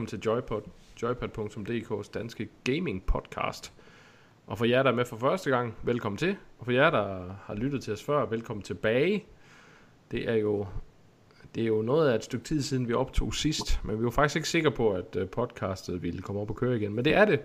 Velkommen 0.00 0.20
til 0.20 0.30
Joypod, 0.30 0.62
joypad.dk's 1.02 2.10
danske 2.14 2.48
gaming 2.64 3.02
podcast. 3.06 3.72
Og 4.46 4.58
for 4.58 4.64
jer, 4.64 4.82
der 4.82 4.90
er 4.90 4.94
med 4.94 5.04
for 5.04 5.16
første 5.16 5.50
gang, 5.50 5.74
velkommen 5.82 6.16
til. 6.16 6.36
Og 6.58 6.64
for 6.64 6.72
jer, 6.72 6.90
der 6.90 7.34
har 7.44 7.54
lyttet 7.54 7.82
til 7.82 7.92
os 7.92 8.02
før, 8.02 8.26
velkommen 8.26 8.62
tilbage. 8.62 9.24
Det 10.10 10.28
er 10.30 10.34
jo, 10.34 10.66
det 11.54 11.62
er 11.62 11.66
jo 11.66 11.82
noget 11.82 12.08
af 12.08 12.14
et 12.14 12.24
stykke 12.24 12.44
tid 12.44 12.62
siden, 12.62 12.88
vi 12.88 12.92
optog 12.92 13.34
sidst. 13.34 13.80
Men 13.84 13.98
vi 13.98 14.04
var 14.04 14.10
faktisk 14.10 14.36
ikke 14.36 14.48
sikre 14.48 14.70
på, 14.70 14.90
at 14.90 15.16
øh, 15.16 15.28
podcastet 15.28 16.02
ville 16.02 16.22
komme 16.22 16.40
op 16.40 16.50
og 16.50 16.56
køre 16.56 16.76
igen. 16.76 16.94
Men 16.94 17.04
det 17.04 17.14
er 17.14 17.24
det. 17.24 17.40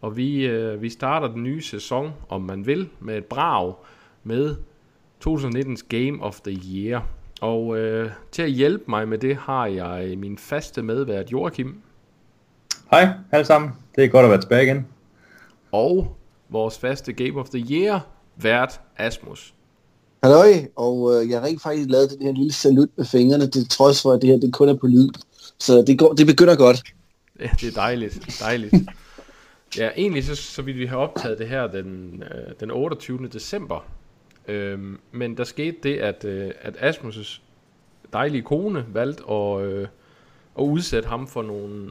Og 0.00 0.16
vi, 0.16 0.46
øh, 0.46 0.82
vi 0.82 0.88
starter 0.88 1.28
den 1.28 1.42
nye 1.42 1.62
sæson, 1.62 2.12
om 2.28 2.42
man 2.42 2.66
vil, 2.66 2.88
med 3.00 3.18
et 3.18 3.24
brag 3.24 3.74
med 4.24 4.56
2019's 5.28 5.86
Game 5.88 6.22
of 6.22 6.40
the 6.40 6.60
Year. 6.74 7.06
Og 7.40 7.78
øh, 7.78 8.10
til 8.30 8.42
at 8.42 8.50
hjælpe 8.50 8.84
mig 8.88 9.08
med 9.08 9.18
det, 9.18 9.36
har 9.36 9.66
jeg 9.66 10.18
min 10.18 10.38
faste 10.38 10.82
medvært 10.82 11.32
Joachim. 11.32 11.82
Hej 12.90 13.08
alle 13.32 13.46
sammen, 13.46 13.70
det 13.96 14.04
er 14.04 14.08
godt 14.08 14.24
at 14.24 14.30
være 14.30 14.40
tilbage 14.40 14.62
igen. 14.62 14.86
Og 15.72 16.16
vores 16.48 16.78
faste 16.78 17.12
Game 17.12 17.40
of 17.40 17.48
the 17.48 17.66
Year 17.70 18.06
vært 18.36 18.80
Asmus. 18.96 19.54
Halløj, 20.22 20.52
og 20.76 21.12
øh, 21.14 21.30
jeg 21.30 21.40
har 21.40 21.46
rent 21.46 21.62
faktisk 21.62 21.90
lavet 21.90 22.10
den 22.10 22.22
her 22.26 22.32
lille 22.32 22.52
salut 22.52 22.88
med 22.96 23.04
fingrene, 23.04 23.50
til 23.50 23.68
trods 23.68 24.02
for, 24.02 24.12
at 24.12 24.22
det 24.22 24.30
her 24.30 24.36
det 24.36 24.52
kun 24.52 24.68
er 24.68 24.74
på 24.74 24.86
lyd. 24.86 25.08
Så 25.58 25.84
det, 25.86 25.98
går, 25.98 26.12
det 26.12 26.26
begynder 26.26 26.56
godt. 26.56 26.82
Ja, 27.40 27.48
det 27.60 27.68
er 27.68 27.72
dejligt, 27.72 28.38
dejligt. 28.40 28.74
Ja, 29.78 29.90
egentlig 29.96 30.24
så, 30.24 30.34
så 30.34 30.62
ville 30.62 30.80
vi 30.80 30.86
have 30.86 31.00
optaget 31.00 31.38
det 31.38 31.48
her 31.48 31.66
den, 31.66 32.22
øh, 32.22 32.52
den 32.60 32.70
28. 32.70 33.28
december. 33.28 33.84
Øhm, 34.48 34.98
men 35.12 35.36
der 35.36 35.44
skete 35.44 35.76
det, 35.82 35.96
at, 35.96 36.24
øh, 36.24 36.50
at 36.62 36.76
Asmus' 36.76 37.40
dejlige 38.12 38.42
kone 38.42 38.84
valgte 38.92 39.22
at, 39.30 39.60
øh, 39.60 39.88
at 40.58 40.62
udsætte 40.62 41.08
ham 41.08 41.26
for 41.26 41.42
nogle 41.42 41.90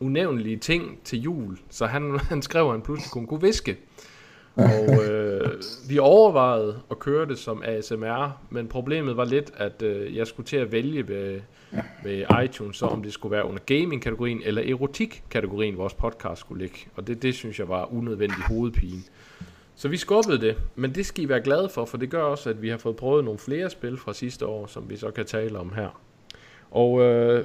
unævnlige 0.00 0.56
ting 0.56 1.00
til 1.04 1.20
jul. 1.20 1.58
Så 1.70 1.86
han, 1.86 2.18
han 2.30 2.42
skrev, 2.42 2.64
at 2.64 2.72
han 2.72 2.82
pludselig 2.82 3.10
kunne, 3.10 3.26
kunne 3.26 3.40
viske. 3.40 3.76
Og 4.56 5.04
øh, 5.04 5.62
vi 5.88 5.98
overvejede 5.98 6.80
at 6.90 6.98
køre 6.98 7.26
det 7.26 7.38
som 7.38 7.62
ASMR, 7.64 8.40
men 8.50 8.68
problemet 8.68 9.16
var 9.16 9.24
lidt, 9.24 9.52
at 9.56 9.82
øh, 9.82 10.16
jeg 10.16 10.26
skulle 10.26 10.46
til 10.46 10.56
at 10.56 10.72
vælge 10.72 11.08
ved, 11.08 11.40
ved 12.04 12.24
iTunes, 12.44 12.76
så 12.76 12.86
om 12.86 13.02
det 13.02 13.12
skulle 13.12 13.32
være 13.32 13.44
under 13.44 13.60
gaming-kategorien 13.66 14.42
eller 14.44 14.62
erotik-kategorien, 14.62 15.78
vores 15.78 15.94
podcast 15.94 16.40
skulle 16.40 16.62
ligge. 16.62 16.78
Og 16.94 17.06
det, 17.06 17.22
det 17.22 17.34
synes 17.34 17.58
jeg 17.58 17.68
var 17.68 17.92
unødvendig 17.92 18.42
hovedpine. 18.42 19.02
Så 19.74 19.88
vi 19.88 19.96
skubbede 19.96 20.40
det, 20.40 20.56
men 20.74 20.94
det 20.94 21.06
skal 21.06 21.24
I 21.24 21.28
være 21.28 21.40
glade 21.40 21.68
for, 21.68 21.84
for 21.84 21.96
det 21.96 22.10
gør 22.10 22.22
også, 22.22 22.50
at 22.50 22.62
vi 22.62 22.68
har 22.68 22.76
fået 22.76 22.96
prøvet 22.96 23.24
nogle 23.24 23.38
flere 23.38 23.70
spil 23.70 23.96
fra 23.96 24.12
sidste 24.12 24.46
år, 24.46 24.66
som 24.66 24.90
vi 24.90 24.96
så 24.96 25.10
kan 25.10 25.26
tale 25.26 25.58
om 25.58 25.72
her. 25.72 26.00
Og 26.70 27.00
øh, 27.02 27.44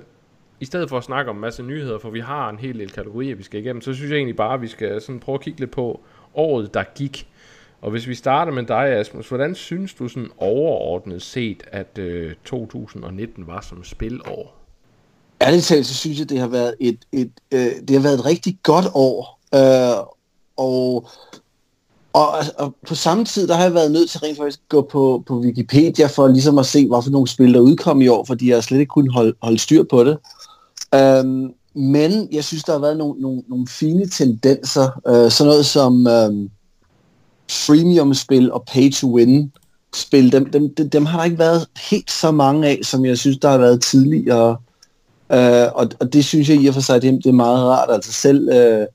i 0.62 0.66
stedet 0.66 0.90
for 0.90 0.98
at 0.98 1.04
snakke 1.04 1.30
om 1.30 1.36
en 1.38 1.42
masse 1.42 1.64
nyheder, 1.64 2.00
for 2.00 2.10
vi 2.10 2.20
har 2.20 2.50
en 2.50 2.60
hel 2.60 2.80
del 2.80 2.92
kategorier, 2.92 3.36
vi 3.36 3.44
skal 3.44 3.60
igennem, 3.60 3.82
så 3.82 3.94
synes 3.94 4.12
jeg 4.12 4.18
egentlig 4.18 4.36
bare, 4.36 4.54
at 4.54 4.62
vi 4.62 4.68
skal 4.68 5.02
sådan 5.02 5.20
prøve 5.20 5.34
at 5.34 5.42
kigge 5.42 5.60
lidt 5.60 5.72
på 5.72 6.02
året, 6.36 6.74
der 6.74 6.84
gik. 6.96 7.28
Og 7.82 7.92
hvis 7.92 8.08
vi 8.08 8.16
starter 8.16 8.52
med 8.52 8.64
dig, 8.64 8.88
Asmus, 8.88 9.28
hvordan 9.28 9.56
synes 9.56 9.94
du 9.94 10.08
sådan 10.08 10.30
overordnet 10.38 11.22
set, 11.22 11.64
at 11.72 11.98
øh, 11.98 12.34
2019 12.46 13.48
var 13.48 13.62
som 13.62 13.84
spilår? 13.84 14.58
Ærligt 15.42 15.64
talt, 15.64 15.86
så 15.86 15.94
synes 15.94 16.20
jeg, 16.20 16.30
det 16.30 16.40
har 16.40 16.48
været 16.48 16.76
et, 16.80 17.00
et, 17.12 17.32
øh, 17.52 17.60
det 17.88 17.90
har 17.90 18.04
været 18.04 18.14
et 18.14 18.26
rigtig 18.26 18.58
godt 18.64 18.86
år. 18.94 19.40
Øh, 19.56 20.06
og, 20.58 21.08
og, 22.14 22.28
og 22.58 22.76
på 22.88 22.96
samme 22.96 23.26
tid, 23.26 23.48
der 23.48 23.56
har 23.56 23.64
jeg 23.64 23.74
været 23.74 23.92
nødt 23.92 24.10
til 24.10 24.20
rent 24.20 24.38
faktisk 24.38 24.60
at 24.60 24.70
gå 24.70 24.82
på, 24.82 25.24
på 25.28 25.40
Wikipedia 25.40 26.08
for 26.08 26.28
ligesom 26.28 26.58
at 26.58 26.66
se, 26.66 26.88
hvorfor 26.88 27.10
nogle 27.10 27.28
spil, 27.28 27.54
der 27.54 27.60
udkom 27.60 28.02
i 28.02 28.08
år, 28.08 28.26
fordi 28.26 28.50
jeg 28.50 28.64
slet 28.64 28.80
ikke 28.80 28.90
kunne 28.90 29.14
holde, 29.14 29.34
holde 29.42 29.60
styr 29.60 29.84
på 29.84 30.04
det. 30.04 30.18
Øhm, 30.96 31.54
men 31.76 32.28
jeg 32.32 32.44
synes, 32.44 32.64
der 32.64 32.74
har 32.74 32.80
været 32.80 32.98
nogle, 32.98 33.22
nogle, 33.22 33.44
nogle 33.48 33.68
fine 33.68 34.08
tendenser. 34.08 35.02
Øh, 35.08 35.32
sådan 35.32 35.50
noget 35.50 35.66
som 35.66 36.08
øh, 36.08 36.50
freemium-spil 37.50 38.52
og 38.52 38.64
pay-to-win-spil. 38.68 40.32
Dem, 40.32 40.52
dem, 40.52 40.76
dem, 40.76 40.90
dem 40.90 41.06
har 41.06 41.18
der 41.18 41.26
ikke 41.26 41.40
været 41.40 41.68
helt 41.90 42.12
så 42.12 42.32
mange 42.32 42.68
af, 42.68 42.80
som 42.84 43.06
jeg 43.06 43.18
synes, 43.18 43.38
der 43.38 43.50
har 43.50 43.58
været 43.58 43.82
tidligere. 43.82 44.58
Øh, 45.32 45.68
og, 45.76 45.90
og 46.00 46.14
det 46.14 46.26
synes 46.26 46.50
jeg 46.50 46.62
i 46.62 46.68
og 46.68 46.74
for 46.74 46.82
sig, 46.82 47.02
det, 47.02 47.24
det 47.24 47.30
er 47.30 47.34
meget 47.34 47.66
rart. 47.66 47.92
Altså 47.92 48.12
selv 48.12 48.50
øh, 48.50 48.88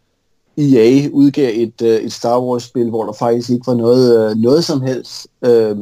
EA 0.59 1.09
udgav 1.13 1.51
et, 1.55 1.83
øh, 1.83 1.97
et 1.97 2.13
Star 2.13 2.41
Wars-spil, 2.41 2.89
hvor 2.89 3.05
der 3.05 3.13
faktisk 3.13 3.51
ikke 3.51 3.67
var 3.67 3.75
noget, 3.75 4.31
øh, 4.31 4.37
noget 4.37 4.65
som 4.65 4.81
helst 4.81 5.29
øh, 5.45 5.77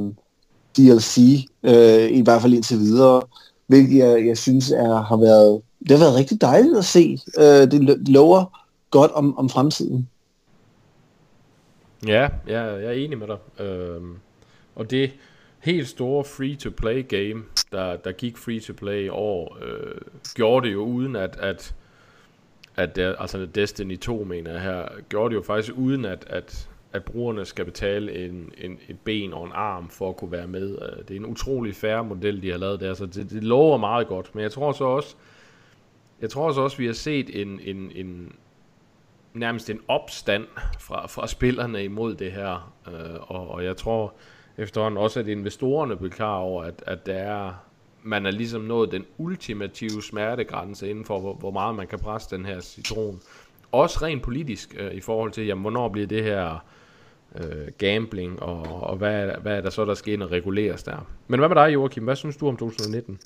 DLC, 0.76 1.46
øh, 1.62 2.10
i 2.10 2.20
hvert 2.20 2.42
fald 2.42 2.54
indtil 2.54 2.78
videre, 2.78 3.22
hvilket 3.66 3.98
jeg, 3.98 4.26
jeg 4.26 4.38
synes 4.38 4.70
er, 4.70 5.02
har 5.02 5.16
været 5.16 5.60
det 5.88 5.98
har 5.98 6.04
været 6.04 6.14
rigtig 6.14 6.40
dejligt 6.40 6.78
at 6.78 6.84
se. 6.84 7.18
Øh, 7.38 7.44
det 7.44 8.08
lover 8.08 8.60
godt 8.90 9.10
om, 9.10 9.38
om 9.38 9.48
fremtiden. 9.48 10.08
Ja, 12.06 12.28
ja, 12.48 12.62
jeg 12.62 12.84
er 12.84 12.92
enig 12.92 13.18
med 13.18 13.26
dig. 13.26 13.64
Øhm, 13.64 14.16
og 14.74 14.90
det 14.90 15.12
helt 15.64 15.88
store 15.88 16.24
free-to-play 16.24 17.08
game, 17.08 17.44
der, 17.72 17.96
der 17.96 18.12
gik 18.12 18.36
free-to-play 18.36 19.04
i 19.04 19.08
år, 19.08 19.58
øh, 19.62 20.00
gjorde 20.34 20.66
det 20.66 20.72
jo 20.72 20.82
uden 20.84 21.16
at, 21.16 21.36
at, 21.36 21.74
at 22.76 22.96
der, 22.96 23.16
altså 23.16 23.46
Destiny 23.54 23.98
2 23.98 24.24
mener 24.24 24.50
jeg 24.52 24.60
her, 24.60 24.88
gjorde 25.08 25.30
det 25.30 25.36
jo 25.36 25.42
faktisk 25.42 25.72
uden 25.76 26.04
at, 26.04 26.26
at, 26.26 26.68
at 26.92 27.04
brugerne 27.04 27.44
skal 27.44 27.64
betale 27.64 28.26
en, 28.26 28.50
en, 28.58 28.78
et 28.88 28.98
ben 29.04 29.32
og 29.32 29.46
en 29.46 29.52
arm 29.54 29.88
for 29.88 30.08
at 30.08 30.16
kunne 30.16 30.32
være 30.32 30.46
med. 30.46 30.78
Øh, 30.82 31.04
det 31.08 31.10
er 31.10 31.20
en 31.20 31.26
utrolig 31.26 31.76
færre 31.76 32.04
model, 32.04 32.42
de 32.42 32.50
har 32.50 32.58
lavet 32.58 32.80
der, 32.80 32.94
så 32.94 33.06
det, 33.06 33.30
det 33.30 33.44
lover 33.44 33.76
meget 33.76 34.06
godt. 34.06 34.34
Men 34.34 34.42
jeg 34.42 34.52
tror 34.52 34.72
så 34.72 34.84
også, 34.84 35.14
jeg 36.24 36.30
tror 36.30 36.46
også, 36.46 36.60
også, 36.60 36.76
vi 36.76 36.86
har 36.86 36.92
set 36.92 37.40
en, 37.40 37.60
en, 37.62 37.92
en 37.94 38.32
nærmest 39.34 39.70
en 39.70 39.80
opstand 39.88 40.44
fra, 40.78 41.06
fra 41.06 41.26
spillerne 41.26 41.84
imod 41.84 42.14
det 42.14 42.32
her. 42.32 42.72
Øh, 42.88 43.20
og, 43.20 43.50
og 43.50 43.64
jeg 43.64 43.76
tror 43.76 44.14
efterhånden 44.58 44.98
også, 44.98 45.20
at 45.20 45.28
investorerne 45.28 45.96
bliver 45.96 46.10
klar 46.10 46.36
over, 46.36 46.64
at, 46.64 46.82
at 46.86 47.06
det 47.06 47.16
er, 47.16 47.52
man 48.02 48.26
er 48.26 48.30
ligesom 48.30 48.62
nået 48.62 48.92
den 48.92 49.04
ultimative 49.18 50.02
smertegrænse 50.02 50.90
inden 50.90 51.04
for, 51.04 51.20
hvor, 51.20 51.34
hvor 51.34 51.50
meget 51.50 51.74
man 51.74 51.86
kan 51.86 51.98
presse 51.98 52.36
den 52.36 52.46
her 52.46 52.60
citron. 52.60 53.20
Også 53.72 53.98
rent 54.02 54.22
politisk 54.22 54.74
øh, 54.78 54.92
i 54.92 55.00
forhold 55.00 55.32
til, 55.32 55.46
jamen, 55.46 55.62
hvornår 55.62 55.88
bliver 55.88 56.06
det 56.06 56.24
her 56.24 56.64
øh, 57.34 57.68
gambling, 57.78 58.42
og, 58.42 58.82
og 58.82 58.96
hvad, 58.96 59.30
hvad 59.42 59.56
er 59.56 59.60
der 59.60 59.70
så, 59.70 59.84
der 59.84 59.94
skal 59.94 60.12
ind 60.12 60.22
og 60.22 60.30
reguleres 60.30 60.82
der. 60.82 61.06
Men 61.28 61.40
hvad 61.40 61.48
med 61.48 61.56
dig, 61.56 61.72
Joachim? 61.74 62.04
Hvad 62.04 62.16
synes 62.16 62.36
du 62.36 62.48
om 62.48 62.56
2019? 62.56 63.18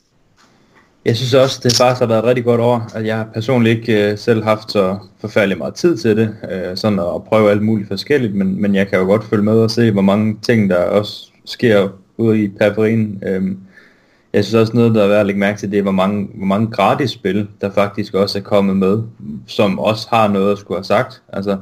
Jeg 1.09 1.17
synes 1.17 1.35
også, 1.35 1.61
det 1.63 1.77
faktisk 1.77 2.01
har 2.01 2.07
været 2.07 2.19
et 2.19 2.25
rigtig 2.25 2.45
godt 2.45 2.61
år, 2.61 2.91
at 2.95 3.07
jeg 3.07 3.27
personligt 3.35 3.79
ikke 3.79 4.11
øh, 4.11 4.19
selv 4.19 4.45
haft 4.45 4.73
så 4.73 4.97
forfærdelig 5.21 5.59
meget 5.59 5.75
tid 5.75 5.97
til 5.97 6.17
det, 6.17 6.37
øh, 6.51 6.77
sådan 6.77 6.99
at 6.99 7.25
prøve 7.29 7.51
alt 7.51 7.63
muligt 7.63 7.89
forskelligt, 7.89 8.35
men, 8.35 8.63
men 8.63 8.75
jeg 8.75 8.89
kan 8.89 8.99
jo 8.99 9.05
godt 9.05 9.25
følge 9.25 9.43
med 9.43 9.53
og 9.53 9.71
se, 9.71 9.91
hvor 9.91 10.03
mange 10.03 10.37
ting, 10.43 10.71
der 10.71 10.77
også 10.77 11.31
sker 11.45 11.89
ude 12.17 12.43
i 12.43 12.49
periferien. 12.49 13.23
Øh, 13.27 13.43
jeg 14.33 14.45
synes 14.45 14.55
også 14.55 14.73
noget, 14.77 14.95
der 14.95 15.05
er 15.05 15.09
værd 15.09 15.21
at 15.21 15.27
lægge 15.27 15.41
mærke 15.41 15.59
til, 15.59 15.71
det 15.71 15.79
er, 15.79 15.83
hvor 15.83 15.93
mange, 15.93 16.29
hvor 16.35 16.47
mange 16.47 16.67
gratis 16.67 17.11
spil, 17.11 17.49
der 17.61 17.71
faktisk 17.71 18.15
også 18.15 18.39
er 18.39 18.43
kommet 18.43 18.77
med, 18.77 19.03
som 19.47 19.79
også 19.79 20.07
har 20.11 20.29
noget 20.29 20.53
at 20.53 20.59
skulle 20.59 20.79
have 20.79 20.85
sagt. 20.85 21.23
Altså, 21.33 21.57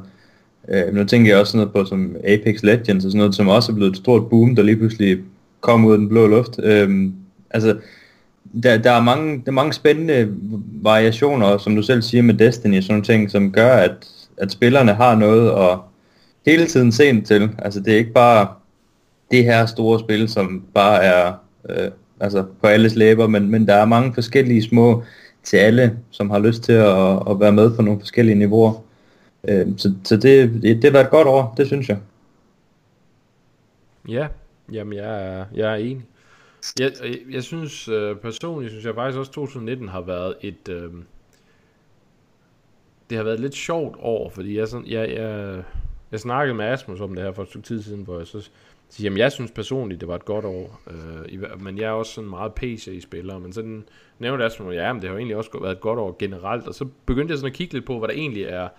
øh, 0.69 0.95
nu 0.95 1.03
tænker 1.03 1.31
jeg 1.31 1.39
også 1.39 1.51
sådan 1.51 1.67
noget 1.67 1.73
på 1.73 1.89
som 1.89 2.15
Apex 2.23 2.63
Legends 2.63 3.05
og 3.05 3.11
sådan 3.11 3.17
noget, 3.17 3.35
som 3.35 3.47
også 3.47 3.71
er 3.71 3.75
blevet 3.75 3.91
et 3.91 3.97
stort 3.97 4.29
boom, 4.29 4.55
der 4.55 4.63
lige 4.63 4.77
pludselig 4.77 5.17
kom 5.61 5.85
ud 5.85 5.91
af 5.91 5.97
den 5.97 6.09
blå 6.09 6.27
luft. 6.27 6.59
Øh, 6.63 7.09
altså, 7.49 7.75
der, 8.63 8.77
der, 8.77 8.91
er 8.91 9.01
mange, 9.01 9.37
der 9.37 9.51
er 9.51 9.51
mange 9.51 9.73
spændende 9.73 10.35
variationer, 10.81 11.57
som 11.57 11.75
du 11.75 11.81
selv 11.81 12.01
siger 12.01 12.23
med 12.23 12.33
Destiny, 12.33 12.81
sådan 12.81 12.93
nogle 12.93 13.03
ting, 13.03 13.31
som 13.31 13.51
gør, 13.51 13.71
at, 13.75 14.07
at 14.37 14.51
spillerne 14.51 14.93
har 14.93 15.15
noget 15.15 15.71
at 15.71 15.79
hele 16.45 16.67
tiden 16.67 16.91
se 16.91 17.21
til. 17.21 17.49
Altså 17.57 17.79
det 17.79 17.93
er 17.93 17.97
ikke 17.97 18.13
bare 18.13 18.47
det 19.31 19.43
her 19.43 19.65
store 19.65 19.99
spil, 19.99 20.29
som 20.29 20.63
bare 20.73 21.03
er 21.03 21.33
øh, 21.69 21.91
altså 22.19 22.45
på 22.61 22.67
alles 22.67 22.95
læber, 22.95 23.27
men, 23.27 23.49
men 23.49 23.67
der 23.67 23.73
er 23.73 23.85
mange 23.85 24.13
forskellige 24.13 24.63
små 24.63 25.03
til 25.43 25.57
alle, 25.57 25.97
som 26.11 26.29
har 26.29 26.39
lyst 26.39 26.63
til 26.63 26.73
at, 26.73 27.29
at 27.29 27.39
være 27.39 27.51
med 27.51 27.75
på 27.75 27.81
nogle 27.81 27.99
forskellige 27.99 28.35
niveauer. 28.35 28.83
Øh, 29.47 29.67
så 29.77 29.93
så 30.03 30.17
det, 30.17 30.53
det, 30.53 30.63
det 30.63 30.83
har 30.83 30.91
været 30.91 31.05
et 31.05 31.11
godt 31.11 31.27
år, 31.27 31.53
det 31.57 31.67
synes 31.67 31.89
jeg. 31.89 31.97
Ja, 34.09 34.27
jamen 34.71 34.93
jeg 34.97 35.37
er, 35.39 35.45
jeg 35.55 35.71
er 35.71 35.75
enig. 35.75 36.05
Jeg, 36.79 36.91
jeg, 37.03 37.19
jeg 37.29 37.43
synes 37.43 37.87
øh, 37.87 38.15
personligt, 38.15 38.71
synes 38.71 38.85
jeg 38.85 38.95
faktisk 38.95 39.19
også 39.19 39.31
2019 39.31 39.87
har 39.87 40.01
været 40.01 40.35
et... 40.41 40.69
Øh, 40.69 40.91
det 43.09 43.17
har 43.17 43.23
været 43.23 43.33
et 43.33 43.39
lidt 43.39 43.55
sjovt 43.55 43.97
år, 43.99 44.29
fordi 44.29 44.57
jeg, 44.57 44.67
sådan, 44.67 44.87
jeg, 44.87 45.09
jeg, 45.09 45.63
jeg 46.11 46.19
snakkede 46.19 46.55
med 46.55 46.65
Asmus 46.65 47.01
om 47.01 47.15
det 47.15 47.23
her 47.23 47.31
for 47.31 47.41
et 47.43 47.49
stykke 47.49 47.67
tid 47.67 47.81
siden, 47.81 48.03
hvor 48.03 48.17
jeg 48.17 48.27
så 48.27 48.49
siger, 48.89 49.05
jamen 49.05 49.17
jeg 49.17 49.31
synes 49.31 49.51
personligt, 49.51 50.01
det 50.01 50.07
var 50.07 50.15
et 50.15 50.25
godt 50.25 50.45
år, 50.45 50.81
øh, 50.87 51.61
men 51.61 51.77
jeg 51.77 51.85
er 51.85 51.91
også 51.91 52.11
sådan 52.11 52.29
meget 52.29 52.53
PC-spiller, 52.53 53.39
men 53.39 53.53
sådan 53.53 53.83
nævnte 54.19 54.45
Asmus, 54.45 54.75
ja, 54.75 54.93
men 54.93 55.01
det 55.01 55.09
har 55.09 55.13
jo 55.13 55.17
egentlig 55.17 55.37
også 55.37 55.59
været 55.61 55.75
et 55.75 55.81
godt 55.81 55.99
år 55.99 56.15
generelt, 56.19 56.67
og 56.67 56.75
så 56.75 56.87
begyndte 57.05 57.31
jeg 57.31 57.37
sådan 57.37 57.51
at 57.51 57.57
kigge 57.57 57.73
lidt 57.73 57.85
på, 57.85 57.99
hvad 57.99 58.07
der 58.07 58.13
egentlig 58.15 58.43
er, 58.43 58.69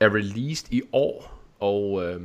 er 0.00 0.14
released 0.14 0.72
i 0.72 0.82
år, 0.92 1.42
og, 1.60 2.04
øh, 2.04 2.20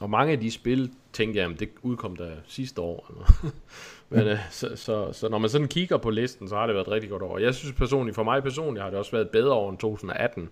og 0.00 0.10
mange 0.10 0.32
af 0.32 0.40
de 0.40 0.50
spil, 0.50 0.90
tænkte 1.12 1.40
jeg, 1.40 1.50
at 1.50 1.60
det 1.60 1.68
udkom 1.82 2.16
der 2.16 2.30
sidste 2.46 2.80
år. 2.80 3.06
Eller. 3.10 3.52
Men 4.10 4.32
øh, 4.32 4.38
så, 4.50 4.76
så, 4.76 5.12
så 5.12 5.28
når 5.28 5.38
man 5.38 5.50
sådan 5.50 5.68
kigger 5.68 5.96
på 5.96 6.10
listen, 6.10 6.48
så 6.48 6.56
har 6.56 6.66
det 6.66 6.74
været 6.74 6.86
et 6.86 6.92
rigtig 6.92 7.10
godt 7.10 7.22
år. 7.22 7.38
Jeg 7.38 7.54
synes 7.54 7.74
personligt, 7.74 8.14
for 8.14 8.22
mig 8.22 8.42
personligt 8.42 8.82
har 8.82 8.90
det 8.90 8.98
også 8.98 9.10
været 9.10 9.24
et 9.24 9.30
bedre 9.30 9.52
år 9.52 9.70
end 9.70 9.78
2018. 9.78 10.50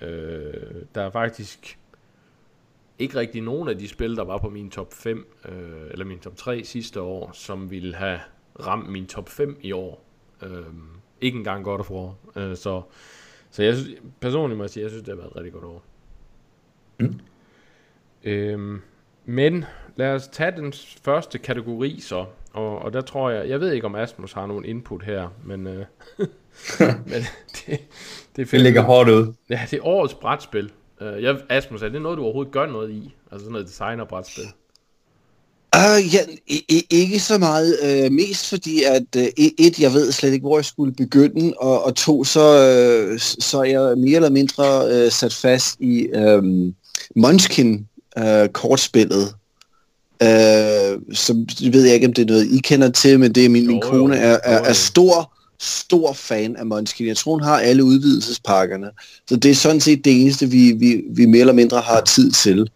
Øh, 0.00 0.52
der 0.94 1.02
er 1.02 1.10
faktisk 1.10 1.78
ikke 2.98 3.18
rigtig 3.18 3.42
nogen 3.42 3.68
af 3.68 3.78
de 3.78 3.88
spil, 3.88 4.16
der 4.16 4.24
var 4.24 4.38
på 4.38 4.48
min 4.48 4.70
top 4.70 4.92
5, 4.92 5.26
øh, 5.48 5.90
eller 5.90 6.04
min 6.04 6.18
top 6.18 6.36
3 6.36 6.64
sidste 6.64 7.00
år, 7.00 7.30
som 7.32 7.70
ville 7.70 7.94
have 7.94 8.20
ramt 8.60 8.88
min 8.88 9.06
top 9.06 9.28
5 9.28 9.58
i 9.62 9.72
år. 9.72 10.04
Øh, 10.42 10.62
ikke 11.20 11.38
engang 11.38 11.64
godt 11.64 11.86
for. 11.86 12.18
Øh, 12.36 12.56
så, 12.56 12.82
så 13.50 13.62
jeg 13.62 13.76
synes, 13.76 14.00
personligt 14.20 14.58
må 14.58 14.64
jeg 14.64 14.70
sige, 14.70 14.82
jeg 14.82 14.90
synes, 14.90 15.04
det 15.04 15.14
har 15.14 15.16
været 15.16 15.30
et 15.30 15.36
rigtig 15.36 15.52
godt 15.52 15.64
år. 15.64 15.82
Mm. 17.00 17.20
Øh, 18.24 18.80
men 19.24 19.64
lad 20.00 20.14
os 20.14 20.28
tage 20.28 20.52
den 20.56 20.72
første 21.04 21.38
kategori 21.38 22.00
så, 22.00 22.24
og, 22.52 22.78
og 22.78 22.92
der 22.92 23.00
tror 23.00 23.30
jeg, 23.30 23.48
jeg 23.48 23.60
ved 23.60 23.72
ikke 23.72 23.86
om 23.86 23.94
Asmus 23.94 24.32
har 24.32 24.46
nogen 24.46 24.64
input 24.64 25.02
her, 25.02 25.28
men, 25.44 25.66
øh, 25.66 25.84
men 27.10 27.22
det, 27.52 27.80
det, 28.36 28.50
det 28.50 28.60
ligger 28.60 28.82
hårdt 28.82 29.08
ud. 29.08 29.32
Ja, 29.50 29.60
det 29.70 29.78
er 29.78 29.86
årets 29.86 30.14
brætspil. 30.14 30.70
Uh, 31.00 31.22
jeg, 31.22 31.36
Asmus, 31.48 31.82
er 31.82 31.88
det 31.88 32.02
noget, 32.02 32.18
du 32.18 32.22
overhovedet 32.22 32.52
gør 32.52 32.66
noget 32.66 32.90
i? 32.90 33.14
Altså 33.32 33.44
sådan 33.44 33.52
noget 33.52 33.66
designer-brætspil? 33.66 34.44
Uh, 35.76 36.14
ja, 36.14 36.20
i, 36.46 36.86
ikke 36.90 37.20
så 37.20 37.38
meget. 37.38 37.76
Uh, 37.82 38.12
mest 38.12 38.48
fordi, 38.48 38.82
at 38.82 39.16
uh, 39.16 39.22
et, 39.58 39.80
jeg 39.80 39.92
ved 39.92 40.12
slet 40.12 40.32
ikke, 40.32 40.46
hvor 40.46 40.58
jeg 40.58 40.64
skulle 40.64 40.92
begynde, 40.92 41.54
og, 41.58 41.84
og 41.84 41.96
to, 41.96 42.24
så, 42.24 42.40
uh, 42.40 43.18
så 43.18 43.58
er 43.58 43.64
jeg 43.64 43.98
mere 43.98 44.16
eller 44.16 44.30
mindre 44.30 45.04
uh, 45.04 45.10
sat 45.12 45.34
fast 45.34 45.80
i 45.80 46.08
um, 46.16 46.74
Munchkin-kortspillet. 47.16 49.34
Uh, 50.22 51.14
så 51.14 51.46
ved 51.72 51.84
jeg 51.84 51.94
ikke, 51.94 52.06
om 52.06 52.12
det 52.12 52.22
er 52.22 52.26
noget, 52.26 52.46
I 52.52 52.58
kender 52.58 52.90
til, 52.90 53.20
men 53.20 53.32
det 53.32 53.44
er 53.44 53.48
min, 53.48 53.64
jo, 53.64 53.70
min 53.70 53.80
kone 53.80 54.16
er, 54.16 54.38
er, 54.44 54.58
er 54.58 54.72
stor 54.72 55.32
stor 55.60 56.12
fan 56.12 56.56
af 56.56 56.66
Munchkin. 56.66 57.06
Jeg 57.06 57.16
tror, 57.16 57.32
hun 57.32 57.42
har 57.42 57.58
alle 57.58 57.84
udvidelsespakkerne. 57.84 58.90
Så 59.28 59.36
det 59.36 59.50
er 59.50 59.54
sådan 59.54 59.80
set 59.80 60.04
det 60.04 60.22
eneste, 60.22 60.46
vi, 60.46 60.72
vi, 60.72 61.02
vi 61.10 61.26
mere 61.26 61.40
eller 61.40 61.52
mindre 61.52 61.80
har 61.80 62.00
tid 62.00 62.30
til. 62.30 62.70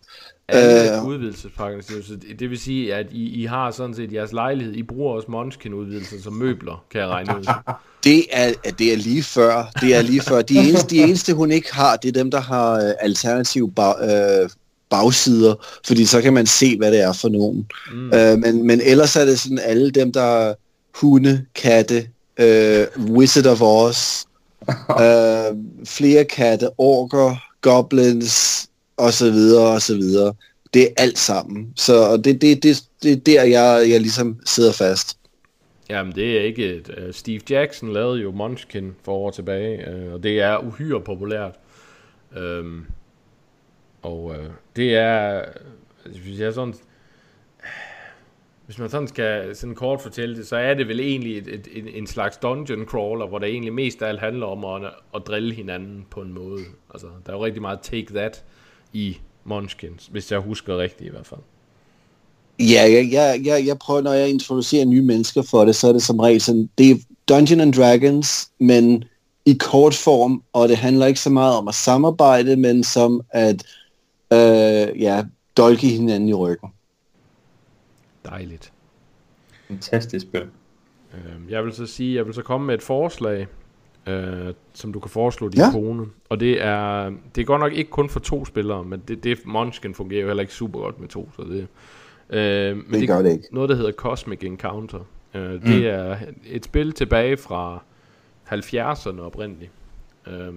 Alle 0.49 1.03
uh, 1.03 1.09
udvidelsespakkerne, 1.09 1.83
så 1.83 2.17
det 2.39 2.51
vil 2.51 2.59
sige, 2.59 2.95
at 2.95 3.07
I, 3.11 3.43
I 3.43 3.45
har 3.45 3.71
sådan 3.71 3.95
set 3.95 4.13
jeres 4.13 4.33
lejlighed, 4.33 4.75
I 4.75 4.83
bruger 4.83 5.15
også 5.15 5.29
Munchkin-udvidelser 5.31 6.23
som 6.23 6.33
møbler, 6.33 6.85
kan 6.91 7.01
jeg 7.01 7.09
regne 7.09 7.39
ud. 7.39 7.45
Det 8.05 8.25
er, 8.31 8.53
det 8.79 8.93
er 8.93 8.97
lige 8.97 9.23
før. 9.23 9.73
Det 9.81 9.95
er 9.95 10.03
lige 10.03 10.21
før. 10.21 10.43
De 10.43 10.59
eneste, 10.59 10.97
de 10.97 11.03
eneste, 11.09 11.35
hun 11.35 11.51
ikke 11.51 11.75
har, 11.75 11.97
det 11.97 12.09
er 12.09 12.13
dem, 12.13 12.31
der 12.31 12.41
har 12.41 12.73
øh, 12.73 12.93
alternative 13.01 13.73
bag, 13.73 13.95
øh, 14.03 14.51
bagsider, 14.95 15.55
fordi 15.87 16.05
så 16.05 16.23
kan 16.23 16.33
man 16.33 16.47
se, 16.47 16.77
hvad 16.77 16.93
det 16.93 17.01
er 17.01 17.13
for 17.13 17.29
nogen. 17.29 17.67
Mm. 17.93 18.07
Uh, 18.07 18.39
men, 18.39 18.67
men 18.67 18.81
ellers 18.81 19.17
er 19.17 19.25
det 19.25 19.39
sådan 19.41 19.59
alle 19.59 19.91
dem, 19.91 20.13
der 20.13 20.55
hunde, 21.01 21.45
katte, 21.55 22.09
uh, 22.41 23.05
Wizard 23.11 23.47
of 23.47 23.63
Oz, 23.63 24.25
uh, 24.89 25.57
flere 25.99 26.25
katte, 26.25 26.69
orker, 26.79 27.37
goblins, 27.61 28.69
og 28.97 29.13
så 29.13 29.31
videre, 29.31 29.67
og 29.67 29.83
så 29.83 29.95
videre. 29.95 30.35
Det 30.75 30.83
er 30.83 30.89
alt 30.97 31.19
sammen. 31.19 31.73
Så 31.77 32.17
det, 32.17 32.43
det, 32.43 32.63
det, 32.63 32.83
det 33.03 33.13
er 33.13 33.17
der, 33.17 33.43
jeg, 33.43 33.91
jeg 33.91 34.01
ligesom 34.01 34.39
sidder 34.47 34.73
fast. 34.73 35.17
Jamen, 35.91 36.15
det 36.15 36.39
er 36.39 36.41
ikke 36.41 36.75
et... 36.75 36.89
Uh, 36.89 37.15
Steve 37.15 37.41
Jackson 37.51 37.93
lavede 37.93 38.21
jo 38.21 38.31
Munchkin 38.31 38.93
for 39.05 39.13
år 39.13 39.31
tilbage, 39.31 39.85
uh, 39.95 40.13
og 40.13 40.23
det 40.23 40.41
er 40.41 40.59
uhyre 40.59 41.01
populært. 41.01 41.55
Um, 42.37 42.87
og 44.03 44.25
uh, 44.25 44.37
det 44.77 44.95
er... 44.95 45.43
Altså, 46.05 46.21
hvis 46.23 46.41
jeg 46.41 46.55
sådan 46.55 46.75
hvis 48.67 48.79
man 48.79 48.91
sådan 48.91 49.09
skal 49.09 49.57
sådan 49.57 49.75
kort 49.75 50.03
fortælle 50.03 50.37
det, 50.37 50.47
så 50.47 50.57
er 50.57 50.75
det 50.75 50.89
vel 50.89 51.01
egentlig 51.01 51.39
et, 51.39 51.49
et, 51.49 51.69
et, 51.73 51.99
en 51.99 52.07
slags 52.07 52.37
dungeon 52.37 52.85
crawler, 52.87 53.27
hvor 53.27 53.39
det 53.39 53.49
egentlig 53.49 53.73
mest 53.73 54.03
af 54.03 54.09
alt 54.09 54.21
handler 54.21 54.47
om 54.47 54.65
at, 54.65 54.91
at 55.15 55.23
drille 55.27 55.55
hinanden 55.55 56.07
på 56.11 56.21
en 56.21 56.33
måde. 56.33 56.61
Altså, 56.95 57.07
der 57.27 57.33
er 57.33 57.37
jo 57.37 57.45
rigtig 57.45 57.63
meget 57.63 57.79
take 57.81 58.07
that 58.15 58.45
i 58.93 59.17
Munchkins, 59.45 60.07
hvis 60.07 60.33
jeg 60.33 60.39
husker 60.39 60.79
rigtigt 60.79 61.09
i 61.09 61.11
hvert 61.11 61.27
fald. 61.27 61.41
Ja, 62.59 62.83
jeg, 62.83 63.09
jeg, 63.13 63.41
jeg, 63.45 63.67
jeg 63.67 63.79
prøver, 63.79 64.01
når 64.01 64.13
jeg 64.13 64.29
introducerer 64.29 64.85
nye 64.85 65.03
mennesker 65.03 65.43
for 65.43 65.65
det, 65.65 65.77
så 65.77 65.89
er 65.89 65.93
det 65.93 66.03
som 66.03 66.19
regel 66.19 66.41
sådan, 66.41 66.71
det 66.79 66.91
er 66.91 66.95
Dungeon 67.29 67.61
and 67.61 67.73
Dragons, 67.73 68.49
men 68.59 69.05
i 69.47 69.57
kort 69.61 69.95
form, 69.95 70.43
og 70.53 70.69
det 70.69 70.77
handler 70.77 71.07
ikke 71.07 71.21
så 71.21 71.31
meget 71.31 71.57
om 71.57 71.69
at 71.69 71.75
samarbejde, 71.75 72.57
men 72.57 72.85
som 72.85 73.21
at 73.31 73.65
øh, 74.33 75.03
ja, 75.03 75.25
dolke 75.57 75.87
hinanden 75.87 76.29
i 76.29 76.35
ryggen. 76.35 76.69
Dejligt. 78.25 78.73
Fantastisk 79.69 80.27
spil. 80.27 80.47
Øh, 81.15 81.53
jeg 81.53 81.65
vil 81.65 81.73
så 81.73 81.87
sige, 81.87 82.17
jeg 82.17 82.27
vil 82.27 82.35
så 82.35 82.43
komme 82.43 82.67
med 82.67 82.75
et 82.75 82.83
forslag, 82.83 83.47
øh, 84.07 84.55
som 84.73 84.93
du 84.93 85.01
kan 85.01 85.11
foreslå 85.11 85.49
din 85.49 85.61
ja. 85.61 85.71
kone. 85.71 86.07
Og 86.29 86.41
det 86.41 86.63
er, 86.63 87.13
det 87.35 87.41
er 87.41 87.45
godt 87.45 87.61
nok 87.61 87.73
ikke 87.73 87.91
kun 87.91 88.09
for 88.09 88.21
to 88.21 88.45
spillere, 88.45 88.85
men 88.85 89.03
det, 89.09 89.25
det 89.25 89.39
Munchkin 89.47 89.95
fungerer 89.95 90.21
jo 90.21 90.27
heller 90.27 90.41
ikke 90.41 90.55
super 90.55 90.81
godt 90.81 91.01
med 91.01 91.09
to, 91.09 91.31
så 91.37 91.43
det... 91.43 91.67
Øh, 92.31 92.77
men 92.77 92.87
det, 92.91 93.01
det 93.01 93.09
gør 93.09 93.23
det 93.23 93.33
ikke. 93.33 93.45
Noget, 93.53 93.71
der 93.71 93.77
hedder 93.77 93.93
Cosmic 93.93 94.39
Encounter. 94.43 95.01
Øh, 95.35 95.53
mm. 95.53 95.61
Det 95.61 95.89
er 95.89 96.17
et 96.47 96.65
spil 96.65 96.93
tilbage 96.93 97.37
fra 97.37 97.83
70'erne 98.49 99.21
oprindeligt. 99.21 99.71
Øh, 100.27 100.55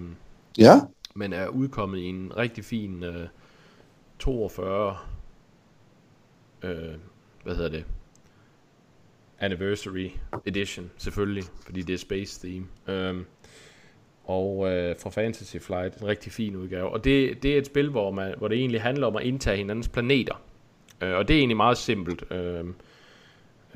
ja. 0.58 0.80
Men 1.16 1.34
er 1.34 1.48
udkommet 1.48 1.98
i 1.98 2.06
en 2.06 2.32
rigtig 2.38 2.66
fin 2.66 3.04
øh, 3.04 3.28
42 4.20 4.98
øh, 6.64 6.96
hvad 7.44 7.56
hedder 7.56 7.70
det, 7.70 7.86
Anniversary 9.40 10.10
Edition, 10.46 10.92
selvfølgelig, 10.98 11.44
fordi 11.66 11.82
det 11.82 11.94
er 11.94 11.98
Space 11.98 12.48
Theme. 12.48 12.68
Um, 13.10 13.26
og 14.24 14.72
øh, 14.72 14.96
fra 15.00 15.10
Fantasy 15.10 15.58
Flight, 15.58 15.98
en 15.98 16.08
rigtig 16.08 16.32
fin 16.32 16.56
udgave. 16.56 16.90
Og 16.90 17.04
det, 17.04 17.44
det 17.44 17.54
er 17.54 17.58
et 17.58 17.66
spil, 17.66 17.90
hvor, 17.90 18.12
man, 18.12 18.34
hvor 18.38 18.48
det 18.48 18.58
egentlig 18.58 18.82
handler 18.82 19.08
om 19.08 19.16
at 19.16 19.24
indtage 19.24 19.58
hinandens 19.58 19.88
planeter. 19.88 20.42
Uh, 21.02 21.10
og 21.10 21.28
det 21.28 21.34
er 21.34 21.38
egentlig 21.38 21.58
meget 21.58 21.78
simpelt. 21.78 22.24
Uh, 22.32 22.68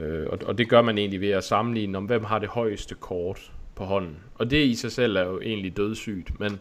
uh, 0.05 0.25
og, 0.27 0.39
og 0.45 0.57
det 0.57 0.69
gør 0.69 0.81
man 0.81 0.97
egentlig 0.97 1.21
ved 1.21 1.29
at 1.29 1.43
sammenligne 1.43 1.97
om, 1.97 2.05
hvem 2.05 2.23
har 2.23 2.39
det 2.39 2.49
højeste 2.49 2.95
kort 2.95 3.51
på 3.75 3.83
hånden. 3.83 4.17
Og 4.35 4.51
det 4.51 4.65
i 4.65 4.75
sig 4.75 4.91
selv 4.91 5.15
er 5.15 5.23
jo 5.23 5.39
egentlig 5.39 5.77
dødssygt, 5.77 6.39
men 6.39 6.59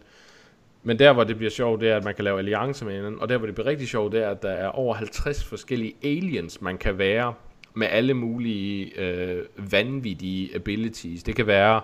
men 0.82 0.98
der, 0.98 1.12
hvor 1.12 1.24
det 1.24 1.36
bliver 1.36 1.50
sjovt, 1.50 1.80
det 1.80 1.90
er, 1.90 1.96
at 1.96 2.04
man 2.04 2.14
kan 2.14 2.24
lave 2.24 2.38
alliancer 2.38 2.86
med 2.86 2.94
hinanden. 2.94 3.20
Og 3.20 3.28
der, 3.28 3.38
hvor 3.38 3.46
det 3.46 3.54
bliver 3.54 3.68
rigtig 3.68 3.88
sjovt, 3.88 4.12
det 4.12 4.22
er, 4.22 4.30
at 4.30 4.42
der 4.42 4.50
er 4.50 4.68
over 4.68 4.94
50 4.94 5.44
forskellige 5.44 5.94
aliens, 6.02 6.60
man 6.60 6.78
kan 6.78 6.98
være 6.98 7.34
med 7.74 7.86
alle 7.90 8.14
mulige 8.14 9.00
øh, 9.00 9.44
vanvittige 9.56 10.54
abilities. 10.54 11.22
Det 11.22 11.36
kan 11.36 11.46
være, 11.46 11.80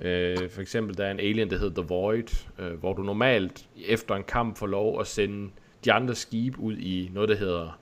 øh, 0.00 0.50
for 0.50 0.60
eksempel, 0.60 0.96
der 0.96 1.04
er 1.04 1.10
en 1.10 1.20
alien, 1.20 1.50
der 1.50 1.58
hedder 1.58 1.82
The 1.82 1.88
Void, 1.88 2.46
øh, 2.58 2.72
hvor 2.72 2.92
du 2.92 3.02
normalt 3.02 3.66
efter 3.86 4.14
en 4.14 4.24
kamp 4.24 4.56
får 4.56 4.66
lov 4.66 5.00
at 5.00 5.06
sende 5.06 5.50
de 5.84 5.92
andre 5.92 6.14
skibe 6.14 6.60
ud 6.60 6.76
i 6.76 7.10
noget, 7.14 7.28
der 7.28 7.36
hedder 7.36 7.78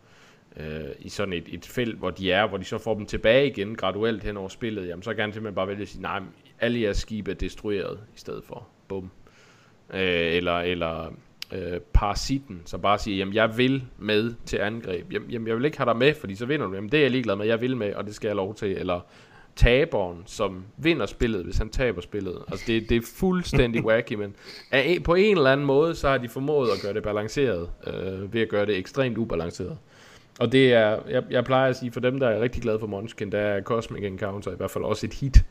øh, 0.57 0.91
i 0.99 1.09
sådan 1.09 1.33
et, 1.33 1.45
et 1.49 1.67
felt, 1.67 1.99
hvor 1.99 2.11
de 2.11 2.33
er, 2.33 2.47
hvor 2.47 2.59
de 2.59 2.65
så 2.65 2.79
får 2.79 2.95
dem 2.95 3.07
tilbage 3.07 3.47
igen 3.47 3.75
graduelt 3.75 4.25
hen 4.25 4.37
over 4.37 4.49
spillet, 4.49 4.89
jamen 4.89 5.03
så 5.03 5.15
kan 5.15 5.21
han 5.21 5.33
simpelthen 5.33 5.55
bare 5.55 5.69
vælge 5.69 5.83
at 5.83 5.89
sige, 5.89 6.03
nej, 6.03 6.21
alle 6.61 6.81
jeres 6.81 6.97
skibe 6.97 7.31
er 7.31 7.35
destrueret 7.35 8.01
i 8.17 8.19
stedet 8.19 8.45
for. 8.45 8.69
Bum 8.89 9.11
øh, 9.95 10.37
eller, 10.37 10.59
eller 10.59 11.13
øh, 11.53 11.81
parasitten, 11.93 12.63
så 12.65 12.79
bare 12.79 12.99
siger, 12.99 13.17
jamen 13.17 13.35
jeg 13.35 13.59
vil 13.59 13.85
med 13.99 14.35
til 14.47 14.57
angreb. 14.57 15.13
Jamen, 15.13 15.31
jamen 15.31 15.49
jeg 15.49 15.57
vil 15.57 15.65
ikke 15.65 15.79
have 15.79 15.89
dig 15.89 15.97
med, 15.97 16.15
fordi 16.15 16.35
så 16.35 16.47
vinder 16.47 16.67
du. 16.67 16.75
Jamen 16.75 16.93
det 16.93 16.99
er 16.99 17.03
jeg 17.03 17.11
ligeglad 17.11 17.37
med, 17.37 17.47
jeg 17.47 17.61
vil 17.61 17.77
med, 17.77 17.95
og 17.95 18.07
det 18.07 18.15
skal 18.15 18.29
jeg 18.29 18.37
lov 18.37 18.55
til. 18.55 18.79
Eller 18.79 19.01
taberen, 19.57 20.23
som 20.27 20.65
vinder 20.77 21.07
spillet, 21.07 21.45
hvis 21.45 21.59
han 21.59 21.69
taber 21.69 22.01
spillet. 22.01 22.43
Altså 22.49 22.65
det, 22.67 22.89
det 22.89 22.97
er 22.97 23.07
fuldstændig 23.15 23.85
wacky, 23.89 24.13
men 24.13 24.35
af, 24.71 24.99
på 25.05 25.15
en 25.15 25.37
eller 25.37 25.53
anden 25.53 25.67
måde, 25.67 25.95
så 25.95 26.09
har 26.09 26.19
de 26.19 26.29
formået 26.29 26.69
at 26.69 26.83
gøre 26.83 26.95
det 26.95 27.03
balanceret, 27.03 27.71
øh, 27.87 28.35
ved 28.35 28.41
at 28.41 28.49
gøre 28.49 28.67
det 28.67 28.77
ekstremt 28.77 29.19
ubalanceret. 29.19 29.79
Og 30.41 30.53
det 30.53 30.73
er, 30.73 30.99
jeg, 31.09 31.23
jeg 31.31 31.45
plejer 31.45 31.71
at 31.71 31.77
sige, 31.77 31.93
for 31.93 32.01
dem, 32.01 32.21
der 32.21 32.29
er 32.29 32.41
rigtig 32.41 32.63
glade 32.63 32.79
for 32.79 32.87
Munchkin, 32.87 33.33
der 33.33 33.39
er 33.39 33.63
Cosmic 33.63 34.05
Encounter 34.05 34.53
i 34.53 34.57
hvert 34.57 34.71
fald 34.71 34.85
også 34.85 35.07
et 35.07 35.15
hit. 35.15 35.45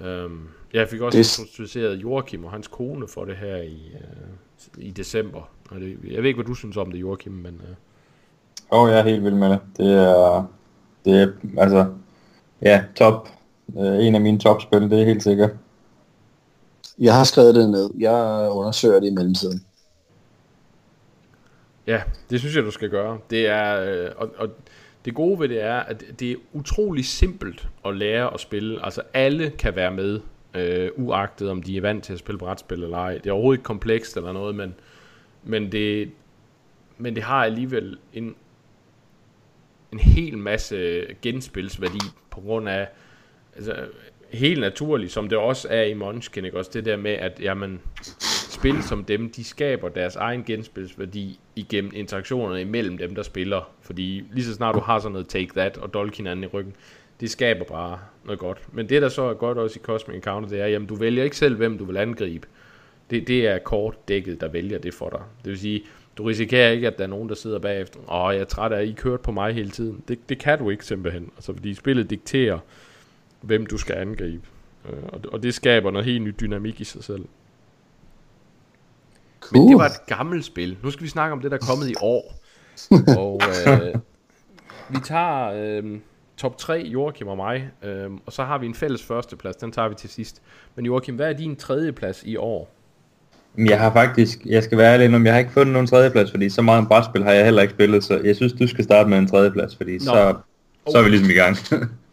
Um, 0.00 0.48
jeg 0.72 0.88
fik 0.88 1.00
også 1.00 1.18
det... 1.18 1.38
introduceret 1.38 1.94
Joachim 1.94 2.44
og 2.44 2.50
hans 2.50 2.68
kone 2.68 3.08
for 3.08 3.24
det 3.24 3.36
her 3.36 3.56
i, 3.56 3.92
uh, 3.94 4.84
i 4.84 4.90
december. 4.90 5.50
Og 5.70 5.80
det, 5.80 5.98
jeg 6.10 6.22
ved 6.22 6.28
ikke, 6.28 6.36
hvad 6.36 6.44
du 6.44 6.54
synes 6.54 6.76
om 6.76 6.90
det, 6.92 7.00
Joachim, 7.00 7.32
men... 7.32 7.60
Uh... 7.62 8.80
oh, 8.80 8.90
jeg 8.90 8.98
er 8.98 9.02
helt 9.02 9.24
vild 9.24 9.34
med 9.34 9.50
det. 9.50 9.60
Det 9.76 9.94
er, 9.94 10.46
det 11.04 11.22
er 11.22 11.32
altså, 11.58 11.86
ja, 12.62 12.84
top. 12.96 13.28
Uh, 13.66 14.06
en 14.06 14.14
af 14.14 14.20
mine 14.20 14.38
topspil, 14.38 14.90
det 14.90 15.00
er 15.00 15.04
helt 15.04 15.22
sikkert. 15.22 15.50
Jeg 16.98 17.16
har 17.16 17.24
skrevet 17.24 17.54
det 17.54 17.70
ned. 17.70 17.90
Jeg 17.98 18.48
undersøger 18.50 19.00
det 19.00 19.06
i 19.06 19.14
mellemtiden. 19.14 19.64
Ja, 21.86 22.02
det 22.30 22.40
synes 22.40 22.56
jeg, 22.56 22.64
du 22.64 22.70
skal 22.70 22.90
gøre. 22.90 23.18
Det 23.30 23.46
er, 23.46 23.80
øh, 23.80 24.10
og, 24.16 24.30
og 24.38 24.48
det 25.06 25.14
gode 25.14 25.40
ved 25.40 25.48
det 25.48 25.62
er, 25.62 25.76
at 25.76 26.04
det 26.20 26.30
er 26.30 26.36
utrolig 26.52 27.04
simpelt 27.04 27.68
at 27.86 27.96
lære 27.96 28.34
at 28.34 28.40
spille. 28.40 28.84
Altså 28.84 29.02
alle 29.14 29.50
kan 29.50 29.76
være 29.76 29.90
med, 29.90 30.20
øh, 30.54 30.90
uagtet 30.96 31.50
om 31.50 31.62
de 31.62 31.76
er 31.76 31.80
vant 31.80 32.04
til 32.04 32.12
at 32.12 32.18
spille 32.18 32.38
brætspil 32.38 32.82
eller 32.82 32.98
ej. 32.98 33.18
Det 33.18 33.26
er 33.26 33.32
overhovedet 33.32 33.58
ikke 33.58 33.64
komplekst 33.64 34.16
eller 34.16 34.32
noget, 34.32 34.54
men, 34.54 34.74
men, 35.44 35.72
det, 35.72 36.10
men 36.98 37.14
det 37.14 37.22
har 37.22 37.44
alligevel 37.44 37.98
en 38.12 38.34
en 39.92 39.98
hel 39.98 40.38
masse 40.38 41.06
genspilsværdi 41.22 41.98
på 42.30 42.40
grund 42.40 42.68
af, 42.68 42.88
altså, 43.56 43.88
helt 44.32 44.60
naturligt, 44.60 45.12
som 45.12 45.28
det 45.28 45.38
også 45.38 45.68
er 45.70 45.82
i 45.82 45.94
Munchkin, 45.94 46.44
ikke? 46.44 46.58
også 46.58 46.70
det 46.74 46.84
der 46.84 46.96
med, 46.96 47.10
at 47.10 47.40
jamen, 47.40 47.80
spil 48.56 48.82
som 48.82 49.04
dem, 49.04 49.30
de 49.30 49.44
skaber 49.44 49.88
deres 49.88 50.16
egen 50.16 50.44
genspilsværdi 50.44 51.38
igennem 51.56 51.90
interaktionerne 51.94 52.60
imellem 52.60 52.98
dem, 52.98 53.14
der 53.14 53.22
spiller. 53.22 53.70
Fordi 53.80 54.24
lige 54.32 54.44
så 54.44 54.54
snart 54.54 54.74
du 54.74 54.80
har 54.80 54.98
sådan 54.98 55.12
noget 55.12 55.28
Take 55.28 55.50
That 55.56 55.78
og 55.78 55.94
dolk 55.94 56.16
hinanden 56.16 56.44
i 56.44 56.46
ryggen, 56.46 56.74
det 57.20 57.30
skaber 57.30 57.64
bare 57.64 57.98
noget 58.24 58.38
godt. 58.38 58.58
Men 58.72 58.88
det, 58.88 59.02
der 59.02 59.08
så 59.08 59.22
er 59.22 59.34
godt 59.34 59.58
også 59.58 59.78
i 59.78 59.82
Cosmic 59.82 60.16
Encounter, 60.16 60.48
det 60.48 60.60
er, 60.60 60.66
jamen 60.66 60.88
du 60.88 60.94
vælger 60.94 61.24
ikke 61.24 61.36
selv, 61.36 61.56
hvem 61.56 61.78
du 61.78 61.84
vil 61.84 61.96
angribe. 61.96 62.46
Det, 63.10 63.28
det 63.28 63.46
er 63.46 63.58
kortdækket, 63.58 64.40
der 64.40 64.48
vælger 64.48 64.78
det 64.78 64.94
for 64.94 65.10
dig. 65.10 65.20
Det 65.44 65.50
vil 65.50 65.58
sige, 65.58 65.82
du 66.18 66.24
risikerer 66.24 66.70
ikke, 66.70 66.86
at 66.86 66.98
der 66.98 67.04
er 67.04 67.08
nogen, 67.08 67.28
der 67.28 67.34
sidder 67.34 67.58
bagefter. 67.58 68.00
Åh, 68.12 68.34
jeg 68.34 68.40
er 68.40 68.44
træt 68.44 68.72
af, 68.72 68.80
at 68.80 68.88
I 68.88 68.92
kørt 68.92 69.20
på 69.20 69.32
mig 69.32 69.54
hele 69.54 69.70
tiden. 69.70 70.02
Det, 70.08 70.28
det 70.28 70.38
kan 70.38 70.58
du 70.58 70.70
ikke 70.70 70.84
simpelthen. 70.84 71.30
Altså, 71.36 71.52
fordi 71.52 71.74
spillet 71.74 72.10
dikterer, 72.10 72.58
hvem 73.40 73.66
du 73.66 73.78
skal 73.78 73.96
angribe. 73.96 74.42
Øh, 74.88 75.02
og, 75.02 75.20
og 75.32 75.42
det 75.42 75.54
skaber 75.54 75.90
noget 75.90 76.04
helt 76.04 76.22
nyt 76.22 76.40
dynamik 76.40 76.80
i 76.80 76.84
sig 76.84 77.04
selv. 77.04 77.24
Cool. 79.46 79.62
Men 79.62 79.68
det 79.68 79.78
var 79.78 79.86
et 79.86 80.06
gammelt 80.06 80.44
spil. 80.44 80.76
Nu 80.82 80.90
skal 80.90 81.04
vi 81.04 81.08
snakke 81.08 81.32
om 81.32 81.40
det, 81.40 81.50
der 81.50 81.56
er 81.56 81.66
kommet 81.66 81.90
i 81.90 81.94
år. 82.14 82.34
og 83.18 83.40
øh, 83.66 83.94
vi 84.88 84.98
tager 85.04 85.52
øh, 85.54 85.98
top 86.36 86.58
3, 86.58 86.74
Joachim 86.92 87.28
og 87.28 87.36
mig, 87.36 87.70
øh, 87.84 88.10
og 88.26 88.32
så 88.32 88.44
har 88.44 88.58
vi 88.58 88.66
en 88.66 88.74
fælles 88.74 89.02
førsteplads, 89.02 89.56
den 89.56 89.72
tager 89.72 89.88
vi 89.88 89.94
til 89.94 90.10
sidst. 90.10 90.42
Men 90.74 90.86
Joachim, 90.86 91.16
hvad 91.16 91.28
er 91.28 91.32
din 91.32 91.56
tredje 91.56 91.92
plads 91.92 92.22
i 92.24 92.36
år? 92.36 92.72
Jeg 93.58 93.80
har 93.80 93.92
faktisk, 93.92 94.38
jeg 94.46 94.62
skal 94.62 94.78
være 94.78 94.92
ærlig 94.92 95.16
om 95.16 95.24
jeg 95.24 95.34
har 95.34 95.38
ikke 95.38 95.52
fundet 95.52 95.72
nogen 95.72 95.86
tredjeplads, 95.86 96.30
fordi 96.30 96.50
så 96.50 96.62
meget 96.62 96.88
brætspil 96.88 97.24
har 97.24 97.32
jeg 97.32 97.44
heller 97.44 97.62
ikke 97.62 97.74
spillet, 97.74 98.04
så 98.04 98.20
jeg 98.24 98.36
synes, 98.36 98.52
du 98.52 98.66
skal 98.66 98.84
starte 98.84 99.08
med 99.08 99.18
en 99.18 99.26
tredjeplads, 99.26 99.76
fordi 99.76 99.92
Nå. 99.92 99.98
så, 99.98 100.34
så 100.90 100.98
er 100.98 101.02
vi 101.02 101.08
ligesom 101.08 101.30
i 101.30 101.32
gang. 101.32 101.56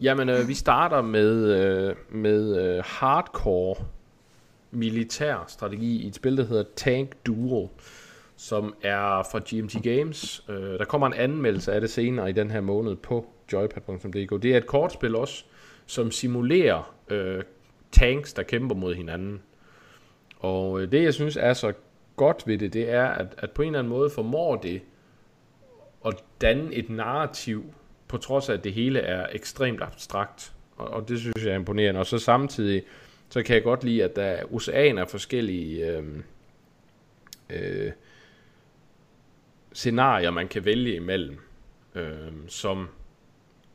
Jamen, 0.00 0.28
øh, 0.28 0.48
vi 0.48 0.54
starter 0.54 1.02
med, 1.02 1.54
øh, 1.54 1.94
med 2.12 2.56
øh, 2.56 2.82
hardcore 2.86 3.74
militær 4.74 5.44
strategi 5.48 6.02
i 6.02 6.06
et 6.06 6.14
spil, 6.14 6.36
der 6.36 6.44
hedder 6.44 6.64
Tank 6.76 7.16
Duel, 7.26 7.68
som 8.36 8.74
er 8.82 9.28
fra 9.32 9.38
GMT 9.38 9.82
Games. 9.82 10.44
Øh, 10.48 10.78
der 10.78 10.84
kommer 10.84 11.06
en 11.06 11.14
anmeldelse 11.14 11.72
af 11.72 11.80
det 11.80 11.90
senere 11.90 12.30
i 12.30 12.32
den 12.32 12.50
her 12.50 12.60
måned 12.60 12.96
på 12.96 13.26
joypad.dk. 13.52 14.42
Det 14.42 14.44
er 14.44 14.56
et 14.56 14.66
kortspil 14.66 15.16
også, 15.16 15.44
som 15.86 16.10
simulerer 16.10 16.94
øh, 17.08 17.42
tanks, 17.92 18.32
der 18.32 18.42
kæmper 18.42 18.76
mod 18.76 18.94
hinanden. 18.94 19.42
Og 20.38 20.80
øh, 20.80 20.92
det, 20.92 21.02
jeg 21.02 21.14
synes 21.14 21.36
er 21.36 21.52
så 21.52 21.72
godt 22.16 22.46
ved 22.46 22.58
det, 22.58 22.72
det 22.72 22.90
er, 22.90 23.06
at, 23.06 23.26
at 23.38 23.50
på 23.50 23.62
en 23.62 23.68
eller 23.68 23.78
anden 23.78 23.90
måde 23.90 24.10
formår 24.10 24.56
det 24.56 24.82
at 26.06 26.14
danne 26.40 26.74
et 26.74 26.90
narrativ, 26.90 27.64
på 28.08 28.16
trods 28.16 28.48
af, 28.48 28.54
at 28.54 28.64
det 28.64 28.72
hele 28.72 28.98
er 28.98 29.26
ekstremt 29.32 29.82
abstrakt. 29.82 30.52
Og, 30.76 30.88
og 30.88 31.08
det 31.08 31.20
synes 31.20 31.44
jeg 31.44 31.52
er 31.52 31.54
imponerende. 31.56 32.00
Og 32.00 32.06
så 32.06 32.18
samtidig, 32.18 32.82
så 33.34 33.42
kan 33.42 33.54
jeg 33.54 33.62
godt 33.62 33.84
lide, 33.84 34.04
at 34.04 34.16
der 34.16 34.22
er 34.22 34.44
oceaner 34.52 35.02
af 35.02 35.08
forskellige 35.08 35.86
øh, 35.86 36.04
øh, 37.50 37.92
scenarier, 39.72 40.30
man 40.30 40.48
kan 40.48 40.64
vælge 40.64 40.94
imellem, 40.94 41.38
øh, 41.94 42.32
som 42.48 42.88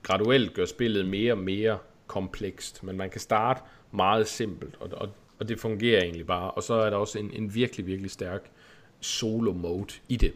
graduelt 0.03 0.53
gør 0.53 0.65
spillet 0.65 1.05
mere 1.05 1.33
og 1.33 1.37
mere 1.37 1.77
komplekst. 2.07 2.83
Men 2.83 2.97
man 2.97 3.09
kan 3.09 3.21
starte 3.21 3.61
meget 3.91 4.27
simpelt, 4.27 4.75
og, 4.79 4.89
og 4.91 5.09
og 5.39 5.49
det 5.49 5.59
fungerer 5.59 6.01
egentlig 6.01 6.27
bare. 6.27 6.51
Og 6.51 6.63
så 6.63 6.73
er 6.73 6.89
der 6.89 6.97
også 6.97 7.19
en, 7.19 7.31
en 7.33 7.55
virkelig, 7.55 7.85
virkelig 7.85 8.11
stærk 8.11 8.51
solo 8.99 9.53
mode 9.53 9.93
i 10.09 10.15
det. 10.15 10.33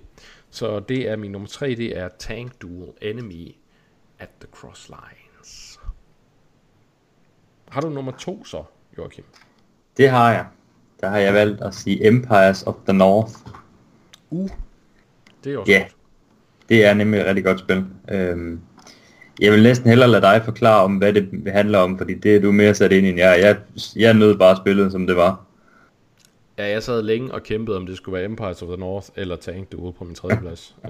Så 0.50 0.80
det 0.80 1.10
er 1.10 1.15
min 1.15 1.32
nummer 1.32 1.48
tre, 1.48 1.75
det 1.75 1.98
er 1.98 2.10
Tank 2.20 2.62
Duel 2.62 2.92
Enemy 3.01 3.56
at 4.20 4.30
the 4.39 4.50
Crosslines. 4.51 5.80
Har 7.68 7.82
du 7.82 7.89
nummer 7.89 8.12
to 8.12 8.46
så, 8.46 8.63
Joachim? 8.98 9.24
Det 9.98 10.10
har 10.10 10.32
jeg. 10.32 10.46
Der 11.02 11.10
har 11.10 11.18
jeg 11.18 11.34
valgt 11.34 11.62
at 11.62 11.76
sige 11.76 12.08
Empires 12.08 12.64
of 12.64 12.76
the 12.88 12.98
North. 12.98 13.34
Uh, 14.30 14.50
det 15.44 15.54
er 15.54 15.58
også 15.58 15.72
yeah. 15.72 15.82
godt. 15.82 15.96
det 16.70 16.86
er 16.86 16.94
nemlig 16.94 17.20
et 17.20 17.26
rigtig 17.26 17.44
godt 17.44 17.60
spil. 17.60 17.86
Øhm, 18.12 18.62
jeg 19.40 19.52
vil 19.52 19.64
næsten 19.64 19.90
hellere 19.90 20.10
lade 20.10 20.22
dig 20.22 20.42
forklare 20.46 20.84
om, 20.84 20.96
hvad 20.96 21.14
det 21.14 21.44
handler 21.54 21.80
om, 21.80 21.98
fordi 21.98 22.14
det 22.14 22.36
er 22.36 22.40
du 22.42 22.52
mere 22.52 22.74
sat 22.74 22.92
ind 22.92 23.06
i 23.06 23.10
end 23.10 23.18
jeg. 23.20 23.40
Jeg, 23.42 23.58
jeg 23.96 24.14
nød 24.14 24.38
bare 24.38 24.58
spillet, 24.58 24.92
som 24.92 25.08
det 25.08 25.16
var. 25.16 25.46
Ja, 26.58 26.70
jeg 26.70 26.84
sad 26.84 27.02
længe 27.02 27.34
og 27.34 27.44
kæmpede, 27.44 27.78
om 27.78 27.86
det 27.86 27.98
skulle 27.98 28.14
være 28.14 28.26
Empires 28.26 28.62
of 28.62 28.68
the 28.68 28.78
North 28.78 29.08
eller 29.16 29.36
Tank 29.36 29.72
Duel 29.72 29.94
på 29.94 30.04
min 30.04 30.16
tredje 30.16 30.38
plads. 30.42 30.76
uh, 30.84 30.90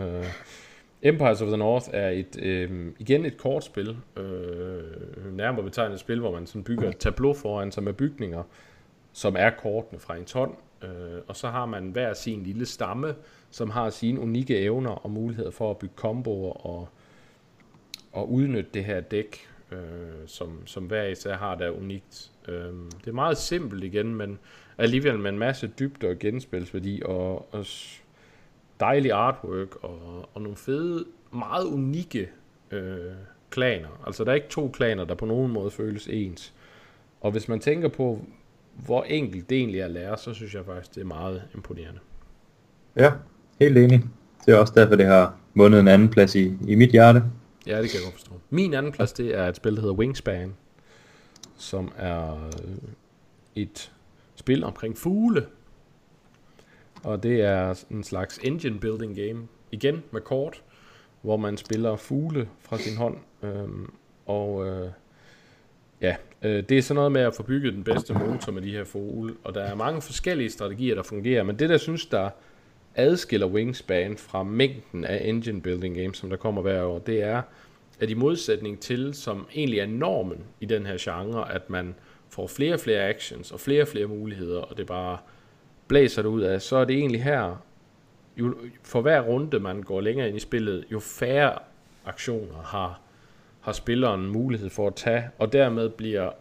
Empires 1.04 1.42
of 1.42 1.48
the 1.48 1.58
North 1.58 1.90
er 1.94 2.10
et 2.10 2.40
øh, 2.42 2.92
igen 3.00 3.26
et 3.26 3.38
kortspil. 3.38 3.98
øh, 4.18 5.36
nærmere 5.38 5.64
betegnet 5.64 5.94
et 5.94 6.00
spil, 6.00 6.20
hvor 6.20 6.32
man 6.32 6.48
sådan 6.48 6.64
bygger 6.64 6.90
et 6.90 6.98
tableau 6.98 7.34
foran 7.34 7.72
sig 7.72 7.84
med 7.84 7.94
bygninger, 7.94 8.44
som 9.14 9.36
er 9.40 9.50
kortene 9.50 10.00
fra 10.00 10.16
en 10.16 10.26
ton. 10.26 10.56
øh, 10.84 11.22
og 11.28 11.36
så 11.36 11.48
har 11.48 11.66
man 11.66 11.90
hver 11.90 12.14
sin 12.14 12.44
lille 12.44 12.66
stamme, 12.66 13.16
som 13.50 13.70
har 13.70 13.90
sine 13.90 14.20
unikke 14.20 14.60
evner 14.60 14.92
og 14.92 15.12
muligheder 15.12 15.52
for 15.52 15.72
at 15.72 15.78
bygge 15.78 15.96
komboer 15.96 16.66
og 16.66 16.90
og 18.14 18.32
udnytte 18.32 18.70
det 18.74 18.86
her 18.86 19.02
dæk, 19.02 19.48
øh, 19.72 19.78
som, 20.26 20.68
som 20.68 20.84
hver 20.84 21.04
især 21.04 21.38
har, 21.38 21.56
der 21.56 21.66
er 21.66 21.72
unikt. 21.72 22.32
Øh, 22.48 22.74
det 23.00 23.08
er 23.08 23.12
meget 23.12 23.38
simpelt 23.38 23.84
igen, 23.84 24.16
men 24.16 24.40
alligevel 24.78 25.20
med 25.20 25.32
en 25.32 25.40
masse 25.40 25.72
dybde 25.80 26.08
og 26.08 26.20
genspilsværdi, 26.20 27.02
og, 27.06 27.54
og 27.54 27.66
dejlig 28.84 29.12
artwork, 29.12 29.84
og, 29.84 30.30
og 30.34 30.42
nogle 30.42 30.58
fede, 30.58 31.06
meget 31.34 31.66
unikke 31.66 32.30
øh, 32.72 32.98
klaner. 33.50 33.88
Altså 34.06 34.24
der 34.24 34.32
er 34.32 34.36
ikke 34.36 34.50
to 34.50 34.70
klaner, 34.70 35.06
der 35.06 35.16
på 35.16 35.26
nogen 35.26 35.52
måde 35.52 35.72
føles 35.72 36.08
ens. 36.08 36.54
Og 37.22 37.32
hvis 37.32 37.48
man 37.48 37.60
tænker 37.60 37.88
på, 37.88 38.26
hvor 38.86 39.04
enkelt 39.04 39.50
det 39.50 39.58
egentlig 39.58 39.80
er 39.80 39.86
at 39.86 39.92
lære, 39.92 40.18
så 40.18 40.34
synes 40.34 40.54
jeg 40.54 40.66
faktisk, 40.66 40.96
det 40.96 41.02
er 41.02 41.06
meget 41.06 41.44
imponerende. 41.56 42.00
Ja, 42.96 43.12
helt 43.60 43.78
enig. 43.78 44.04
Det 44.46 44.54
er 44.54 44.58
også 44.58 44.74
derfor, 44.76 44.96
det 44.96 45.06
har 45.06 45.36
vundet 45.56 45.80
en 45.80 45.88
anden 45.88 46.10
plads 46.10 46.36
i, 46.36 46.54
i 46.68 46.76
mit 46.76 46.92
hjerte. 46.92 47.24
Ja, 47.68 47.82
det 47.82 47.90
kan 47.90 48.00
jeg 48.00 48.04
godt 48.04 48.14
forstå. 48.14 48.32
Min 48.50 48.74
anden 48.74 48.92
plads, 48.92 49.14
det 49.14 49.38
er 49.38 49.48
et 49.48 49.56
spil, 49.56 49.76
der 49.76 49.82
hedder 49.82 49.96
Wingspan, 49.96 50.54
som 51.58 51.92
er 51.98 52.50
et 53.56 53.92
spil 54.36 54.64
omkring 54.64 54.98
fugle. 54.98 55.46
Og 57.04 57.24
det 57.24 57.42
er 57.42 57.84
en 57.92 58.04
slags 58.04 58.38
engine 58.44 58.80
building 58.80 59.16
game, 59.16 59.48
igen 59.72 60.04
med 60.12 60.22
kort, 60.22 60.64
hvor 61.22 61.38
man 61.38 61.58
spiller 61.58 61.96
fugle 61.96 62.50
fra 62.62 62.78
sin 62.78 62.98
hånd. 62.98 63.18
Øhm, 63.44 63.94
og 64.26 64.68
øh, 64.68 64.90
ja, 66.02 66.16
øh, 66.42 66.64
det 66.70 66.78
er 66.78 66.82
sådan 66.82 66.96
noget 66.96 67.12
med 67.12 67.22
at 67.22 67.36
få 67.36 67.44
bygget 67.44 67.74
den 67.74 67.84
bedste 67.84 68.14
motor 68.14 68.52
med 68.52 68.62
de 68.62 68.72
her 68.72 68.84
fugle. 68.84 69.36
Og 69.44 69.56
der 69.56 69.62
er 69.62 69.76
mange 69.76 70.02
forskellige 70.02 70.50
strategier, 70.50 70.96
der 70.96 71.04
fungerer, 71.04 71.44
men 71.44 71.60
det 71.60 71.70
der 71.70 71.78
synes, 71.78 72.06
der 72.06 72.30
adskiller 72.96 73.48
Wingspan 73.48 74.18
fra 74.18 74.44
mængden 74.44 75.06
af 75.06 75.22
engine 75.24 75.62
building 75.62 75.96
games, 75.96 76.18
som 76.18 76.30
der 76.30 76.38
kommer 76.38 76.62
hver 76.62 76.84
år, 76.84 77.00
det 77.00 77.24
er, 77.24 77.42
at 78.00 78.10
i 78.10 78.14
modsætning 78.14 78.80
til, 78.80 79.14
som 79.14 79.48
egentlig 79.56 79.80
er 79.80 79.86
normen 79.86 80.44
i 80.60 80.66
den 80.66 80.86
her 80.86 80.98
genre, 81.00 81.54
at 81.54 81.70
man 81.70 81.96
får 82.30 82.48
flere 82.48 82.74
og 82.74 82.80
flere 82.80 83.10
actions 83.10 83.52
og 83.52 83.60
flere 83.60 83.82
og 83.82 83.88
flere 83.88 84.08
muligheder, 84.08 84.62
og 84.62 84.78
det 84.78 84.88
bare 84.88 85.18
blæser 85.94 86.22
det 86.22 86.30
ud 86.30 86.42
af, 86.42 86.62
så 86.62 86.76
er 86.76 86.86
det 86.86 86.96
egentlig 86.96 87.24
her, 87.24 87.56
jo, 88.38 88.56
for 88.84 89.02
hver 89.02 89.22
runde 89.22 89.60
man 89.60 89.84
går 89.84 90.02
længere 90.02 90.28
ind 90.28 90.38
i 90.38 90.40
spillet, 90.40 90.86
jo 90.92 91.00
færre 91.00 91.60
aktioner 92.06 92.62
har, 92.64 93.02
har 93.62 93.72
spilleren 93.72 94.28
mulighed 94.28 94.70
for 94.70 94.88
at 94.88 94.96
tage, 94.96 95.30
og 95.40 95.54
dermed 95.54 95.90
bliver 95.90 96.32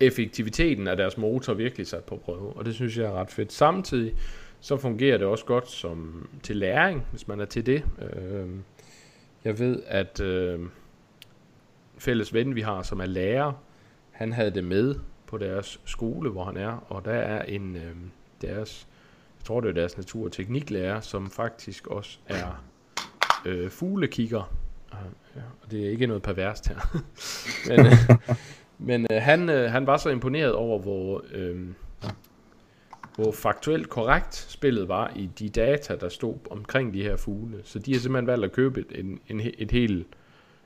effektiviteten 0.00 0.88
af 0.88 0.96
deres 0.96 1.18
motor 1.18 1.54
virkelig 1.54 1.86
sat 1.86 2.04
på 2.04 2.16
prøve, 2.16 2.52
og 2.52 2.64
det 2.64 2.74
synes 2.74 2.98
jeg 2.98 3.04
er 3.04 3.12
ret 3.12 3.30
fedt. 3.30 3.52
Samtidig 3.52 4.14
så 4.60 4.76
fungerer 4.76 5.18
det 5.18 5.26
også 5.26 5.44
godt 5.44 5.70
som 5.70 6.28
til 6.42 6.56
læring, 6.56 7.06
hvis 7.10 7.28
man 7.28 7.40
er 7.40 7.44
til 7.44 7.66
det. 7.66 7.84
Øh, 8.02 8.48
jeg 9.44 9.58
ved, 9.58 9.82
at 9.86 10.20
øh, 10.20 10.60
fælles 11.98 12.34
ven, 12.34 12.54
vi 12.54 12.60
har, 12.60 12.82
som 12.82 13.00
er 13.00 13.06
lærer, 13.06 13.52
han 14.10 14.32
havde 14.32 14.50
det 14.50 14.64
med 14.64 14.94
på 15.26 15.38
deres 15.38 15.80
skole, 15.84 16.30
hvor 16.30 16.44
han 16.44 16.56
er, 16.56 16.86
og 16.88 17.04
der 17.04 17.12
er 17.12 17.42
en 17.42 17.76
øh, 17.76 17.96
deres, 18.42 18.88
jeg 19.38 19.44
tror 19.44 19.60
det 19.60 19.68
er 19.68 19.74
deres 19.74 19.96
natur- 19.96 20.24
og 20.24 20.32
tekniklærer, 20.32 21.00
som 21.00 21.30
faktisk 21.30 21.86
også 21.86 22.18
er 22.26 22.64
øh, 23.44 23.70
fuglekigger. 23.70 24.54
Øh, 24.92 24.98
ja, 25.36 25.42
og 25.62 25.70
det 25.70 25.86
er 25.86 25.90
ikke 25.90 26.06
noget 26.06 26.22
perverst 26.22 26.68
her. 26.68 26.98
men 27.68 27.86
øh, 27.86 27.92
men 28.84 29.06
øh, 29.12 29.22
han, 29.22 29.48
øh, 29.48 29.70
han 29.70 29.86
var 29.86 29.96
så 29.96 30.08
imponeret 30.08 30.52
over, 30.52 30.78
hvor, 30.78 31.24
øh, 31.32 31.60
hvor 33.16 33.32
faktuelt 33.32 33.88
korrekt 33.88 34.34
spillet 34.34 34.88
var 34.88 35.12
i 35.16 35.30
de 35.38 35.48
data, 35.48 35.96
der 35.96 36.08
stod 36.08 36.34
omkring 36.50 36.94
de 36.94 37.02
her 37.02 37.16
fugle. 37.16 37.60
Så 37.64 37.78
de 37.78 37.92
har 37.92 38.00
simpelthen 38.00 38.26
valgt 38.26 38.44
at 38.44 38.52
købe 38.52 38.80
et, 38.80 38.98
en, 38.98 39.20
en, 39.28 39.40
et 39.58 39.70
helt, 39.70 40.06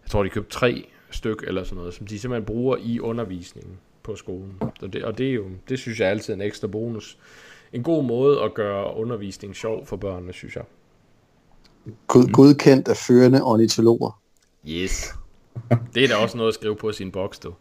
jeg 0.02 0.10
tror 0.10 0.22
de 0.22 0.28
købte 0.28 0.50
tre 0.50 0.88
styk 1.10 1.44
eller 1.46 1.64
sådan 1.64 1.76
noget, 1.76 1.94
som 1.94 2.06
de 2.06 2.18
simpelthen 2.18 2.46
bruger 2.46 2.76
i 2.76 3.00
undervisningen 3.00 3.78
på 4.02 4.16
skolen. 4.16 4.62
Så 4.80 4.86
det, 4.86 5.04
og 5.04 5.18
det, 5.18 5.28
er 5.30 5.34
jo, 5.34 5.46
det 5.68 5.78
synes 5.78 6.00
jeg 6.00 6.08
altid 6.08 6.34
en 6.34 6.40
ekstra 6.40 6.66
bonus. 6.66 7.18
En 7.76 7.82
god 7.82 8.04
måde 8.04 8.42
at 8.42 8.54
gøre 8.54 8.96
undervisning 8.96 9.56
sjov 9.56 9.86
for 9.86 9.96
børnene, 9.96 10.32
synes 10.32 10.56
jeg. 10.56 10.64
God, 12.06 12.32
godkendt 12.32 12.88
af 12.88 12.96
førende 12.96 13.42
ornitologer. 13.42 14.20
Yes. 14.68 15.14
Det 15.94 16.04
er 16.04 16.08
da 16.08 16.14
også 16.16 16.36
noget 16.36 16.48
at 16.48 16.54
skrive 16.54 16.76
på 16.76 16.92
sin 16.92 17.10
boks, 17.12 17.38
du. 17.38 17.54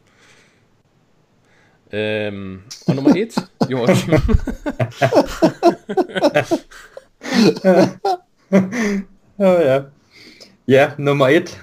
Øhm, 1.94 2.60
og 2.88 2.96
nummer 2.96 3.16
et, 3.16 3.36
Joachim. 3.72 4.14
oh, 9.40 9.62
ja. 9.62 9.82
ja, 10.68 10.92
nummer 10.98 11.28
et, 11.28 11.62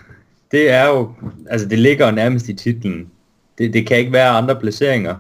det 0.50 0.70
er 0.70 0.86
jo, 0.86 1.14
altså 1.50 1.68
det 1.68 1.78
ligger 1.78 2.10
nærmest 2.10 2.48
i 2.48 2.54
titlen. 2.54 3.10
Det, 3.58 3.74
det 3.74 3.86
kan 3.86 3.96
ikke 3.96 4.12
være 4.12 4.28
andre 4.28 4.60
placeringer, 4.60 5.16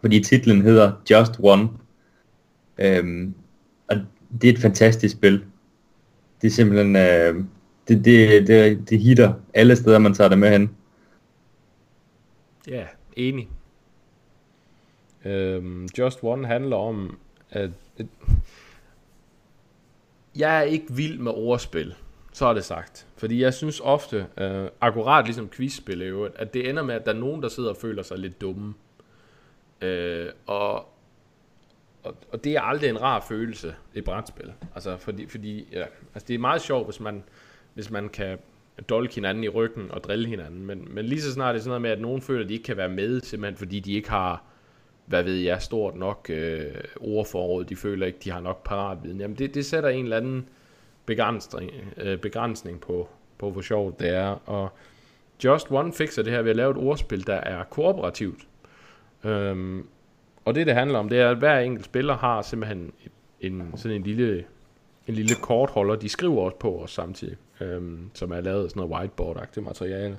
fordi 0.00 0.20
titlen 0.24 0.62
hedder 0.62 0.92
Just 1.10 1.32
One. 1.38 1.68
Øhm, 2.80 3.34
og 3.88 3.96
det 4.40 4.48
er 4.48 4.52
et 4.52 4.58
fantastisk 4.58 5.16
spil. 5.16 5.44
Det 6.42 6.46
er 6.46 6.52
simpelthen, 6.52 6.96
øh, 6.96 7.44
det, 7.88 8.04
det, 8.04 8.46
det, 8.46 8.90
det 8.90 9.00
hitter 9.00 9.34
alle 9.54 9.76
steder, 9.76 9.98
man 9.98 10.14
tager 10.14 10.28
det 10.28 10.38
med 10.38 10.50
hen. 10.50 10.70
Ja, 12.68 12.86
enig. 13.16 13.48
Øhm, 15.24 15.88
Just 15.98 16.18
One 16.22 16.46
handler 16.46 16.76
om, 16.76 17.18
at, 17.50 17.70
at 17.98 18.06
jeg 20.36 20.58
er 20.58 20.62
ikke 20.62 20.86
vild 20.92 21.18
med 21.18 21.32
ordspil, 21.32 21.94
så 22.32 22.46
er 22.46 22.54
det 22.54 22.64
sagt. 22.64 23.06
Fordi 23.16 23.42
jeg 23.42 23.54
synes 23.54 23.80
ofte, 23.80 24.26
øh, 24.38 24.68
akkurat 24.80 25.24
ligesom 25.24 25.48
quizspil 25.48 26.28
at 26.36 26.54
det 26.54 26.68
ender 26.68 26.82
med, 26.82 26.94
at 26.94 27.06
der 27.06 27.12
er 27.12 27.18
nogen, 27.18 27.42
der 27.42 27.48
sidder 27.48 27.70
og 27.70 27.76
føler 27.76 28.02
sig 28.02 28.18
lidt 28.18 28.40
dumme. 28.40 28.74
Øh, 29.82 30.28
og, 30.46 30.86
og, 32.04 32.16
og 32.32 32.44
det 32.44 32.52
er 32.56 32.60
aldrig 32.60 32.90
en 32.90 33.02
rar 33.02 33.24
følelse 33.28 33.74
i 33.94 34.00
brætspil. 34.00 34.52
Altså, 34.74 34.96
fordi, 34.96 35.26
fordi 35.26 35.68
ja, 35.72 35.84
altså 36.14 36.26
det 36.28 36.34
er 36.34 36.38
meget 36.38 36.62
sjovt, 36.62 36.86
hvis 36.86 37.00
man, 37.00 37.22
hvis 37.74 37.90
man 37.90 38.08
kan 38.08 38.38
dolke 38.88 39.14
hinanden 39.14 39.44
i 39.44 39.48
ryggen 39.48 39.90
og 39.90 40.04
drille 40.04 40.28
hinanden. 40.28 40.66
Men, 40.66 40.88
men 40.90 41.04
lige 41.04 41.22
så 41.22 41.32
snart 41.32 41.54
det 41.54 41.60
er 41.60 41.62
sådan 41.62 41.70
noget 41.70 41.82
med, 41.82 41.90
at 41.90 42.00
nogen 42.00 42.22
føler, 42.22 42.42
at 42.42 42.48
de 42.48 42.54
ikke 42.54 42.64
kan 42.64 42.76
være 42.76 42.88
med, 42.88 43.20
simpelthen 43.20 43.56
fordi 43.56 43.80
de 43.80 43.92
ikke 43.92 44.10
har 44.10 44.44
hvad 45.10 45.22
ved 45.22 45.34
jeg, 45.34 45.62
stort 45.62 45.96
nok 45.96 46.30
øh, 46.30 46.74
ordforråd, 47.00 47.64
de 47.64 47.76
føler 47.76 48.06
ikke, 48.06 48.18
de 48.24 48.30
har 48.30 48.40
nok 48.40 48.64
paratviden. 48.64 49.20
Jamen 49.20 49.38
det, 49.38 49.54
det 49.54 49.66
sætter 49.66 49.88
en 49.88 50.04
eller 50.04 50.16
anden 50.16 50.48
begrænsning, 51.06 51.70
øh, 51.96 52.18
begrænsning 52.18 52.80
på, 52.80 53.08
på, 53.38 53.50
hvor 53.50 53.60
sjovt 53.60 54.00
det 54.00 54.08
er. 54.08 54.48
Og 54.48 54.68
Just 55.44 55.70
One 55.70 55.92
fixer 55.92 56.22
det 56.22 56.32
her 56.32 56.42
ved 56.42 56.50
at 56.50 56.56
lave 56.56 56.70
et 56.70 56.76
ordspil, 56.76 57.26
der 57.26 57.34
er 57.34 57.64
kooperativt. 57.64 58.46
Øhm, 59.24 59.86
og 60.50 60.54
det, 60.54 60.66
det 60.66 60.74
handler 60.74 60.98
om, 60.98 61.08
det 61.08 61.20
er, 61.20 61.30
at 61.30 61.36
hver 61.36 61.58
enkelt 61.58 61.84
spiller 61.84 62.16
har 62.16 62.42
simpelthen 62.42 62.92
en, 63.40 63.72
sådan 63.76 63.96
en 63.96 64.02
lille, 64.02 64.44
en 65.06 65.14
lille 65.14 65.34
kortholder, 65.42 65.94
de 65.94 66.08
skriver 66.08 66.42
også 66.42 66.56
på 66.56 66.78
os 66.78 66.90
samtidig, 66.90 67.36
øhm, 67.60 68.10
som 68.14 68.32
er 68.32 68.40
lavet 68.40 68.64
af 68.64 68.70
sådan 68.70 68.80
noget 68.80 68.94
whiteboard-agtigt 68.94 69.60
materiale 69.60 70.18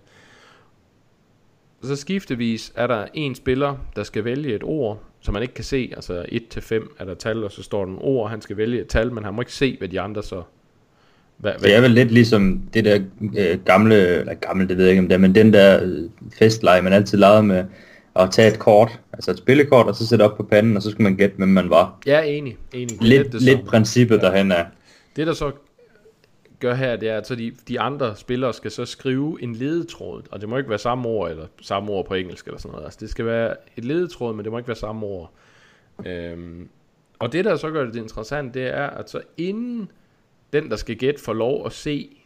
så 1.83 1.95
skiftevis 1.95 2.73
er 2.75 2.87
der 2.87 3.05
en 3.13 3.35
spiller, 3.35 3.75
der 3.95 4.03
skal 4.03 4.25
vælge 4.25 4.55
et 4.55 4.63
ord, 4.63 5.03
som 5.21 5.33
man 5.33 5.41
ikke 5.41 5.53
kan 5.53 5.63
se. 5.63 5.91
Altså 5.95 6.21
1-5 6.21 6.95
er 6.99 7.05
der 7.05 7.13
tal, 7.13 7.43
og 7.43 7.51
så 7.51 7.63
står 7.63 7.79
der 7.79 7.85
nogle 7.85 8.01
ord, 8.01 8.29
han 8.29 8.41
skal 8.41 8.57
vælge 8.57 8.81
et 8.81 8.87
tal, 8.87 9.11
men 9.13 9.23
han 9.23 9.33
må 9.33 9.41
ikke 9.41 9.53
se, 9.53 9.75
hvad 9.77 9.87
de 9.87 10.01
andre 10.01 10.23
så... 10.23 10.43
Hvad, 11.37 11.51
hvad? 11.51 11.69
Det 11.69 11.75
er 11.75 11.81
vel 11.81 11.91
lidt 11.91 12.11
ligesom 12.11 12.61
det 12.73 12.85
der 12.85 12.99
øh, 13.37 13.59
gamle, 13.65 14.19
eller 14.19 14.33
gamle, 14.33 14.67
det 14.67 14.77
ved 14.77 14.85
jeg 14.85 14.91
ikke 14.91 14.99
om 14.99 15.07
det 15.07 15.15
er, 15.15 15.19
men 15.19 15.35
den 15.35 15.53
der 15.53 15.83
øh, 15.83 16.09
festleje, 16.39 16.81
man 16.81 16.93
altid 16.93 17.17
lavede 17.17 17.43
med 17.43 17.65
at 18.15 18.31
tage 18.31 18.53
et 18.53 18.59
kort, 18.59 18.99
altså 19.13 19.31
et 19.31 19.37
spillekort, 19.37 19.87
og 19.87 19.95
så 19.95 20.07
sætte 20.07 20.23
op 20.23 20.37
på 20.37 20.43
panden, 20.43 20.77
og 20.77 20.83
så 20.83 20.91
skulle 20.91 21.03
man 21.03 21.17
gætte, 21.17 21.37
hvem 21.37 21.49
man 21.49 21.69
var. 21.69 21.97
Ja, 22.05 22.21
enig. 22.21 22.57
enig. 22.73 22.97
Lidt, 23.01 23.01
lidt, 23.01 23.33
det, 23.33 23.41
lidt 23.41 23.65
princippet 23.65 24.17
ja. 24.17 24.21
derhen 24.21 24.51
er. 24.51 24.65
Det 25.15 25.27
der 25.27 25.33
så 25.33 25.51
gør 26.59 26.73
her, 26.73 26.95
det 26.95 27.09
er, 27.09 27.17
at 27.17 27.27
så 27.27 27.35
de, 27.35 27.51
de 27.67 27.79
andre 27.79 28.15
spillere 28.15 28.53
skal 28.53 28.71
så 28.71 28.85
skrive 28.85 29.43
en 29.43 29.55
ledetråd, 29.55 30.23
og 30.31 30.41
det 30.41 30.49
må 30.49 30.57
ikke 30.57 30.69
være 30.69 30.79
samme 30.79 31.09
ord, 31.09 31.31
eller 31.31 31.45
samme 31.61 31.91
ord 31.91 32.05
på 32.05 32.13
engelsk, 32.13 32.45
eller 32.45 32.59
sådan 32.59 32.71
noget. 32.71 32.85
Altså, 32.85 32.97
det 33.01 33.09
skal 33.09 33.25
være 33.25 33.55
et 33.77 33.85
ledetråd, 33.85 34.35
men 34.35 34.43
det 34.43 34.51
må 34.51 34.57
ikke 34.57 34.67
være 34.67 34.77
samme 34.77 35.05
ord. 35.05 35.31
Øhm, 36.05 36.69
og 37.19 37.33
det, 37.33 37.45
der 37.45 37.55
så 37.55 37.71
gør 37.71 37.85
det 37.85 37.95
interessant, 37.95 38.53
det 38.53 38.67
er, 38.67 38.87
at 38.87 39.09
så 39.09 39.21
inden 39.37 39.91
den, 40.53 40.69
der 40.69 40.75
skal 40.75 40.95
gætte, 40.95 41.21
får 41.21 41.33
lov 41.33 41.65
at 41.65 41.71
se 41.71 42.17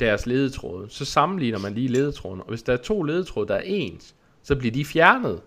deres 0.00 0.26
ledetråd, 0.26 0.88
så 0.88 1.04
sammenligner 1.04 1.58
man 1.58 1.74
lige 1.74 1.88
ledetråden. 1.88 2.40
Og 2.40 2.48
hvis 2.48 2.62
der 2.62 2.72
er 2.72 2.76
to 2.76 3.02
ledetråde, 3.02 3.48
der 3.48 3.54
er 3.54 3.62
ens, 3.64 4.14
så 4.44 4.56
bliver 4.56 4.72
de 4.72 4.84
fjernet. 4.84 5.40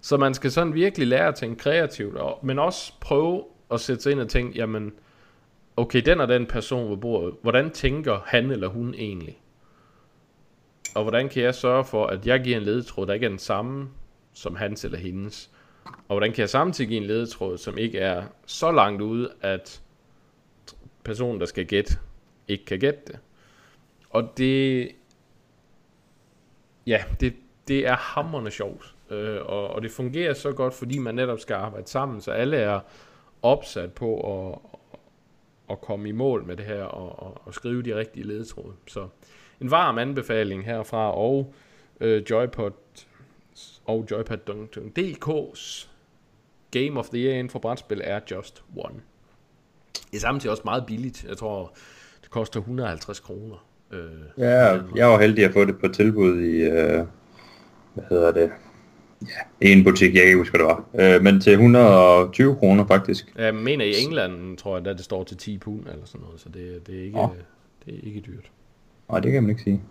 Så 0.00 0.16
man 0.16 0.34
skal 0.34 0.50
sådan 0.50 0.74
virkelig 0.74 1.06
lære 1.06 1.28
at 1.28 1.34
tænke 1.34 1.62
kreativt, 1.62 2.16
og, 2.16 2.38
men 2.42 2.58
også 2.58 2.92
prøve 3.00 3.44
at 3.70 3.80
sætte 3.80 4.02
sig 4.02 4.12
ind 4.12 4.20
og 4.20 4.28
tænke, 4.28 4.58
jamen, 4.58 4.92
okay, 5.76 6.02
den 6.02 6.20
og 6.20 6.28
den 6.28 6.46
person 6.46 6.90
ved 6.90 6.96
bordet, 6.96 7.34
hvordan 7.42 7.70
tænker 7.70 8.20
han 8.26 8.50
eller 8.50 8.68
hun 8.68 8.94
egentlig? 8.94 9.40
Og 10.94 11.02
hvordan 11.02 11.28
kan 11.28 11.42
jeg 11.42 11.54
sørge 11.54 11.84
for, 11.84 12.06
at 12.06 12.26
jeg 12.26 12.40
giver 12.40 12.56
en 12.56 12.62
ledetråd, 12.62 13.06
der 13.06 13.14
ikke 13.14 13.26
er 13.26 13.30
den 13.30 13.38
samme 13.38 13.88
som 14.32 14.56
hans 14.56 14.84
eller 14.84 14.98
hendes? 14.98 15.50
Og 15.84 16.16
hvordan 16.16 16.32
kan 16.32 16.40
jeg 16.40 16.50
samtidig 16.50 16.88
give 16.88 17.00
en 17.00 17.06
ledetråd, 17.06 17.58
som 17.58 17.78
ikke 17.78 17.98
er 17.98 18.24
så 18.46 18.72
langt 18.72 19.02
ude, 19.02 19.32
at 19.40 19.82
personen, 21.04 21.40
der 21.40 21.46
skal 21.46 21.66
gætte, 21.66 21.98
ikke 22.48 22.64
kan 22.64 22.78
gætte 22.78 23.00
det? 23.06 23.18
Og 24.10 24.32
det, 24.38 24.88
ja, 26.86 27.04
det, 27.20 27.34
det 27.68 27.86
er 27.86 27.96
hammerende 27.96 28.50
sjovt. 28.50 28.94
Øh, 29.10 29.40
og, 29.42 29.68
og 29.68 29.82
det 29.82 29.90
fungerer 29.90 30.34
så 30.34 30.52
godt, 30.52 30.74
fordi 30.74 30.98
man 30.98 31.14
netop 31.14 31.40
skal 31.40 31.54
arbejde 31.54 31.88
sammen, 31.88 32.20
så 32.20 32.30
alle 32.30 32.56
er 32.56 32.80
opsat 33.42 33.92
på 33.92 34.20
at, 34.20 34.58
at 35.70 35.80
komme 35.80 36.08
i 36.08 36.12
mål 36.12 36.44
med 36.44 36.56
det 36.56 36.64
her 36.64 36.82
og, 36.82 37.22
og, 37.22 37.40
og 37.44 37.54
skrive 37.54 37.82
de 37.82 37.96
rigtige 37.96 38.26
ledetråde. 38.26 38.72
Så 38.86 39.08
en 39.60 39.70
varm 39.70 39.98
anbefaling 39.98 40.64
herfra 40.64 41.16
og 41.16 41.54
øh, 42.00 42.22
Joypod 42.30 42.72
og 43.84 44.06
Joypad.dk's 44.10 45.88
Game 46.70 46.98
of 46.98 47.08
the 47.08 47.18
Year 47.18 47.34
inden 47.34 47.50
for 47.50 47.58
brætspil 47.58 48.00
er 48.04 48.20
Just 48.30 48.64
One. 48.76 49.00
Det 50.10 50.16
er 50.16 50.20
samtidig 50.20 50.50
også 50.50 50.62
meget 50.64 50.86
billigt. 50.86 51.24
Jeg 51.28 51.36
tror, 51.36 51.72
det 52.22 52.30
koster 52.30 52.60
150 52.60 53.20
kroner. 53.20 53.66
Øh, 53.90 54.10
ja, 54.38 54.80
jeg 54.94 55.08
var 55.08 55.18
heldig 55.20 55.44
at 55.44 55.52
få 55.52 55.64
det 55.64 55.78
på 55.78 55.88
tilbud 55.88 56.40
i, 56.40 56.62
øh, 56.62 57.04
hvad 57.94 58.04
hedder 58.10 58.32
det, 58.32 58.50
Ja, 59.22 59.70
en 59.70 59.84
butik, 59.84 60.14
jeg 60.14 60.20
kan 60.20 60.26
ikke 60.26 60.38
huske, 60.38 60.58
hvad 60.58 60.66
det 60.66 60.76
var. 60.76 61.14
Øh, 61.14 61.22
men 61.22 61.40
til 61.40 61.52
120 61.52 62.56
kroner 62.56 62.86
faktisk. 62.86 63.32
Jeg 63.38 63.54
mener 63.54 63.84
i 63.84 63.92
England, 64.04 64.56
tror 64.56 64.78
jeg, 64.78 64.86
at 64.86 64.96
det 64.96 65.04
står 65.04 65.24
til 65.24 65.36
10 65.36 65.58
pund 65.58 65.80
eller 65.80 66.04
sådan 66.04 66.20
noget, 66.20 66.40
så 66.40 66.48
det, 66.48 66.86
det, 66.86 67.00
er, 67.00 67.04
ikke, 67.04 67.18
oh. 67.18 67.28
det 67.86 67.94
er 67.94 67.98
ikke 68.02 68.20
dyrt. 68.20 68.50
Nej, 69.10 69.20
det 69.20 69.32
kan 69.32 69.42
man 69.42 69.50
ikke 69.50 69.62
sige. 69.62 69.82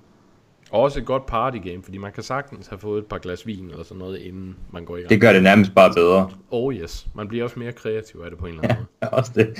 Også 0.71 0.99
et 0.99 1.05
godt 1.05 1.25
party 1.25 1.57
game, 1.57 1.83
fordi 1.83 1.97
man 1.97 2.11
kan 2.11 2.23
sagtens 2.23 2.67
have 2.67 2.79
fået 2.79 2.99
et 2.99 3.05
par 3.05 3.17
glas 3.17 3.47
vin 3.47 3.69
eller 3.69 3.83
sådan 3.83 3.99
noget, 3.99 4.17
inden 4.17 4.55
man 4.71 4.85
går 4.85 4.97
i 4.97 4.99
gang. 4.99 5.09
Det 5.09 5.21
gør 5.21 5.33
det 5.33 5.43
nærmest 5.43 5.75
bare 5.75 5.93
bedre. 5.95 6.29
Oh 6.51 6.73
yes, 6.73 7.07
man 7.15 7.27
bliver 7.27 7.43
også 7.43 7.59
mere 7.59 7.71
kreativ 7.71 8.19
af 8.19 8.29
det 8.29 8.39
på 8.39 8.45
en 8.45 8.51
eller 8.51 8.63
anden 8.63 8.77
måde. 8.77 8.87
Ja, 9.01 9.07
også 9.17 9.31
det. 9.35 9.57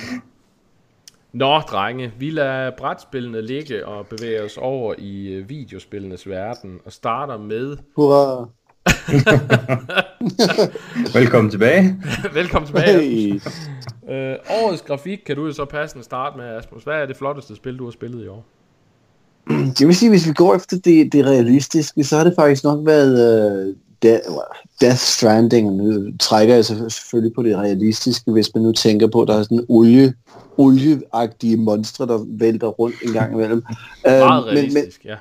Nå, 1.34 1.60
drenge, 1.60 2.12
vi 2.18 2.30
lader 2.30 2.70
brætspillene 2.78 3.42
ligge 3.42 3.86
og 3.86 4.06
bevæger 4.06 4.44
os 4.44 4.56
over 4.56 4.94
i 4.98 5.26
øh, 5.26 5.48
videospillenes 5.48 6.28
verden 6.28 6.80
og 6.84 6.92
starter 6.92 7.38
med... 7.38 7.76
Hurra! 7.96 8.48
Velkommen 11.18 11.50
tilbage. 11.50 11.96
Velkommen 12.32 12.66
tilbage. 12.66 13.00
Hey. 13.00 13.40
Øh, 14.10 14.36
årets 14.50 14.82
grafik 14.82 15.18
kan 15.26 15.36
du 15.36 15.46
jo 15.46 15.52
så 15.52 15.64
passende 15.64 16.04
starte 16.04 16.36
med, 16.36 16.46
Asmus. 16.46 16.84
Hvad 16.84 16.94
er 16.94 17.06
det 17.06 17.16
flotteste 17.16 17.56
spil, 17.56 17.78
du 17.78 17.84
har 17.84 17.90
spillet 17.90 18.24
i 18.24 18.28
år? 18.28 18.44
Det 19.78 19.86
vil 19.86 19.96
sige, 19.96 20.10
hvis 20.10 20.28
vi 20.28 20.32
går 20.32 20.54
efter 20.54 20.76
det, 20.76 21.12
det 21.12 21.26
realistiske, 21.26 22.04
så 22.04 22.16
har 22.16 22.24
det 22.24 22.34
faktisk 22.38 22.64
nok 22.64 22.86
været 22.86 23.76
uh, 24.04 24.36
Death 24.80 24.98
Stranding. 24.98 25.76
Nu 25.76 26.12
trækker 26.20 26.54
jeg 26.54 26.64
selvfølgelig 26.64 27.34
på 27.34 27.42
det 27.42 27.56
realistiske, 27.56 28.30
hvis 28.30 28.54
man 28.54 28.64
nu 28.64 28.72
tænker 28.72 29.06
på, 29.06 29.22
at 29.22 29.28
der 29.28 29.34
er 29.34 29.42
sådan 29.42 29.66
olie, 29.68 30.14
olieagtige 30.56 31.56
monstre, 31.56 32.06
der 32.06 32.24
vælter 32.28 32.66
rundt 32.66 32.96
en 33.04 33.12
gang 33.12 33.32
imellem. 33.32 33.62
Meget 34.04 34.46
realistisk, 34.46 35.04
men, 35.04 35.10
men, 35.10 35.10
ja. 35.10 35.16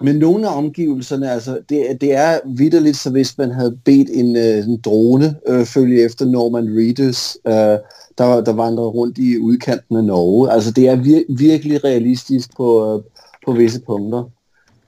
Men 0.00 0.16
nogle 0.16 0.48
af 0.48 0.56
omgivelserne, 0.56 1.30
altså, 1.30 1.58
det, 1.68 2.00
det 2.00 2.14
er 2.14 2.38
vidderligt, 2.44 2.96
så 2.96 3.10
hvis 3.10 3.38
man 3.38 3.50
havde 3.50 3.78
bedt 3.84 4.08
en, 4.12 4.36
øh, 4.36 4.68
en 4.68 4.80
drone 4.84 5.36
øh, 5.48 5.64
følge 5.64 6.04
efter 6.04 6.26
Norman 6.26 6.68
Reedus, 6.78 7.38
øh, 7.46 7.78
der, 8.18 8.40
der 8.44 8.52
vandrede 8.52 8.88
rundt 8.88 9.18
i 9.18 9.38
udkanten 9.38 9.96
af 9.96 10.04
Norge. 10.04 10.52
Altså, 10.52 10.70
det 10.70 10.88
er 10.88 10.96
vir- 10.96 11.34
virkelig 11.38 11.84
realistisk 11.84 12.56
på, 12.56 12.94
øh, 12.94 13.02
på 13.46 13.52
visse 13.52 13.80
punkter. 13.80 14.24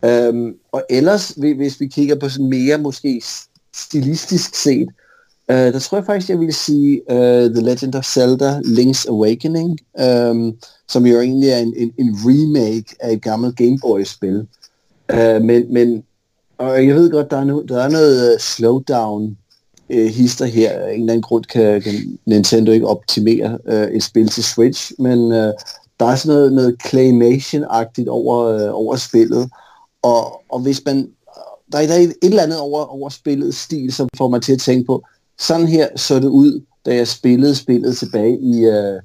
Øhm, 0.05 0.55
og 0.73 0.83
ellers, 0.91 1.29
hvis 1.29 1.81
vi 1.81 1.87
kigger 1.87 2.15
på 2.15 2.29
sådan 2.29 2.51
mere 2.51 2.79
måske 2.79 3.23
stilistisk 3.75 4.55
set, 4.55 4.89
øh, 5.51 5.57
der 5.57 5.79
tror 5.79 5.99
jeg 5.99 6.07
faktisk, 6.07 6.31
jeg 6.31 6.41
ville 6.41 6.55
sige 6.55 7.01
øh, 7.11 7.51
The 7.51 7.63
Legend 7.63 7.95
of 7.95 8.05
Zelda 8.05 8.59
Link's 8.59 9.09
Awakening, 9.09 9.79
øh, 10.01 10.53
som 10.89 11.07
jo 11.07 11.21
egentlig 11.21 11.49
er 11.49 11.59
en, 11.59 11.75
en, 11.77 11.93
en 11.99 12.17
remake 12.25 12.97
af 13.01 13.13
et 13.13 13.23
gammelt 13.23 13.57
Game 13.57 13.79
Boy-spil. 13.83 14.47
Øh, 15.13 15.43
men, 15.43 15.73
men 15.73 16.05
og 16.59 16.87
jeg 16.87 16.95
ved 16.95 17.11
godt, 17.11 17.31
der 17.31 17.37
er, 17.37 17.45
no, 17.45 17.63
der 17.63 17.83
er 17.83 17.89
noget 17.89 18.35
uh, 18.35 18.41
slowdown 18.41 19.37
øh, 19.91 20.07
hister 20.07 20.47
her. 20.47 20.71
Af 20.71 20.95
en 20.95 21.01
eller 21.01 21.13
anden 21.13 21.23
grund 21.23 21.45
kan, 21.45 21.83
kan 21.83 22.19
Nintendo 22.27 22.73
ikke 22.73 22.87
optimere 22.87 23.59
øh, 23.67 23.89
et 23.89 24.03
spil 24.03 24.29
til 24.29 24.45
Switch, 24.45 24.93
men 24.99 25.33
øh, 25.33 25.53
der 26.01 26.07
er 26.07 26.17
sådan 26.17 26.37
noget, 26.37 26.53
noget 26.53 26.77
claymation-agtigt 26.87 28.09
over, 28.09 28.45
øh, 28.47 28.75
over 28.75 28.97
spillet 28.97 29.51
og, 30.03 30.43
og 30.49 30.61
hvis 30.61 30.83
man, 30.87 31.11
der 31.73 31.79
er, 31.79 31.87
der 31.87 31.95
er 31.95 31.99
et 31.99 32.15
eller 32.23 32.43
andet 32.43 32.61
over, 32.61 32.85
over 32.85 33.09
spillets 33.09 33.59
stil, 33.59 33.93
som 33.93 34.09
får 34.17 34.29
mig 34.29 34.43
til 34.43 34.53
at 34.53 34.61
tænke 34.61 34.87
på, 34.87 35.05
sådan 35.39 35.67
her 35.67 35.89
så 35.97 36.15
det 36.15 36.29
ud, 36.29 36.65
da 36.87 36.95
jeg 36.95 37.09
spillede 37.09 37.55
spillet 37.55 37.97
tilbage 37.97 38.39
i, 38.41 38.67
uh, 38.67 39.03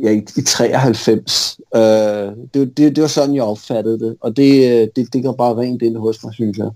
ja, 0.00 0.10
i, 0.10 0.26
i 0.36 0.42
93. 0.42 1.60
Uh, 1.74 1.80
det, 1.80 2.76
det, 2.76 2.96
det 2.96 3.02
var 3.02 3.08
sådan, 3.08 3.34
jeg 3.34 3.44
opfattede 3.44 3.98
det, 3.98 4.16
og 4.20 4.36
det, 4.36 4.90
det, 4.96 5.12
det 5.12 5.22
går 5.22 5.32
bare 5.32 5.56
rent 5.56 5.82
ind 5.82 5.96
hos 5.96 6.24
mig, 6.24 6.34
synes 6.34 6.58
jeg. 6.58 6.70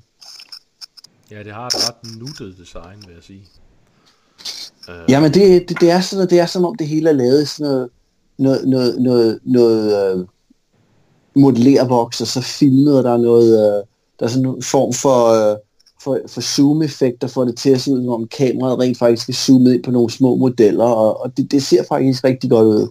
Ja, 1.30 1.42
det 1.42 1.52
har 1.52 1.66
et 1.66 1.74
ret 1.88 2.18
nuttet 2.18 2.54
design, 2.58 2.98
vil 3.06 3.14
jeg 3.14 3.22
sige. 3.22 3.48
Uh... 4.88 5.10
Jamen, 5.10 5.34
det, 5.34 5.68
det, 5.68 5.80
det, 5.80 5.90
er 5.90 6.00
sådan, 6.00 6.30
det 6.30 6.40
er 6.40 6.46
som 6.46 6.64
om 6.64 6.74
det 6.74 6.86
hele 6.86 7.08
er 7.08 7.14
lavet 7.14 7.48
sådan 7.48 7.72
noget, 7.72 7.90
noget, 8.38 8.68
noget, 8.68 9.02
noget, 9.02 9.38
noget 9.44 10.14
uh, 10.14 10.26
modellervoks, 11.36 12.20
og 12.20 12.26
så 12.26 12.40
filmede 12.40 13.02
der 13.02 13.16
noget, 13.16 13.50
øh, 13.58 13.84
der 14.18 14.24
er 14.26 14.28
sådan 14.28 14.48
en 14.48 14.62
form 14.62 14.92
for, 14.92 15.50
øh, 15.50 15.56
for, 16.02 16.20
for 16.28 16.40
zoom-effekter, 16.40 17.28
for 17.28 17.44
det 17.44 17.56
til 17.56 17.70
at 17.70 17.80
se 17.80 17.92
ud, 17.92 18.04
som 18.04 18.08
om 18.08 18.28
kameraet 18.28 18.78
rent 18.78 18.98
faktisk 18.98 19.28
er 19.28 19.32
zoomet 19.32 19.74
ind 19.74 19.82
på 19.82 19.90
nogle 19.90 20.10
små 20.10 20.34
modeller, 20.34 20.84
og, 20.84 21.20
og 21.20 21.36
det, 21.36 21.50
det 21.50 21.62
ser 21.62 21.84
faktisk 21.88 22.24
rigtig 22.24 22.50
godt 22.50 22.66
ud. 22.66 22.88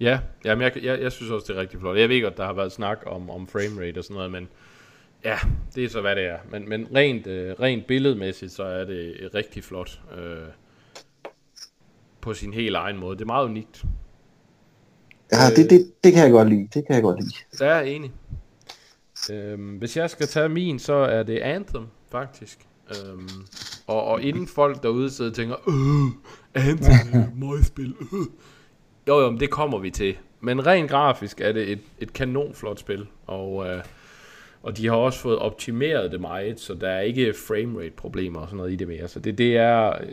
Ja, 0.00 0.18
jamen 0.44 0.62
jeg, 0.62 0.84
jeg, 0.84 1.00
jeg 1.00 1.12
synes 1.12 1.30
også, 1.30 1.44
det 1.48 1.56
er 1.56 1.60
rigtig 1.60 1.80
flot. 1.80 1.98
Jeg 1.98 2.08
ved 2.08 2.22
godt, 2.22 2.36
der 2.36 2.44
har 2.44 2.52
været 2.52 2.72
snak 2.72 2.98
om, 3.06 3.30
om 3.30 3.46
framerate 3.46 3.98
og 3.98 4.04
sådan 4.04 4.14
noget, 4.14 4.32
men 4.32 4.48
ja, 5.24 5.36
det 5.74 5.84
er 5.84 5.88
så, 5.88 6.00
hvad 6.00 6.16
det 6.16 6.24
er. 6.24 6.38
Men, 6.50 6.68
men 6.68 6.86
rent, 6.94 7.26
øh, 7.26 7.54
rent 7.60 7.86
billedmæssigt, 7.86 8.52
så 8.52 8.62
er 8.62 8.84
det 8.84 9.30
rigtig 9.34 9.64
flot. 9.64 10.00
Øh, 10.18 10.48
på 12.24 12.34
sin 12.34 12.52
helt 12.52 12.76
egen 12.76 12.96
måde. 12.96 13.16
Det 13.16 13.22
er 13.22 13.26
meget 13.26 13.44
unikt. 13.44 13.84
Ja, 15.34 15.50
det, 15.56 15.70
det, 15.70 15.92
det 16.04 16.12
kan 16.12 16.22
jeg 16.22 16.30
godt 16.30 16.48
lide. 16.48 16.68
Det 16.74 16.86
kan 16.86 16.94
jeg 16.94 17.02
godt 17.02 17.20
lide. 17.20 17.34
Der 17.58 17.66
er 17.66 17.82
enig. 17.82 18.12
Øhm, 19.30 19.76
hvis 19.76 19.96
jeg 19.96 20.10
skal 20.10 20.26
tage 20.26 20.48
min, 20.48 20.78
så 20.78 20.94
er 20.94 21.22
det 21.22 21.38
Anthem, 21.38 21.86
faktisk. 22.10 22.58
Øhm, 22.90 23.28
og, 23.86 24.04
og 24.04 24.22
inden 24.22 24.46
folk 24.46 24.82
derude 24.82 25.10
sidder 25.10 25.30
og 25.30 25.36
tænker, 25.36 25.56
øh, 25.68 26.64
Anthem 26.68 27.20
er 27.20 27.26
møgspil, 27.46 27.94
øh. 28.00 28.26
Jo, 29.08 29.20
jo, 29.20 29.30
men 29.30 29.40
det 29.40 29.50
kommer 29.50 29.78
vi 29.78 29.90
til. 29.90 30.16
Men 30.40 30.66
rent 30.66 30.90
grafisk 30.90 31.40
er 31.40 31.52
det 31.52 31.70
et, 31.72 31.80
et 31.98 32.12
kanonflot 32.12 32.78
spil, 32.78 33.06
og, 33.26 33.66
øh, 33.68 33.82
og 34.62 34.76
de 34.76 34.86
har 34.86 34.96
også 34.96 35.18
fået 35.18 35.38
optimeret 35.38 36.12
det 36.12 36.20
meget, 36.20 36.60
så 36.60 36.74
der 36.74 36.88
er 36.88 37.00
ikke 37.00 37.34
framerate 37.48 37.94
problemer 37.96 38.40
og 38.40 38.46
sådan 38.46 38.56
noget 38.56 38.72
i 38.72 38.76
det 38.76 38.88
mere. 38.88 39.08
Så 39.08 39.20
det, 39.20 39.38
det 39.38 39.56
er 39.56 39.88
øh, 39.88 40.08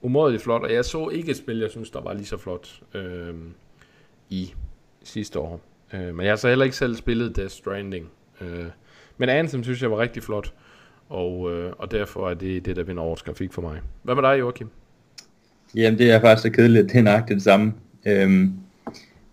umådeligt 0.00 0.42
flot, 0.42 0.62
og 0.62 0.72
jeg 0.72 0.84
så 0.84 1.08
ikke 1.08 1.30
et 1.30 1.36
spil, 1.36 1.58
jeg 1.58 1.70
synes, 1.70 1.90
der 1.90 2.00
var 2.00 2.12
lige 2.12 2.26
så 2.26 2.36
flot 2.36 2.80
øh, 2.94 3.34
i 4.30 4.54
sidste 5.04 5.38
år. 5.38 5.60
Øh, 5.92 6.14
men 6.14 6.20
jeg 6.20 6.32
har 6.32 6.36
så 6.36 6.48
heller 6.48 6.64
ikke 6.64 6.76
selv 6.76 6.96
spillet 6.96 7.36
Death 7.36 7.52
Stranding. 7.52 8.06
Øh, 8.40 8.64
men 9.18 9.28
Anthem 9.28 9.62
synes 9.62 9.82
jeg 9.82 9.90
var 9.90 9.98
rigtig 9.98 10.22
flot, 10.22 10.52
og, 11.08 11.52
øh, 11.52 11.72
og 11.78 11.90
derfor 11.90 12.30
er 12.30 12.34
det 12.34 12.66
det, 12.66 12.76
der 12.76 12.82
vinder 12.82 13.02
årets 13.02 13.22
grafik 13.22 13.52
for 13.52 13.62
mig. 13.62 13.80
Hvad 14.02 14.14
med 14.14 14.22
dig, 14.22 14.38
Joachim? 14.38 14.68
Jamen, 15.74 15.98
det 15.98 16.10
er 16.10 16.20
faktisk 16.20 16.42
så 16.42 16.50
kedeligt, 16.50 16.92
det 16.92 16.98
er 16.98 17.02
nøjagtigt 17.02 17.34
det 17.34 17.44
samme. 17.44 17.72
Øhm, 18.06 18.54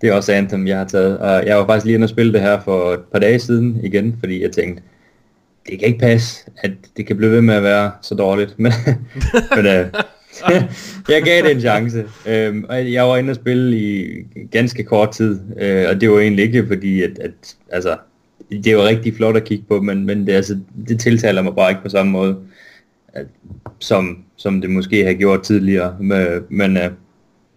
det 0.02 0.10
er 0.10 0.14
også 0.14 0.34
Anthem, 0.34 0.68
jeg 0.68 0.78
har 0.78 0.86
taget. 0.86 1.20
Og 1.20 1.46
jeg 1.46 1.58
var 1.58 1.66
faktisk 1.66 1.86
lige 1.86 1.96
inde 1.96 2.06
og 2.06 2.10
spille 2.10 2.34
det 2.34 2.42
her 2.42 2.62
for 2.62 2.94
et 2.94 3.04
par 3.12 3.20
dage 3.20 3.40
siden 3.40 3.80
igen, 3.84 4.18
fordi 4.20 4.42
jeg 4.42 4.52
tænkte, 4.52 4.84
det 5.70 5.80
kan 5.80 5.88
ikke 5.88 6.00
passe, 6.00 6.52
at 6.58 6.72
det 6.98 7.08
kan 7.08 7.18
blive 7.18 7.32
ved 7.32 7.42
med 7.42 7.56
at 7.56 7.64
være 7.64 7.92
så 8.02 8.16
dårligt. 8.16 8.60
Men, 8.60 8.72
men 9.56 9.66
øh, 9.66 9.94
jeg 11.10 11.24
gav 11.24 11.44
det 11.44 11.52
en 11.52 11.62
chance. 11.62 12.06
Øhm, 12.28 12.66
og 12.70 12.92
jeg 12.92 13.04
var 13.04 13.18
inde 13.18 13.32
og 13.32 13.36
spille 13.36 13.78
i 13.78 14.24
ganske 14.52 14.84
kort 14.84 15.12
tid, 15.12 15.40
øh, 15.62 15.86
og 15.90 16.02
det 16.02 16.12
var 16.12 16.20
egentlig 16.20 16.46
ikke 16.46 16.68
fordi, 16.68 17.02
at, 17.02 17.20
at 17.20 17.56
altså, 17.70 17.98
det 18.64 18.78
var 18.78 18.84
rigtig 18.84 19.16
flot 19.16 19.36
at 19.38 19.44
kigge 19.44 19.66
på, 19.68 19.82
men, 19.82 20.06
men 20.06 20.28
det, 20.28 20.34
altså, 20.34 20.60
det 20.88 21.00
tiltaler 21.00 21.42
mig 21.42 21.56
bare 21.56 21.72
ikke 21.72 21.84
på 21.84 21.90
samme 21.90 22.12
måde, 22.12 22.38
at, 23.14 23.26
som, 23.80 24.24
som 24.36 24.62
det 24.62 24.70
måske 24.70 25.06
har 25.06 25.14
gjort 25.14 25.44
tidligere. 25.44 25.98
Men, 26.00 26.28
men, 26.50 26.78
øh, 26.78 26.92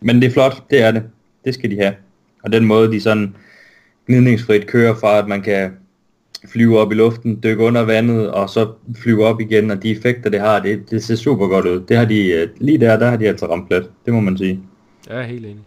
men 0.01 0.23
det 0.23 0.29
er 0.29 0.33
flot, 0.33 0.71
det 0.71 0.83
er 0.83 0.91
det. 0.91 1.03
Det 1.45 1.55
skal 1.55 1.71
de 1.71 1.77
have. 1.77 1.95
Og 2.43 2.53
den 2.53 2.65
måde, 2.65 2.93
de 2.93 3.01
sådan 3.01 3.35
gnidningsfrit 4.07 4.67
kører 4.67 4.95
fra, 4.95 5.19
at 5.19 5.29
man 5.29 5.43
kan 5.43 5.71
flyve 6.49 6.79
op 6.79 6.93
i 6.93 6.95
luften, 6.95 7.41
dykke 7.43 7.65
under 7.65 7.83
vandet, 7.83 8.31
og 8.31 8.51
så 8.51 8.73
flyve 9.03 9.25
op 9.25 9.41
igen, 9.41 9.71
og 9.71 9.83
de 9.83 9.91
effekter, 9.91 10.31
det 10.31 10.41
har, 10.41 10.61
det, 10.61 10.91
det 10.91 11.05
ser 11.05 11.17
super 11.17 11.47
godt 11.47 11.67
ud. 11.67 11.81
Det 11.81 11.97
har 11.97 12.05
de, 12.05 12.29
øh, 12.29 12.49
lige 12.57 12.79
der, 12.79 12.99
der 12.99 13.11
har 13.11 13.17
de 13.17 13.29
altså 13.29 13.47
ramt 13.47 13.69
plet. 13.69 13.91
Det 14.07 14.15
må 14.15 14.21
man 14.21 14.39
sige. 14.39 14.61
Jeg 15.09 15.19
er 15.19 15.23
helt 15.23 15.47
enig. 15.47 15.65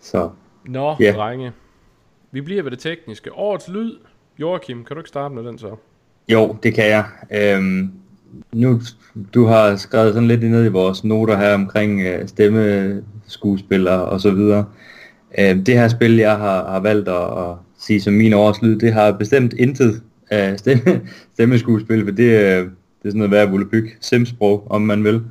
Så. 0.00 0.30
Nå, 0.64 0.96
yeah. 1.02 1.14
drenge. 1.14 1.52
Vi 2.32 2.40
bliver 2.40 2.62
ved 2.62 2.70
det 2.70 2.78
tekniske. 2.78 3.32
Årets 3.32 3.68
lyd. 3.68 3.92
Joachim, 4.38 4.84
kan 4.84 4.96
du 4.96 5.00
ikke 5.00 5.08
starte 5.08 5.34
med 5.34 5.44
den 5.44 5.58
så? 5.58 5.76
Jo, 6.28 6.56
det 6.62 6.74
kan 6.74 6.86
jeg. 6.86 7.04
Øhm, 7.30 7.92
nu, 8.52 8.80
du 9.34 9.44
har 9.44 9.76
skrevet 9.76 10.14
sådan 10.14 10.28
lidt 10.28 10.42
ned 10.42 10.64
i 10.64 10.68
vores 10.68 11.04
noter 11.04 11.36
her 11.36 11.54
omkring 11.54 12.00
øh, 12.00 12.28
stemmeskuespillere 12.28 14.04
og 14.04 14.20
så 14.20 14.30
videre. 14.30 14.64
Øh, 15.38 15.66
det 15.66 15.78
her 15.78 15.88
spil, 15.88 16.16
jeg 16.16 16.36
har, 16.36 16.70
har 16.70 16.80
valgt 16.80 17.08
at, 17.08 17.38
at 17.38 17.56
sige 17.82 18.00
som 18.00 18.14
min 18.14 18.32
årslyd, 18.32 18.78
det 18.78 18.92
har 18.92 19.12
bestemt 19.12 19.52
intet 19.52 20.02
af 20.30 20.58
stemme, 20.58 21.08
stemmeskuespil, 21.34 22.04
for 22.04 22.10
det, 22.10 22.24
øh, 22.24 22.64
det 23.02 23.08
er 23.08 23.10
sådan 23.10 23.18
noget 23.18 23.30
værd 23.30 23.74
at 23.74 23.84
simsprog, 24.00 24.66
om 24.70 24.82
man 24.82 25.04
vil. 25.04 25.22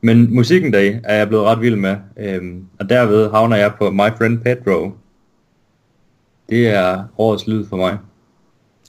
Men 0.00 0.34
musikken 0.34 0.72
der 0.72 1.00
er 1.04 1.16
jeg 1.16 1.28
blevet 1.28 1.44
ret 1.44 1.60
vild 1.60 1.76
med, 1.76 1.96
øh, 2.16 2.54
og 2.78 2.88
derved 2.88 3.30
havner 3.30 3.56
jeg 3.56 3.74
på 3.78 3.90
My 3.90 4.10
Friend 4.18 4.38
Pedro. 4.38 4.92
Det 6.48 6.68
er 6.68 7.04
årets 7.18 7.46
lyd 7.46 7.66
for 7.66 7.76
mig. 7.76 7.98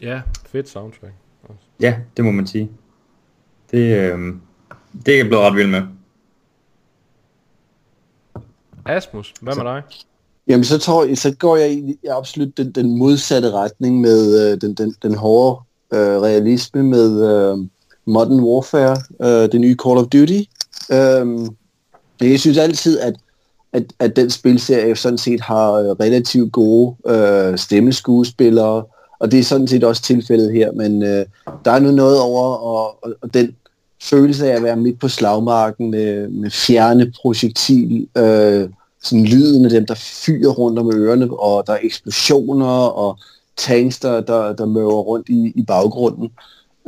Ja, 0.02 0.22
fedt 0.48 0.70
soundtrack. 0.70 1.14
Ja, 1.82 1.96
det 2.18 2.26
må 2.26 2.32
man 2.32 2.48
sige. 2.48 2.72
Det, 3.72 3.98
øh, 3.98 4.34
det 5.06 5.14
er 5.14 5.18
jeg 5.18 5.26
blevet 5.26 5.44
ret 5.46 5.56
vild 5.56 5.70
med. 5.70 5.82
Asmus, 8.86 9.34
hvad 9.42 9.56
med 9.56 9.66
dig? 9.66 9.84
Jamen, 10.52 10.64
så, 10.64 10.78
tror, 10.78 11.16
så 11.16 11.32
går 11.32 11.56
jeg 11.56 11.72
i 11.72 11.98
absolut 12.10 12.58
den, 12.58 12.72
den 12.72 12.98
modsatte 12.98 13.52
retning 13.52 14.02
med 14.02 14.52
øh, 14.52 14.62
den, 14.62 14.74
den, 14.74 14.96
den 15.04 15.16
hårde 15.16 15.62
øh, 15.94 16.22
realisme 16.22 16.84
med 16.84 17.24
øh, 17.30 17.58
Modern 18.06 18.40
Warfare, 18.40 18.98
øh, 19.22 19.52
det 19.52 19.62
nye 19.62 19.76
Call 19.86 19.98
of 19.98 20.08
Duty. 20.08 20.42
Øh, 20.92 21.48
jeg 22.22 22.40
synes 22.40 22.58
altid, 22.58 23.00
at, 23.00 23.14
at, 23.74 23.84
at 24.00 24.16
den 24.16 24.30
spilserie 24.30 24.96
sådan 24.96 25.18
set 25.18 25.42
har 25.42 25.72
øh, 25.72 25.90
relativt 25.90 26.52
gode 26.52 26.96
øh, 27.08 27.58
stemmeskuespillere, 27.58 28.84
og 29.20 29.32
det 29.32 29.40
er 29.40 29.44
sådan 29.44 29.68
set 29.68 29.84
også 29.84 30.02
tilfældet 30.02 30.54
her, 30.54 30.72
men 30.72 31.04
øh, 31.04 31.26
der 31.66 31.72
er 31.72 31.80
nu 31.80 31.92
noget 31.92 32.20
over, 32.20 32.44
og, 32.44 33.04
og, 33.04 33.14
og 33.22 33.34
den 33.34 33.56
følelse 34.02 34.52
af 34.52 34.56
at 34.56 34.64
være 34.64 34.76
midt 34.76 35.00
på 35.00 35.08
slagmarken 35.08 35.92
med, 35.92 36.28
med 36.28 36.50
fjerne 36.50 37.14
projektil, 37.22 38.08
øh, 38.18 38.70
sådan 39.02 39.26
lyden 39.26 39.66
af 39.66 39.72
dem, 39.72 39.86
der 39.86 39.96
fyrer 39.96 40.52
rundt 40.52 40.80
om 40.80 40.92
ørerne, 40.96 41.40
og 41.40 41.68
der 41.68 41.74
er 41.74 41.80
eksplosioner, 41.82 42.88
og 42.88 43.20
tanks, 43.58 44.00
der, 44.00 44.22
der, 44.22 44.54
der 44.54 44.66
møver 44.66 45.02
rundt 45.02 45.30
i, 45.30 45.54
i 45.56 45.64
baggrunden. 45.64 46.32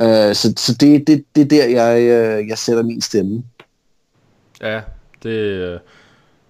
Øh, 0.02 0.34
så 0.34 0.54
så 0.56 0.76
det, 0.80 1.06
det, 1.06 1.24
det 1.34 1.42
er 1.42 1.48
der, 1.48 1.68
jeg, 1.68 2.00
øh, 2.02 2.48
jeg 2.48 2.58
sætter 2.58 2.82
min 2.82 3.00
stemme. 3.00 3.44
Ja, 4.60 4.80
det, 5.22 5.30
øh, 5.30 5.78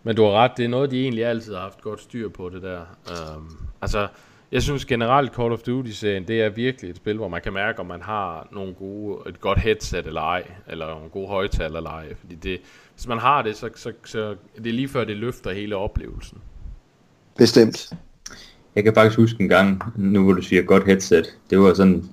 men 0.02 0.16
du 0.16 0.22
har 0.22 0.30
ret, 0.30 0.50
det 0.56 0.64
er 0.64 0.68
noget, 0.68 0.90
de 0.90 1.02
egentlig 1.02 1.26
altid 1.26 1.54
har 1.54 1.60
haft 1.60 1.80
godt 1.82 2.00
styr 2.00 2.28
på, 2.28 2.48
det 2.48 2.62
der. 2.62 2.80
Um, 3.36 3.58
altså, 3.82 4.08
jeg 4.52 4.62
synes 4.62 4.84
generelt 4.84 5.34
Call 5.34 5.52
of 5.52 5.60
Duty-serien, 5.60 6.28
det 6.28 6.42
er 6.42 6.48
virkelig 6.48 6.90
et 6.90 6.96
spil, 6.96 7.16
hvor 7.16 7.28
man 7.28 7.40
kan 7.40 7.52
mærke, 7.52 7.80
om 7.80 7.86
man 7.86 8.02
har 8.02 8.48
nogle 8.52 8.74
gode, 8.74 9.28
et 9.28 9.40
godt 9.40 9.58
headset 9.58 10.06
eller 10.06 10.20
ej, 10.20 10.44
eller 10.68 10.86
nogle 10.86 11.08
gode 11.08 11.28
højtaler 11.28 11.76
eller 11.76 11.90
ej, 11.90 12.14
fordi 12.20 12.34
det, 12.34 12.60
hvis 12.94 13.08
man 13.08 13.18
har 13.18 13.42
det, 13.42 13.56
så, 13.56 13.68
så, 13.74 13.92
så 14.04 14.34
det 14.56 14.66
er 14.66 14.72
lige 14.72 14.88
før 14.88 15.04
det 15.04 15.16
løfter 15.16 15.52
hele 15.52 15.76
oplevelsen. 15.76 16.38
Bestemt. 17.38 17.90
Jeg 18.74 18.84
kan 18.84 18.94
faktisk 18.94 19.18
huske 19.18 19.42
en 19.42 19.48
gang, 19.48 19.82
nu 19.96 20.24
hvor 20.24 20.32
du 20.32 20.42
siger 20.42 20.62
godt 20.62 20.86
headset, 20.86 21.38
det 21.50 21.60
var 21.60 21.74
sådan, 21.74 22.04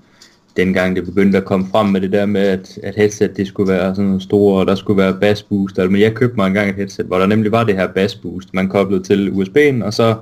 dengang 0.57 0.95
det 0.95 1.05
begyndte 1.05 1.37
at 1.37 1.45
komme 1.45 1.67
frem 1.71 1.87
med 1.87 2.01
det 2.01 2.11
der 2.11 2.25
med, 2.25 2.41
at, 2.41 2.79
at 2.83 2.95
headset 2.95 3.37
det 3.37 3.47
skulle 3.47 3.71
være 3.73 3.95
sådan 3.95 4.19
store, 4.19 4.59
og 4.59 4.67
der 4.67 4.75
skulle 4.75 4.97
være 4.97 5.19
bass 5.19 5.43
boost, 5.43 5.77
men 5.77 6.01
jeg 6.01 6.13
købte 6.13 6.35
mig 6.35 6.47
engang 6.47 6.69
et 6.69 6.75
headset, 6.75 7.05
hvor 7.05 7.19
der 7.19 7.25
nemlig 7.25 7.51
var 7.51 7.63
det 7.63 7.75
her 7.75 7.87
bass 7.87 8.15
boost, 8.15 8.53
man 8.53 8.69
koblede 8.69 9.03
til 9.03 9.29
USB'en, 9.29 9.85
og 9.85 9.93
så 9.93 10.15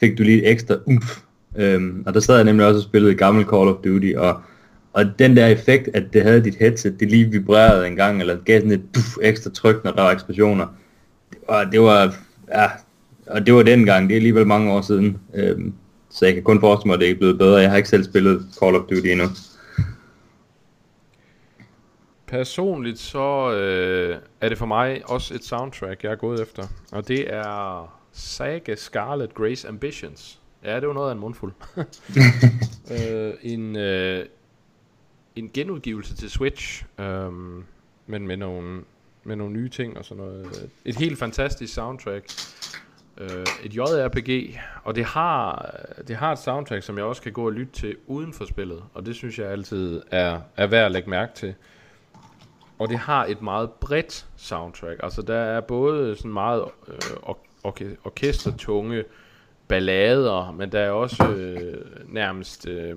fik 0.00 0.18
du 0.18 0.22
lige 0.22 0.42
et 0.42 0.50
ekstra 0.50 0.76
umf, 0.86 1.18
øhm, 1.56 2.02
og 2.06 2.14
der 2.14 2.20
sad 2.20 2.34
jeg 2.34 2.44
nemlig 2.44 2.66
også 2.66 2.78
og 2.78 2.84
spillede 2.84 3.14
gammel 3.14 3.44
Call 3.44 3.68
of 3.68 3.76
Duty, 3.84 4.12
og 4.16 4.40
og 4.92 5.18
den 5.18 5.36
der 5.36 5.46
effekt, 5.46 5.88
at 5.94 6.12
det 6.12 6.22
havde 6.22 6.44
dit 6.44 6.56
headset, 6.56 7.00
det 7.00 7.10
lige 7.10 7.30
vibrerede 7.30 7.86
en 7.86 7.96
gang, 7.96 8.20
eller 8.20 8.36
gav 8.44 8.60
sådan 8.60 8.72
et 8.72 8.92
puff, 8.94 9.16
ekstra 9.22 9.50
tryk, 9.50 9.84
når 9.84 9.92
der 9.92 10.02
var 10.02 10.10
eksplosioner. 10.10 10.66
Det 11.30 11.38
var, 11.48 11.64
det 11.64 11.80
var, 11.80 12.14
ja, 12.48 12.66
og 13.26 13.46
det 13.46 13.54
var 13.54 13.62
dengang, 13.62 14.08
det 14.08 14.14
er 14.14 14.18
alligevel 14.18 14.46
mange 14.46 14.72
år 14.72 14.80
siden. 14.80 15.18
Øhm, 15.34 15.74
så 16.10 16.26
jeg 16.26 16.34
kan 16.34 16.42
kun 16.42 16.60
forestille 16.60 16.88
mig, 16.88 16.94
at 16.94 17.00
det 17.00 17.06
ikke 17.06 17.16
er 17.16 17.18
blevet 17.18 17.38
bedre. 17.38 17.56
Jeg 17.56 17.70
har 17.70 17.76
ikke 17.76 17.88
selv 17.88 18.04
spillet 18.04 18.46
Call 18.60 18.76
of 18.76 18.82
Duty 18.82 19.06
endnu. 19.06 19.26
Personligt 22.26 22.98
så 22.98 23.52
øh, 23.52 24.16
er 24.40 24.48
det 24.48 24.58
for 24.58 24.66
mig 24.66 25.02
også 25.04 25.34
et 25.34 25.44
soundtrack, 25.44 26.04
jeg 26.04 26.12
er 26.12 26.16
gået 26.16 26.42
efter. 26.42 26.62
Og 26.92 27.08
det 27.08 27.34
er 27.34 27.98
Saga 28.12 28.74
Scarlet 28.74 29.34
Grace 29.34 29.68
Ambitions 29.68 30.40
Ja, 30.64 30.80
det 30.80 30.88
var 30.88 30.94
noget 30.94 31.08
af 31.08 31.14
en 31.14 31.20
mundfuld. 31.20 31.52
øh, 32.94 33.34
en, 33.42 33.76
øh, 33.76 34.24
en 35.38 35.50
genudgivelse 35.54 36.16
til 36.16 36.30
Switch, 36.30 36.84
øhm, 37.00 37.64
men 38.06 38.26
med 38.26 38.36
nogle, 38.36 38.80
med 39.24 39.36
nogle 39.36 39.52
nye 39.52 39.68
ting 39.68 39.98
og 39.98 40.04
sådan 40.04 40.24
noget. 40.24 40.70
Et 40.84 40.96
helt 40.96 41.18
fantastisk 41.18 41.74
soundtrack. 41.74 42.24
Øh, 43.20 43.46
et 43.64 43.76
JRPG, 43.76 44.58
og 44.84 44.94
det 44.94 45.04
har, 45.04 45.70
det 46.08 46.16
har 46.16 46.32
et 46.32 46.38
soundtrack, 46.38 46.82
som 46.82 46.96
jeg 46.96 47.04
også 47.04 47.22
kan 47.22 47.32
gå 47.32 47.46
og 47.46 47.52
lytte 47.52 47.72
til 47.72 47.96
uden 48.06 48.32
for 48.32 48.44
spillet, 48.44 48.82
og 48.94 49.06
det 49.06 49.14
synes 49.14 49.38
jeg 49.38 49.46
altid 49.50 50.02
er, 50.10 50.40
er 50.56 50.66
værd 50.66 50.84
at 50.84 50.92
lægge 50.92 51.10
mærke 51.10 51.34
til. 51.34 51.54
Og 52.78 52.88
det 52.88 52.98
har 52.98 53.24
et 53.24 53.42
meget 53.42 53.70
bredt 53.70 54.26
soundtrack, 54.36 55.00
altså 55.02 55.22
der 55.22 55.36
er 55.36 55.60
både 55.60 56.16
sådan 56.16 56.32
meget 56.32 56.64
øh, 56.88 56.94
or- 57.22 57.46
orke- 57.64 57.96
orkestertunge 58.04 59.04
ballader, 59.68 60.52
men 60.52 60.72
der 60.72 60.80
er 60.80 60.90
også 60.90 61.28
øh, 61.28 61.84
nærmest 62.14 62.68
øh, 62.68 62.96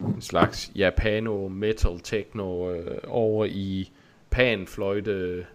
en 0.00 0.20
slags 0.20 0.72
japano 0.76 1.48
metal 1.48 2.00
techno 2.00 2.72
øh, 2.72 2.98
over 3.06 3.44
i 3.44 3.92
panfløjte 4.30 5.46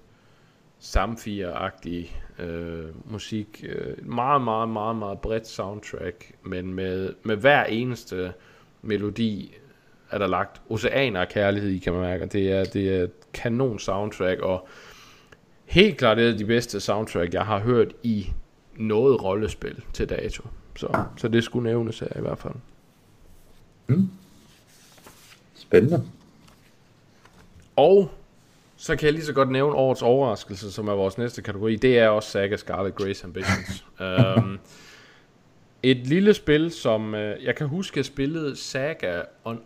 samfire-agtig 0.79 2.21
øh, 2.39 3.11
musik. 3.11 3.65
Øh, 3.67 4.09
meget, 4.09 4.41
meget, 4.41 4.69
meget, 4.69 4.95
meget 4.95 5.19
bredt 5.19 5.47
soundtrack, 5.47 6.31
men 6.43 6.73
med, 6.73 7.13
med 7.23 7.35
hver 7.35 7.63
eneste 7.63 8.33
melodi 8.81 9.55
er 10.11 10.17
der 10.17 10.27
lagt 10.27 10.61
oceaner 10.69 11.21
af 11.21 11.29
kærlighed 11.29 11.69
i, 11.69 11.77
kan 11.77 11.93
man 11.93 12.01
mærke. 12.01 12.25
Det 12.25 12.51
er, 12.51 12.63
det 12.63 12.95
er 12.95 13.03
et 13.03 13.11
kanon 13.33 13.79
soundtrack, 13.79 14.41
og 14.41 14.67
helt 15.65 15.97
klart 15.97 16.17
det 16.17 16.29
er 16.29 16.37
de 16.37 16.45
bedste 16.45 16.79
soundtrack, 16.79 17.33
jeg 17.33 17.45
har 17.45 17.59
hørt 17.59 17.93
i 18.03 18.27
noget 18.75 19.23
rollespil 19.23 19.83
til 19.93 20.09
dato. 20.09 20.43
Så, 20.75 21.03
så 21.17 21.27
det 21.27 21.43
skulle 21.43 21.69
nævnes 21.69 21.99
her 21.99 22.17
i 22.17 22.21
hvert 22.21 22.37
fald. 22.37 22.53
Mm. 23.87 24.09
Spændende. 25.73 26.03
Og 27.75 28.11
så 28.75 28.95
kan 28.95 29.05
jeg 29.05 29.13
lige 29.13 29.25
så 29.25 29.33
godt 29.33 29.51
nævne 29.51 29.75
årets 29.75 30.01
overraskelse, 30.01 30.71
som 30.71 30.87
er 30.87 30.93
vores 30.93 31.17
næste 31.17 31.41
kategori. 31.41 31.75
Det 31.75 31.99
er 31.99 32.07
også 32.07 32.29
Saga 32.29 32.57
Scarlet 32.57 32.95
Grace 32.95 33.25
Ambitions. 33.25 33.85
um, 34.37 34.59
et 35.83 36.07
lille 36.07 36.33
spil, 36.33 36.71
som 36.71 37.13
uh, 37.13 37.19
jeg 37.19 37.55
kan 37.57 37.67
huske, 37.67 37.97
jeg 37.97 38.05
spillede 38.05 38.55
Saga 38.55 39.21
on, 39.43 39.61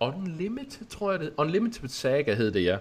Unlimited, 0.00 0.86
tror 0.86 1.10
jeg 1.10 1.20
det. 1.20 1.32
Unlimited 1.36 1.88
Saga 1.88 2.34
hed 2.34 2.50
det, 2.50 2.64
ja. 2.64 2.76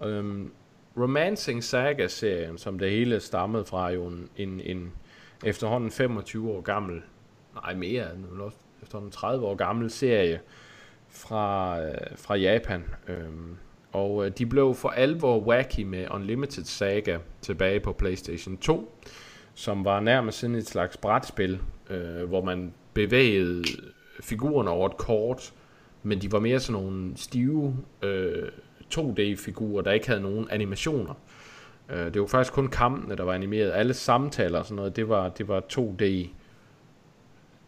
Um, 0.00 0.52
Romancing 0.96 1.64
Saga-serien, 1.64 2.58
som 2.58 2.78
det 2.78 2.90
hele 2.90 3.20
stammede 3.20 3.64
fra, 3.64 3.90
jo 3.90 4.06
en, 4.06 4.28
en, 4.36 4.60
en 4.60 4.92
efterhånden 5.44 5.90
25 5.90 6.50
år 6.50 6.60
gammel, 6.60 7.02
nej 7.54 7.74
mere, 7.74 8.06
nu 8.18 8.42
også 8.42 8.58
efterhånden 8.82 9.12
30 9.12 9.46
år 9.46 9.54
gammel 9.54 9.90
serie 9.90 10.40
fra, 11.16 11.80
øh, 11.82 11.94
fra 12.16 12.34
Japan. 12.34 12.84
Øhm, 13.08 13.56
og 13.92 14.26
øh, 14.26 14.32
de 14.38 14.46
blev 14.46 14.74
for 14.74 14.88
alvor 14.88 15.40
wacky 15.40 15.80
med 15.80 16.06
Unlimited 16.10 16.64
Saga 16.64 17.18
tilbage 17.40 17.80
på 17.80 17.92
PlayStation 17.92 18.56
2, 18.56 18.98
som 19.54 19.84
var 19.84 20.00
nærmest 20.00 20.38
sådan 20.38 20.56
et 20.56 20.66
slags 20.66 20.96
brætspil, 20.96 21.60
øh, 21.90 22.28
hvor 22.28 22.44
man 22.44 22.74
bevægede 22.94 23.64
figurerne 24.20 24.70
over 24.70 24.88
et 24.88 24.96
kort, 24.96 25.52
men 26.02 26.22
de 26.22 26.32
var 26.32 26.40
mere 26.40 26.60
sådan 26.60 26.82
nogle 26.82 27.16
stive 27.16 27.76
øh, 28.02 28.48
2D-figurer, 28.94 29.82
der 29.82 29.92
ikke 29.92 30.06
havde 30.08 30.20
nogen 30.20 30.46
animationer. 30.50 31.14
Øh, 31.90 32.14
det 32.14 32.20
var 32.20 32.26
faktisk 32.26 32.52
kun 32.52 32.68
kampene, 32.68 33.16
der 33.16 33.24
var 33.24 33.32
animeret. 33.32 33.72
Alle 33.72 33.94
samtaler 33.94 34.58
og 34.58 34.64
sådan 34.64 34.76
noget, 34.76 34.96
det 34.96 35.08
var, 35.08 35.28
det 35.28 35.48
var 35.48 35.60
2D 35.72 36.04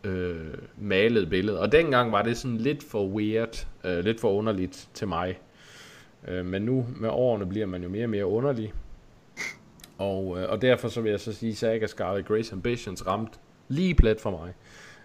øh, 0.05 0.55
malet 0.77 1.31
billede. 1.31 1.61
Og 1.61 1.73
dengang 1.73 2.13
var 2.13 2.23
det 2.23 2.37
sådan 2.37 2.57
lidt 2.57 2.83
for 2.83 3.07
weird, 3.07 3.67
øh, 3.85 3.99
lidt 3.99 4.21
for 4.21 4.33
underligt 4.33 4.89
til 4.95 5.09
mig. 5.09 5.39
Øh, 6.29 6.47
men 6.47 6.63
nu 6.63 6.87
med 6.97 7.09
årene 7.09 7.47
bliver 7.47 7.67
man 7.67 7.83
jo 7.83 7.89
mere 7.89 8.05
og 8.05 8.11
mere 8.11 8.27
underlig. 8.27 8.73
Og, 9.99 10.41
øh, 10.41 10.51
og 10.51 10.63
derfor 10.63 10.89
så 10.89 11.01
vil 11.01 11.11
jeg 11.11 11.21
så 11.21 11.33
sige, 11.33 11.55
Saga 11.55 11.87
Scarlet 11.87 12.27
Grace 12.27 12.53
Ambitions 12.53 13.07
ramt 13.07 13.41
lige 13.69 13.95
plet 13.95 14.21
for 14.21 14.31
mig. 14.31 14.55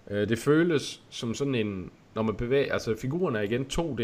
Øh, 0.09 0.29
det 0.29 0.39
føles 0.39 1.03
som 1.09 1.33
sådan 1.33 1.55
en, 1.55 1.91
når 2.15 2.21
man 2.21 2.35
bevæger, 2.35 2.73
altså 2.73 2.95
figuren 2.97 3.35
er 3.35 3.41
igen 3.41 3.65
2D, 3.73 4.01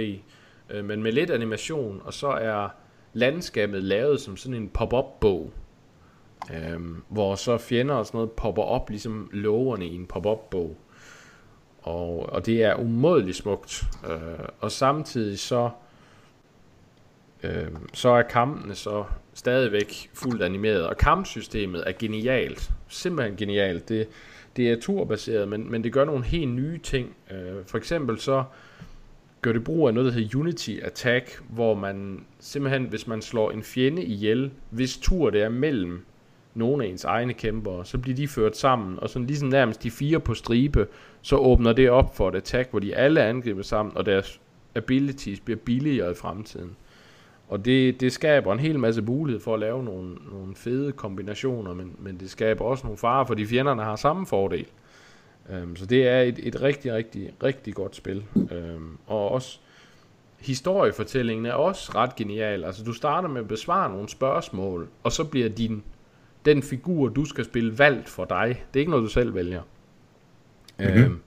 øh, 0.69 0.85
men 0.85 1.03
med 1.03 1.11
lidt 1.11 1.29
animation, 1.29 2.01
og 2.03 2.13
så 2.13 2.27
er 2.27 2.69
landskabet 3.13 3.83
lavet 3.83 4.21
som 4.21 4.37
sådan 4.37 4.61
en 4.61 4.69
pop-up 4.69 5.19
bog, 5.21 5.53
Øhm, 6.53 7.03
hvor 7.09 7.35
så 7.35 7.57
fjender 7.57 7.95
og 7.95 8.05
sådan 8.05 8.17
noget 8.17 8.31
popper 8.31 8.63
op, 8.63 8.89
ligesom 8.89 9.29
loverne 9.33 9.85
i 9.85 9.95
en 9.95 10.05
pop-up 10.05 10.49
bog. 10.49 10.77
Og, 11.81 12.29
og 12.29 12.45
det 12.45 12.63
er 12.63 12.75
umådeligt 12.75 13.37
smukt. 13.37 13.83
Øh, 14.09 14.45
og 14.59 14.71
samtidig 14.71 15.39
så, 15.39 15.69
øh, 17.43 17.67
så 17.93 18.09
er 18.09 18.21
kampene 18.21 18.75
så 18.75 19.03
stadigvæk 19.33 20.09
fuldt 20.13 20.43
animeret, 20.43 20.87
og 20.87 20.97
kampsystemet 20.97 21.83
er 21.87 21.91
genialt. 21.99 22.71
Simpelthen 22.87 23.37
genialt. 23.37 23.89
Det, 23.89 24.07
det 24.55 24.71
er 24.71 24.79
turbaseret, 24.81 25.47
men, 25.47 25.71
men 25.71 25.83
det 25.83 25.93
gør 25.93 26.05
nogle 26.05 26.25
helt 26.25 26.51
nye 26.51 26.77
ting. 26.77 27.15
Øh, 27.31 27.65
for 27.65 27.77
eksempel 27.77 28.19
så 28.19 28.43
gør 29.41 29.53
det 29.53 29.63
brug 29.63 29.87
af 29.87 29.93
noget, 29.93 30.13
der 30.13 30.19
hedder 30.19 30.39
Unity 30.39 30.75
Attack, 30.81 31.41
hvor 31.49 31.73
man 31.73 32.25
simpelthen, 32.39 32.83
hvis 32.83 33.07
man 33.07 33.21
slår 33.21 33.51
en 33.51 33.63
fjende 33.63 34.03
ihjel, 34.03 34.51
hvis 34.69 34.97
tur 34.97 35.29
det 35.29 35.41
er 35.41 35.49
mellem 35.49 36.05
nogle 36.53 36.85
af 36.85 36.89
ens 36.89 37.03
egne 37.03 37.33
kæmpere, 37.33 37.85
så 37.85 37.97
bliver 37.97 38.15
de 38.15 38.27
ført 38.27 38.57
sammen, 38.57 38.99
og 38.99 39.09
sådan 39.09 39.25
ligesom 39.25 39.47
nærmest 39.49 39.83
de 39.83 39.91
fire 39.91 40.19
på 40.19 40.33
stribe, 40.33 40.87
så 41.21 41.35
åbner 41.35 41.73
det 41.73 41.89
op 41.89 42.15
for 42.15 42.29
et 42.29 42.35
attack, 42.35 42.71
hvor 42.71 42.79
de 42.79 42.95
alle 42.95 43.23
angriber 43.23 43.61
sammen, 43.61 43.97
og 43.97 44.05
deres 44.05 44.41
abilities 44.75 45.39
bliver 45.39 45.57
billigere 45.57 46.11
i 46.11 46.15
fremtiden. 46.15 46.75
Og 47.47 47.65
det, 47.65 48.01
det 48.01 48.13
skaber 48.13 48.53
en 48.53 48.59
hel 48.59 48.79
masse 48.79 49.01
mulighed 49.01 49.41
for 49.41 49.53
at 49.53 49.59
lave 49.59 49.83
nogle, 49.83 50.15
nogle 50.31 50.55
fede 50.55 50.91
kombinationer, 50.91 51.73
men, 51.73 51.95
men 51.99 52.17
det 52.17 52.29
skaber 52.29 52.65
også 52.65 52.83
nogle 52.83 52.97
farer, 52.97 53.25
fordi 53.25 53.45
fjenderne 53.45 53.83
har 53.83 53.95
samme 53.95 54.25
fordel. 54.25 54.65
Um, 55.63 55.75
så 55.75 55.85
det 55.85 56.07
er 56.07 56.21
et, 56.21 56.39
et 56.43 56.61
rigtig, 56.61 56.93
rigtig, 56.93 57.33
rigtig 57.43 57.73
godt 57.73 57.95
spil. 57.95 58.23
Um, 58.35 58.97
og 59.07 59.31
også 59.31 59.59
historiefortællingen 60.39 61.45
er 61.45 61.53
også 61.53 61.91
ret 61.95 62.15
genial. 62.15 62.63
Altså 62.63 62.83
du 62.83 62.93
starter 62.93 63.29
med 63.29 63.41
at 63.41 63.47
besvare 63.47 63.89
nogle 63.89 64.09
spørgsmål, 64.09 64.87
og 65.03 65.11
så 65.11 65.23
bliver 65.23 65.49
din 65.49 65.83
den 66.45 66.63
figur, 66.63 67.09
du 67.09 67.25
skal 67.25 67.45
spille, 67.45 67.79
valgt 67.79 68.09
for 68.09 68.25
dig. 68.25 68.63
Det 68.73 68.79
er 68.79 68.81
ikke 68.81 68.91
noget, 68.91 69.03
du 69.03 69.09
selv 69.09 69.35
vælger. 69.35 69.61
Mm-hmm. 70.79 71.03
Øhm, 71.03 71.21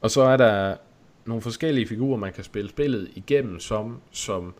og 0.00 0.10
så 0.10 0.22
er 0.22 0.36
der 0.36 0.76
nogle 1.24 1.42
forskellige 1.42 1.86
figurer, 1.86 2.16
man 2.18 2.32
kan 2.32 2.44
spille 2.44 2.70
spillet 2.70 3.10
igennem, 3.14 3.60
som, 3.60 4.00
som 4.10 4.54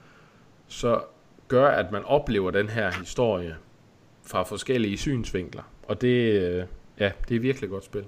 så 0.66 1.00
gør, 1.48 1.68
at 1.68 1.92
man 1.92 2.04
oplever 2.04 2.50
den 2.50 2.68
her 2.68 2.92
historie 2.98 3.56
fra 4.22 4.42
forskellige 4.42 4.96
synsvinkler. 4.96 5.62
Og 5.88 6.00
det, 6.00 6.42
øh, 6.42 6.66
ja, 6.98 7.12
det 7.28 7.36
er 7.36 7.40
virkelig 7.40 7.70
godt 7.70 7.84
spil. 7.84 8.04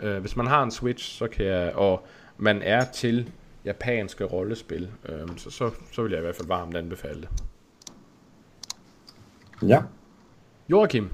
Øh, 0.00 0.18
hvis 0.18 0.36
man 0.36 0.46
har 0.46 0.62
en 0.62 0.70
Switch, 0.70 1.18
så 1.18 1.28
kan 1.28 1.46
jeg, 1.46 1.74
og 1.74 2.06
man 2.38 2.62
er 2.62 2.84
til 2.84 3.32
japanske 3.64 4.24
rollespil, 4.24 4.90
øh, 5.08 5.28
så, 5.36 5.50
så, 5.50 5.70
så 5.92 6.02
vil 6.02 6.10
jeg 6.10 6.18
i 6.18 6.22
hvert 6.22 6.36
fald 6.36 6.48
varmt 6.48 6.76
anbefale 6.76 7.20
det. 7.20 7.28
Ja. 9.62 9.82
Joachim, 10.68 11.10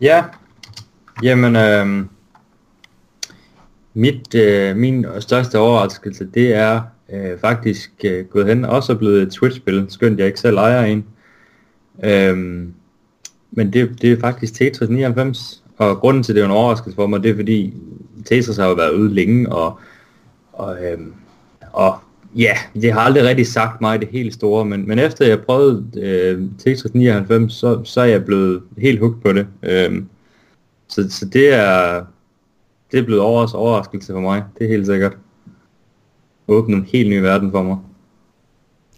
Ja, 0.00 0.24
jamen, 1.22 1.56
øh, 1.56 2.06
mit, 3.94 4.34
øh, 4.34 4.76
min 4.76 5.06
største 5.18 5.58
overraskelse, 5.58 6.28
det 6.34 6.54
er 6.54 6.82
øh, 7.12 7.38
faktisk 7.38 7.90
øh, 8.04 8.24
gået 8.24 8.46
hen, 8.46 8.64
også 8.64 8.92
er 8.92 8.96
blevet 8.96 9.22
et 9.22 9.32
Switch-spil, 9.32 9.86
skønt 9.88 10.18
jeg 10.18 10.26
ikke 10.26 10.40
selv 10.40 10.56
ejer 10.56 10.84
en. 10.84 11.04
Øh, 12.04 12.36
men 13.50 13.72
det, 13.72 14.02
det 14.02 14.12
er 14.12 14.20
faktisk 14.20 14.54
Tetris 14.54 14.88
99, 14.88 15.64
og 15.78 15.96
grunden 15.96 16.22
til, 16.22 16.34
det 16.34 16.40
er 16.40 16.44
en 16.44 16.50
overraskelse 16.50 16.96
for 16.96 17.06
mig, 17.06 17.22
det 17.22 17.30
er 17.30 17.36
fordi 17.36 17.74
Tetris 18.24 18.56
har 18.56 18.66
jo 18.66 18.74
været 18.74 18.94
ude 18.94 19.14
længe, 19.14 19.52
og, 19.52 19.78
og, 20.52 20.84
øh, 20.84 20.98
og 21.72 21.98
ja, 22.36 22.56
det 22.74 22.92
har 22.92 23.00
aldrig 23.00 23.24
rigtig 23.24 23.46
sagt 23.46 23.80
mig 23.80 24.00
det 24.00 24.08
helt 24.08 24.34
store, 24.34 24.64
men, 24.64 24.88
men 24.88 24.98
efter 24.98 25.26
jeg 25.26 25.40
prøvede 25.40 26.00
øh, 26.00 26.42
Tetris 26.58 26.94
99, 26.94 27.52
så, 27.52 27.84
så 27.84 28.00
er 28.00 28.04
jeg 28.04 28.24
blevet 28.24 28.62
helt 28.78 29.00
hooked 29.00 29.20
på 29.20 29.32
det. 29.32 29.46
Øh, 29.62 30.02
så, 30.88 31.10
så 31.10 31.26
det 31.26 31.54
er 31.54 32.04
det 32.92 32.98
er 32.98 33.04
blevet 33.04 33.22
over, 33.22 33.54
overraskelse 33.54 34.12
for 34.12 34.20
mig, 34.20 34.44
det 34.58 34.64
er 34.64 34.68
helt 34.68 34.86
sikkert. 34.86 35.16
Åbne 36.48 36.76
en 36.76 36.84
helt 36.84 37.10
ny 37.10 37.18
verden 37.18 37.50
for 37.50 37.62
mig. 37.62 37.78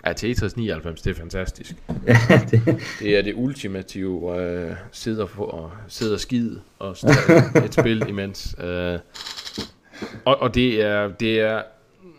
Ja, 0.07 0.13
Tetris 0.13 0.57
99, 0.57 1.03
det 1.03 1.11
er 1.11 1.15
fantastisk. 1.15 1.77
Ja, 2.07 2.41
det, 2.51 2.81
Det 3.01 3.19
er 3.19 3.23
det 3.23 3.35
ultimative 3.37 4.43
øh, 4.43 4.77
sidder 4.93 5.27
på 5.27 5.45
og 5.45 5.71
sidder 5.89 6.17
skid 6.17 6.57
og 6.79 6.91
et 7.65 7.75
spil 7.81 8.09
imens. 8.09 8.57
Øh, 8.65 8.99
og, 10.25 10.41
og 10.41 10.55
det 10.55 10.83
er, 10.83 11.09
det 11.09 11.41
er, 11.41 11.63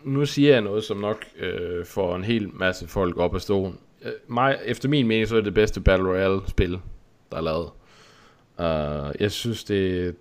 nu 0.04 0.26
siger 0.26 0.52
jeg 0.52 0.60
noget, 0.60 0.84
som 0.84 0.96
nok 0.96 1.24
øh, 1.38 1.84
får 1.84 2.16
en 2.16 2.24
hel 2.24 2.50
masse 2.54 2.88
folk 2.88 3.16
op 3.16 3.34
af 3.34 3.40
stolen. 3.40 3.78
Øh, 4.02 4.12
mig, 4.26 4.58
efter 4.64 4.88
min 4.88 5.06
mening, 5.06 5.28
så 5.28 5.34
er 5.34 5.38
det 5.38 5.44
det 5.44 5.54
bedste 5.54 5.80
Battle 5.80 6.08
Royale-spil, 6.08 6.78
der 7.32 7.36
er 7.36 7.40
lavet. 7.40 7.70
Uh, 8.58 9.20
jeg 9.20 9.30
synes, 9.30 9.64
det 9.64 10.16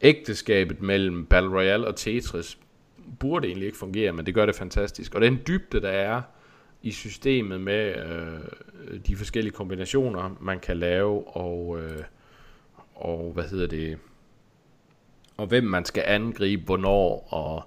ægteskabet 0.00 0.82
mellem 0.82 1.26
Battle 1.26 1.50
Royale 1.50 1.86
og 1.86 1.96
Tetris 1.96 2.58
burde 3.20 3.46
egentlig 3.46 3.66
ikke 3.66 3.78
fungere, 3.78 4.12
men 4.12 4.26
det 4.26 4.34
gør 4.34 4.46
det 4.46 4.54
fantastisk. 4.54 5.14
Og 5.14 5.20
den 5.20 5.40
dybde, 5.46 5.80
der 5.80 5.88
er 5.88 6.22
i 6.82 6.90
systemet 6.90 7.60
med 7.60 7.94
øh, 7.96 9.00
de 9.06 9.16
forskellige 9.16 9.52
kombinationer, 9.52 10.36
man 10.40 10.60
kan 10.60 10.76
lave, 10.76 11.36
og, 11.36 11.80
øh, 11.80 12.02
og 12.94 13.32
hvad 13.34 13.44
hedder 13.44 13.66
det, 13.66 13.98
og 15.36 15.46
hvem 15.46 15.64
man 15.64 15.84
skal 15.84 16.04
angribe, 16.06 16.62
hvornår, 16.62 17.28
og, 17.30 17.62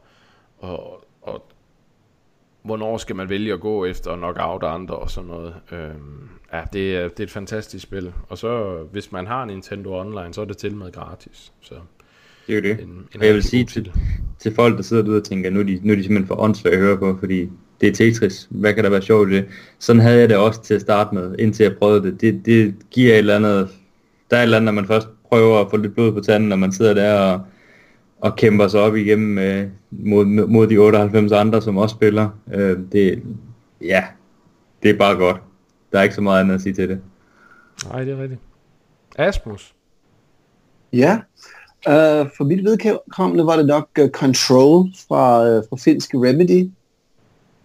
og, 0.58 1.07
og 1.28 1.44
hvornår 2.64 2.98
skal 2.98 3.16
man 3.16 3.30
vælge 3.30 3.54
at 3.54 3.60
gå 3.60 3.86
efter 3.86 4.12
og 4.12 4.18
knockout 4.18 4.64
andre 4.64 4.96
og 4.96 5.10
sådan 5.10 5.30
noget. 5.30 5.54
Øhm, 5.72 6.30
ja, 6.54 6.62
det 6.74 6.96
er, 6.96 7.08
det 7.08 7.20
er 7.20 7.24
et 7.24 7.32
fantastisk 7.32 7.84
spil. 7.84 8.14
Og 8.30 8.38
så, 8.38 8.78
hvis 8.92 9.12
man 9.12 9.28
har 9.28 9.46
Nintendo 9.46 10.00
Online, 10.00 10.34
så 10.34 10.42
er 10.42 10.46
det 10.46 10.58
til 10.58 10.76
med 10.76 10.92
gratis. 10.92 11.52
Så 11.62 11.76
det 12.48 12.54
er 12.54 12.58
jo 12.58 12.64
det. 12.64 12.84
En, 12.84 13.08
en 13.16 13.22
jeg 13.22 13.34
vil 13.34 13.44
sige 13.44 13.66
til, 13.66 13.92
til 14.40 14.56
folk, 14.56 14.78
der 14.78 14.84
sidder 14.84 15.04
derude 15.04 15.18
og 15.18 15.24
tænker, 15.24 15.50
nu 15.50 15.60
er 15.60 15.64
de, 15.64 15.80
nu 15.84 15.94
er 15.94 15.96
de 15.96 16.04
simpelthen 16.04 16.28
for 16.28 16.36
åndssvagt 16.36 16.76
at 16.76 16.82
høre 16.82 16.98
på, 16.98 17.18
fordi 17.20 17.50
det 17.82 17.90
er 17.90 17.94
Tetris. 17.94 18.48
Hvad 18.50 18.74
kan 18.74 18.84
der 18.84 18.90
være 18.90 19.02
sjovt 19.02 19.30
i 19.30 19.36
det? 19.36 19.46
Sådan 19.80 20.02
havde 20.02 20.20
jeg 20.20 20.30
det 20.30 20.38
også 20.38 20.64
til 20.64 20.74
at 20.74 20.82
starte 20.82 21.16
med, 21.16 21.36
indtil 21.40 21.64
jeg 21.64 21.78
prøvede 21.78 22.04
det. 22.04 22.22
Det, 22.22 22.46
det 22.46 22.76
giver 22.92 23.14
et 23.14 23.18
eller 23.18 23.36
andet... 23.36 23.70
Der 24.32 24.38
er 24.38 24.42
et 24.42 24.44
eller 24.44 24.58
andet, 24.58 24.66
når 24.66 24.82
man 24.82 24.88
først 24.88 25.08
prøver 25.30 25.60
at 25.62 25.70
få 25.70 25.78
lidt 25.78 25.94
blod 25.94 26.12
på 26.12 26.20
tanden, 26.20 26.50
når 26.50 26.56
man 26.56 26.72
sidder 26.72 26.94
der 26.94 27.20
og, 27.20 27.42
og 28.22 28.36
kæmper 28.36 28.68
sig 28.68 28.80
op 28.80 28.96
igennem 28.96 29.38
øh, 29.38 29.68
mod, 29.92 30.26
mod 30.26 30.68
de 30.68 30.78
98 30.78 31.32
andre, 31.32 31.62
som 31.62 31.78
også 31.78 31.96
spiller. 31.96 32.30
Øh, 32.54 32.78
det, 32.92 33.24
ja, 33.82 34.04
det 34.84 34.90
er 34.90 34.98
bare 34.98 35.16
godt. 35.16 35.42
Der 35.92 36.00
er 36.00 36.04
ikke 36.04 36.16
så 36.16 36.22
meget 36.22 36.42
andet 36.42 36.56
at 36.56 36.62
sige 36.62 36.74
til 36.74 36.90
det. 36.90 37.00
Nej, 37.92 38.04
det 38.04 38.14
er 38.14 38.22
rigtigt. 38.22 38.42
Asmus? 39.18 39.74
Ja, 40.94 41.20
Uh, 41.86 42.28
for 42.38 42.44
mit 42.44 42.64
vedkommende 42.64 43.46
var 43.46 43.56
det 43.56 43.66
nok 43.66 43.90
uh, 44.02 44.10
Control 44.10 44.90
fra, 45.08 45.42
uh, 45.42 45.64
fra 45.70 45.76
finske 45.76 46.18
Remedy. 46.18 46.70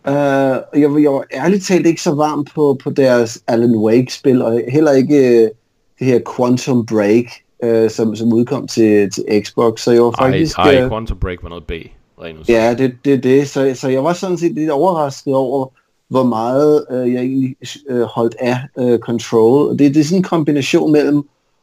Uh, 0.09 0.81
jeg, 0.81 1.03
jeg 1.03 1.13
var 1.13 1.25
ærligt 1.35 1.65
talt 1.65 1.87
ikke 1.87 2.03
så 2.03 2.15
varm 2.15 2.45
på, 2.45 2.79
på 2.85 2.91
deres 2.91 3.43
Alan 3.47 3.77
Wake-spil, 3.77 4.43
og 4.43 4.63
heller 4.69 4.93
ikke 4.93 5.15
uh, 5.15 5.51
det 5.99 6.07
her 6.07 6.21
Quantum 6.37 6.87
Break, 6.87 7.25
uh, 7.67 7.91
som, 7.91 8.17
som 8.17 8.33
udkom 8.33 8.67
til, 8.67 9.11
til 9.11 9.25
Xbox. 9.45 9.81
Så 9.81 9.91
jeg 9.93 10.03
var 10.03 10.11
faktisk... 10.11 10.59
Ej, 10.59 10.75
ej 10.75 10.89
Quantum 10.89 11.19
Break 11.19 11.43
var 11.43 11.49
noget 11.49 11.65
B. 11.65 11.73
Ja, 12.49 12.75
det 12.75 12.85
er 12.85 12.91
det, 13.05 13.23
det. 13.23 13.49
Så, 13.49 13.73
så 13.75 13.89
jeg 13.89 14.05
var 14.05 14.13
sådan 14.13 14.39
set 14.39 14.55
lidt 14.55 14.71
overrasket 14.71 15.35
over, 15.35 15.67
hvor 16.09 16.25
meget 16.25 16.85
uh, 16.91 17.13
jeg 17.13 17.23
egentlig 17.23 17.57
uh, 17.91 18.01
holdt 18.01 18.35
af 18.41 18.59
uh, 18.77 18.99
Control. 18.99 19.71
Det, 19.71 19.95
det 19.95 19.97
er 19.97 20.05
sådan 20.05 20.19
en 20.19 20.23
kombination 20.23 20.93
mellem 20.93 21.23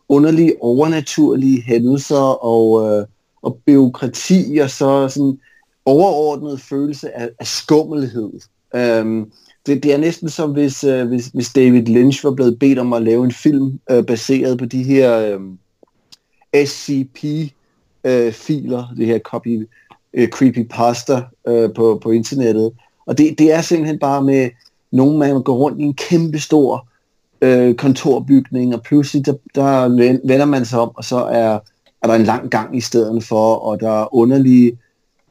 underlige 0.09 0.53
overnaturlige 0.61 1.61
hændelser 1.61 2.45
og, 2.45 2.87
øh, 2.87 3.05
og 3.41 3.59
byråkrati 3.65 4.59
og 4.63 4.69
så 4.69 5.07
sådan 5.07 5.39
overordnet 5.85 6.61
følelse 6.61 7.17
af, 7.17 7.29
af 7.39 7.47
skummelhed. 7.47 8.31
Um, 9.01 9.31
det, 9.65 9.83
det 9.83 9.93
er 9.93 9.97
næsten 9.97 10.29
som 10.29 10.51
hvis, 10.51 10.83
øh, 10.83 11.07
hvis, 11.07 11.27
hvis 11.27 11.53
David 11.53 11.85
Lynch 11.85 12.25
var 12.25 12.31
blevet 12.31 12.59
bedt 12.59 12.79
om 12.79 12.93
at 12.93 13.01
lave 13.01 13.25
en 13.25 13.31
film 13.31 13.79
øh, 13.91 14.05
baseret 14.05 14.57
på 14.57 14.65
de 14.65 14.83
her 14.83 15.19
øh, 15.19 15.39
SCP-filer, 16.53 17.51
øh, 18.91 18.97
det 18.97 19.05
her 19.05 19.19
copy, 19.19 19.67
øh, 20.13 20.27
creepypasta 20.27 21.21
øh, 21.47 21.73
på, 21.73 21.99
på 22.03 22.11
internettet. 22.11 22.71
Og 23.05 23.17
det, 23.17 23.39
det 23.39 23.53
er 23.53 23.61
simpelthen 23.61 23.99
bare 23.99 24.23
med 24.23 24.49
nogen, 24.91 25.19
man 25.19 25.43
går 25.43 25.55
rundt 25.55 25.79
i 25.79 25.83
en 25.83 25.93
kæmpe 25.93 26.39
stor 26.39 26.87
øh, 27.41 27.75
kontorbygning, 27.75 28.75
og 28.75 28.81
pludselig 28.81 29.25
der, 29.25 29.33
der 29.55 29.89
vender 30.27 30.45
man 30.45 30.65
sig 30.65 30.79
om, 30.79 30.91
og 30.95 31.03
så 31.03 31.17
er, 31.17 31.59
er 32.03 32.07
der 32.07 32.13
en 32.13 32.23
lang 32.23 32.49
gang 32.49 32.77
i 32.77 32.81
stedet 32.81 33.23
for, 33.23 33.55
og 33.55 33.79
der 33.79 34.01
er 34.01 34.15
underlige 34.15 34.77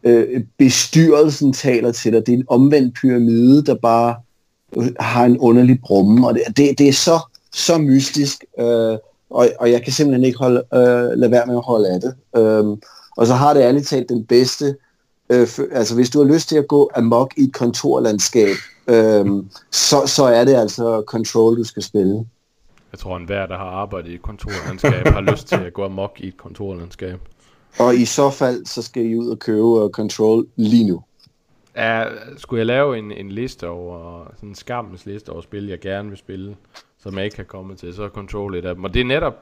øh, 0.05 0.45
bestyrelsen 0.59 1.53
taler 1.53 1.93
til 1.93 2.13
dig. 2.13 2.27
Det 2.27 2.33
er 2.33 2.39
en 2.39 2.45
omvendt 2.49 2.95
pyramide, 2.95 3.65
der 3.65 3.75
bare 3.75 4.15
øh, 4.77 4.89
har 5.01 5.25
en 5.25 5.39
underlig 5.39 5.81
brumme, 5.81 6.27
og 6.27 6.35
det, 6.35 6.43
det, 6.57 6.79
det 6.79 6.89
er 6.89 6.93
så, 6.93 7.19
så 7.53 7.79
mystisk, 7.79 8.45
øh, 8.59 8.99
og, 9.31 9.49
og 9.61 9.71
jeg 9.71 9.83
kan 9.83 9.93
simpelthen 9.93 10.25
ikke 10.25 10.39
holde, 10.39 10.63
øh, 10.75 11.19
lade 11.19 11.31
være 11.31 11.47
med 11.47 11.55
at 11.55 11.65
holde 11.65 11.89
af 11.89 12.01
det. 12.01 12.15
Øh, 12.37 12.77
og 13.17 13.27
så 13.27 13.35
har 13.35 13.55
det 13.55 13.61
ærligt 13.61 13.87
talt 13.87 14.09
den 14.09 14.25
bedste, 14.25 14.77
øh, 15.31 15.49
altså 15.73 15.95
hvis 15.95 16.11
du 16.11 16.19
har 16.19 16.33
lyst 16.35 16.49
til 16.49 16.57
at 16.57 16.69
gå 16.69 16.91
amok 16.95 17.35
i 17.37 17.43
et 17.43 17.53
kontorlandskab, 17.53 18.57
øhm, 18.89 19.51
så, 19.71 20.07
så 20.07 20.25
er 20.25 20.45
det 20.45 20.55
altså 20.55 21.03
Control, 21.07 21.57
du 21.57 21.65
skal 21.65 21.83
spille. 21.83 22.27
Jeg 22.93 22.99
tror, 22.99 23.17
enhver, 23.17 23.47
der 23.47 23.57
har 23.57 23.65
arbejdet 23.65 24.11
i 24.11 24.15
et 24.15 24.23
kontorlandskab, 24.23 25.07
har 25.07 25.21
lyst 25.21 25.49
til 25.49 25.57
at 25.57 25.73
gå 25.73 25.85
amok 25.85 26.13
i 26.21 26.29
et 26.29 26.37
kontorlandskab. 26.37 27.21
Og 27.79 27.95
i 27.95 28.05
så 28.05 28.31
fald, 28.31 28.67
så 28.67 28.83
skal 28.83 29.05
I 29.07 29.17
ud 29.17 29.29
og 29.29 29.39
købe 29.39 29.63
uh, 29.63 29.91
Control 29.91 30.47
lige 30.57 30.87
nu. 30.87 31.03
Ja, 31.77 32.05
skulle 32.37 32.59
jeg 32.59 32.67
lave 32.67 32.99
en, 32.99 33.13
en 33.13 33.29
liste 33.29 33.69
over, 33.69 34.25
sådan 34.37 34.49
en 34.49 34.55
skammens 34.55 35.07
liste 35.07 35.31
over 35.31 35.41
spil, 35.41 35.67
jeg 35.67 35.81
gerne 35.81 36.09
vil 36.09 36.19
spille, 36.19 36.57
som 37.09 37.17
jeg 37.17 37.25
ikke 37.25 37.37
kan 37.37 37.45
komme 37.45 37.75
til, 37.75 37.95
så 37.95 38.03
er 38.03 38.09
Control 38.09 38.55
et 38.55 38.65
af 38.65 38.75
dem. 38.75 38.85
Og 38.85 38.95
det 38.95 39.01
er 39.01 39.05
netop 39.05 39.35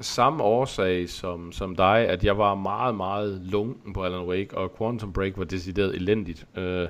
samme 0.00 0.42
årsag 0.42 1.08
som, 1.08 1.52
som 1.52 1.76
dig, 1.76 1.98
at 2.08 2.24
jeg 2.24 2.38
var 2.38 2.54
meget, 2.54 2.94
meget 2.94 3.40
lunken 3.44 3.92
på 3.92 4.04
Alan 4.04 4.26
Wake, 4.26 4.56
og 4.56 4.76
Quantum 4.78 5.12
Break 5.12 5.38
var 5.38 5.44
decideret 5.44 5.94
elendigt. 5.94 6.46
Øh, 6.56 6.88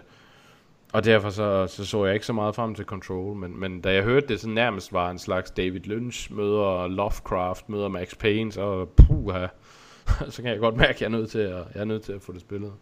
og 0.92 1.04
derfor 1.04 1.30
så, 1.30 1.66
så 1.66 1.84
så 1.84 2.04
jeg 2.04 2.14
ikke 2.14 2.26
så 2.26 2.32
meget 2.32 2.54
frem 2.54 2.74
til 2.74 2.84
Control, 2.84 3.36
men, 3.36 3.60
men 3.60 3.80
da 3.80 3.94
jeg 3.94 4.02
hørte 4.02 4.26
det, 4.28 4.40
så 4.40 4.48
nærmest 4.48 4.92
var 4.92 5.10
en 5.10 5.18
slags 5.18 5.50
David 5.50 5.80
Lynch 5.80 6.32
møder 6.34 6.88
Lovecraft, 6.88 7.68
møder 7.68 7.88
Max 7.88 8.18
Payne, 8.18 8.52
så 8.52 8.86
puha, 8.96 9.46
så 10.30 10.42
kan 10.42 10.50
jeg 10.50 10.58
godt 10.58 10.76
mærke, 10.76 10.90
at 10.90 11.00
jeg 11.00 11.06
er 11.06 11.10
nødt 11.10 11.30
til 11.30 11.38
at, 11.38 11.64
jeg 11.74 11.80
er 11.80 11.84
nødt 11.84 12.02
til 12.02 12.12
at 12.12 12.22
få 12.22 12.32
det 12.32 12.40
spillet. 12.40 12.72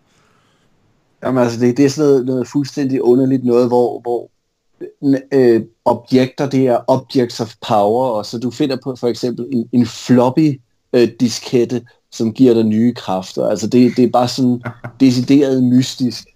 Jamen 1.23 1.43
altså, 1.43 1.61
det, 1.61 1.77
det 1.77 1.85
er 1.85 1.89
sådan 1.89 2.11
noget, 2.11 2.27
noget 2.27 2.49
fuldstændig 2.49 3.03
underligt 3.03 3.45
noget, 3.45 3.69
hvor, 3.69 4.01
hvor 4.01 4.31
øh, 5.33 5.63
objekter, 5.85 6.49
det 6.49 6.67
er 6.67 6.85
objects 6.87 7.41
of 7.41 7.55
power, 7.69 8.09
og 8.09 8.27
så 8.27 8.39
du 8.39 8.51
finder 8.51 8.77
på 8.85 8.97
for 8.97 9.09
eksempel 9.09 9.47
en, 9.51 9.69
en 9.73 9.87
floppy 9.87 10.61
øh, 10.93 11.09
diskette, 11.21 11.83
som 12.11 12.35
giver 12.35 12.55
dig 12.55 12.65
nye 12.65 12.95
kræfter. 12.95 13.49
Altså 13.49 13.67
det, 13.69 13.97
det 13.97 14.05
er 14.05 14.11
bare 14.11 14.29
sådan 14.29 14.63
decideret 15.01 15.65
mystisk. 15.65 16.29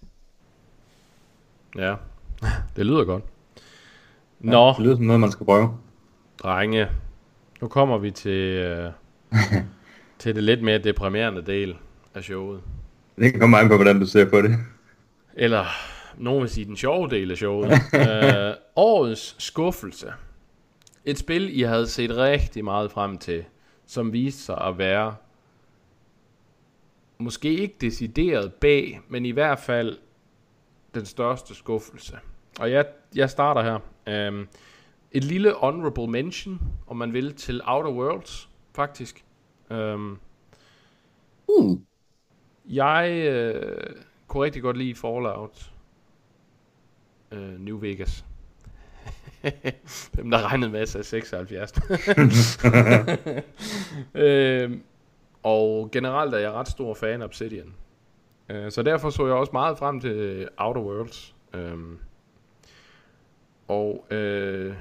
Ja, 1.79 1.95
det 2.77 2.87
lyder 2.87 3.05
godt. 3.05 3.25
Nå. 4.41 4.67
Ja, 4.67 4.73
det 4.73 4.85
lyder 4.85 4.97
som 4.97 5.05
noget, 5.05 5.21
man 5.21 5.33
skal 5.33 5.47
prøve. 5.47 5.71
Drenge, 6.43 6.89
nu 7.61 7.69
kommer 7.69 7.99
vi 7.99 8.11
til, 8.11 8.73
uh, 9.33 9.41
til 10.19 10.35
det 10.35 10.43
lidt 10.43 10.63
mere 10.63 10.79
deprimerende 10.79 11.43
del 11.43 11.75
af 12.15 12.23
showet. 12.23 12.61
Det 13.19 13.41
kommer 13.41 13.59
an 13.59 13.69
på, 13.69 13.77
hvordan 13.77 14.01
du 14.01 14.07
ser 14.07 14.31
på 14.31 14.43
det. 14.43 14.57
Eller, 15.35 15.65
nogen 16.17 16.41
vil 16.41 16.51
sige, 16.51 16.65
den 16.65 16.77
sjove 16.77 17.09
del 17.09 17.31
af 17.31 17.37
showet. 17.37 17.73
uh, 17.73 18.57
årets 18.77 19.37
skuffelse. 19.39 20.13
Et 21.05 21.19
spil, 21.19 21.59
I 21.59 21.63
havde 21.63 21.87
set 21.87 22.17
rigtig 22.17 22.65
meget 22.65 22.91
frem 22.91 23.19
til, 23.19 23.45
som 23.87 24.13
viste 24.13 24.43
sig 24.43 24.61
at 24.61 24.79
være 24.79 25.15
måske 27.19 27.55
ikke 27.55 27.75
decideret 27.81 28.55
bag, 28.55 29.01
men 29.09 29.27
i 29.27 29.31
hvert 29.31 29.59
fald 29.59 29.99
den 30.95 31.07
største 31.07 31.55
skuffelse. 31.55 32.19
Og 32.61 32.71
jeg, 32.71 32.87
jeg 33.15 33.31
starter 33.31 33.63
her. 33.63 34.29
Um, 34.29 34.49
et 35.13 35.25
lille 35.25 35.55
honorable 35.55 36.07
mention, 36.07 36.61
om 36.87 36.97
man 36.97 37.13
vil, 37.13 37.35
til 37.35 37.61
Outer 37.65 37.91
Worlds, 37.91 38.51
faktisk. 38.75 39.25
Um, 39.71 40.21
uh. 41.49 41.79
Jeg 42.69 43.29
uh, 43.55 43.97
kunne 44.27 44.45
rigtig 44.45 44.63
godt 44.63 44.77
lide 44.77 44.95
Fallout 44.95 45.72
uh, 47.33 47.61
New 47.61 47.79
Vegas. 47.81 48.25
Dem, 50.17 50.31
der 50.31 50.51
regnede 50.51 50.71
med 50.71 50.87
sig 50.87 51.05
76. 51.05 51.73
uh, 54.15 54.79
og 55.43 55.91
generelt 55.93 56.35
er 56.35 56.39
jeg 56.39 56.53
ret 56.53 56.69
stor 56.69 56.95
fan 56.95 57.23
af 57.23 57.27
Obsidian. 57.27 57.75
Øh, 58.49 58.71
så 58.71 58.83
derfor 58.83 59.11
så 59.11 59.27
jeg 59.27 59.35
også 59.35 59.53
meget 59.53 59.79
frem 59.79 60.01
til 60.01 60.49
Outer 60.57 60.81
Worlds. 60.81 61.35
Um, 61.55 61.99
og 63.69 64.07
uh, 64.11 64.75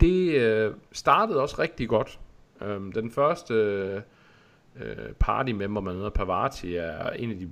det 0.00 0.68
uh, 0.68 0.74
startede 0.92 1.42
også 1.42 1.56
rigtig 1.58 1.88
godt. 1.88 2.20
Um, 2.60 2.92
den 2.92 3.10
første 3.10 4.02
uh, 4.74 5.12
party 5.18 5.52
member, 5.52 5.80
man 5.80 5.94
møder, 5.94 6.10
Pavati, 6.10 6.76
er 6.76 7.10
en 7.10 7.30
af 7.30 7.38
de 7.38 7.50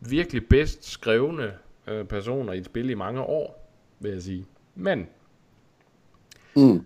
virkelig 0.00 0.48
bedst 0.48 0.84
skrevne 0.84 1.52
uh, 1.90 2.06
personer 2.06 2.52
i 2.52 2.58
et 2.58 2.64
spil 2.64 2.90
i 2.90 2.94
mange 2.94 3.20
år, 3.20 3.70
vil 4.00 4.12
jeg 4.12 4.22
sige. 4.22 4.46
Men 4.74 5.08
mm 6.56 6.84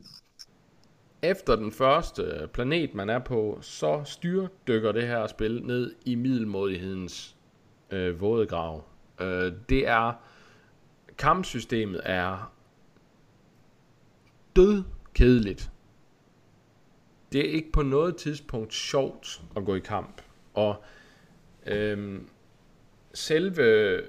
efter 1.23 1.57
den 1.57 1.73
første 1.73 2.49
planet, 2.53 2.95
man 2.95 3.11
er 3.11 3.19
på, 3.19 3.59
så 3.61 4.03
styrdykker 4.05 4.93
det 4.93 5.07
her 5.07 5.27
spil 5.27 5.63
ned 5.65 5.95
i 6.05 6.15
middelmodighedens 6.15 7.37
øh, 7.91 8.21
vådegrav. 8.21 8.85
Øh, 9.21 9.53
det 9.69 9.89
er, 9.89 10.13
kampsystemet 11.19 12.01
er 12.05 12.53
død 14.57 14.83
kedeligt. 15.15 15.71
Det 17.33 17.41
er 17.49 17.53
ikke 17.53 17.73
på 17.73 17.83
noget 17.83 18.17
tidspunkt 18.17 18.75
sjovt 18.75 19.43
at 19.57 19.65
gå 19.65 19.75
i 19.75 19.81
kamp. 19.81 20.23
Og 20.55 20.85
øhm, 21.67 22.29
selve 23.19 23.63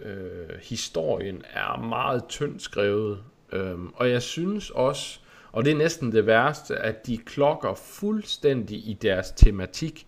øh, 0.03 0.59
historien 0.61 1.41
er 1.53 1.81
meget 1.81 2.23
tyndt 2.29 2.61
skrevet, 2.61 3.19
øhm, 3.51 3.87
og 3.95 4.09
jeg 4.09 4.21
synes 4.21 4.69
også, 4.69 5.19
og 5.51 5.65
det 5.65 5.71
er 5.71 5.77
næsten 5.77 6.11
det 6.11 6.25
værste, 6.25 6.75
at 6.75 7.07
de 7.07 7.17
klokker 7.17 7.73
fuldstændig 7.73 8.77
i 8.77 8.97
deres 9.01 9.31
tematik. 9.31 10.07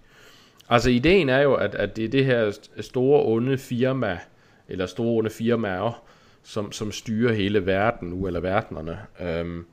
Altså 0.70 0.90
ideen 0.90 1.30
er 1.30 1.40
jo, 1.40 1.54
at, 1.54 1.76
at 1.76 1.96
det 1.96 2.06
er 2.06 2.10
det 2.10 2.26
her 2.26 2.58
store 2.80 3.26
onde 3.26 3.58
firma, 3.58 4.20
eller 4.68 4.86
store 4.86 5.18
onde 5.18 5.30
firmaer, 5.30 6.04
som, 6.44 6.72
som 6.72 6.92
styrer 6.92 7.34
hele 7.34 7.66
verden 7.66 8.10
nu, 8.10 8.28
eller 8.28 8.40
verdenerne. 8.40 9.00
Øhm, 9.22 9.66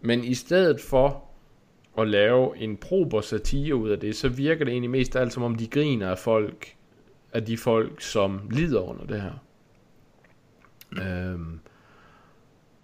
men 0.00 0.24
i 0.24 0.34
stedet 0.34 0.80
for 0.80 1.24
at 1.98 2.08
lave 2.08 2.56
en 2.58 2.76
prober 2.76 3.20
satire 3.20 3.74
ud 3.74 3.90
af 3.90 3.98
det, 3.98 4.16
så 4.16 4.28
virker 4.28 4.64
det 4.64 4.72
egentlig 4.72 4.90
mest 4.90 5.16
alt 5.16 5.32
som 5.32 5.42
om 5.42 5.54
de 5.54 5.66
griner 5.66 6.10
af 6.10 6.18
folk, 6.18 6.74
af 7.32 7.44
de 7.44 7.56
folk, 7.56 8.00
som 8.00 8.40
lider 8.50 8.80
under 8.80 9.04
det 9.04 9.22
her. 9.22 9.32
Øhm, 11.02 11.60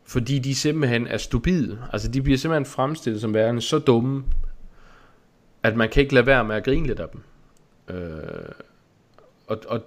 fordi 0.05 0.39
de 0.39 0.55
simpelthen 0.55 1.07
er 1.07 1.17
stupide. 1.17 1.83
Altså 1.93 2.09
de 2.11 2.23
bliver 2.23 2.39
simpelthen 2.39 2.67
fremstillet 2.67 3.21
som 3.21 3.35
værende 3.35 3.61
så 3.61 3.79
dumme, 3.79 4.25
at 5.63 5.77
man 5.77 5.89
kan 5.89 6.03
ikke 6.03 6.15
lade 6.15 6.27
være 6.27 6.45
med 6.45 6.57
at 6.57 6.65
grine 6.65 6.87
lidt 6.87 7.01
af 7.01 7.09
dem. 7.09 7.23
Øh, 7.97 8.53
og, 9.47 9.59
og 9.69 9.81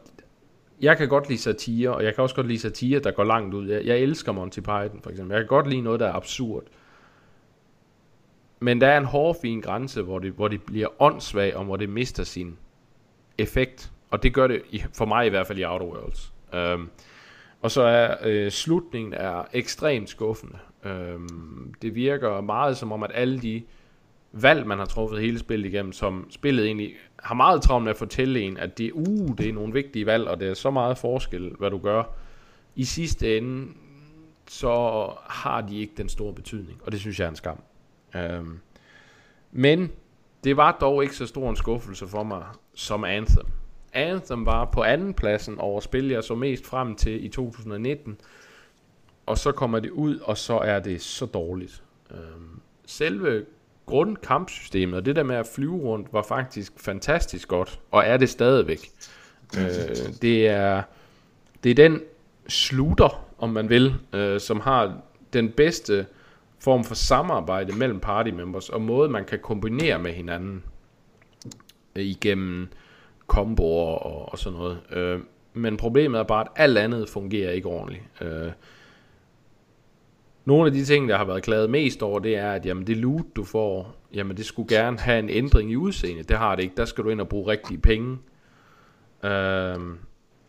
jeg 0.82 0.98
kan 0.98 1.10
godt 1.10 1.30
lide 1.30 1.40
satire, 1.40 1.90
og 1.90 2.04
jeg 2.04 2.16
kan 2.16 2.22
også 2.22 2.36
godt 2.36 2.48
lide 2.48 2.60
satire, 2.60 3.00
der 3.00 3.12
går 3.12 3.24
langt 3.24 3.54
ud. 3.54 3.68
Jeg, 3.68 3.86
jeg 3.86 3.98
elsker 3.98 4.32
Monty 4.32 4.60
Python 4.60 5.00
for 5.04 5.10
eksempel. 5.10 5.34
Jeg 5.34 5.42
kan 5.42 5.48
godt 5.48 5.68
lide 5.68 5.82
noget, 5.82 6.00
der 6.00 6.08
er 6.08 6.14
absurd. 6.14 6.64
Men 8.60 8.82
der 8.82 8.88
er 8.88 8.98
en 8.98 9.06
hårfin 9.06 9.62
grænse, 9.62 10.02
hvor 10.02 10.20
det, 10.20 10.32
hvor 10.32 10.48
det 10.48 10.64
bliver 10.64 11.02
åndssvagt, 11.02 11.56
og 11.56 11.66
hvor 11.66 11.76
det 11.76 11.90
mister 11.90 12.24
sin 12.24 12.58
effekt. 13.38 13.91
Og 14.12 14.24
det 14.24 14.34
gør 14.34 14.48
det, 14.48 14.62
i, 14.70 14.84
for 14.94 15.06
mig 15.06 15.26
i 15.26 15.30
hvert 15.30 15.48
fald 15.48 15.60
i 15.60 15.66
Outer 15.66 15.86
Worlds. 15.86 16.34
Um, 16.74 16.90
og 17.62 17.72
så 17.72 17.82
er 17.82 18.16
øh, 18.24 18.52
slutningen 18.52 19.14
er 19.14 19.44
ekstremt 19.54 20.10
skuffende. 20.10 20.58
Um, 20.86 21.74
det 21.82 21.96
virker 21.96 22.42
meget 22.42 22.78
som 22.78 22.92
om, 22.92 23.04
at 23.04 23.12
alle 23.14 23.40
de 23.40 23.64
valg, 24.32 24.68
man 24.68 24.78
har 24.78 24.86
truffet 24.86 25.22
hele 25.22 25.40
spillet 25.40 25.70
igennem, 25.70 25.92
som 25.92 26.28
spillet 26.30 26.66
egentlig 26.66 26.96
har 27.20 27.36
meget 27.36 27.62
travlt 27.62 27.84
med 27.84 27.92
at 27.92 27.98
fortælle 27.98 28.40
en, 28.42 28.58
at 28.58 28.78
det, 28.78 28.92
uh, 28.92 29.38
det 29.38 29.50
er 29.50 29.54
nogle 29.54 29.74
vigtige 29.74 30.06
valg, 30.06 30.28
og 30.28 30.40
det 30.40 30.50
er 30.50 30.54
så 30.54 30.72
meget 30.72 30.98
forskel, 30.98 31.56
hvad 31.60 31.72
du 31.72 31.78
gør. 31.78 32.04
I 32.76 32.84
sidste 32.84 33.38
ende, 33.38 33.68
så 34.48 34.74
har 35.28 35.62
de 35.62 35.80
ikke 35.80 35.94
den 35.98 36.10
store 36.10 36.34
betydning, 36.34 36.82
og 36.86 36.92
det 36.92 37.00
synes 37.00 37.20
jeg 37.20 37.26
er 37.26 37.30
en 37.30 37.36
skam. 37.36 37.62
Um, 38.40 38.60
men 39.52 39.92
det 40.44 40.58
var 40.58 40.78
dog 40.82 41.04
ikke 41.04 41.16
så 41.16 41.28
stor 41.28 41.50
en 41.50 41.56
skuffelse 41.56 42.08
for 42.08 42.24
mig 42.24 42.44
som 42.74 43.04
Anthem. 43.04 43.46
Anthem 43.94 44.46
var 44.46 44.66
på 44.66 44.84
anden 44.84 45.14
pladsen 45.14 45.60
over 45.60 45.80
spil, 45.80 46.08
jeg 46.08 46.24
så 46.24 46.36
mest 46.36 46.66
frem 46.66 46.96
til 46.96 47.26
i 47.26 47.30
2019. 47.30 48.18
Og 49.26 49.38
så 49.38 49.52
kommer 49.52 49.80
det 49.80 49.90
ud, 49.90 50.20
og 50.20 50.38
så 50.38 50.58
er 50.58 50.80
det 50.80 51.02
så 51.02 51.26
dårligt. 51.26 51.84
Øhm, 52.12 52.62
selve 52.86 53.46
grundkampsystemet, 53.86 54.98
og 54.98 55.06
det 55.06 55.16
der 55.16 55.24
med 55.24 55.36
at 55.36 55.48
flyve 55.56 55.78
rundt, 55.78 56.14
var 56.14 56.24
faktisk 56.24 56.74
fantastisk 56.78 57.48
godt, 57.48 57.80
og 57.92 58.04
er 58.06 58.18
det 58.18 58.30
stadigvæk. 58.30 58.92
Øh, 59.58 59.96
det 60.22 60.48
er 60.48 60.84
det 61.64 61.70
er 61.70 61.76
den 61.76 62.02
slutter, 62.48 63.26
om 63.38 63.50
man 63.50 63.70
vil, 63.70 63.96
øh, 64.14 64.40
som 64.40 64.60
har 64.60 65.02
den 65.34 65.52
bedste 65.52 66.06
form 66.60 66.84
for 66.84 66.96
samarbejde 66.96 67.74
mellem 67.74 68.00
party 68.00 68.30
members, 68.30 68.70
og 68.70 68.82
måde 68.82 69.10
man 69.10 69.26
kan 69.26 69.40
kombinere 69.40 70.00
med 70.00 70.14
hinanden 70.14 70.64
øh, 71.96 72.04
igennem 72.04 72.68
komboer 73.32 73.96
og, 73.96 74.32
og 74.32 74.40
sådan 74.40 74.60
noget. 74.60 74.80
Øh, 74.92 75.20
men 75.54 75.78
problemet 75.78 76.20
er 76.20 76.24
bare, 76.24 76.42
at 76.42 76.52
alt 76.56 76.78
andet 76.78 77.10
fungerer 77.10 77.52
ikke 77.52 77.68
ordentligt. 77.68 78.04
Øh, 78.22 78.52
nogle 80.46 80.66
af 80.66 80.72
de 80.72 80.86
ting, 80.86 81.10
der 81.10 81.18
har 81.18 81.26
været 81.26 81.44
klaget 81.44 81.70
mest 81.70 82.04
over, 82.04 82.20
det 82.20 82.36
er, 82.36 82.52
at 82.52 82.66
jamen, 82.66 82.88
det 82.88 82.98
loot, 82.98 83.26
du 83.36 83.44
får, 83.44 83.96
jamen, 84.14 84.38
det 84.38 84.46
skulle 84.46 84.76
gerne 84.76 85.00
have 85.00 85.20
en 85.20 85.30
ændring 85.30 85.72
i 85.72 85.76
udseendet. 85.76 86.30
Det 86.30 86.38
har 86.38 86.56
det 86.56 86.64
ikke. 86.64 86.76
Der 86.78 86.86
skal 86.86 87.04
du 87.04 87.10
ind 87.10 87.22
og 87.22 87.30
bruge 87.30 87.52
rigtige 87.52 87.78
penge. 87.78 88.18
Øh, 89.24 89.80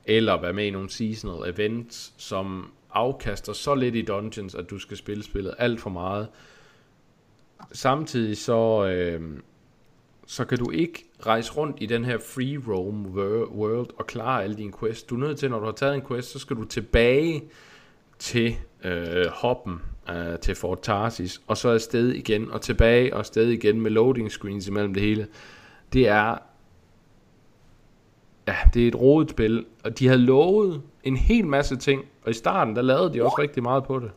eller 0.04 0.40
være 0.40 0.52
med 0.52 0.64
i 0.64 0.70
nogle 0.70 0.90
seasonal 0.90 1.54
events, 1.54 2.14
som 2.16 2.72
afkaster 2.92 3.52
så 3.52 3.74
lidt 3.74 3.94
i 3.94 4.02
dungeons, 4.02 4.54
at 4.54 4.70
du 4.70 4.78
skal 4.78 4.96
spille 4.96 5.24
spillet 5.24 5.54
alt 5.58 5.80
for 5.80 5.90
meget. 5.90 6.28
Samtidig 7.72 8.36
så, 8.36 8.86
øh, 8.86 9.20
så 10.26 10.44
kan 10.44 10.58
du 10.58 10.70
ikke 10.70 11.04
rejse 11.26 11.52
rundt 11.52 11.76
i 11.80 11.86
den 11.86 12.04
her 12.04 12.18
free 12.18 12.62
roam 12.68 13.06
world 13.54 13.90
og 13.98 14.06
klare 14.06 14.42
alle 14.42 14.56
dine 14.56 14.72
quests. 14.80 15.02
Du 15.02 15.14
er 15.14 15.18
nødt 15.18 15.38
til, 15.38 15.50
når 15.50 15.58
du 15.58 15.64
har 15.64 15.72
taget 15.72 15.94
en 15.94 16.02
quest, 16.08 16.32
så 16.32 16.38
skal 16.38 16.56
du 16.56 16.64
tilbage 16.64 17.42
til 18.18 18.56
øh, 18.84 19.26
hoppen 19.26 19.80
øh, 20.10 20.38
til 20.38 20.54
Fort 20.54 20.82
Tarsis, 20.82 21.42
og 21.46 21.56
så 21.56 21.68
afsted 21.68 22.08
igen, 22.08 22.50
og 22.50 22.60
tilbage 22.60 23.12
og 23.12 23.18
afsted 23.18 23.48
igen 23.48 23.80
med 23.80 23.90
loading 23.90 24.30
screens 24.30 24.68
imellem 24.68 24.94
det 24.94 25.02
hele. 25.02 25.26
Det 25.92 26.08
er 26.08 26.38
ja, 28.46 28.56
det 28.74 28.84
er 28.84 28.88
et 28.88 29.00
rodet 29.00 29.30
spil, 29.30 29.66
og 29.84 29.98
de 29.98 30.06
havde 30.06 30.20
lovet 30.20 30.82
en 31.04 31.16
hel 31.16 31.46
masse 31.46 31.76
ting, 31.76 32.04
og 32.24 32.30
i 32.30 32.34
starten, 32.34 32.76
der 32.76 32.82
lavede 32.82 33.12
de 33.12 33.24
også 33.24 33.36
rigtig 33.38 33.62
meget 33.62 33.84
på 33.84 33.98
det. 33.98 34.10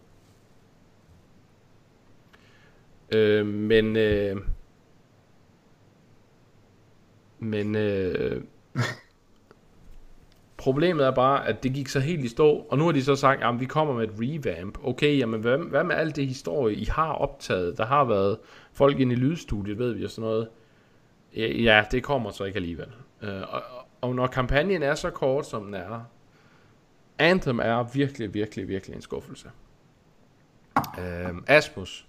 Øh, 3.18 3.46
men 3.46 3.96
øh, 3.96 4.36
men 7.46 7.76
øh, 7.76 8.44
problemet 10.58 11.06
er 11.06 11.12
bare, 11.12 11.48
at 11.48 11.64
det 11.64 11.74
gik 11.74 11.88
så 11.88 12.00
helt 12.00 12.26
i 12.26 12.28
stå, 12.28 12.50
og 12.70 12.78
nu 12.78 12.86
har 12.86 12.92
de 12.92 13.04
så 13.04 13.16
sagt, 13.16 13.44
at 13.44 13.60
vi 13.60 13.66
kommer 13.66 13.94
med 13.94 14.04
et 14.04 14.14
revamp. 14.20 14.78
Okay, 14.84 15.20
jamen 15.20 15.42
hvad, 15.42 15.58
hvad 15.58 15.84
med 15.84 15.96
alt 15.96 16.16
det 16.16 16.28
historie, 16.28 16.76
I 16.76 16.86
har 16.86 17.12
optaget? 17.12 17.78
Der 17.78 17.86
har 17.86 18.04
været 18.04 18.38
folk 18.74 19.00
inde 19.00 19.14
i 19.14 19.16
lydstudiet, 19.16 19.78
ved 19.78 19.94
vi 19.94 20.04
og 20.04 20.10
sådan 20.10 20.30
noget. 20.30 20.48
Ja, 21.36 21.86
det 21.92 22.04
kommer 22.04 22.32
så 22.32 22.44
ikke 22.44 22.58
alligevel. 22.58 22.88
Øh, 23.22 23.42
og, 23.54 23.62
og 24.02 24.16
når 24.16 24.28
kampagnen 24.28 24.84
er 24.84 24.96
så 24.96 25.10
kort, 25.10 25.46
som 25.46 25.66
den 25.66 25.74
er, 25.74 26.02
Anthem 27.20 27.60
er 27.60 27.84
virkelig, 27.94 28.34
virkelig, 28.34 28.68
virkelig 28.68 28.96
en 28.96 29.02
skuffelse. 29.02 29.50
Øh, 30.78 31.34
Asmus, 31.48 32.08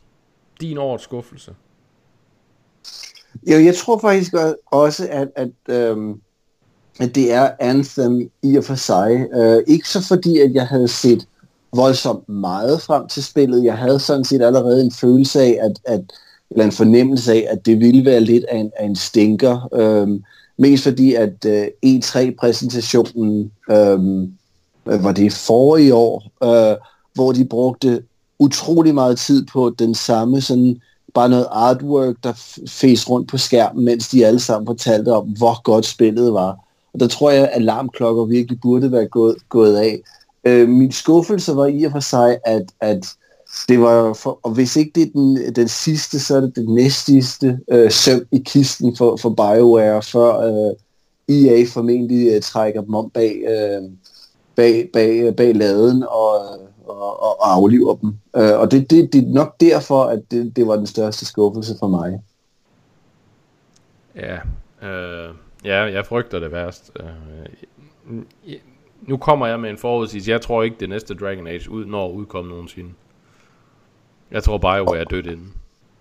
din 0.61 0.78
årets 0.78 1.05
skuffelse. 1.05 1.55
Jo, 3.47 3.59
jeg 3.59 3.74
tror 3.76 3.99
faktisk 3.99 4.34
også, 4.66 5.09
at, 5.11 5.28
at, 5.37 5.51
øhm, 5.68 6.20
at 7.01 7.14
det 7.14 7.32
er 7.32 7.51
Anthem 7.61 8.30
i 8.43 8.57
og 8.57 8.64
for 8.64 8.74
sig. 8.74 9.26
Øh, 9.37 9.62
ikke 9.66 9.89
så 9.89 10.07
fordi, 10.07 10.39
at 10.39 10.55
jeg 10.55 10.66
havde 10.66 10.89
set 10.89 11.28
voldsomt 11.74 12.28
meget 12.28 12.82
frem 12.82 13.09
til 13.09 13.24
spillet. 13.24 13.64
Jeg 13.64 13.78
havde 13.78 14.01
sådan 14.01 14.24
set 14.24 14.43
allerede 14.43 14.80
en 14.80 14.93
følelse 14.93 15.41
af, 15.41 15.59
at, 15.62 15.78
at 15.84 16.01
eller 16.51 16.64
en 16.64 16.72
fornemmelse 16.72 17.32
af, 17.32 17.47
at 17.51 17.66
det 17.66 17.80
ville 17.80 18.05
være 18.05 18.20
lidt 18.20 18.45
af 18.45 18.59
en, 18.59 18.70
af 18.78 18.84
en 18.84 18.97
stinker. 18.97 19.74
Øhm, 19.74 20.24
mest 20.59 20.84
fordi, 20.84 21.14
at 21.14 21.45
øh, 21.47 21.66
E3-præsentationen 21.87 23.51
øhm, 23.70 24.32
var 24.84 25.12
det 25.12 25.32
forrige 25.32 25.95
år, 25.95 26.22
øh, 26.45 26.76
hvor 27.14 27.32
de 27.32 27.45
brugte 27.45 28.03
utrolig 28.39 28.95
meget 28.95 29.18
tid 29.18 29.47
på 29.53 29.74
den 29.78 29.95
samme 29.95 30.41
sådan 30.41 30.80
bare 31.16 31.28
noget 31.28 31.48
artwork, 31.50 32.14
der 32.24 32.32
fæs 32.68 33.10
rundt 33.10 33.28
på 33.28 33.38
skærmen, 33.38 33.84
mens 33.84 34.08
de 34.08 34.26
alle 34.26 34.40
sammen 34.40 34.66
fortalte 34.66 35.12
om, 35.12 35.24
hvor 35.24 35.62
godt 35.62 35.86
spillet 35.86 36.32
var. 36.32 36.58
Og 36.94 37.00
der 37.00 37.08
tror 37.08 37.30
jeg, 37.30 37.42
at 37.42 37.50
alarmklokker 37.52 38.24
virkelig 38.24 38.60
burde 38.60 38.92
være 38.92 39.06
gået, 39.06 39.36
gået 39.48 39.76
af. 39.76 40.00
Øh, 40.44 40.68
min 40.68 40.92
skuffelse 40.92 41.56
var 41.56 41.66
i 41.66 41.84
og 41.84 41.92
for 41.92 42.00
sig, 42.00 42.38
at, 42.44 42.64
at 42.80 43.06
det 43.68 43.80
var, 43.80 44.12
for, 44.12 44.40
og 44.42 44.50
hvis 44.50 44.76
ikke 44.76 44.92
det 44.94 45.02
er 45.02 45.12
den, 45.14 45.54
den 45.54 45.68
sidste, 45.68 46.20
så 46.20 46.36
er 46.36 46.40
det 46.40 46.56
den 46.56 46.74
næstsidste 46.74 47.58
øh, 47.70 47.90
søm 47.90 48.26
i 48.32 48.42
kisten 48.44 48.96
for, 48.96 49.16
for 49.16 49.30
BioWare, 49.30 50.02
før 50.02 50.38
øh, 50.38 50.74
EA 51.28 51.64
formentlig 51.72 52.28
øh, 52.34 52.40
trækker 52.40 52.80
dem 52.82 52.94
om 52.94 53.10
bag, 53.10 53.42
øh, 53.48 53.82
bag, 54.56 54.90
bag, 54.92 55.36
bag 55.36 55.54
laden 55.54 56.04
og, 56.08 56.34
øh, 56.34 56.65
og, 56.87 57.22
og 57.22 57.53
afliver 57.53 57.95
dem. 57.95 58.18
Øh, 58.37 58.59
og 58.59 58.70
det, 58.70 58.91
det, 58.91 59.12
det 59.12 59.24
er 59.24 59.32
nok 59.32 59.61
derfor, 59.61 60.05
at 60.05 60.22
det, 60.30 60.57
det 60.57 60.66
var 60.66 60.76
den 60.76 60.87
største 60.87 61.26
skuffelse 61.26 61.74
for 61.78 61.89
mig. 61.89 62.22
Ja, 64.16 64.39
øh, 64.89 65.34
ja 65.64 65.82
jeg 65.82 66.07
frygter 66.07 66.39
det 66.39 66.53
værst. 66.53 66.93
Øh, 67.01 68.16
nu 69.03 69.16
kommer 69.16 69.47
jeg 69.47 69.61
med 69.61 69.70
en 69.70 69.78
forudsigelse. 69.78 70.30
Jeg 70.30 70.41
tror 70.41 70.62
ikke, 70.62 70.76
det 70.80 70.89
næste 70.89 71.14
Dragon 71.14 71.47
Age 71.47 71.70
ud, 71.70 71.84
når 71.84 72.11
udkommer 72.11 72.51
nogensinde. 72.51 72.91
Jeg 74.30 74.43
tror 74.43 74.59
BioWare 74.59 74.99
er 74.99 75.05
dødt 75.05 75.26
inden. 75.26 75.53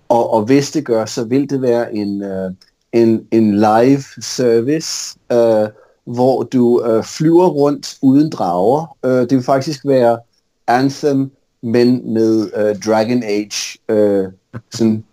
Og, 0.09 0.33
og 0.33 0.45
hvis 0.45 0.71
det 0.71 0.85
gør, 0.85 1.05
så 1.05 1.23
vil 1.23 1.49
det 1.49 1.61
være 1.61 1.95
en, 1.95 2.23
uh, 2.23 2.51
en, 2.93 3.27
en 3.31 3.55
live 3.55 4.03
service, 4.21 5.19
uh, 5.33 5.67
hvor 6.15 6.43
du 6.43 6.81
uh, 6.85 7.03
flyver 7.03 7.47
rundt 7.47 7.97
uden 8.01 8.29
drager. 8.29 8.97
Uh, 9.03 9.09
det 9.11 9.31
vil 9.31 9.43
faktisk 9.43 9.85
være 9.85 10.19
Anthem, 10.67 11.31
men 11.61 12.13
med 12.13 12.51
uh, 12.57 12.79
Dragon 12.85 13.23
Age 13.23 13.79
uh, 13.91 14.31
sådan 14.71 15.03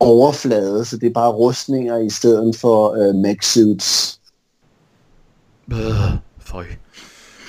overflade, 0.00 0.84
så 0.84 0.98
det 0.98 1.06
er 1.06 1.12
bare 1.12 1.32
rustninger 1.32 1.96
i 1.96 2.10
stedet 2.10 2.56
for 2.56 3.08
uh, 3.08 3.14
mech 3.14 3.42
suits. 3.42 4.20
Øh, 5.72 6.18
føj. 6.38 6.66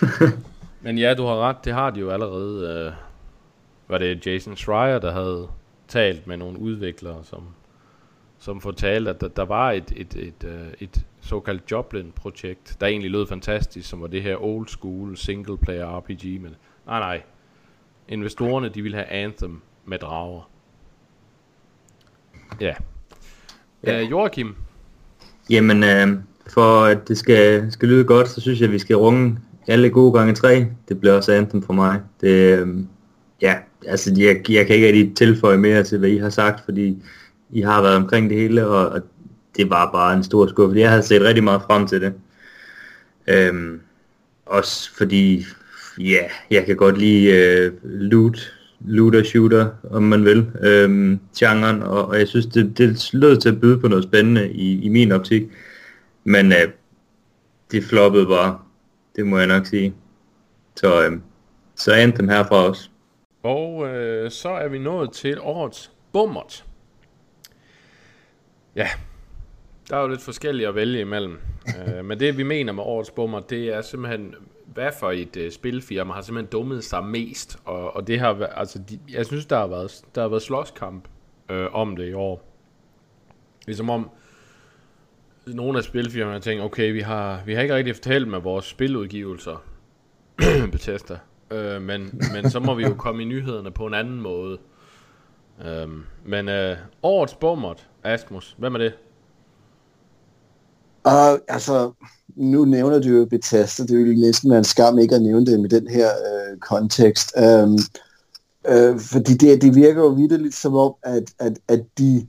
Men 0.82 0.97
ja, 0.97 1.14
du 1.14 1.26
har 1.26 1.36
ret, 1.36 1.66
det 1.66 1.74
har 1.74 1.89
de 1.89 1.99
jo 1.99 2.10
allerede. 2.10 2.70
Øh, 2.70 2.93
var 3.88 3.97
det 3.97 4.28
Jason 4.28 4.55
Schreier, 4.55 4.99
der 4.99 5.12
havde 5.12 5.47
talt 5.88 6.28
med 6.28 6.38
nogle 6.38 6.60
udviklere, 6.60 7.24
som, 7.24 7.43
som 8.39 8.62
fortalte, 8.62 9.10
at 9.10 9.22
der, 9.22 9.28
der 9.28 9.45
var 9.45 9.72
et, 9.72 9.93
et, 9.95 10.16
et, 10.16 10.43
et, 10.43 10.76
et 10.80 11.05
såkaldt 11.22 11.72
Joplin-projekt, 11.72 12.78
der 12.82 12.88
egentlig 12.88 13.12
lød 13.12 13.28
fantastisk, 13.28 13.89
som 13.89 14.01
var 14.01 14.07
det 14.07 14.24
her 14.24 14.43
old 14.43 14.68
school 14.68 15.18
single 15.18 15.57
player 15.57 15.97
RPG, 15.97 16.41
men 16.41 16.55
nej 16.86 16.99
nej, 16.99 17.22
investorerne 18.10 18.70
de 18.70 18.82
ville 18.82 18.97
have 18.97 19.07
Anthem 19.07 19.62
med 19.86 19.97
drager. 19.97 20.49
Ja. 22.62 22.74
ja. 23.84 24.03
Uh, 24.03 24.12
Joachim? 24.12 24.55
Jamen, 25.49 25.84
øh, 25.84 26.07
for 26.47 26.84
at 26.84 27.07
det 27.07 27.18
skal, 27.18 27.72
skal 27.72 27.89
lyde 27.89 28.03
godt, 28.03 28.30
så 28.30 28.41
synes 28.41 28.60
jeg, 28.60 28.68
at 28.68 28.74
vi 28.74 28.80
skal 28.80 28.95
runge 28.95 29.38
alle 29.68 29.89
gode 29.89 30.14
gange 30.14 30.34
tre. 30.34 30.68
Det 30.89 30.99
bliver 30.99 31.16
også 31.16 31.32
Anthem 31.32 31.64
for 31.64 31.74
mig. 31.74 32.01
Det, 32.22 32.60
øh, 32.60 32.68
ja, 33.41 33.57
altså 33.88 34.14
jeg, 34.18 34.49
jeg 34.49 34.68
kan 34.68 34.76
ikke 34.76 34.88
rigtig 34.88 35.16
tilføje 35.16 35.57
mere 35.57 35.84
til, 35.84 35.97
hvad 35.97 36.10
I 36.10 36.18
har 36.18 36.30
sagt, 36.30 36.66
fordi 36.66 37.03
I 37.49 37.62
har 37.62 37.82
været 37.82 37.95
omkring 37.95 38.30
det 38.30 38.38
hele, 38.38 38.68
og, 38.68 38.89
og 38.89 39.01
det 39.57 39.70
var 39.70 39.91
bare 39.91 40.14
en 40.18 40.24
stor 40.24 40.47
skuffe. 40.47 40.80
Jeg 40.80 40.89
havde 40.89 41.03
set 41.03 41.22
rigtig 41.22 41.43
meget 41.43 41.62
frem 41.62 41.88
til 41.88 42.01
det. 42.01 42.14
Øhm, 43.28 43.82
også 44.45 44.95
fordi, 44.97 45.45
ja, 46.00 46.24
jeg 46.52 46.66
kan 46.66 46.76
godt 46.76 46.97
lide 46.97 47.32
øh, 47.32 47.74
loot, 47.84 48.54
looter 48.80 49.24
shooter, 49.24 49.70
om 49.91 50.04
man 50.04 50.26
vil, 50.26 50.52
øhm, 50.62 51.20
genren, 51.38 51.84
og, 51.84 52.06
og 52.06 52.20
jeg 52.20 52.28
synes, 52.28 52.45
det, 52.45 52.78
det 52.78 53.14
lød 53.14 53.38
til 53.38 53.50
at 53.50 53.62
byde 53.62 53.80
på 53.80 53.88
noget 53.88 54.04
spændende 54.04 54.52
i, 54.52 54.82
i 54.82 54.89
min 54.89 55.12
optik. 55.12 55.43
Men 56.24 56.52
øh, 56.52 56.72
det 57.72 57.84
floppede 57.84 58.26
bare, 58.26 58.60
det 59.16 59.28
må 59.28 59.38
jeg 59.38 59.47
nok 59.47 59.66
sige. 59.66 59.93
Så, 60.76 61.04
øh, 61.04 61.20
så 61.76 61.93
Anthem 61.93 62.30
herfra 62.30 62.56
også. 62.56 62.89
Og 63.43 63.88
øh, 63.88 64.32
så 64.32 64.50
er 64.50 64.68
vi 64.68 64.78
nået 64.78 65.12
til 65.12 65.39
årets 65.41 65.91
bummert. 66.14 66.66
Ja, 68.76 68.88
der 69.89 69.97
er 69.97 70.02
jo 70.02 70.08
lidt 70.08 70.22
forskellige 70.22 70.68
at 70.68 70.76
vælge 70.76 71.00
imellem. 71.00 71.38
uh, 71.68 72.06
men 72.08 72.20
det 72.20 72.38
vi 72.38 72.43
mener 72.43 72.74
med 72.74 72.84
årets 72.84 73.12
bummer, 73.12 73.39
det 73.39 73.76
er 73.76 73.82
simpelthen, 73.82 74.36
hvad 74.74 74.92
for 75.00 75.12
et 75.12 75.38
uh, 75.38 75.52
spilfirma 75.52 76.14
har 76.14 76.22
simpelthen 76.22 76.52
dummet 76.52 76.84
sig 76.84 77.04
mest. 77.04 77.58
Og, 77.66 77.96
og 77.96 78.08
det 78.08 78.20
har 78.20 78.46
altså, 78.46 78.80
de, 78.90 79.00
jeg 79.10 79.26
synes, 79.26 79.46
der 79.46 79.58
har 79.58 79.68
været, 79.68 80.02
der 80.16 80.22
har 80.22 80.28
været 80.28 80.42
slåskamp 80.42 81.08
øh, 81.50 81.68
om 81.74 81.96
det 81.96 82.10
i 82.10 82.14
år. 82.14 82.44
Ligesom 83.66 83.90
om, 83.90 84.10
nogle 85.48 85.78
af 85.78 85.84
spilfirmaerne 85.84 86.40
tænker, 86.40 86.64
okay, 86.64 86.94
vi 86.94 87.00
har, 87.00 87.42
vi 87.46 87.54
har 87.54 87.62
ikke 87.62 87.76
rigtig 87.76 87.96
fortalt 87.96 88.28
med 88.28 88.40
vores 88.40 88.66
spiludgivelser, 88.66 89.64
Bethesda, 90.72 91.20
øh, 91.52 91.82
men, 91.82 92.22
men 92.34 92.50
så 92.50 92.60
må 92.60 92.74
vi 92.74 92.84
jo 92.84 92.94
komme 92.94 93.22
i 93.22 93.26
nyhederne 93.26 93.72
på 93.72 93.86
en 93.86 93.94
anden 93.94 94.22
måde. 94.22 94.58
Øh, 95.66 95.88
men 96.26 96.50
øh, 96.50 96.78
årets 97.04 97.34
bommert, 97.34 97.90
Asmus, 98.04 98.56
hvem 98.58 98.76
er 98.76 98.80
det? 98.80 98.94
Uh, 101.06 101.40
altså, 101.48 101.94
nu 102.40 102.66
nævner 102.66 103.00
du 103.00 103.10
jo 103.10 103.26
Bethesda, 103.26 103.84
det 103.84 103.98
ville 103.98 104.22
næsten 104.22 104.50
være 104.50 104.60
en 104.60 104.64
skam 104.64 105.00
ikke 105.00 105.16
at 105.16 105.22
nævne 105.22 105.46
det 105.46 105.60
med 105.60 105.70
den 105.70 105.88
her 105.88 106.08
øh, 106.08 106.58
kontekst. 106.58 107.34
Um, 107.64 107.80
øh, 108.68 109.00
fordi 109.00 109.34
det, 109.34 109.62
det 109.62 109.76
virker 109.76 110.02
jo 110.02 110.08
vidderligt 110.08 110.56
som 110.56 110.76
om, 110.76 110.94
at, 111.04 111.24
at, 111.40 111.58
at 111.68 111.82
de 111.98 112.28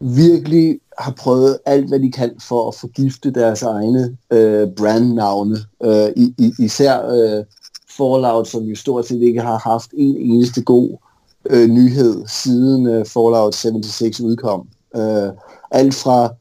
virkelig 0.00 0.80
har 0.98 1.12
prøvet 1.12 1.58
alt, 1.66 1.88
hvad 1.88 2.00
de 2.00 2.12
kan 2.12 2.30
for 2.48 2.68
at 2.68 2.74
forgifte 2.74 3.30
deres 3.30 3.62
egne 3.62 4.16
øh, 4.30 4.68
brandnavne. 4.76 5.56
Øh, 5.84 6.08
i, 6.16 6.34
i, 6.38 6.52
især 6.58 7.08
øh, 7.08 7.44
Fallout, 7.96 8.48
som 8.48 8.62
jo 8.62 8.76
stort 8.76 9.06
set 9.06 9.22
ikke 9.22 9.40
har 9.40 9.58
haft 9.58 9.90
en 9.92 10.16
eneste 10.16 10.62
god 10.62 10.96
øh, 11.50 11.68
nyhed 11.68 12.26
siden 12.26 12.86
øh, 12.86 13.06
Fallout 13.06 13.54
76 13.54 14.20
udkom. 14.20 14.68
Øh, 14.96 15.30
alt 15.70 15.94
fra 15.94 16.34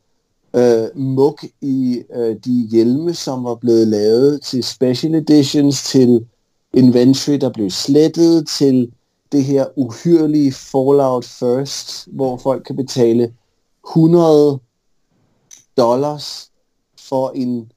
øh, 0.56 0.97
muk 0.97 1.43
i 1.62 2.03
øh, 2.16 2.36
de 2.45 2.68
hjelme, 2.72 3.14
som 3.14 3.43
var 3.43 3.56
blevet 3.56 3.88
lavet 3.88 4.41
til 4.41 4.64
special 4.64 5.16
editions, 5.16 5.84
til 5.84 6.26
inventory, 6.74 7.34
der 7.34 7.49
blev 7.49 7.70
slettet, 7.70 8.47
til 8.47 8.91
det 9.32 9.43
her 9.43 9.66
uhyrlige 9.76 10.51
Fallout 10.51 11.26
First, 11.26 12.08
hvor 12.08 12.38
folk 12.38 12.64
kan 12.64 12.76
betale 12.76 13.34
100 13.89 14.60
dollars 15.78 16.51
for 17.10 17.32
en 17.36 17.72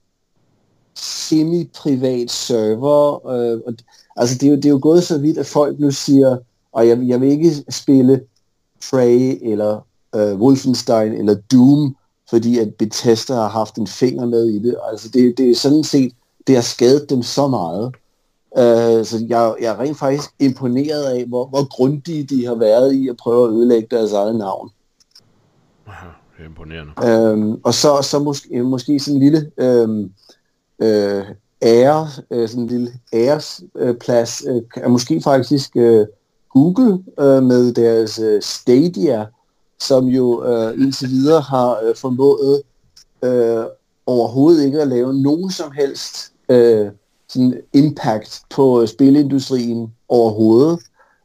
semi-privat 0.94 2.30
server. 2.30 3.28
Øh, 3.28 3.60
og, 3.66 3.74
altså 4.16 4.34
det 4.38 4.46
er, 4.46 4.50
jo, 4.50 4.56
det 4.56 4.64
er 4.64 4.70
jo 4.70 4.78
gået 4.82 5.04
så 5.04 5.18
vidt, 5.18 5.38
at 5.38 5.46
folk 5.46 5.80
nu 5.80 5.90
siger, 5.90 6.36
og 6.72 6.88
jeg, 6.88 6.98
jeg 7.06 7.20
vil 7.20 7.28
ikke 7.28 7.64
spille 7.68 8.20
Prey 8.90 9.38
eller 9.42 9.80
øh, 10.14 10.40
Wolfenstein 10.40 11.12
eller 11.12 11.34
Doom 11.52 11.96
fordi 12.30 12.58
at 12.58 12.74
Bethesda 12.74 13.34
har 13.34 13.48
haft 13.48 13.76
en 13.76 13.86
finger 13.86 14.26
med 14.26 14.46
i 14.46 14.58
det. 14.58 14.76
Altså 14.90 15.08
det, 15.08 15.38
det 15.38 15.50
er 15.50 15.54
sådan 15.54 15.84
set, 15.84 16.12
det 16.46 16.54
har 16.54 16.62
skadet 16.62 17.10
dem 17.10 17.22
så 17.22 17.48
meget. 17.48 17.94
Uh, 18.50 19.04
så 19.06 19.26
jeg, 19.28 19.54
jeg 19.60 19.72
er 19.72 19.80
rent 19.80 19.98
faktisk 19.98 20.30
imponeret 20.38 21.04
af, 21.04 21.24
hvor, 21.24 21.46
hvor 21.46 21.76
grundige 21.76 22.24
de 22.24 22.46
har 22.46 22.54
været 22.54 22.92
i 22.92 23.08
at 23.08 23.16
prøve 23.16 23.48
at 23.48 23.54
ødelægge 23.54 23.88
deres 23.90 24.12
eget 24.12 24.36
navn. 24.36 24.70
Aha, 25.86 26.06
det 26.36 26.42
er 26.42 26.48
imponerende. 26.48 26.92
Uh, 27.52 27.58
og 27.64 27.74
så, 27.74 27.98
så 28.02 28.18
måske, 28.18 28.62
måske 28.62 29.00
sådan 29.00 29.22
en 29.22 29.22
lille 29.22 29.50
uh, 29.62 29.90
uh, 30.86 31.26
ære, 31.62 32.08
uh, 32.30 32.48
sådan 32.48 32.62
en 32.62 32.66
lille 32.66 32.92
æresplads, 33.12 34.42
uh, 34.50 34.62
er 34.76 34.88
måske 34.88 35.20
faktisk 35.20 35.70
uh, 35.76 36.06
Google 36.50 36.92
uh, 36.92 37.42
med 37.42 37.72
deres 37.72 38.18
uh, 38.18 38.40
Stadia, 38.40 39.26
som 39.80 40.06
jo 40.06 40.44
øh, 40.44 40.74
indtil 40.74 41.08
videre 41.08 41.40
har 41.40 41.80
øh, 41.82 41.96
formået 41.96 42.62
øh, 43.22 43.64
overhovedet 44.06 44.64
ikke 44.64 44.80
at 44.80 44.88
lave 44.88 45.14
nogen 45.14 45.50
som 45.50 45.72
helst 45.72 46.32
øh, 46.48 46.90
sådan 47.28 47.60
impact 47.72 48.42
på 48.50 48.82
øh, 48.82 48.88
spilindustrien 48.88 49.92
overhovedet, 50.08 50.78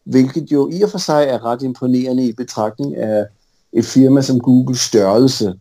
hvilket 0.04 0.52
jo 0.52 0.70
i 0.72 0.82
og 0.82 0.90
for 0.90 0.98
sig 0.98 1.24
er 1.24 1.46
ret 1.46 1.62
imponerende 1.62 2.26
i 2.26 2.34
betragtning 2.34 2.96
af 2.96 3.26
et 3.74 3.86
firma 3.86 4.22
som 4.22 4.40
Google 4.40 4.78
størrelse. 4.78 5.54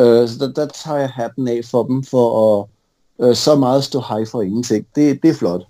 Øh, 0.00 0.28
så 0.28 0.34
der, 0.40 0.52
der 0.52 0.66
tager 0.66 0.98
jeg 0.98 1.10
hatten 1.10 1.48
af 1.48 1.60
for 1.64 1.82
dem 1.82 2.04
for 2.04 2.60
at 2.60 2.66
øh, 3.28 3.34
så 3.34 3.54
meget 3.54 3.84
stå 3.84 4.00
hej 4.08 4.24
for 4.24 4.42
ingenting. 4.42 4.86
Det, 4.94 5.22
det 5.22 5.30
er 5.30 5.34
flot. 5.34 5.62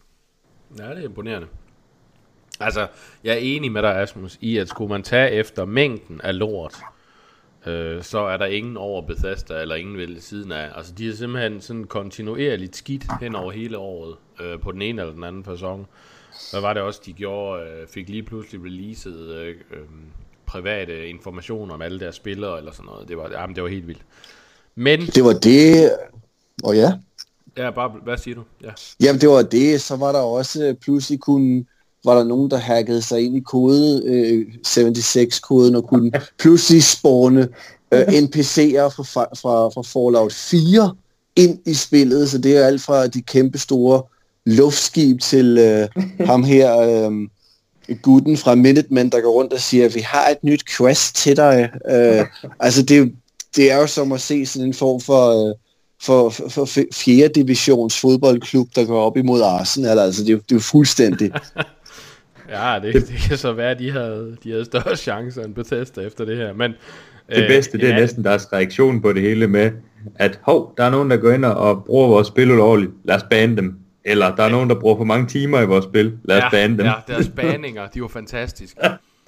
Ja, 0.79 0.91
det 0.91 0.99
er 0.99 1.05
imponerende. 1.05 1.47
Altså, 2.61 2.87
jeg 3.25 3.35
er 3.35 3.39
enig 3.39 3.73
med 3.73 3.83
dig, 3.83 3.97
Asmus, 3.97 4.39
i 4.41 4.59
at 4.59 4.69
skulle 4.69 4.89
man 4.89 5.03
tage 5.03 5.31
efter 5.31 5.65
mængden 5.65 6.21
af 6.21 6.39
lort, 6.39 6.77
øh, 7.67 8.03
så 8.03 8.19
er 8.19 8.37
der 8.37 8.47
ingen 8.47 8.77
over 8.77 9.03
Bethesda, 9.07 9.61
eller 9.61 9.75
ingen 9.75 9.97
ved 9.97 10.21
siden 10.21 10.53
af. 10.53 10.69
Altså, 10.77 10.93
de 10.93 11.09
er 11.09 11.15
simpelthen 11.15 11.61
sådan 11.61 11.85
kontinuerligt 11.85 12.77
skidt 12.77 13.05
hen 13.21 13.35
over 13.35 13.53
hele 13.53 13.79
året, 13.79 14.17
øh, 14.41 14.61
på 14.61 14.73
den 14.73 14.83
ene 14.83 15.03
eller 15.03 15.15
den 15.15 15.25
anden 15.25 15.45
fasong. 15.45 15.87
Hvad 16.51 16.61
var 16.61 16.73
det 16.73 16.83
også, 16.83 17.01
de 17.07 17.13
gjorde? 17.13 17.63
Øh, 17.63 17.89
fik 17.89 18.09
lige 18.09 18.23
pludselig 18.23 18.65
releaset 18.65 19.29
øh, 19.29 19.49
øh, 19.49 19.79
private 20.47 21.09
informationer 21.09 21.75
om 21.75 21.83
alle 21.83 22.01
deres 22.01 22.15
spillere, 22.15 22.59
eller 22.59 22.73
sådan 22.73 22.87
noget. 22.87 23.09
Det 23.09 23.17
var, 23.17 23.31
jamen, 23.31 23.57
det 23.57 23.63
var 23.63 23.69
helt 23.69 23.87
vildt. 23.87 24.03
Men... 24.75 25.01
Det 25.01 25.25
var 25.25 25.33
det... 25.33 25.91
Og 26.65 26.77
ja. 26.77 26.93
Ja, 27.57 27.71
bare, 27.71 27.89
hvad 27.89 28.17
siger 28.17 28.35
du? 28.35 28.43
Ja. 28.63 28.71
Jamen, 29.01 29.21
det 29.21 29.29
var 29.29 29.43
det. 29.43 29.81
Så 29.81 29.97
var 29.97 30.13
der 30.13 30.19
også 30.19 30.77
pludselig 30.81 31.21
kunne 31.21 31.65
var 32.05 32.17
der 32.17 32.25
nogen, 32.25 32.51
der 32.51 32.57
hackede 32.57 33.03
sig 33.03 33.21
ind 33.23 33.37
i 33.37 33.41
kode, 33.41 34.03
øh, 34.05 34.47
76-koden, 34.67 35.75
og 35.75 35.89
kunne 35.89 36.11
pludselig 36.41 36.85
spåne 36.85 37.49
øh, 37.93 38.01
NPC'er 38.01 38.89
fra, 38.89 39.03
fra, 39.13 39.69
fra 39.69 39.83
Fallout 39.83 40.33
4 40.33 40.95
ind 41.37 41.59
i 41.67 41.75
spillet, 41.75 42.31
så 42.31 42.39
det 42.39 42.57
er 42.57 42.67
alt 42.67 42.83
fra 42.83 43.07
de 43.07 43.23
kæmpe 43.23 43.59
store 43.59 44.03
luftskib 44.47 45.21
til 45.21 45.59
øh, 45.59 45.89
ham 46.31 46.45
her, 46.45 46.79
øh, 46.79 47.13
gutten 48.03 48.37
fra 48.37 48.55
Minutemen, 48.55 49.13
der 49.13 49.21
går 49.21 49.33
rundt 49.33 49.53
og 49.53 49.61
siger, 49.61 49.89
vi 49.89 50.01
har 50.01 50.29
et 50.29 50.45
nyt 50.45 50.63
quest 50.77 51.17
til 51.17 51.37
dig. 51.37 51.71
Øh, 51.91 52.27
altså 52.61 52.83
det, 52.83 53.13
det 53.57 53.73
er 53.73 53.77
jo 53.77 53.87
som 53.87 54.13
at 54.13 54.21
se 54.21 54.47
sådan 54.47 54.69
en 54.69 54.75
form 54.75 55.01
for... 55.01 55.49
Øh, 55.49 55.55
for, 56.03 56.31
for, 56.31 56.49
for 56.49 56.67
fjerde 56.95 57.29
divisions 57.35 58.01
fodboldklub, 58.01 58.69
der 58.75 58.85
går 58.85 59.03
op 59.03 59.17
imod 59.17 59.43
Arsenal. 59.43 59.99
Altså, 59.99 60.25
det 60.25 60.33
er, 60.33 60.37
det 60.37 60.53
er 60.53 60.57
jo 60.57 60.61
fuldstændig 60.61 61.33
Ja, 62.51 62.79
det, 62.83 62.95
det 62.95 63.19
kan 63.29 63.37
så 63.37 63.53
være, 63.53 63.71
at 63.71 63.79
de 63.79 63.91
havde, 63.91 64.37
de 64.45 64.51
havde 64.51 64.65
større 64.65 64.97
chancer 64.97 65.45
end 65.45 65.55
Bethesda 65.55 66.01
efter 66.01 66.25
det 66.25 66.37
her. 66.37 66.53
Men, 66.53 66.75
det 67.35 67.47
bedste, 67.49 67.79
øh, 67.79 67.81
det 67.81 67.91
er 67.91 67.95
ja, 67.95 68.01
næsten 68.01 68.25
deres 68.25 68.53
reaktion 68.53 69.03
på 69.03 69.13
det 69.13 69.23
hele 69.23 69.47
med, 69.47 69.71
at 70.15 70.41
hov, 70.43 70.75
der 70.77 70.85
er 70.85 70.91
nogen, 70.91 71.11
der 71.11 71.17
går 71.17 71.31
ind 71.31 71.45
og 71.45 71.85
bruger 71.85 72.09
vores 72.09 72.27
spil 72.27 72.51
ulovligt, 72.51 72.91
lad 73.05 73.17
os 73.17 73.23
bane 73.31 73.57
dem. 73.57 73.79
Eller 74.05 74.37
der 74.37 74.43
er 74.43 74.47
ja. 74.47 74.53
nogen, 74.53 74.71
der 74.71 74.81
bruger 74.81 74.97
for 74.97 75.05
mange 75.05 75.27
timer 75.27 75.61
i 75.61 75.67
vores 75.67 75.85
spil, 75.85 76.19
lad 76.25 76.37
os 76.37 76.43
ja, 76.43 76.51
bane 76.51 76.79
dem. 76.79 76.87
Ja, 76.87 76.93
deres 77.09 77.29
baninger, 77.29 77.87
de 77.87 78.03
var 78.03 78.09
fantastiske. 78.09 78.81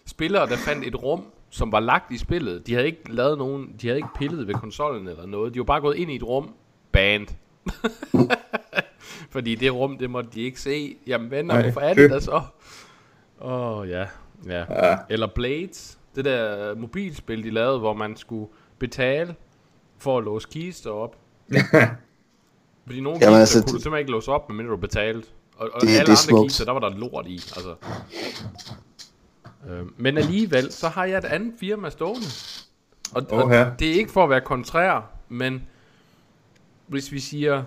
Spillere, 0.06 0.48
der 0.48 0.56
fandt 0.56 0.86
et 0.86 1.02
rum, 1.02 1.22
som 1.50 1.72
var 1.72 1.80
lagt 1.80 2.12
i 2.12 2.18
spillet, 2.18 2.66
de 2.66 2.74
havde 2.74 2.86
ikke 2.86 3.02
lavet 3.08 3.38
nogen, 3.38 3.68
de 3.82 3.86
havde 3.86 3.98
ikke 3.98 4.08
pillet 4.18 4.48
ved 4.48 4.54
konsollen 4.54 5.08
eller 5.08 5.26
noget, 5.26 5.54
de 5.54 5.58
var 5.58 5.64
bare 5.64 5.80
gået 5.80 5.96
ind 5.96 6.10
i 6.10 6.16
et 6.16 6.22
rum, 6.22 6.50
band. 6.92 7.26
fordi 9.34 9.54
det 9.54 9.74
rum, 9.74 9.98
det 9.98 10.10
måtte 10.10 10.30
de 10.34 10.40
ikke 10.40 10.60
se. 10.60 10.96
Jamen 11.06 11.30
venner, 11.30 11.54
Nej, 11.54 11.62
hvorfor 11.62 11.80
er 11.80 11.94
det 11.94 12.10
der 12.10 12.20
så? 12.20 12.40
Åh, 13.44 13.78
oh, 13.78 13.88
ja. 13.88 14.06
ja. 14.46 14.64
Ja. 14.88 14.96
Eller 15.10 15.26
Blades, 15.34 15.98
det 16.16 16.24
der 16.24 16.74
mobilspil, 16.74 17.44
de 17.44 17.50
lavede, 17.50 17.78
hvor 17.78 17.92
man 17.94 18.16
skulle 18.16 18.48
betale 18.78 19.34
for 19.98 20.18
at 20.18 20.24
låse 20.24 20.48
kister 20.52 20.90
op. 20.90 21.16
Fordi 22.86 23.00
nogle 23.00 23.18
Jamen, 23.20 23.20
kister 23.20 23.28
altså, 23.40 23.62
kunne 23.62 23.72
du 23.78 23.82
simpelthen 23.82 23.98
ikke 23.98 24.10
låse 24.10 24.30
op, 24.32 24.48
medmindre 24.48 24.72
du 24.72 24.76
betalte. 24.76 25.28
Og, 25.56 25.70
og 25.74 25.80
Det- 25.80 25.88
alle 25.88 25.98
det 25.98 26.02
andre 26.08 26.16
smukt. 26.16 26.48
kister, 26.48 26.64
der 26.64 26.72
var 26.72 26.80
der 26.80 26.90
lort 26.90 27.26
i. 27.26 27.34
Altså. 27.34 27.74
Øh, 29.68 29.86
men 29.96 30.18
alligevel, 30.18 30.72
så 30.72 30.88
har 30.88 31.04
jeg 31.04 31.18
et 31.18 31.24
andet 31.24 31.54
firma 31.60 31.90
stående. 31.90 32.26
Og, 33.14 33.22
og 33.30 33.44
Åh, 33.46 33.52
ja. 33.52 33.70
det 33.78 33.88
er 33.90 33.94
ikke 33.94 34.10
for 34.12 34.24
at 34.24 34.30
være 34.30 34.40
kontrær, 34.40 35.10
men 35.28 35.62
hvis 36.86 37.12
vi 37.12 37.18
siger 37.20 37.62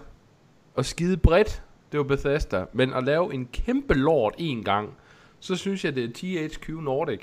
at 0.77 0.85
skide 0.85 1.17
bredt, 1.17 1.63
det 1.91 1.97
var 1.97 2.03
Bethesda, 2.03 2.65
men 2.73 2.93
at 2.93 3.03
lave 3.03 3.33
en 3.33 3.45
kæmpe 3.53 3.93
lort 3.93 4.33
en 4.37 4.63
gang, 4.63 4.89
så 5.45 5.55
synes 5.55 5.85
jeg, 5.85 5.95
det 5.95 6.03
er 6.03 6.47
THQ 6.47 6.69
Nordic. 6.69 7.21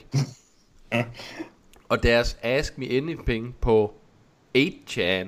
og 1.88 2.02
deres 2.02 2.38
Ask 2.42 2.78
Me 2.78 2.86
Anything 2.86 3.56
på 3.60 3.94
8chan 4.58 5.26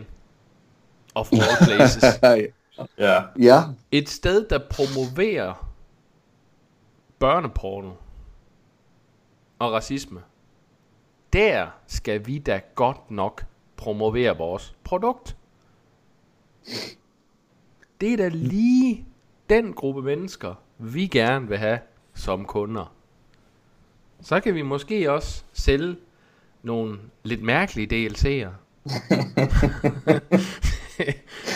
of 1.15 1.33
all 1.33 1.67
places. 1.67 2.05
Ja. 2.99 3.23
ja, 3.39 3.63
Et 3.91 4.09
sted, 4.09 4.49
der 4.49 4.59
promoverer 4.71 5.71
børneporno 7.19 7.93
og 9.59 9.73
racisme. 9.73 10.23
Der 11.33 11.67
skal 11.87 12.27
vi 12.27 12.39
da 12.39 12.61
godt 12.75 13.11
nok 13.11 13.45
promovere 13.77 14.37
vores 14.37 14.75
produkt. 14.85 15.37
Det 18.01 18.13
er 18.13 18.17
da 18.17 18.29
lige 18.29 19.07
den 19.49 19.73
gruppe 19.73 20.03
mennesker, 20.03 20.55
vi 20.79 21.07
gerne 21.07 21.49
vil 21.49 21.59
have 21.59 21.79
som 22.15 22.45
kunder. 22.45 22.95
Så 24.23 24.41
kan 24.41 24.55
vi 24.55 24.63
måske 24.63 25.13
også 25.13 25.43
sælge 25.53 25.97
nogle 26.63 26.99
lidt 27.23 27.43
mærkelige 27.43 28.09
DLC'er. 28.09 28.49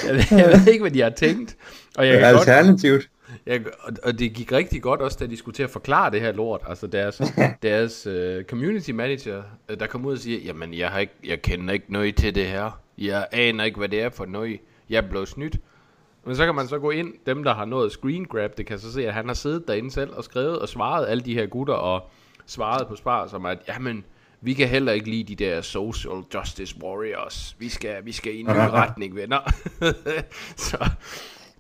jeg, 0.07 0.15
ved, 0.15 0.39
jeg 0.39 0.49
ved 0.49 0.73
ikke, 0.73 0.83
hvad 0.83 0.91
de 0.91 1.01
har 1.01 1.11
tænkt. 1.11 1.57
Og 1.97 2.07
jeg 2.07 2.21
kan 2.21 2.33
godt, 2.33 2.49
Alternativt. 2.49 3.11
jeg, 3.47 3.61
og, 3.81 3.93
og 4.03 4.19
det 4.19 4.33
gik 4.35 4.53
rigtig 4.53 4.83
godt 4.83 5.01
også, 5.01 5.17
da 5.21 5.27
de 5.27 5.37
skulle 5.37 5.55
til 5.55 5.63
at 5.63 5.71
forklare 5.71 6.11
det 6.11 6.21
her 6.21 6.33
lort. 6.33 6.61
Altså 6.69 6.87
deres, 6.87 7.23
deres 7.63 8.07
uh, 8.07 8.45
community 8.45 8.91
manager, 8.91 9.43
uh, 9.71 9.79
der 9.79 9.87
kom 9.87 10.05
ud 10.05 10.13
og 10.13 10.19
siger, 10.19 10.39
jamen 10.39 10.75
jeg, 10.75 10.89
har 10.89 10.99
ikke, 10.99 11.13
jeg 11.25 11.43
kender 11.43 11.75
ikke 11.75 11.93
noget 11.93 12.17
til 12.17 12.35
det 12.35 12.47
her. 12.47 12.81
Jeg 12.99 13.27
aner 13.33 13.65
ikke, 13.65 13.79
hvad 13.79 13.89
det 13.89 14.03
er 14.03 14.11
for 14.11 14.27
noget. 14.27 14.61
Jeg 14.91 15.09
blev 15.09 15.27
snydt. 15.27 15.59
Men 16.29 16.37
så 16.37 16.45
kan 16.45 16.55
man 16.55 16.69
så 16.69 16.79
gå 16.79 16.91
ind, 16.91 17.15
dem 17.27 17.45
der 17.45 17.55
har 17.55 17.65
nået 17.65 17.93
screen 17.93 18.25
grab, 18.25 18.59
det 18.59 18.67
kan 18.67 18.79
så 18.79 18.93
se, 18.93 19.07
at 19.07 19.15
han 19.15 19.27
har 19.27 19.35
siddet 19.35 19.69
derinde 19.69 19.91
selv 19.91 20.11
og 20.13 20.25
skrevet 20.25 20.59
og 20.59 20.69
svaret 20.69 21.09
alle 21.09 21.25
de 21.25 21.35
her 21.35 21.47
gutter 21.47 21.75
og 21.75 22.11
svaret 22.47 22.89
på 22.89 22.97
spar, 22.97 23.27
som 23.27 23.47
at, 23.47 23.59
jamen, 23.69 24.05
vi 24.41 24.55
kan 24.55 24.69
heller 24.69 24.93
ikke 24.93 25.11
lide 25.11 25.35
de 25.35 25.45
der 25.45 25.61
social 25.61 26.23
justice 26.35 26.77
warriors. 26.83 27.57
Vi 27.59 27.69
skal, 27.69 28.05
vi 28.05 28.13
skal 28.13 28.35
i 28.35 28.41
en 28.41 28.47
ny 28.47 28.69
retning, 28.83 29.17
venner. 29.17 29.53
så 30.69 30.91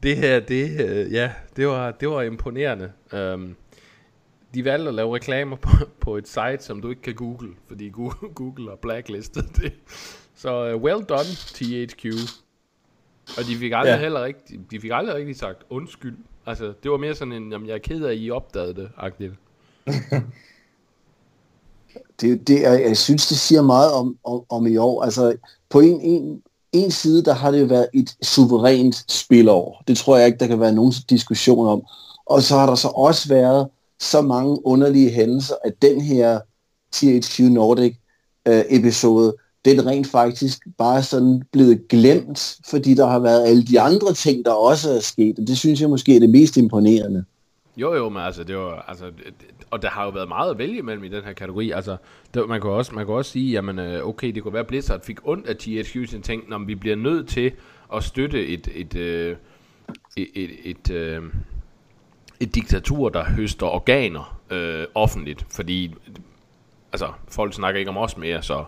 det 0.03 0.16
her, 0.16 0.41
det, 0.41 0.89
øh, 0.89 1.12
ja, 1.12 1.33
det 1.57 1.66
var, 1.66 1.91
det 1.91 2.09
var 2.09 2.23
imponerende. 2.23 2.93
Um, 3.12 3.57
de 4.55 4.64
valgte 4.64 4.89
at 4.89 4.95
lave 4.95 5.14
reklamer 5.14 5.57
på, 5.57 5.71
på 6.01 6.16
et 6.16 6.29
site, 6.29 6.59
som 6.61 6.83
du 6.83 6.91
ikke 6.91 7.03
kan 7.03 7.14
google, 7.14 7.55
fordi 7.69 7.89
Google, 8.35 8.69
har 8.69 8.79
blacklistet 8.83 9.57
det. 9.57 9.73
Så 10.35 10.75
uh, 10.75 10.83
well 10.83 11.05
done, 11.05 11.35
THQ. 11.55 12.07
Og 13.37 13.45
de 13.45 13.57
fik 13.57 13.72
aldrig 13.74 13.93
Ja. 13.95 13.99
heller 14.01 14.24
rigtig, 14.24 14.61
de 14.70 14.81
fik 14.81 14.91
aldrig 14.95 15.14
rigtig 15.14 15.37
sagt 15.37 15.59
undskyld. 15.70 16.16
Altså, 16.47 16.72
det 16.83 16.91
var 16.91 16.97
mere 16.97 17.14
sådan 17.14 17.33
en, 17.33 17.53
jamen 17.53 17.68
jeg 17.68 17.74
er 17.74 17.79
ked 17.79 18.05
af, 18.05 18.11
at 18.12 18.18
I 18.18 18.31
opdagede 18.31 18.74
det, 18.74 18.89
agtigt. 18.97 19.33
det, 22.20 22.49
det 22.49 22.66
er, 22.66 22.72
jeg 22.72 22.97
synes, 22.97 23.26
det 23.26 23.37
siger 23.37 23.62
meget 23.62 23.93
om, 23.93 24.16
om, 24.24 24.43
om 24.49 24.66
i 24.66 24.76
år. 24.76 25.03
Altså, 25.03 25.37
på 25.68 25.81
en, 25.81 26.01
en, 26.01 26.43
en 26.72 26.91
side, 26.91 27.24
der 27.24 27.33
har 27.35 27.51
det 27.51 27.61
jo 27.61 27.66
været 27.66 27.89
et 27.95 28.16
suverænt 28.22 29.12
spilår. 29.12 29.83
Det 29.89 29.99
tror 29.99 30.16
jeg 30.16 30.26
ikke, 30.26 30.39
der 30.39 30.47
kan 30.47 30.61
være 30.61 30.72
nogen 30.72 30.93
diskussion 31.11 31.66
om. 31.68 31.83
Og 32.26 32.43
så 32.43 32.57
har 32.57 32.66
der 32.66 32.74
så 32.74 32.89
også 32.89 33.29
været 33.29 33.68
så 34.01 34.20
mange 34.22 34.66
underlige 34.66 35.11
hændelser, 35.11 35.55
at 35.64 35.83
den 35.83 36.01
her 36.01 36.41
THQ 36.93 37.41
Nordic 37.41 37.97
øh, 38.49 38.64
episode, 38.68 39.35
den 39.65 39.87
rent 39.87 40.07
faktisk 40.07 40.59
bare 40.79 41.03
sådan 41.03 41.43
blevet 41.53 41.89
glemt, 41.89 42.57
fordi 42.71 42.95
der 42.95 43.07
har 43.07 43.19
været 43.19 43.47
alle 43.47 43.63
de 43.63 43.81
andre 43.81 44.13
ting, 44.13 44.45
der 44.45 44.53
også 44.53 44.91
er 44.91 45.01
sket. 45.01 45.39
Og 45.39 45.47
det 45.47 45.59
synes 45.59 45.81
jeg 45.81 45.91
måske 45.91 46.17
er 46.17 46.21
det 46.21 46.31
mest 46.31 46.57
imponerende. 46.57 47.25
Jo, 47.77 47.95
jo, 47.95 48.09
men 48.09 48.23
altså, 48.23 48.45
det 48.45 48.57
var, 48.57 48.85
altså, 48.89 49.07
det, 49.07 49.35
og 49.71 49.83
der 49.83 49.89
har 49.89 50.05
jo 50.05 50.11
været 50.11 50.29
meget 50.29 50.51
at 50.51 50.59
vælge 50.59 50.79
imellem 50.79 51.05
i 51.05 51.09
den 51.09 51.25
her 51.25 51.33
kategori. 51.33 51.71
Altså, 51.71 51.97
det, 52.35 52.49
man, 52.49 52.61
kan 52.61 52.71
også, 52.71 52.95
man 52.95 53.07
kan 53.07 53.15
også 53.15 53.31
sige, 53.31 53.53
jamen, 53.53 53.79
øh, 53.79 54.07
okay, 54.07 54.33
det 54.35 54.43
kunne 54.43 54.53
være, 54.53 54.61
at 54.61 54.67
Blizzard 54.67 55.05
fik 55.05 55.19
ondt 55.25 55.47
af 55.47 55.57
THQ, 55.57 56.11
så 56.11 56.21
tænkte, 56.21 56.51
når 56.51 56.59
vi 56.59 56.75
bliver 56.75 56.97
nødt 56.97 57.29
til 57.29 57.53
at 57.95 58.05
støtte 58.05 58.47
et, 58.47 58.69
et, 58.75 58.97
øh, 58.97 59.37
et, 60.17 60.29
et, 60.35 60.51
et, 60.65 60.91
et, 60.91 61.23
et 62.41 62.55
diktatur, 62.55 63.09
der 63.09 63.25
høster 63.25 63.67
organer 63.67 64.41
øh, 64.51 64.87
offentligt, 64.95 65.47
fordi, 65.51 65.95
altså, 66.93 67.13
folk 67.29 67.55
snakker 67.55 67.79
ikke 67.79 67.91
om 67.91 67.97
os 67.97 68.17
mere, 68.17 68.43
så, 68.43 68.65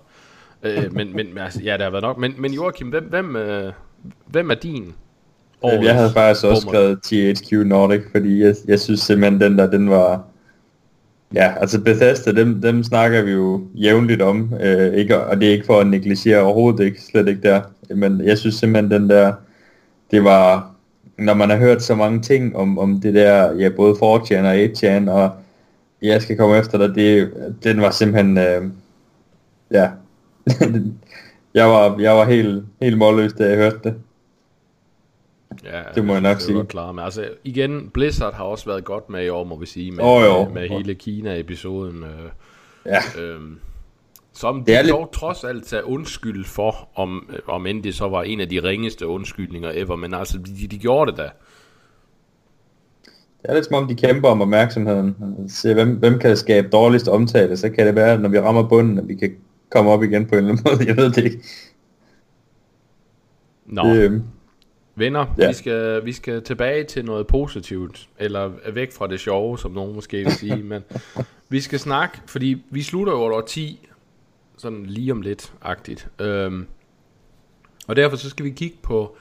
øh, 0.62 0.94
men, 0.94 1.16
men 1.16 1.38
altså, 1.38 1.60
ja, 1.62 1.72
det 1.72 1.82
har 1.82 1.90
været 1.90 2.02
nok. 2.02 2.18
Men, 2.18 2.34
men 2.38 2.52
Joachim, 2.52 2.88
hvem, 2.88 3.04
hvem, 3.04 3.36
øh, 3.36 3.72
hvem 4.26 4.50
er 4.50 4.54
din? 4.54 4.94
Årets 5.62 5.86
jeg 5.86 5.94
havde 5.94 6.10
faktisk 6.12 6.46
også 6.46 6.60
skrevet 6.60 7.02
THQ 7.02 7.52
Nordic, 7.52 8.02
fordi 8.12 8.42
jeg, 8.42 8.54
jeg 8.68 8.80
synes 8.80 9.00
simpelthen, 9.00 9.40
den 9.40 9.58
der, 9.58 9.70
den 9.70 9.90
var... 9.90 10.22
Ja, 11.34 11.52
altså 11.60 11.80
Bethesda, 11.80 12.32
dem, 12.32 12.62
dem 12.62 12.82
snakker 12.82 13.22
vi 13.22 13.30
jo 13.30 13.62
jævnligt 13.74 14.22
om, 14.22 14.54
øh, 14.60 14.94
ikke, 14.94 15.20
og 15.20 15.40
det 15.40 15.48
er 15.48 15.52
ikke 15.52 15.66
for 15.66 15.80
at 15.80 15.86
negligere 15.86 16.42
overhovedet 16.42 16.84
ikke, 16.84 17.02
slet 17.02 17.28
ikke 17.28 17.42
der. 17.42 17.60
Men 17.94 18.20
jeg 18.24 18.38
synes 18.38 18.54
simpelthen, 18.54 18.90
den 18.90 19.10
der, 19.10 19.32
det 20.10 20.24
var, 20.24 20.70
når 21.18 21.34
man 21.34 21.50
har 21.50 21.56
hørt 21.56 21.82
så 21.82 21.94
mange 21.94 22.20
ting 22.20 22.56
om, 22.56 22.78
om 22.78 23.00
det 23.00 23.14
der, 23.14 23.52
ja, 23.52 23.68
både 23.68 23.92
4chan 23.92 24.44
og 24.44 24.64
8chan, 24.64 25.10
og 25.10 25.30
jeg 26.02 26.22
skal 26.22 26.36
komme 26.36 26.58
efter 26.58 26.78
dig, 26.78 26.94
det, 26.94 27.30
den 27.64 27.80
var 27.80 27.90
simpelthen, 27.90 28.38
øh, 28.38 28.62
ja, 29.70 29.88
jeg 31.54 31.66
var, 31.68 31.98
jeg 32.00 32.16
var 32.16 32.24
helt, 32.24 32.64
helt 32.82 32.98
målløs, 32.98 33.32
da 33.32 33.44
jeg 33.48 33.56
hørte 33.56 33.78
det. 33.84 33.94
Ja, 35.64 35.82
Det 35.94 36.04
må 36.04 36.12
jeg 36.12 36.22
nok 36.22 36.36
det 36.36 36.42
er 36.42 36.46
sige. 36.46 36.64
Klar. 36.64 36.92
Men 36.92 37.04
altså, 37.04 37.28
igen, 37.44 37.90
Blizzard 37.94 38.34
har 38.34 38.44
også 38.44 38.66
været 38.66 38.84
godt 38.84 39.10
med 39.10 39.24
i 39.24 39.28
år, 39.28 39.44
må 39.44 39.58
vi 39.58 39.66
sige, 39.66 39.90
med, 39.92 40.04
Åh, 40.04 40.22
jo. 40.24 40.44
med, 40.44 40.52
med 40.52 40.68
hele 40.68 40.94
Kina-episoden. 40.94 42.02
Øh, 42.04 42.30
Ja. 42.86 43.22
øhm, 43.22 43.58
som 44.32 44.58
Det 44.58 44.66
de 44.66 44.72
er 44.74 44.82
lidt- 44.82 44.92
dog 44.92 45.10
trods 45.12 45.44
alt 45.44 45.64
tager 45.66 45.82
undskyld 45.82 46.44
for, 46.44 46.88
om, 46.94 47.30
øh, 47.32 47.38
om 47.46 47.66
end 47.66 47.82
det 47.82 47.94
så 47.94 48.08
var 48.08 48.22
en 48.22 48.40
af 48.40 48.48
de 48.48 48.62
ringeste 48.62 49.06
undskyldninger 49.06 49.70
ever, 49.74 49.96
men 49.96 50.14
altså, 50.14 50.38
de, 50.38 50.66
de 50.70 50.78
gjorde 50.78 51.10
det 51.10 51.18
da. 51.18 51.28
Det 53.42 53.50
er 53.50 53.54
lidt 53.54 53.66
som 53.66 53.74
om, 53.74 53.88
de 53.88 53.94
kæmper 53.94 54.28
om 54.28 54.40
opmærksomheden. 54.42 55.16
Se, 55.48 55.74
hvem, 55.74 55.96
hvem 55.96 56.18
kan 56.18 56.36
skabe 56.36 56.68
dårligst 56.68 57.08
omtale, 57.08 57.56
så 57.56 57.70
kan 57.70 57.86
det 57.86 57.94
være, 57.94 58.18
når 58.18 58.28
vi 58.28 58.40
rammer 58.40 58.68
bunden, 58.68 58.98
at 58.98 59.08
vi 59.08 59.14
kan 59.14 59.32
komme 59.70 59.90
op 59.90 60.02
igen 60.02 60.26
på 60.26 60.34
en 60.34 60.38
eller 60.38 60.50
anden 60.50 60.64
måde. 60.72 60.86
Jeg 60.86 60.96
ved 60.96 61.10
det 61.12 61.24
ikke. 61.24 61.42
Nå, 63.66 63.82
Det, 63.82 64.04
øhm, 64.04 64.22
venner, 64.94 65.34
ja. 65.38 65.48
vi, 65.48 65.54
skal, 65.54 66.04
vi 66.04 66.12
skal 66.12 66.42
tilbage 66.42 66.84
til 66.84 67.04
noget 67.04 67.26
positivt, 67.26 68.08
eller 68.18 68.50
væk 68.72 68.92
fra 68.92 69.06
det 69.06 69.20
sjove, 69.20 69.58
som 69.58 69.70
nogen 69.70 69.94
måske 69.94 70.16
vil 70.16 70.32
sige, 70.32 70.62
men 70.72 70.82
vi 71.48 71.60
skal 71.60 71.78
snakke, 71.78 72.18
fordi 72.26 72.62
vi 72.70 72.82
slutter 72.82 73.12
jo 73.12 73.18
år 73.18 73.40
10, 73.40 73.88
sådan 74.56 74.86
lige 74.86 75.12
om 75.12 75.22
lidt-agtigt. 75.22 76.08
Øhm, 76.20 76.66
og 77.88 77.96
derfor 77.96 78.16
så 78.16 78.30
skal 78.30 78.44
vi 78.44 78.50
kigge 78.50 78.76
på 78.82 79.16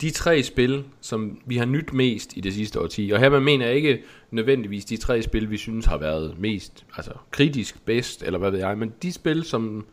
de 0.00 0.10
tre 0.10 0.42
spil, 0.42 0.84
som 1.00 1.38
vi 1.46 1.56
har 1.56 1.64
nyt 1.64 1.92
mest 1.92 2.36
i 2.36 2.40
det 2.40 2.54
sidste 2.54 2.80
årti. 2.80 3.10
Og 3.14 3.20
her 3.20 3.38
mener 3.38 3.66
jeg 3.66 3.74
ikke 3.74 4.02
nødvendigvis 4.34 4.84
de 4.84 4.96
tre 4.96 5.22
spil, 5.22 5.50
vi 5.50 5.56
synes 5.56 5.86
har 5.86 5.98
været 5.98 6.34
mest 6.38 6.84
altså 6.96 7.12
kritisk 7.30 7.84
bedst, 7.84 8.22
eller 8.22 8.38
hvad 8.38 8.50
ved 8.50 8.58
jeg, 8.58 8.78
men 8.78 8.92
de 9.02 9.12
spil, 9.12 9.44
som 9.44 9.86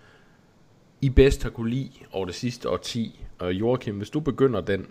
I 1.01 1.09
bedst 1.09 1.43
har 1.43 1.49
kunne 1.49 1.69
lide 1.69 1.89
over 2.11 2.25
det 2.25 2.35
sidste 2.35 2.69
årti. 2.69 3.25
Og 3.39 3.53
Joachim, 3.53 3.97
hvis 3.97 4.09
du 4.09 4.19
begynder 4.19 4.61
den. 4.61 4.85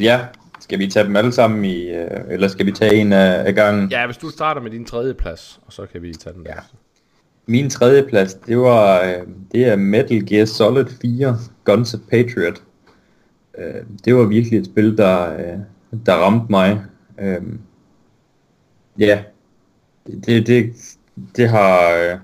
ja, 0.00 0.20
skal 0.60 0.78
vi 0.78 0.86
tage 0.86 1.06
dem 1.06 1.16
alle 1.16 1.32
sammen 1.32 1.64
i, 1.64 1.88
øh, 1.88 2.20
eller 2.30 2.48
skal 2.48 2.66
vi 2.66 2.72
tage 2.72 2.94
en 2.94 3.12
af, 3.12 3.54
gangen? 3.54 3.90
Ja, 3.90 4.06
hvis 4.06 4.16
du 4.16 4.28
starter 4.28 4.60
med 4.60 4.70
din 4.70 4.84
tredje 4.84 5.14
plads, 5.14 5.60
og 5.66 5.72
så 5.72 5.86
kan 5.92 6.02
vi 6.02 6.14
tage 6.14 6.34
den 6.34 6.44
der. 6.44 6.50
Ja. 6.50 6.60
Min 7.46 7.70
tredje 7.70 8.02
plads, 8.02 8.34
det 8.34 8.58
var, 8.58 9.02
øh, 9.02 9.26
det 9.52 9.64
er 9.64 9.76
Metal 9.76 10.26
Gear 10.26 10.44
Solid 10.44 10.86
4, 11.02 11.36
Guns 11.64 11.94
of 11.94 12.00
Patriot. 12.10 12.62
Øh, 13.58 13.82
det 14.04 14.14
var 14.14 14.24
virkelig 14.24 14.58
et 14.58 14.66
spil, 14.66 14.96
der, 14.96 15.36
der 16.06 16.14
ramte 16.14 16.46
mig. 16.50 16.80
Ja, 18.98 19.22
det, 20.06 20.46
det, 20.46 20.72
det 21.36 21.48
har, 21.48 21.90
øh, 21.90 22.18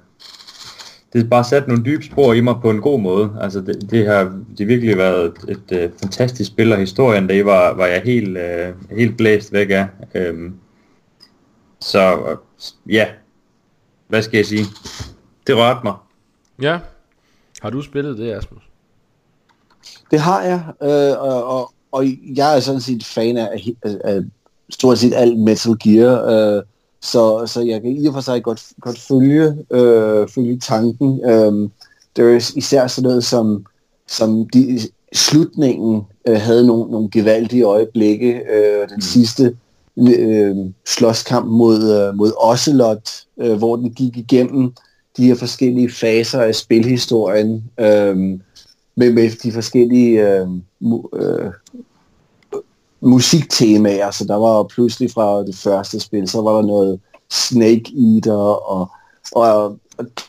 det 1.13 1.23
har 1.23 1.29
bare 1.29 1.45
sat 1.45 1.69
nogle 1.69 1.85
dybe 1.85 2.05
spor 2.05 2.33
i 2.33 2.41
mig 2.41 2.55
på 2.63 2.71
en 2.71 2.81
god 2.81 3.01
måde. 3.01 3.37
Altså 3.41 3.61
det, 3.61 3.91
det 3.91 4.07
har 4.07 4.25
det 4.25 4.59
har 4.59 4.67
virkelig 4.67 4.97
været 4.97 5.25
et, 5.25 5.61
et, 5.73 5.85
et 5.85 5.93
fantastisk 6.01 6.51
spil, 6.51 6.73
og 6.73 6.79
historien 6.79 7.29
det 7.29 7.47
var, 7.47 7.75
var 7.75 7.87
jeg 7.87 8.03
helt, 8.05 8.39
uh, 8.39 8.97
helt 8.97 9.17
blæst 9.17 9.53
væk 9.53 9.71
af. 9.71 9.89
Um, 10.31 10.55
så 11.81 12.37
ja, 12.89 13.07
hvad 14.09 14.23
skal 14.23 14.37
jeg 14.37 14.47
sige? 14.47 14.65
Det 15.47 15.57
rørte 15.57 15.81
mig. 15.85 15.95
Ja. 16.63 16.79
Har 17.63 17.71
du 17.71 17.83
spillet 17.83 18.19
det, 18.19 18.33
Asmus? 18.33 18.63
Det 20.11 20.21
har 20.21 20.43
jeg, 20.43 20.63
øh, 20.83 21.23
og, 21.23 21.59
og, 21.59 21.75
og 21.93 22.05
jeg 22.37 22.57
er 22.57 22.61
sådan 22.61 22.81
set 22.81 23.05
fan 23.05 23.37
af, 23.37 23.49
af, 23.83 23.97
af 24.05 24.21
stort 24.75 24.99
set 24.99 25.15
alt 25.15 25.39
Metal 25.39 25.77
Gear, 25.85 26.25
øh, 26.27 26.63
så, 27.03 27.47
så 27.47 27.61
jeg 27.61 27.83
kan 27.83 27.91
i 27.91 28.07
og 28.07 28.15
for 28.15 28.21
sig 28.21 28.43
godt, 28.43 28.63
godt 28.81 28.99
følge, 28.99 29.57
øh, 29.71 30.29
følge 30.29 30.59
tanken. 30.61 31.21
Øh, 31.25 31.71
det 32.17 32.25
er 32.25 32.57
især 32.57 32.87
sådan 32.87 33.09
noget 33.09 33.25
som, 33.25 33.67
som 34.09 34.49
de, 34.49 34.81
slutningen 35.15 36.03
øh, 36.29 36.41
havde 36.41 36.67
nogle, 36.67 36.91
nogle 36.91 37.11
gevaldige 37.11 37.63
øjeblikke. 37.63 38.33
Øh, 38.35 38.89
den 38.89 38.97
mm. 38.97 39.01
sidste 39.01 39.57
øh, 39.99 40.57
slåskamp 40.87 41.47
mod, 41.47 42.09
øh, 42.09 42.17
mod 42.17 42.33
Ocelot, 42.37 43.11
øh, 43.41 43.53
hvor 43.53 43.77
den 43.77 43.91
gik 43.91 44.17
igennem 44.17 44.73
de 45.17 45.27
her 45.27 45.35
forskellige 45.35 45.91
faser 45.91 46.41
af 46.41 46.55
spilhistorien, 46.55 47.65
øh, 47.81 48.17
med, 48.97 49.13
med 49.13 49.31
de 49.43 49.53
forskellige 49.53 50.29
øh, 50.29 50.49
mu, 50.81 51.03
øh, 51.13 51.51
musiktemaer. 53.05 54.11
Så 54.11 54.25
der 54.25 54.37
var 54.37 54.63
pludselig 54.63 55.11
fra 55.11 55.45
det 55.45 55.57
første 55.57 56.01
spil, 56.01 56.29
så 56.29 56.43
var 56.43 56.57
der 56.57 56.67
noget 56.67 57.01
Snake 57.31 57.93
Eater, 58.15 58.33
og, 58.71 58.91
og, 59.33 59.79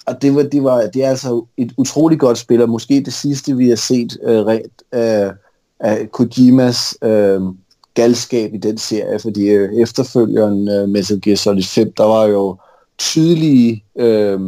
og 0.05 0.21
det, 0.21 0.35
var, 0.35 0.43
det, 0.43 0.63
var, 0.63 0.81
det 0.93 1.03
er 1.03 1.09
altså 1.09 1.45
et 1.57 1.73
utroligt 1.77 2.19
godt 2.19 2.37
spil, 2.37 2.61
og 2.61 2.69
måske 2.69 3.01
det 3.05 3.13
sidste, 3.13 3.57
vi 3.57 3.69
har 3.69 3.75
set 3.75 4.17
øh, 4.23 4.45
rent 4.45 4.81
øh, 4.93 5.33
af 5.79 6.11
Kojimas 6.11 6.97
øh, 7.01 7.41
galskab 7.93 8.53
i 8.53 8.57
den 8.57 8.77
serie, 8.77 9.19
fordi 9.19 9.49
øh, 9.49 9.73
efterfølgeren 9.73 10.69
øh, 10.69 10.89
Metal 10.89 11.21
Gear 11.21 11.35
Solid 11.35 11.63
5, 11.63 11.93
der 11.97 12.03
var 12.03 12.25
jo 12.25 12.57
tydelige 12.97 13.83
øh, 13.95 14.39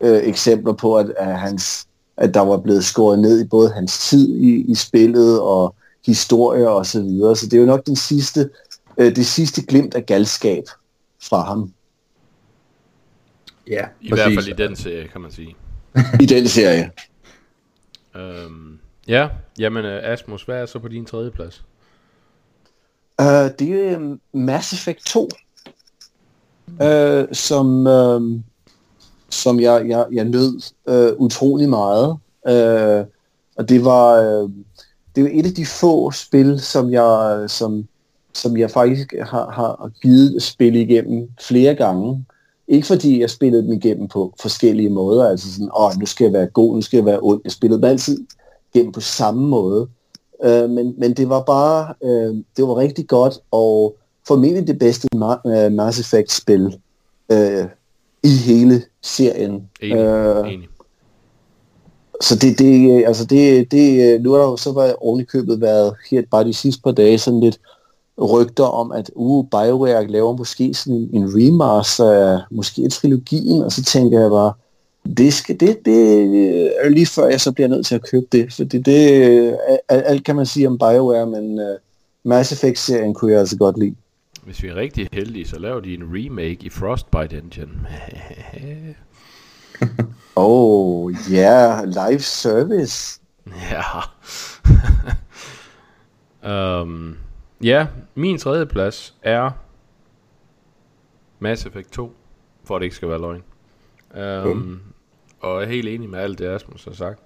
øh, 0.00 0.20
eksempler 0.22 0.72
på, 0.72 0.96
at, 0.96 1.12
at, 1.16 1.38
hans, 1.38 1.86
at 2.16 2.34
der 2.34 2.40
var 2.40 2.56
blevet 2.56 2.84
skåret 2.84 3.18
ned 3.18 3.40
i 3.40 3.48
både 3.48 3.70
hans 3.70 4.08
tid 4.08 4.36
i, 4.36 4.70
i 4.70 4.74
spillet 4.74 5.40
og 5.40 5.74
historier 6.06 6.68
og 6.68 6.86
så 6.86 7.02
videre. 7.02 7.36
Så 7.36 7.46
det 7.46 7.56
er 7.56 7.60
jo 7.60 7.66
nok 7.66 7.86
den 7.86 7.96
sidste, 7.96 8.50
øh, 8.98 9.16
det 9.16 9.26
sidste 9.26 9.62
glimt 9.62 9.94
af 9.94 10.06
galskab 10.06 10.64
fra 11.22 11.42
ham. 11.42 11.72
Ja, 13.66 13.86
I 14.00 14.10
præcis. 14.10 14.24
hvert 14.24 14.44
fald 14.44 14.48
i 14.48 14.62
den 14.62 14.76
serie, 14.76 15.08
kan 15.08 15.20
man 15.20 15.30
sige. 15.30 15.56
I 16.22 16.26
den 16.26 16.48
serie. 16.48 16.90
øhm, 18.16 18.78
ja, 19.08 19.28
jamen 19.58 19.84
uh, 19.84 19.90
Asmus, 20.02 20.42
hvad 20.42 20.56
er 20.56 20.66
så 20.66 20.78
på 20.78 20.88
din 20.88 21.04
tredje 21.04 21.30
plads? 21.30 21.64
Uh, 23.22 23.26
det 23.58 23.62
er 23.62 23.96
um, 23.96 24.20
Mass 24.32 24.72
Effect 24.72 25.06
2, 25.06 25.28
uh, 26.68 27.24
som, 27.32 27.86
uh, 27.86 28.40
som 29.28 29.60
jeg, 29.60 29.88
jeg, 29.88 30.06
jeg 30.12 30.24
nød 30.24 30.60
uh, 30.84 31.20
utrolig 31.20 31.68
meget. 31.68 32.10
Uh, 32.48 33.06
og 33.56 33.68
det 33.68 33.84
var, 33.84 34.42
uh, 34.42 34.50
det 35.16 35.24
var 35.24 35.30
et 35.32 35.46
af 35.46 35.54
de 35.54 35.66
få 35.66 36.10
spil, 36.10 36.60
som 36.60 36.90
jeg, 36.90 37.44
som, 37.48 37.84
som 38.34 38.56
jeg 38.56 38.70
faktisk 38.70 39.14
har, 39.20 39.50
har 39.50 39.90
givet 40.02 40.42
spil 40.42 40.76
igennem 40.76 41.28
flere 41.40 41.74
gange. 41.74 42.24
Ikke 42.68 42.86
fordi 42.86 43.20
jeg 43.20 43.30
spillede 43.30 43.62
dem 43.62 43.72
igennem 43.72 44.08
på 44.08 44.34
forskellige 44.40 44.90
måder, 44.90 45.28
altså 45.28 45.52
sådan, 45.52 45.70
åh, 45.76 45.90
nu 46.00 46.06
skal 46.06 46.24
jeg 46.24 46.32
være 46.32 46.46
god, 46.46 46.74
nu 46.74 46.82
skal 46.82 46.96
jeg 46.96 47.06
være 47.06 47.18
ond. 47.22 47.40
Jeg 47.44 47.52
spillede 47.52 47.82
dem 47.82 47.90
altid 47.90 48.26
igennem 48.74 48.92
på 48.92 49.00
samme 49.00 49.48
måde. 49.48 49.88
Øh, 50.44 50.70
men, 50.70 50.94
men 50.98 51.12
det 51.14 51.28
var 51.28 51.42
bare, 51.42 51.94
øh, 52.04 52.36
det 52.56 52.68
var 52.68 52.76
rigtig 52.76 53.08
godt, 53.08 53.38
og 53.50 53.96
formentlig 54.28 54.66
det 54.66 54.78
bedste 54.78 55.08
Ma- 55.14 55.66
uh, 55.66 55.72
Mass 55.72 56.00
Effect-spil 56.00 56.78
øh, 57.32 57.64
i 58.22 58.28
hele 58.28 58.82
serien. 59.02 59.68
Enig, 59.80 59.96
øh, 59.96 60.52
enig. 60.52 60.68
Så 62.24 62.34
det, 62.36 62.58
det, 62.58 62.74
øh, 62.90 63.08
altså 63.08 63.24
det, 63.24 63.70
det, 63.72 64.14
øh, 64.14 64.20
nu 64.20 64.32
er 64.32 64.38
der 64.38 64.44
jo 64.44 64.56
så 64.56 64.72
var 64.72 64.94
ovenikøbet 64.98 65.60
været 65.60 65.94
her 66.10 66.22
bare 66.30 66.44
de 66.44 66.54
sidste 66.54 66.82
par 66.82 66.92
dage 66.92 67.18
sådan 67.18 67.40
lidt 67.40 67.60
rygter 68.22 68.64
om, 68.64 68.92
at 68.92 69.10
uh, 69.14 69.46
BioWare 69.50 70.06
laver 70.06 70.36
måske 70.36 70.74
sådan 70.74 70.94
en, 70.94 71.10
en 71.12 71.24
remaster 71.28 72.10
af 72.10 72.40
måske 72.50 72.88
trilogien, 72.88 73.62
og 73.62 73.72
så 73.72 73.82
tænker 73.82 74.20
jeg 74.20 74.30
bare, 74.30 74.52
det, 75.16 75.32
skal, 75.32 75.60
det, 75.60 75.78
det 75.84 76.28
øh, 76.28 76.70
er 76.80 76.88
lige 76.88 77.06
før 77.06 77.26
jeg 77.26 77.40
så 77.40 77.52
bliver 77.52 77.68
nødt 77.68 77.86
til 77.86 77.94
at 77.94 78.10
købe 78.10 78.26
det, 78.32 78.52
fordi 78.52 78.78
det, 78.78 79.56
alt 79.88 80.24
kan 80.24 80.36
man 80.36 80.46
sige 80.46 80.68
om 80.68 80.78
BioWare, 80.78 81.26
men 81.26 81.58
uh, 81.58 81.76
Mass 82.22 82.52
Effect-serien 82.52 83.14
kunne 83.14 83.32
jeg 83.32 83.40
altså 83.40 83.56
godt 83.56 83.78
lide. 83.78 83.94
Hvis 84.44 84.62
vi 84.62 84.68
er 84.68 84.74
rigtig 84.74 85.08
heldige, 85.12 85.48
så 85.48 85.58
laver 85.58 85.80
de 85.80 85.94
en 85.94 86.02
remake 86.02 86.58
i 86.60 86.70
Frostbite 86.70 87.38
Engine. 87.38 87.70
oh, 90.36 91.12
ja, 91.30 91.36
yeah, 91.36 91.86
live 91.86 92.20
service. 92.20 93.20
Ja. 93.46 94.00
um, 96.82 97.16
Ja, 97.64 97.86
min 98.14 98.38
tredje 98.38 98.66
plads 98.66 99.14
er 99.22 99.50
Mass 101.38 101.66
Effect 101.66 101.92
2, 101.92 102.14
for 102.64 102.76
at 102.76 102.80
det 102.80 102.84
ikke 102.84 102.96
skal 102.96 103.08
være 103.08 103.20
løgn. 103.20 103.42
Um, 104.46 104.56
mm. 104.56 104.80
Og 105.40 105.60
jeg 105.60 105.68
er 105.68 105.72
helt 105.72 105.88
enig 105.88 106.10
med 106.10 106.18
alt 106.18 106.38
det, 106.38 106.46
Asmus 106.46 106.84
har 106.84 106.92
sagt. 106.92 107.20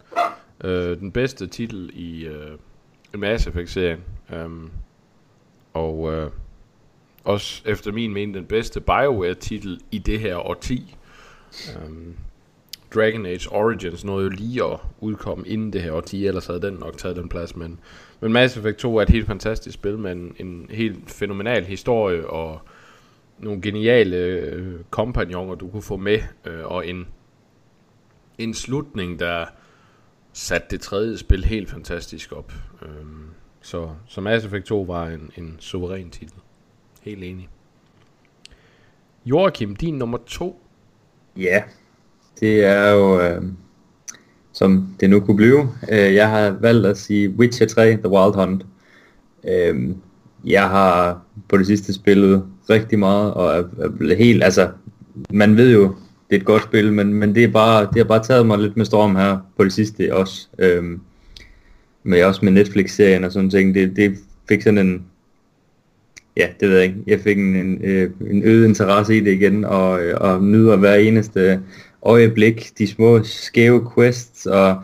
Uh, 0.64 0.70
den 0.70 1.12
bedste 1.12 1.46
titel 1.46 1.90
i 1.94 2.28
uh, 2.28 3.20
Mass 3.20 3.46
Effect-serien. 3.46 4.00
Um, 4.32 4.70
og 5.74 5.98
uh, 5.98 6.30
også 7.24 7.62
efter 7.64 7.92
min 7.92 8.12
mening 8.12 8.34
den 8.34 8.44
bedste 8.44 8.80
BioWare-titel 8.80 9.80
i 9.90 9.98
det 9.98 10.20
her 10.20 10.36
årti. 10.36 10.96
Um, 11.76 12.16
Dragon 12.94 13.26
Age 13.26 13.52
Origins 13.52 14.04
nåede 14.04 14.24
jo 14.24 14.30
lige 14.30 14.64
at 14.64 14.78
udkomme 15.00 15.48
inden 15.48 15.72
det 15.72 15.82
her 15.82 15.92
årti, 15.92 16.26
ellers 16.26 16.46
havde 16.46 16.62
den 16.62 16.74
nok 16.74 16.96
taget 16.98 17.16
den 17.16 17.28
plads, 17.28 17.56
men 17.56 17.80
men 18.20 18.32
Mass 18.32 18.56
Effect 18.56 18.78
2 18.78 18.96
er 18.96 19.02
et 19.02 19.10
helt 19.10 19.26
fantastisk 19.26 19.74
spil 19.74 19.98
med 19.98 20.12
en, 20.12 20.36
en 20.38 20.66
helt 20.70 21.10
fænomenal 21.10 21.64
historie 21.64 22.26
og 22.26 22.60
nogle 23.38 23.62
geniale 23.62 24.16
øh, 24.16 24.80
kompagnoner, 24.90 25.54
du 25.54 25.68
kunne 25.68 25.82
få 25.82 25.96
med, 25.96 26.18
øh, 26.44 26.64
og 26.64 26.86
en, 26.86 27.08
en 28.38 28.54
slutning, 28.54 29.18
der 29.18 29.46
satte 30.32 30.66
det 30.70 30.80
tredje 30.80 31.18
spil 31.18 31.44
helt 31.44 31.70
fantastisk 31.70 32.32
op. 32.32 32.52
Øh, 32.82 32.88
så, 33.60 33.90
så 34.06 34.20
Mass 34.20 34.44
Effect 34.44 34.64
2 34.64 34.80
var 34.80 35.06
en, 35.06 35.30
en 35.36 35.56
suveræn 35.58 36.10
titel. 36.10 36.38
Helt 37.02 37.24
enig. 37.24 37.48
Joachim, 39.26 39.76
din 39.76 39.94
nummer 39.94 40.18
to. 40.26 40.60
Ja, 41.36 41.62
det 42.40 42.64
er 42.64 42.90
jo... 42.90 43.20
Øh 43.20 43.42
som 44.58 44.88
det 45.00 45.10
nu 45.10 45.20
kunne 45.20 45.36
blive. 45.36 45.68
Øh, 45.92 46.14
jeg 46.14 46.30
har 46.30 46.56
valgt 46.60 46.86
at 46.86 46.98
sige 46.98 47.30
Witcher 47.30 47.66
3, 47.66 47.90
The 47.90 48.08
Wild 48.08 48.34
Hunt. 48.34 48.66
Øh, 49.48 49.90
jeg 50.44 50.68
har 50.68 51.22
på 51.48 51.58
det 51.58 51.66
sidste 51.66 51.94
spillet 51.94 52.44
rigtig 52.70 52.98
meget, 52.98 53.34
og 53.34 53.58
er, 53.58 53.62
er 54.10 54.14
helt, 54.14 54.44
altså, 54.44 54.68
man 55.30 55.56
ved 55.56 55.72
jo, 55.72 55.82
det 56.30 56.36
er 56.36 56.40
et 56.40 56.44
godt 56.44 56.62
spil, 56.62 56.92
men, 56.92 57.14
men 57.14 57.34
det, 57.34 57.44
er 57.44 57.48
bare, 57.48 57.82
det 57.82 57.96
har 57.96 58.04
bare 58.04 58.22
taget 58.22 58.46
mig 58.46 58.58
lidt 58.58 58.76
med 58.76 58.84
storm 58.84 59.16
her 59.16 59.38
på 59.56 59.64
det 59.64 59.72
sidste 59.72 60.14
også. 60.14 60.48
Øh, 60.58 60.84
med 62.02 62.22
også 62.22 62.44
med 62.44 62.52
Netflix-serien 62.52 63.24
og 63.24 63.32
sådan 63.32 63.50
ting. 63.50 63.74
Det, 63.74 63.96
det 63.96 64.18
fik 64.48 64.62
sådan 64.62 64.78
en, 64.78 65.04
ja, 66.36 66.48
det 66.60 66.68
ved 66.68 66.76
jeg 66.76 66.84
ikke. 66.84 66.98
Jeg 67.06 67.20
fik 67.20 67.38
en, 67.38 67.56
en, 67.56 67.84
øh, 67.84 68.10
en 68.30 68.42
øget 68.44 68.68
interesse 68.68 69.16
i 69.16 69.20
det 69.20 69.32
igen, 69.32 69.64
og, 69.64 70.02
øh, 70.02 70.14
og 70.20 70.44
nyder 70.44 70.76
hver 70.76 70.94
eneste 70.94 71.60
øjeblik, 72.02 72.70
de 72.78 72.86
små 72.86 73.22
skæve 73.22 73.90
quests 73.94 74.46
og 74.46 74.82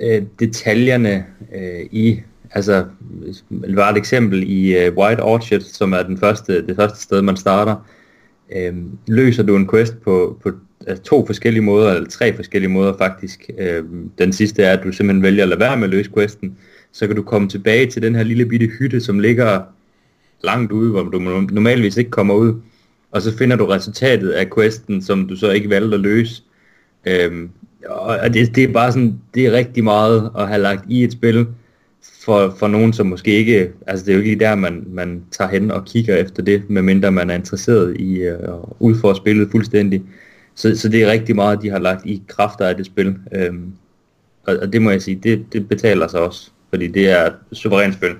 øh, 0.00 0.22
detaljerne 0.38 1.26
øh, 1.54 1.86
i, 1.90 2.20
altså 2.50 2.84
øh, 3.26 3.68
det 3.68 3.76
var 3.76 3.90
et 3.90 3.96
eksempel 3.96 4.50
i 4.50 4.76
øh, 4.78 4.96
White 4.96 5.20
Orchard, 5.20 5.60
som 5.60 5.92
er 5.92 6.02
den 6.02 6.18
første, 6.18 6.66
det 6.66 6.76
første 6.76 7.02
sted, 7.02 7.22
man 7.22 7.36
starter, 7.36 7.76
øh, 8.56 8.74
løser 9.06 9.42
du 9.42 9.56
en 9.56 9.68
quest 9.68 10.00
på, 10.02 10.38
på 10.42 10.50
altså, 10.86 11.02
to 11.04 11.26
forskellige 11.26 11.62
måder, 11.62 11.92
eller 11.92 12.08
tre 12.08 12.36
forskellige 12.36 12.70
måder 12.70 12.96
faktisk. 12.98 13.50
Øh, 13.58 13.84
den 14.18 14.32
sidste 14.32 14.62
er, 14.62 14.72
at 14.72 14.84
du 14.84 14.92
simpelthen 14.92 15.22
vælger 15.22 15.42
at 15.42 15.48
lade 15.48 15.60
være 15.60 15.76
med 15.76 15.84
at 15.84 15.90
løse 15.90 16.10
questen, 16.16 16.56
så 16.92 17.06
kan 17.06 17.16
du 17.16 17.22
komme 17.22 17.48
tilbage 17.48 17.86
til 17.86 18.02
den 18.02 18.14
her 18.14 18.22
lille 18.22 18.46
bitte 18.46 18.66
hytte, 18.66 19.00
som 19.00 19.18
ligger 19.18 19.62
langt 20.44 20.72
ude, 20.72 20.90
hvor 20.90 21.02
du 21.02 21.18
normalvis 21.50 21.96
ikke 21.96 22.10
kommer 22.10 22.34
ud, 22.34 22.54
og 23.10 23.22
så 23.22 23.36
finder 23.36 23.56
du 23.56 23.66
resultatet 23.66 24.30
af 24.30 24.50
questen, 24.54 25.02
som 25.02 25.28
du 25.28 25.36
så 25.36 25.50
ikke 25.50 25.70
valgte 25.70 25.94
at 25.94 26.00
løse. 26.00 26.42
Øhm, 27.06 27.50
og 27.88 28.34
det, 28.34 28.56
det 28.56 28.64
er 28.64 28.72
bare 28.72 28.92
sådan, 28.92 29.20
det 29.34 29.46
er 29.46 29.52
rigtig 29.52 29.84
meget 29.84 30.30
at 30.38 30.48
have 30.48 30.60
lagt 30.60 30.84
i 30.88 31.04
et 31.04 31.12
spil, 31.12 31.46
for, 32.24 32.54
for 32.58 32.68
nogen, 32.68 32.92
som 32.92 33.06
måske 33.06 33.30
ikke, 33.30 33.72
altså 33.86 34.06
det 34.06 34.12
er 34.12 34.16
jo 34.16 34.22
ikke 34.22 34.44
der, 34.44 34.54
man, 34.54 34.84
man 34.86 35.24
tager 35.30 35.50
hen 35.50 35.70
og 35.70 35.84
kigger 35.84 36.16
efter 36.16 36.42
det, 36.42 36.70
medmindre 36.70 37.12
man 37.12 37.30
er 37.30 37.34
interesseret 37.34 37.96
i 38.00 38.18
øh, 38.18 38.38
at 38.42 38.58
udfordre 38.78 39.16
spillet 39.16 39.50
fuldstændig. 39.50 40.02
så, 40.54 40.76
så 40.76 40.88
det 40.88 41.02
er 41.02 41.10
rigtig 41.10 41.36
meget, 41.36 41.62
de 41.62 41.70
har 41.70 41.78
lagt 41.78 42.06
i 42.06 42.22
kræfter 42.28 42.66
af 42.66 42.76
det 42.76 42.86
spil. 42.86 43.16
Øhm, 43.32 43.72
og, 44.46 44.56
og 44.62 44.72
det 44.72 44.82
må 44.82 44.90
jeg 44.90 45.02
sige, 45.02 45.16
det, 45.16 45.52
det 45.52 45.68
betaler 45.68 46.08
sig 46.08 46.20
også, 46.20 46.50
fordi 46.70 46.86
det 46.86 47.10
er 47.10 47.26
et 47.26 47.34
suverænt 47.52 47.94
spil. 47.94 48.14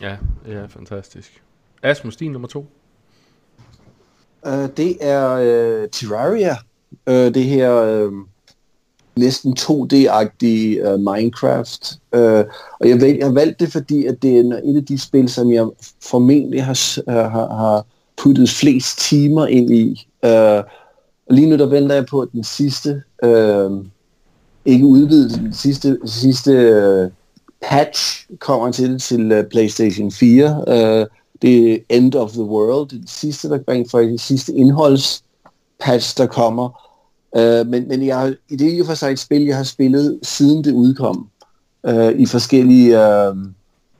Ja, 0.00 0.16
det 0.46 0.54
er 0.54 0.68
fantastisk. 0.68 1.42
Asmus, 1.82 2.16
din 2.16 2.32
nummer 2.32 2.48
to? 2.48 2.81
Øh, 4.46 4.68
det 4.76 4.96
er 5.00 5.30
øh, 5.30 5.88
Terraria. 5.88 6.56
Øh, 7.06 7.34
det 7.34 7.44
her 7.44 7.76
øh, 7.76 8.12
næsten 9.16 9.56
2D-agtige 9.60 10.88
øh, 10.88 10.98
Minecraft. 10.98 11.98
Øh, 12.14 12.44
og 12.80 12.88
jeg, 12.88 13.00
valg, 13.00 13.18
jeg 13.18 13.26
har 13.26 13.32
valgt 13.32 13.60
det, 13.60 13.72
fordi 13.72 14.06
at 14.06 14.22
det 14.22 14.36
er 14.36 14.60
et 14.64 14.76
af 14.76 14.84
de 14.84 14.98
spil, 14.98 15.28
som 15.28 15.52
jeg 15.52 15.68
formentlig 16.02 16.64
har, 16.64 16.98
øh, 17.08 17.14
har, 17.14 17.56
har 17.56 17.86
puttet 18.16 18.50
flest 18.50 18.98
timer 18.98 19.46
ind 19.46 19.70
i. 19.70 20.06
Øh, 20.24 20.62
og 21.26 21.34
lige 21.34 21.50
nu 21.50 21.56
der 21.56 21.66
venter 21.66 21.94
jeg 21.94 22.06
på, 22.06 22.20
at 22.20 22.28
den 22.32 22.44
sidste, 22.44 23.02
øh, 23.24 23.70
ikke 24.64 24.86
udvidet, 24.86 25.40
den 25.40 25.52
sidste, 25.52 25.98
sidste 26.04 26.52
øh, 26.52 27.10
patch 27.62 28.26
kommer 28.38 28.72
til 28.72 28.92
det 28.92 29.02
til 29.02 29.32
øh, 29.32 29.44
PlayStation 29.44 30.12
4. 30.12 30.64
Øh, 30.68 31.06
det 31.42 31.84
End 31.88 32.14
of 32.14 32.30
the 32.30 32.42
World, 32.42 32.88
det 32.88 33.10
sidste, 33.10 33.48
der 33.48 33.58
bringe 33.58 33.90
for 33.90 33.98
det 33.98 34.20
sidste 34.20 34.54
indholdspatch, 34.54 36.16
der 36.16 36.26
kommer. 36.26 36.88
Uh, 37.36 37.66
men 37.66 37.88
men 37.88 38.06
jeg, 38.06 38.34
det 38.50 38.72
er 38.72 38.76
jo 38.76 38.84
for 38.84 38.94
sig 38.94 39.12
et 39.12 39.18
spil, 39.18 39.44
jeg 39.44 39.56
har 39.56 39.64
spillet 39.64 40.18
siden 40.22 40.64
det 40.64 40.72
udkom, 40.72 41.28
uh, 41.88 42.12
i 42.12 42.26
forskellige 42.26 42.98
uh, 42.98 43.36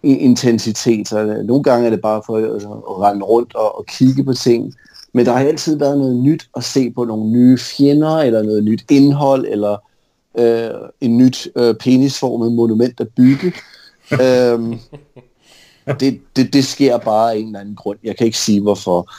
intensiteter. 0.02 1.42
Nogle 1.42 1.62
gange 1.62 1.86
er 1.86 1.90
det 1.90 2.00
bare 2.00 2.22
for 2.26 2.36
at, 2.36 2.44
at 2.44 3.00
rende 3.00 3.24
rundt 3.24 3.54
og, 3.54 3.78
og 3.78 3.86
kigge 3.86 4.24
på 4.24 4.32
ting, 4.32 4.74
men 5.14 5.26
der 5.26 5.32
har 5.32 5.40
altid 5.40 5.78
været 5.78 5.98
noget 5.98 6.16
nyt 6.16 6.48
at 6.56 6.64
se 6.64 6.90
på, 6.90 7.04
nogle 7.04 7.30
nye 7.30 7.58
fjender, 7.58 8.16
eller 8.18 8.42
noget 8.42 8.64
nyt 8.64 8.84
indhold, 8.90 9.46
eller 9.48 9.76
uh, 10.34 10.88
en 11.00 11.18
nyt 11.18 11.48
uh, 11.56 11.74
penisformet 11.80 12.52
monument 12.52 13.00
at 13.00 13.08
bygge. 13.16 13.52
uh, 14.12 14.76
det, 16.00 16.20
det, 16.36 16.52
det 16.52 16.64
sker 16.64 16.98
bare 16.98 17.32
af 17.32 17.36
en 17.36 17.46
eller 17.46 17.60
anden 17.60 17.74
grund. 17.74 17.98
Jeg 18.04 18.16
kan 18.16 18.26
ikke 18.26 18.38
sige 18.38 18.60
hvorfor. 18.60 19.12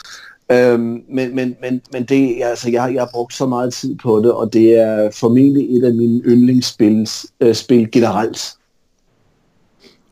Øhm, 0.52 1.04
men, 1.08 1.34
men, 1.34 1.56
men, 1.60 1.80
men 1.92 2.04
det, 2.04 2.42
altså, 2.42 2.70
jeg, 2.70 2.94
jeg 2.94 3.02
har 3.02 3.10
brugt 3.12 3.34
så 3.34 3.46
meget 3.46 3.72
tid 3.72 3.96
på 3.96 4.18
det, 4.18 4.32
og 4.32 4.52
det 4.52 4.78
er 4.78 5.10
formentlig 5.10 5.76
et 5.76 5.84
af 5.84 5.94
mine 5.94 6.22
yndlingsspil 6.24 7.08
øh, 7.40 7.54
spil 7.54 7.90
generelt. 7.90 8.56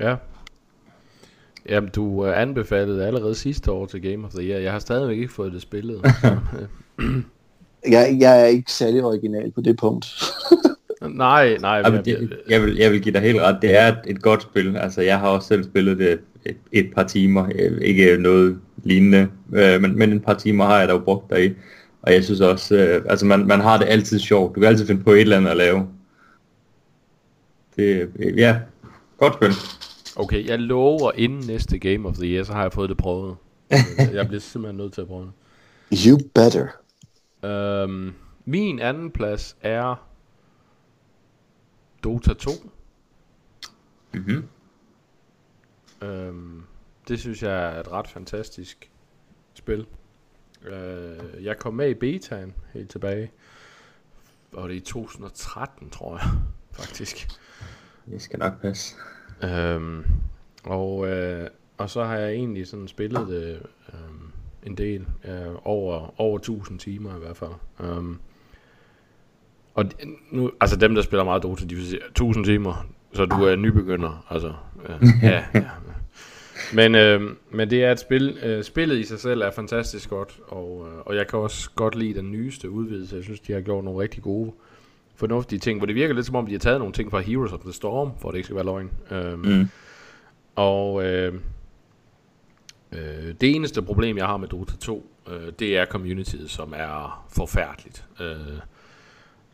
Ja. 0.00 0.16
Jamen, 1.68 1.90
du 1.90 2.04
uh, 2.04 2.40
anbefalede 2.40 3.06
allerede 3.06 3.34
sidste 3.34 3.72
år 3.72 3.86
til 3.86 4.02
Game 4.02 4.26
of 4.26 4.30
the 4.30 4.48
Year. 4.48 4.60
Jeg 4.60 4.72
har 4.72 4.78
stadigvæk 4.78 5.18
ikke 5.18 5.32
fået 5.32 5.52
det 5.52 5.62
spillet. 5.62 6.00
jeg, 7.94 8.16
jeg 8.20 8.40
er 8.40 8.44
ikke 8.44 8.72
særlig 8.72 9.04
original 9.04 9.50
på 9.50 9.60
det 9.60 9.76
punkt. 9.76 10.06
nej, 11.02 11.56
nej. 11.60 11.70
Jeg, 11.70 12.02
jeg, 12.06 12.28
jeg, 12.48 12.62
vil, 12.62 12.76
jeg 12.76 12.92
vil 12.92 13.02
give 13.02 13.12
dig 13.12 13.22
helt 13.22 13.40
ret. 13.40 13.58
Det 13.62 13.78
er 13.78 13.88
et, 13.88 13.98
et 14.06 14.22
godt 14.22 14.42
spil. 14.42 14.76
Altså, 14.76 15.00
jeg 15.00 15.18
har 15.18 15.28
også 15.28 15.48
selv 15.48 15.64
spillet 15.64 15.98
det 15.98 16.20
et, 16.46 16.56
et 16.72 16.90
par 16.94 17.02
timer. 17.02 17.48
Ikke 17.82 18.16
noget 18.16 18.60
lignende, 18.84 19.28
øh, 19.52 19.80
men, 19.80 19.98
men 19.98 20.12
en 20.12 20.20
par 20.20 20.34
timer 20.34 20.64
har 20.64 20.78
jeg 20.78 20.88
dog 20.88 21.04
brugt 21.04 21.30
deri. 21.30 21.54
Og 22.02 22.12
jeg 22.12 22.24
synes 22.24 22.40
også, 22.40 22.76
øh, 22.76 23.04
altså 23.08 23.26
man, 23.26 23.46
man 23.46 23.60
har 23.60 23.78
det 23.78 23.86
altid 23.88 24.18
sjovt. 24.18 24.54
Du 24.54 24.60
kan 24.60 24.68
altid 24.68 24.86
finde 24.86 25.04
på 25.04 25.12
et 25.12 25.20
eller 25.20 25.36
andet 25.36 25.50
at 25.50 25.56
lave. 25.56 25.88
Det, 27.76 28.10
øh, 28.18 28.38
ja, 28.38 28.60
godt 29.18 29.34
spil. 29.34 29.52
Okay, 30.16 30.48
jeg 30.48 30.58
lover 30.58 31.12
inden 31.14 31.46
næste 31.46 31.78
Game 31.78 32.08
of 32.08 32.14
the 32.14 32.26
Year, 32.26 32.44
så 32.44 32.52
har 32.52 32.62
jeg 32.62 32.72
fået 32.72 32.88
det 32.88 32.96
prøvet. 32.96 33.36
jeg 34.14 34.26
bliver 34.26 34.40
simpelthen 34.40 34.76
nødt 34.76 34.92
til 34.92 35.00
at 35.00 35.06
prøve 35.06 35.24
det. 35.24 35.32
You 36.06 36.18
better. 36.34 36.66
Øhm, 37.44 38.12
min 38.44 38.78
anden 38.78 39.10
plads 39.10 39.56
er 39.60 40.08
Dota 42.04 42.34
2. 42.34 42.50
Mhm. 44.14 44.44
Øhm, 46.02 46.62
det 47.08 47.20
synes 47.20 47.42
jeg 47.42 47.76
er 47.76 47.80
et 47.80 47.92
ret 47.92 48.08
fantastisk 48.08 48.90
spil. 49.54 49.86
Øh, 50.64 51.44
jeg 51.44 51.58
kom 51.58 51.74
med 51.74 51.90
i 51.90 51.94
betaen 51.94 52.54
helt 52.72 52.90
tilbage. 52.90 53.30
Og 54.52 54.68
det 54.68 54.74
er 54.74 54.80
i 54.80 54.84
2013, 54.84 55.90
tror 55.90 56.16
jeg, 56.16 56.28
faktisk. 56.80 57.28
Det 58.06 58.22
skal 58.22 58.38
nok 58.38 58.60
passe. 58.60 58.96
Øhm, 59.42 60.04
og, 60.64 61.08
øh, 61.08 61.48
og 61.78 61.90
så 61.90 62.04
har 62.04 62.16
jeg 62.16 62.32
egentlig 62.32 62.66
sådan 62.66 62.88
spillet 62.88 63.28
det 63.28 63.62
øh, 63.88 63.98
en 64.62 64.76
del. 64.76 65.06
Øh, 65.24 65.54
over, 65.64 66.20
over 66.20 66.38
1000 66.38 66.78
timer 66.78 67.16
i 67.16 67.18
hvert 67.18 67.36
fald. 67.36 67.52
Um, 67.78 68.20
og 69.74 69.84
nu, 70.30 70.50
altså 70.60 70.76
dem, 70.76 70.94
der 70.94 71.02
spiller 71.02 71.24
meget 71.24 71.42
Dota, 71.42 71.64
de 71.64 71.74
vil 71.74 71.86
sige 71.86 72.06
1000 72.06 72.44
timer, 72.44 72.86
så 73.12 73.26
du 73.26 73.44
er 73.44 73.56
nybegynder. 73.56 74.26
Altså, 74.30 74.54
øh, 74.88 75.02
ja, 75.22 75.44
ja. 75.54 75.70
Men, 76.74 76.94
øh, 76.94 77.20
men 77.50 77.70
det 77.70 77.84
er 77.84 77.92
et 77.92 78.00
spil. 78.00 78.38
Øh, 78.42 78.64
spillet 78.64 78.98
i 78.98 79.04
sig 79.04 79.20
selv 79.20 79.40
er 79.40 79.50
fantastisk 79.50 80.10
godt, 80.10 80.40
og, 80.48 80.88
øh, 80.88 80.98
og 80.98 81.16
jeg 81.16 81.26
kan 81.26 81.38
også 81.38 81.70
godt 81.74 81.94
lide 81.94 82.14
den 82.14 82.30
nyeste 82.30 82.70
udvidelse. 82.70 83.16
Jeg 83.16 83.24
synes, 83.24 83.40
de 83.40 83.52
har 83.52 83.60
gjort 83.60 83.84
nogle 83.84 84.00
rigtig 84.00 84.22
gode, 84.22 84.52
fornuftige 85.14 85.58
ting, 85.58 85.78
hvor 85.78 85.86
det 85.86 85.94
virker 85.94 86.14
lidt 86.14 86.26
som 86.26 86.36
om, 86.36 86.46
de 86.46 86.52
har 86.52 86.58
taget 86.58 86.78
nogle 86.78 86.92
ting 86.92 87.10
fra 87.10 87.20
Heroes 87.20 87.52
of 87.52 87.60
the 87.60 87.72
Storm, 87.72 88.10
for 88.20 88.30
det 88.30 88.38
ikke 88.38 88.46
skal 88.46 88.56
være 88.56 88.64
løgn. 88.64 88.90
Øh, 89.10 89.38
mm. 89.38 89.68
Og 90.56 91.04
øh, 91.04 91.34
øh, 92.92 93.34
det 93.40 93.56
eneste 93.56 93.82
problem, 93.82 94.16
jeg 94.16 94.26
har 94.26 94.36
med 94.36 94.48
Dota 94.48 94.76
2, 94.76 95.06
øh, 95.30 95.52
det 95.58 95.76
er 95.76 95.86
communityet, 95.86 96.50
som 96.50 96.72
er 96.76 97.26
forfærdeligt. 97.30 98.04
Øh, 98.20 98.58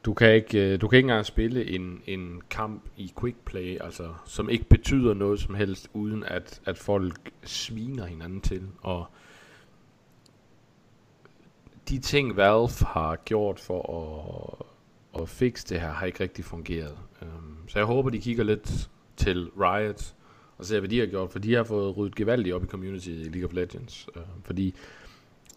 du 0.05 0.15
kan 0.15 0.35
ikke, 0.35 0.73
øh, 0.73 0.81
du 0.81 0.89
kan 0.89 0.97
ikke 0.97 1.07
engang 1.07 1.27
spille 1.27 1.71
en, 1.71 2.03
en 2.07 2.43
kamp 2.51 2.83
i 2.97 3.13
quick 3.21 3.37
play, 3.45 3.79
altså, 3.81 4.15
som 4.27 4.51
ikke 4.51 4.65
betyder 4.65 5.15
noget 5.15 5.41
som 5.41 5.55
helst, 5.55 5.91
uden 5.95 6.25
at, 6.25 6.61
at 6.65 6.79
folk 6.79 7.31
sviner 7.45 8.05
hinanden 8.07 8.41
til. 8.41 8.63
Og 8.81 9.07
de 11.89 11.99
ting 11.99 12.37
Valve 12.37 12.87
har 12.87 13.17
gjort 13.17 13.61
for 13.61 13.83
at, 15.17 15.23
at 15.23 15.29
fikse 15.29 15.67
det 15.69 15.81
her, 15.81 15.91
har 15.91 16.07
ikke 16.07 16.21
rigtig 16.21 16.45
fungeret. 16.45 16.99
Øhm, 17.23 17.69
så 17.69 17.79
jeg 17.79 17.87
håber, 17.87 18.11
de 18.11 18.21
kigger 18.21 18.45
lidt 18.45 18.91
til 19.17 19.51
Riot 19.61 20.15
og 20.59 20.65
ser, 20.65 20.79
hvad 20.81 20.89
de 20.89 20.99
har 20.99 21.07
gjort, 21.07 21.31
for 21.31 21.39
de 21.39 21.55
har 21.55 21.65
fået 21.65 21.97
ryddet 21.97 22.15
gevaldigt 22.15 22.55
op 22.55 22.65
i 22.65 22.67
community 22.67 23.09
i 23.09 23.13
League 23.13 23.45
of 23.45 23.53
Legends. 23.53 24.09
Øhm, 24.17 24.43
fordi 24.45 24.75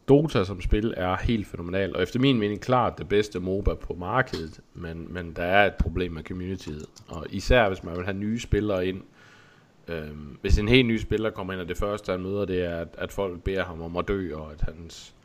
Dota 0.07 0.43
som 0.43 0.61
spil 0.61 0.93
er 0.97 1.15
helt 1.17 1.47
fænomenalt, 1.47 1.95
og 1.95 2.03
efter 2.03 2.19
min 2.19 2.39
mening 2.39 2.61
klart 2.61 2.97
det 2.97 3.09
bedste 3.09 3.39
MOBA 3.39 3.73
på 3.73 3.93
markedet, 3.93 4.59
men, 4.73 5.13
men 5.13 5.33
der 5.35 5.43
er 5.43 5.67
et 5.67 5.75
problem 5.75 6.11
med 6.11 6.23
communityet, 6.23 6.85
og 7.07 7.25
især 7.29 7.67
hvis 7.67 7.83
man 7.83 7.95
vil 7.97 8.05
have 8.05 8.17
nye 8.17 8.39
spillere 8.39 8.87
ind. 8.87 9.01
Øhm, 9.87 10.37
hvis 10.41 10.59
en 10.59 10.67
helt 10.67 10.87
ny 10.87 10.97
spiller 10.97 11.29
kommer 11.29 11.53
ind, 11.53 11.61
og 11.61 11.67
det 11.67 11.77
første 11.77 12.11
han 12.11 12.21
møder, 12.21 12.45
det 12.45 12.65
er, 12.65 12.77
at, 12.77 12.87
at 12.97 13.11
folk 13.11 13.43
beder 13.43 13.63
ham 13.63 13.81
om 13.81 13.97
at 13.97 14.07
dø, 14.07 14.35
og 14.35 14.51
at 14.51 14.61
hans 14.61 15.15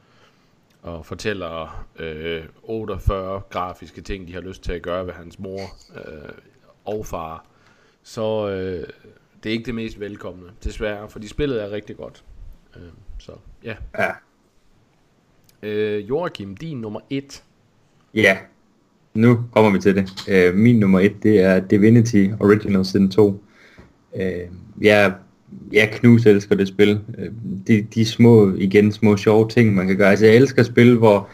og 0.82 1.06
fortæller 1.06 1.86
øh, 1.98 2.44
48 2.62 3.42
grafiske 3.50 4.00
ting, 4.00 4.28
de 4.28 4.34
har 4.34 4.40
lyst 4.40 4.62
til 4.62 4.72
at 4.72 4.82
gøre 4.82 5.06
ved 5.06 5.12
hans 5.12 5.38
mor 5.38 5.60
øh, 5.96 6.32
og 6.84 7.06
far, 7.06 7.44
så 8.02 8.48
øh, 8.48 8.88
det 9.42 9.50
er 9.50 9.52
ikke 9.52 9.66
det 9.66 9.74
mest 9.74 10.00
velkomne, 10.00 10.52
desværre, 10.64 11.08
fordi 11.08 11.28
spillet 11.28 11.62
er 11.62 11.70
rigtig 11.70 11.96
godt. 11.96 12.24
Øh, 12.76 12.82
så 13.18 13.32
ja. 13.64 13.76
Ja, 13.98 14.12
Øh, 15.66 16.08
Joachim, 16.08 16.56
din 16.56 16.76
nummer 16.76 17.00
et. 17.10 17.42
Ja, 18.14 18.36
nu 19.14 19.38
kommer 19.52 19.70
vi 19.70 19.78
til 19.78 19.96
det. 19.96 20.10
Øh, 20.28 20.54
min 20.54 20.78
nummer 20.78 21.00
et, 21.00 21.22
det 21.22 21.40
er 21.40 21.60
Divinity 21.60 22.26
Original 22.40 22.84
Sin 22.84 23.10
2. 23.10 23.42
Øh, 24.16 24.22
jeg, 24.80 25.14
jeg 25.72 25.90
knus 25.92 26.26
elsker 26.26 26.54
det 26.54 26.68
spil. 26.68 27.00
Øh, 27.18 27.30
de, 27.66 27.86
de 27.94 28.04
små, 28.04 28.52
igen, 28.54 28.92
små 28.92 29.16
sjove 29.16 29.48
ting, 29.48 29.74
man 29.74 29.86
kan 29.86 29.96
gøre. 29.96 30.10
Altså, 30.10 30.26
jeg 30.26 30.36
elsker 30.36 30.62
spil, 30.62 30.96
hvor, 30.96 31.28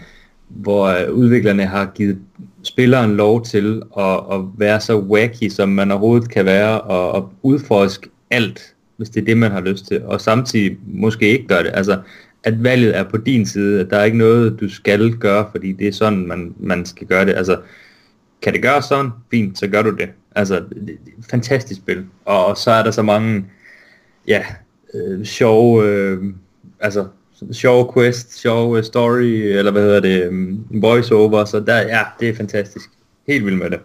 hvor 0.48 0.86
øh, 0.86 1.12
udviklerne 1.12 1.66
har 1.66 1.92
givet 1.94 2.18
spilleren 2.62 3.16
lov 3.16 3.44
til 3.44 3.82
at, 3.98 4.20
at 4.32 4.40
være 4.56 4.80
så 4.80 4.98
wacky, 4.98 5.48
som 5.48 5.68
man 5.68 5.90
overhovedet 5.90 6.30
kan 6.30 6.44
være, 6.44 6.80
og, 6.80 7.12
og 7.12 7.32
udforske 7.42 8.08
alt, 8.30 8.74
hvis 8.96 9.10
det 9.10 9.20
er 9.20 9.24
det, 9.24 9.36
man 9.36 9.50
har 9.50 9.60
lyst 9.60 9.86
til, 9.86 10.02
og 10.04 10.20
samtidig 10.20 10.78
måske 10.86 11.28
ikke 11.28 11.46
gøre 11.46 11.62
det. 11.62 11.70
Altså, 11.74 12.00
at 12.44 12.64
valget 12.64 12.96
er 12.96 13.02
på 13.02 13.16
din 13.16 13.46
side, 13.46 13.80
at 13.80 13.90
der 13.90 13.96
er 13.96 14.04
ikke 14.04 14.18
noget, 14.18 14.60
du 14.60 14.68
skal 14.68 15.12
gøre, 15.12 15.48
fordi 15.50 15.72
det 15.72 15.88
er 15.88 15.92
sådan, 15.92 16.26
man, 16.26 16.54
man 16.60 16.86
skal 16.86 17.06
gøre 17.06 17.24
det. 17.24 17.34
Altså, 17.34 17.60
kan 18.42 18.52
det 18.52 18.62
gøre 18.62 18.82
sådan? 18.82 19.10
Fint, 19.30 19.58
så 19.58 19.68
gør 19.68 19.82
du 19.82 19.90
det. 19.90 20.08
Altså, 20.34 20.54
det, 20.54 20.86
det, 20.86 20.98
fantastisk 21.30 21.80
spil. 21.80 22.06
Og, 22.24 22.46
og 22.46 22.56
så 22.56 22.70
er 22.70 22.82
der 22.82 22.90
så 22.90 23.02
mange, 23.02 23.46
ja, 24.28 24.44
øh, 24.94 25.24
sjove, 25.24 25.86
øh, 25.86 26.22
altså, 26.80 27.06
sjove 27.52 27.92
quest, 27.94 28.38
sjove 28.38 28.82
story, 28.82 29.22
eller 29.22 29.72
hvad 29.72 29.82
hedder 29.82 30.00
det, 30.00 30.28
um, 30.28 30.66
voiceover, 30.70 31.44
så 31.44 31.60
der, 31.60 31.76
ja, 31.80 32.02
det 32.20 32.28
er 32.28 32.34
fantastisk. 32.34 32.90
Helt 33.26 33.44
vildt 33.44 33.58
med 33.58 33.70
det. 33.70 33.80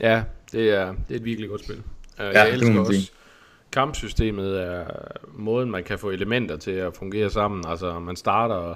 Ja, 0.00 0.22
det 0.52 0.70
er, 0.70 0.86
det 0.86 1.14
er 1.14 1.14
et 1.14 1.24
virkelig 1.24 1.50
godt 1.50 1.64
spil. 1.64 1.76
Uh, 1.76 1.84
ja, 2.18 2.40
jeg 2.40 2.50
elsker 2.50 2.80
også, 2.80 3.12
kampsystemet 3.72 4.62
er 4.62 4.84
måden, 5.32 5.70
man 5.70 5.84
kan 5.84 5.98
få 5.98 6.10
elementer 6.10 6.56
til 6.56 6.70
at 6.70 6.96
fungere 6.96 7.30
sammen. 7.30 7.64
Altså, 7.68 7.98
man 7.98 8.16
starter 8.16 8.74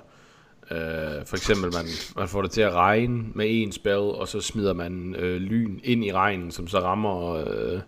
Øh, 0.71 1.27
for 1.27 1.37
eksempel, 1.37 1.73
man, 1.73 1.85
man 2.17 2.29
får 2.29 2.43
det 2.43 2.51
til 2.51 2.61
at 2.61 2.73
regne 2.73 3.25
med 3.35 3.47
en 3.49 3.73
spell, 3.73 3.99
og 3.99 4.29
så 4.29 4.41
smider 4.41 4.73
man 4.73 5.17
øh, 5.19 5.37
lyn 5.37 5.79
ind 5.85 6.05
i 6.05 6.13
regnen, 6.13 6.51
som 6.51 6.69
så 6.69 6.79
rammer 6.79 7.35
øh, 7.35 7.81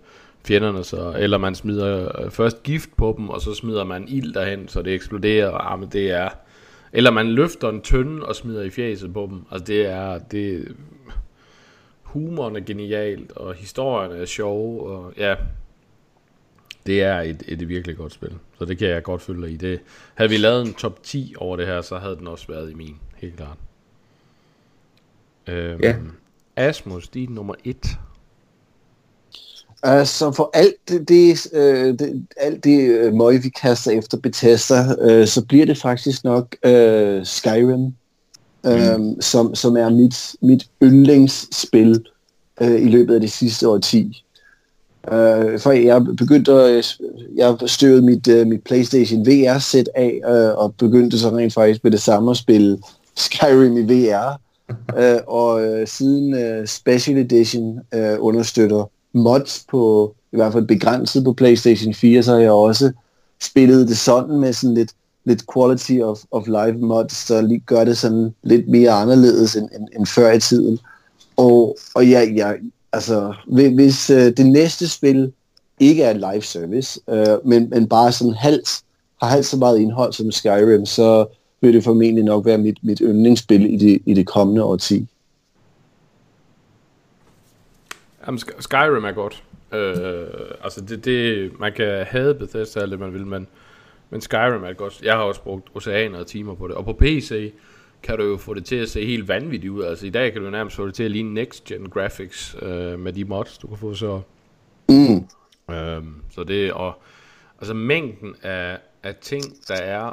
fjenderne. 0.47 0.85
Så, 0.85 1.15
eller 1.19 1.39
man 1.39 1.55
smider 1.55 2.21
øh, 2.21 2.31
først 2.31 2.63
gift 2.63 2.91
på 2.97 3.15
dem, 3.19 3.29
og 3.29 3.41
så 3.41 3.55
smider 3.55 3.85
man 3.85 4.09
ild 4.09 4.35
derhen, 4.35 4.69
så 4.69 4.83
det 4.83 4.95
eksploderer. 4.95 5.49
Og, 5.49 5.73
ah, 5.73 5.79
men 5.81 5.89
det 5.89 6.11
er... 6.11 6.29
Eller 6.93 7.11
man 7.11 7.29
løfter 7.29 7.69
en 7.69 7.81
tønde 7.81 8.27
og 8.27 8.37
smider 8.37 8.63
i 8.63 8.71
fjeset 8.71 9.13
på 9.13 9.29
dem. 9.31 9.43
Altså 9.51 9.65
det 9.65 9.87
er... 9.87 10.19
Det, 10.19 10.77
humoren 12.03 12.57
er 12.57 12.61
genialt, 12.61 13.33
og 13.33 13.55
historien 13.55 14.13
er 14.13 14.25
sjov, 14.25 14.87
og 14.87 15.13
ja, 15.17 15.35
det 16.87 17.03
er 17.03 17.21
et, 17.21 17.43
et 17.49 17.69
virkelig 17.69 17.97
godt 17.97 18.13
spil. 18.13 18.33
Så 18.59 18.65
det 18.65 18.79
kan 18.79 18.89
jeg 18.89 19.03
godt 19.03 19.23
følge 19.23 19.43
dig 19.43 19.53
i. 19.53 19.57
Det, 19.57 19.81
havde 20.15 20.31
vi 20.31 20.37
lavet 20.37 20.67
en 20.67 20.75
top 20.75 21.03
10 21.03 21.35
over 21.39 21.57
det 21.57 21.67
her, 21.67 21.83
så 21.83 21.99
havde 21.99 22.17
den 22.17 22.27
også 22.27 22.47
været 22.49 22.71
i 22.71 22.75
min, 22.75 22.97
helt 23.17 23.37
klart. 23.37 23.57
Øhm, 25.47 25.81
ja. 25.83 25.95
Asmus, 26.57 27.09
din 27.09 27.29
nummer 27.29 27.55
1. 27.65 27.77
Altså 29.83 30.33
for 30.33 30.51
alt 30.55 30.75
det, 30.89 31.09
det, 31.09 31.53
øh, 31.53 31.99
det 31.99 32.27
alt 32.37 32.65
det 32.65 32.89
øh, 32.89 33.15
møg, 33.15 33.45
vi 33.45 33.49
kaster 33.49 33.91
efter 33.91 34.19
Bethesda, 34.19 34.95
øh, 35.01 35.27
så 35.27 35.45
bliver 35.45 35.67
det 35.67 35.79
faktisk 35.79 36.25
nok 36.25 36.57
øh, 36.65 37.27
Skyrim, 37.27 37.95
øh, 38.67 38.97
mm. 38.97 39.21
som, 39.21 39.55
som 39.55 39.77
er 39.77 39.89
mit, 39.89 40.37
mit 40.41 40.69
yndlingsspil 40.83 42.05
øh, 42.61 42.83
i 42.83 42.89
løbet 42.89 43.15
af 43.15 43.21
de 43.21 43.29
sidste 43.29 43.69
år 43.69 43.79
10. 43.79 44.26
Øh, 45.13 45.61
for 45.61 45.71
jeg 45.73 46.05
begyndte 46.05 46.53
at, 46.53 46.99
jeg 47.37 47.57
støvede 47.67 48.03
mit, 48.03 48.29
uh, 48.29 48.47
mit 48.47 48.63
Playstation 48.65 49.27
VR-sæt 49.27 49.89
af, 49.95 50.21
uh, 50.29 50.59
og 50.59 50.75
begyndte 50.75 51.19
så 51.19 51.31
rent 51.31 51.55
faktisk 51.55 51.85
med 51.85 51.93
det 51.93 52.01
samme 52.01 52.31
at 52.31 52.37
spille 52.37 52.79
Skyrim 53.17 53.77
i 53.77 53.83
VR. 53.83 54.41
uh, 54.97 55.17
og 55.41 55.55
uh, 55.55 55.87
siden 55.87 56.35
uh, 56.35 56.67
Special 56.67 57.19
Edition 57.19 57.81
uh, 57.97 58.17
understøtter 58.19 58.91
mods 59.13 59.65
på, 59.71 60.15
i 60.33 60.37
hvert 60.37 60.53
fald 60.53 60.67
begrænset 60.67 61.25
på 61.25 61.33
Playstation 61.33 61.95
4, 61.95 62.23
så 62.23 62.33
har 62.33 62.41
jeg 62.41 62.51
også 62.51 62.93
spillet 63.43 63.89
det 63.89 63.99
sådan 63.99 64.41
med 64.41 64.53
sådan 64.53 64.75
lidt, 64.75 64.91
lidt 65.25 65.43
quality 65.55 65.99
of, 66.03 66.19
of 66.31 66.47
life 66.47 66.79
mods, 66.79 67.13
så 67.13 67.43
lige 67.43 67.63
gør 67.67 67.85
det 67.85 67.99
sådan 67.99 68.35
lidt 68.43 68.69
mere 68.69 68.91
anderledes 68.91 69.57
end, 69.57 69.69
end, 69.79 69.89
end 69.97 70.07
før 70.07 70.33
i 70.33 70.41
tiden. 70.41 70.79
Og, 71.37 71.77
og 71.95 72.11
jeg, 72.11 72.33
jeg, 72.37 72.57
altså, 72.97 73.35
hvis 73.75 74.11
øh, 74.11 74.17
det 74.37 74.47
næste 74.47 74.89
spil 74.89 75.33
ikke 75.81 76.03
er 76.03 76.11
et 76.11 76.17
live 76.17 76.43
service, 76.43 77.01
øh, 77.11 77.47
men, 77.47 77.71
men 77.71 77.89
bare 77.89 78.13
sådan 78.13 78.35
halvt, 78.35 78.83
har 79.23 79.29
halvt 79.29 79.47
så 79.47 79.57
meget 79.57 79.79
indhold 79.79 80.13
som 80.13 80.33
Skyrim, 80.33 80.87
så 80.87 81.27
vil 81.61 81.75
det 81.75 81.85
formentlig 81.85 82.25
nok 82.25 82.47
være 82.47 82.59
mit, 82.59 82.79
mit 82.83 82.99
yndlingsspil 83.05 83.75
i 83.75 83.77
det, 83.77 84.03
i 84.07 84.15
det 84.15 84.27
kommende 84.27 84.65
årti. 84.65 85.09
Jamen, 88.27 88.39
Skyrim 88.39 89.05
er 89.05 89.13
godt. 89.13 89.43
Øh, 89.73 90.27
altså, 90.65 90.81
det, 90.81 91.05
det, 91.05 91.51
man 91.61 91.73
kan 91.73 92.05
have 92.07 92.35
Bethesda 92.35 92.81
alt 92.81 92.91
det, 92.91 93.01
man 93.01 93.13
vil, 93.13 93.27
men, 93.27 93.47
men 94.11 94.21
Skyrim 94.21 94.65
er 94.65 94.73
godt. 94.73 95.03
Jeg 95.03 95.15
har 95.15 95.23
også 95.23 95.43
brugt 95.43 95.69
oceaner 95.75 96.19
og 96.19 96.27
timer 96.27 96.55
på 96.55 96.69
det. 96.69 96.77
Og 96.77 96.85
på 96.85 96.93
PC, 96.93 97.53
kan 98.07 98.19
du 98.19 98.25
jo 98.25 98.37
få 98.37 98.55
det 98.55 98.65
til 98.65 98.77
at 98.77 98.89
se 98.89 99.07
helt 99.07 99.29
vanvittigt 99.29 99.71
ud. 99.71 99.83
Altså 99.83 100.07
i 100.07 100.11
dag 100.11 100.33
kan 100.33 100.43
du 100.43 100.51
nærmest 100.51 100.77
få 100.77 100.87
det 100.87 100.95
til 100.95 101.03
at 101.03 101.11
ligne 101.11 101.35
next 101.35 101.65
gen 101.65 101.89
graphics 101.89 102.57
øh, 102.63 102.99
med 102.99 103.13
de 103.13 103.25
mods, 103.25 103.59
du 103.59 103.67
kan 103.67 103.77
få 103.77 103.95
så. 103.95 104.21
Mm. 104.89 105.29
Øhm, 105.75 106.23
så 106.31 106.45
det 106.45 106.73
og 106.73 107.03
altså 107.59 107.75
mængden 107.75 108.35
af, 108.43 108.79
af 109.03 109.15
ting, 109.15 109.43
der 109.69 109.75
er 109.75 110.05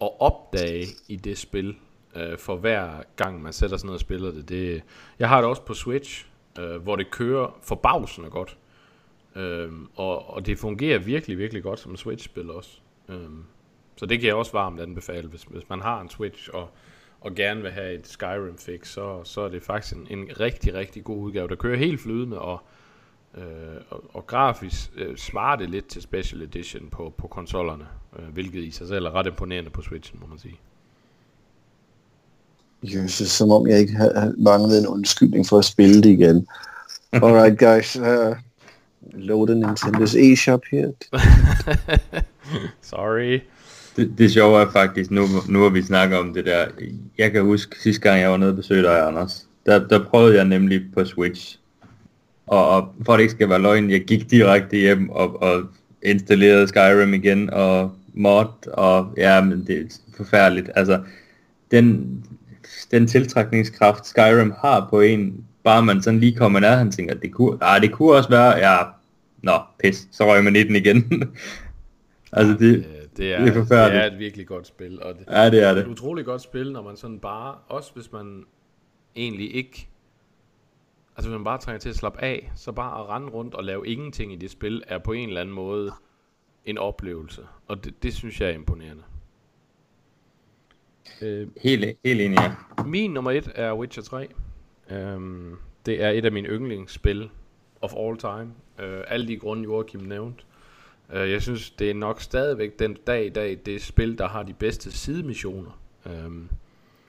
at 0.00 0.10
opdage 0.20 0.86
i 1.08 1.16
det 1.16 1.38
spil, 1.38 1.76
øh, 2.16 2.38
for 2.38 2.56
hver 2.56 2.90
gang 3.16 3.42
man 3.42 3.52
sætter 3.52 3.76
sådan 3.76 3.86
noget 3.86 3.96
og 3.96 4.00
spiller 4.00 4.30
det. 4.30 4.48
det 4.48 4.82
jeg 5.18 5.28
har 5.28 5.40
det 5.40 5.50
også 5.50 5.62
på 5.62 5.74
Switch, 5.74 6.26
øh, 6.58 6.76
hvor 6.76 6.96
det 6.96 7.10
kører 7.10 7.58
forbavsende 7.62 8.30
godt. 8.30 8.56
Øhm, 9.36 9.88
og, 9.96 10.30
og 10.30 10.46
det 10.46 10.58
fungerer 10.58 10.98
virkelig, 10.98 11.38
virkelig 11.38 11.62
godt 11.62 11.80
som 11.80 11.96
Switch-spil 11.96 12.50
også. 12.50 12.70
Øhm, 13.08 13.44
så 13.96 14.06
det 14.06 14.20
kan 14.20 14.26
jeg 14.26 14.34
også 14.34 14.52
varmt 14.52 14.80
anbefale, 14.80 15.28
hvis, 15.28 15.42
hvis 15.42 15.68
man 15.68 15.80
har 15.80 16.00
en 16.00 16.10
Switch 16.10 16.50
og 16.52 16.70
og 17.20 17.34
gerne 17.34 17.62
vil 17.62 17.70
have 17.70 17.94
et 17.94 18.06
Skyrim 18.08 18.58
fix, 18.58 18.88
så, 18.88 19.20
så 19.24 19.40
er 19.40 19.48
det 19.48 19.62
faktisk 19.62 19.94
en, 19.96 20.06
en 20.18 20.40
rigtig, 20.40 20.74
rigtig 20.74 21.04
god 21.04 21.18
udgave, 21.18 21.48
der 21.48 21.54
kører 21.54 21.76
helt 21.76 22.00
flydende 22.00 22.38
og, 22.38 22.60
øh, 23.36 23.42
og, 23.90 24.04
og 24.12 24.26
grafisk 24.26 24.90
øh, 24.96 25.16
svarer 25.16 25.56
det 25.56 25.70
lidt 25.70 25.86
til 25.86 26.02
Special 26.02 26.42
Edition 26.42 26.88
på, 26.90 27.14
på 27.18 27.26
konsollerne, 27.26 27.86
øh, 28.18 28.24
hvilket 28.28 28.64
i 28.64 28.70
sig 28.70 28.88
selv 28.88 29.06
er 29.06 29.14
ret 29.14 29.26
imponerende 29.26 29.70
på 29.70 29.82
Switchen, 29.82 30.20
må 30.20 30.26
man 30.26 30.38
sige. 30.38 30.58
Jesus, 32.82 33.28
som 33.28 33.50
om 33.50 33.66
jeg 33.66 33.78
ikke 33.78 33.92
har 33.92 34.34
manglet 34.38 34.78
en 34.78 34.86
undskyldning 34.86 35.46
for 35.46 35.58
at 35.58 35.64
spille 35.64 36.02
det 36.02 36.10
igen. 36.10 36.46
Alright 37.12 37.58
guys, 37.58 37.96
uh, 37.96 38.36
load 39.12 39.48
Nintendo's 39.48 40.16
eShop 40.16 40.60
her. 40.70 40.92
Sorry. 42.80 43.40
Det, 43.96 44.18
det 44.18 44.32
sjove 44.32 44.60
er 44.60 44.70
faktisk, 44.70 45.10
nu, 45.10 45.22
nu 45.48 45.58
hvor 45.58 45.68
vi 45.68 45.82
snakker 45.82 46.16
om 46.16 46.34
det 46.34 46.44
der, 46.44 46.66
jeg 47.18 47.32
kan 47.32 47.42
huske 47.42 47.76
sidste 47.80 48.02
gang 48.02 48.20
jeg 48.20 48.30
var 48.30 48.36
nede 48.36 48.50
og 48.50 48.56
besøgte 48.56 48.88
dig, 48.88 49.06
Anders, 49.06 49.48
der, 49.66 49.88
der 49.88 50.04
prøvede 50.04 50.36
jeg 50.36 50.44
nemlig 50.44 50.82
på 50.94 51.04
Switch. 51.04 51.58
Og, 52.46 52.68
og 52.68 52.94
for 53.04 53.12
at 53.12 53.18
det 53.18 53.22
ikke 53.22 53.32
skal 53.32 53.48
være 53.48 53.62
løgn, 53.62 53.90
jeg 53.90 54.04
gik 54.04 54.30
direkte 54.30 54.76
hjem 54.76 55.10
og, 55.10 55.42
og 55.42 55.62
installerede 56.02 56.68
Skyrim 56.68 57.14
igen, 57.14 57.50
og 57.50 57.92
mod, 58.14 58.68
og 58.72 59.14
ja, 59.16 59.40
men 59.40 59.66
det 59.66 59.80
er 59.80 59.84
forfærdeligt. 60.16 60.70
Altså, 60.74 61.02
den, 61.70 62.18
den 62.90 63.06
tiltrækningskraft 63.06 64.06
Skyrim 64.06 64.52
har 64.60 64.86
på 64.90 65.00
en, 65.00 65.44
bare 65.64 65.82
man 65.82 66.02
sådan 66.02 66.20
lige 66.20 66.36
kommer 66.36 66.60
nær, 66.60 66.76
han 66.76 66.92
tænker, 66.92 67.14
det 67.14 67.32
kunne, 67.32 67.58
ah, 67.60 67.82
det 67.82 67.92
kunne 67.92 68.12
også 68.12 68.30
være, 68.30 68.70
ja, 68.70 68.76
nå, 69.42 69.58
pis, 69.82 70.08
så 70.12 70.26
røg 70.26 70.44
man 70.44 70.56
i 70.56 70.62
den 70.62 70.76
igen. 70.76 71.22
altså 72.32 72.56
det, 72.58 72.84
det 73.16 73.34
er, 73.34 73.44
det 73.44 73.56
er, 73.56 73.88
det 73.88 73.96
er 73.96 74.06
et 74.06 74.18
virkelig 74.18 74.46
godt 74.46 74.66
spil. 74.66 75.02
Og 75.02 75.14
det, 75.14 75.24
ja, 75.30 75.50
det 75.50 75.62
er 75.62 75.74
det. 75.74 75.82
Et 75.82 75.86
utroligt 75.86 76.26
godt 76.26 76.42
spil, 76.42 76.72
når 76.72 76.82
man 76.82 76.96
sådan 76.96 77.20
bare, 77.20 77.54
også 77.68 77.92
hvis 77.94 78.12
man 78.12 78.44
egentlig 79.16 79.54
ikke, 79.54 79.88
altså 81.16 81.28
hvis 81.28 81.36
man 81.36 81.44
bare 81.44 81.58
trænger 81.58 81.80
til 81.80 81.88
at 81.88 81.96
slappe 81.96 82.22
af, 82.22 82.52
så 82.54 82.72
bare 82.72 83.00
at 83.00 83.08
rende 83.08 83.28
rundt 83.28 83.54
og 83.54 83.64
lave 83.64 83.88
ingenting 83.88 84.32
i 84.32 84.36
det 84.36 84.50
spil, 84.50 84.82
er 84.86 84.98
på 84.98 85.12
en 85.12 85.28
eller 85.28 85.40
anden 85.40 85.54
måde 85.54 85.92
en 86.64 86.78
oplevelse. 86.78 87.42
Og 87.66 87.84
det, 87.84 88.02
det 88.02 88.14
synes 88.14 88.40
jeg 88.40 88.48
er 88.48 88.54
imponerende. 88.54 89.02
Øh, 91.22 91.48
helt, 91.62 91.98
helt 92.04 92.20
enig, 92.20 92.38
ja. 92.38 92.52
Min 92.84 93.10
nummer 93.10 93.30
et 93.30 93.52
er 93.54 93.74
Witcher 93.74 94.02
3. 94.02 94.28
Um, 95.14 95.58
det 95.86 96.02
er 96.02 96.10
et 96.10 96.24
af 96.24 96.32
mine 96.32 96.48
yndlingsspil 96.48 97.30
of 97.80 97.92
all 97.98 98.16
time. 98.16 98.52
Uh, 98.78 99.00
alle 99.08 99.28
de 99.28 99.36
grunde, 99.36 99.62
Joachim 99.62 100.00
nævnte. 100.00 100.44
Uh, 101.12 101.30
jeg 101.30 101.42
synes, 101.42 101.70
det 101.70 101.90
er 101.90 101.94
nok 101.94 102.20
stadigvæk 102.20 102.78
den 102.78 102.96
dag 103.06 103.26
i 103.26 103.28
dag, 103.28 103.58
det 103.66 103.82
spil, 103.82 104.18
der 104.18 104.28
har 104.28 104.42
de 104.42 104.52
bedste 104.52 104.92
sidemissioner. 104.92 105.80
Um, 106.04 106.48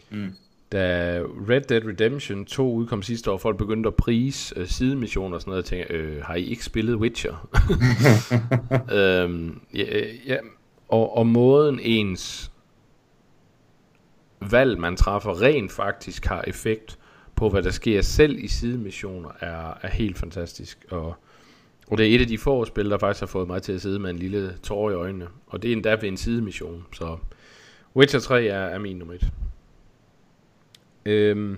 mm. 0.10 0.34
Da 0.72 1.22
Red 1.50 1.62
Dead 1.62 1.86
Redemption 1.86 2.46
2 2.46 2.74
udkom 2.74 3.02
sidste 3.02 3.32
år, 3.32 3.38
folk 3.38 3.58
begyndte 3.58 3.88
at 3.88 3.96
prise 3.96 4.62
uh, 4.62 4.68
sidemissioner 4.68 5.36
og 5.36 5.42
sådan 5.42 5.52
noget, 5.52 5.64
og 5.64 5.66
tænkte, 5.66 5.94
øh, 5.94 6.24
har 6.24 6.36
I 6.36 6.46
ikke 6.46 6.66
spillet 6.66 6.96
Witcher? 6.96 7.50
um, 9.26 9.62
ja, 9.74 10.06
ja, 10.26 10.38
og, 10.88 11.18
og 11.18 11.28
måden 11.28 11.80
ens 11.80 12.52
valg, 14.42 14.80
man 14.80 14.96
træffer, 14.96 15.42
rent 15.42 15.72
faktisk 15.72 16.26
har 16.26 16.44
effekt 16.48 17.00
på, 17.36 17.50
hvad 17.50 17.64
der 17.64 17.72
sker 17.72 18.02
selv 18.02 18.44
i 18.44 18.48
sidemissioner, 18.48 19.30
er, 19.40 19.78
er 19.82 19.90
helt 19.90 20.18
fantastisk. 20.18 20.86
Og 20.92 21.16
og 21.92 21.98
det 21.98 22.08
er 22.08 22.16
et 22.16 22.22
af 22.22 22.28
de 22.28 22.38
få 22.38 22.66
spil, 22.66 22.90
der 22.90 22.98
faktisk 22.98 23.20
har 23.20 23.28
fået 23.28 23.48
mig 23.48 23.62
til 23.62 23.74
at 23.74 23.82
sidde 23.82 24.00
med 24.00 24.10
en 24.10 24.18
lille 24.18 24.58
tårer 24.64 24.92
i 24.92 24.96
øjnene. 24.96 25.28
Og 25.48 25.62
det 25.62 25.68
er 25.68 25.74
endda 25.74 25.92
ved 25.92 26.04
en 26.04 26.18
sidemission. 26.18 26.86
Så 26.94 27.18
Witcher 27.96 28.20
3 28.20 28.46
er, 28.46 28.60
er 28.60 28.80
min 28.80 28.98
nummer 28.98 29.14
1. 29.14 29.32
Øhm, 31.06 31.58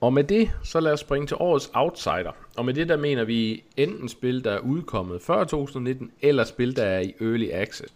og 0.00 0.12
med 0.12 0.24
det, 0.24 0.50
så 0.62 0.80
lad 0.80 0.92
os 0.92 1.00
springe 1.00 1.26
til 1.26 1.36
årets 1.40 1.70
outsider. 1.74 2.36
Og 2.56 2.64
med 2.64 2.74
det, 2.74 2.88
der 2.88 2.96
mener 2.96 3.24
vi 3.24 3.64
enten 3.76 4.08
spil, 4.08 4.44
der 4.44 4.50
er 4.50 4.58
udkommet 4.58 5.22
før 5.22 5.44
2019, 5.44 6.12
eller 6.20 6.44
spil, 6.44 6.76
der 6.76 6.84
er 6.84 7.00
i 7.00 7.14
early 7.20 7.48
access. 7.52 7.94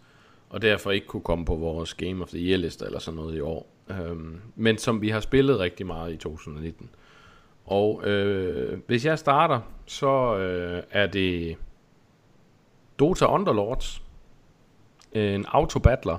Og 0.50 0.62
derfor 0.62 0.90
ikke 0.90 1.06
kunne 1.06 1.22
komme 1.22 1.44
på 1.44 1.54
vores 1.56 1.94
Game 1.94 2.22
of 2.22 2.28
the 2.28 2.38
Year 2.38 2.58
liste 2.58 2.84
eller 2.86 2.98
sådan 2.98 3.16
noget 3.16 3.36
i 3.36 3.40
år. 3.40 3.74
Øhm, 3.90 4.40
men 4.56 4.78
som 4.78 5.02
vi 5.02 5.08
har 5.08 5.20
spillet 5.20 5.58
rigtig 5.58 5.86
meget 5.86 6.12
i 6.12 6.16
2019. 6.16 6.90
Og 7.68 8.06
øh, 8.06 8.78
hvis 8.86 9.04
jeg 9.04 9.18
starter, 9.18 9.60
så 9.86 10.36
øh, 10.36 10.82
er 10.90 11.06
det 11.06 11.56
Dota 12.98 13.26
Underlords. 13.26 14.02
En 15.12 15.46
autobattler. 15.48 16.18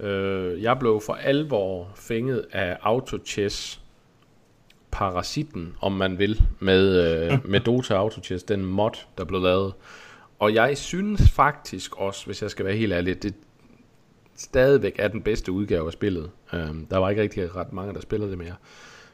Øh, 0.00 0.62
jeg 0.62 0.78
blev 0.78 1.00
for 1.06 1.12
alvor 1.12 1.92
fænget 1.94 2.46
af 2.52 2.78
autochess 2.82 3.82
parasitten, 4.90 5.74
om 5.80 5.92
man 5.92 6.18
vil, 6.18 6.42
med, 6.58 7.14
øh, 7.14 7.38
med 7.52 7.60
Dota 7.60 7.94
Autochess, 7.94 8.44
den 8.44 8.64
mod, 8.64 8.90
der 9.18 9.24
blev 9.24 9.40
lavet. 9.40 9.72
Og 10.38 10.54
jeg 10.54 10.78
synes 10.78 11.30
faktisk 11.30 11.96
også, 11.96 12.26
hvis 12.26 12.42
jeg 12.42 12.50
skal 12.50 12.64
være 12.64 12.76
helt 12.76 12.92
ærlig, 12.92 13.22
det 13.22 13.34
stadigvæk 14.36 14.96
er 14.98 15.08
den 15.08 15.22
bedste 15.22 15.52
udgave 15.52 15.86
af 15.86 15.92
spillet. 15.92 16.30
Um, 16.52 16.86
der 16.90 16.98
var 16.98 17.10
ikke 17.10 17.22
rigtig 17.22 17.56
ret 17.56 17.72
mange, 17.72 17.94
der 17.94 18.00
spiller 18.00 18.26
det 18.26 18.38
mere. 18.38 18.54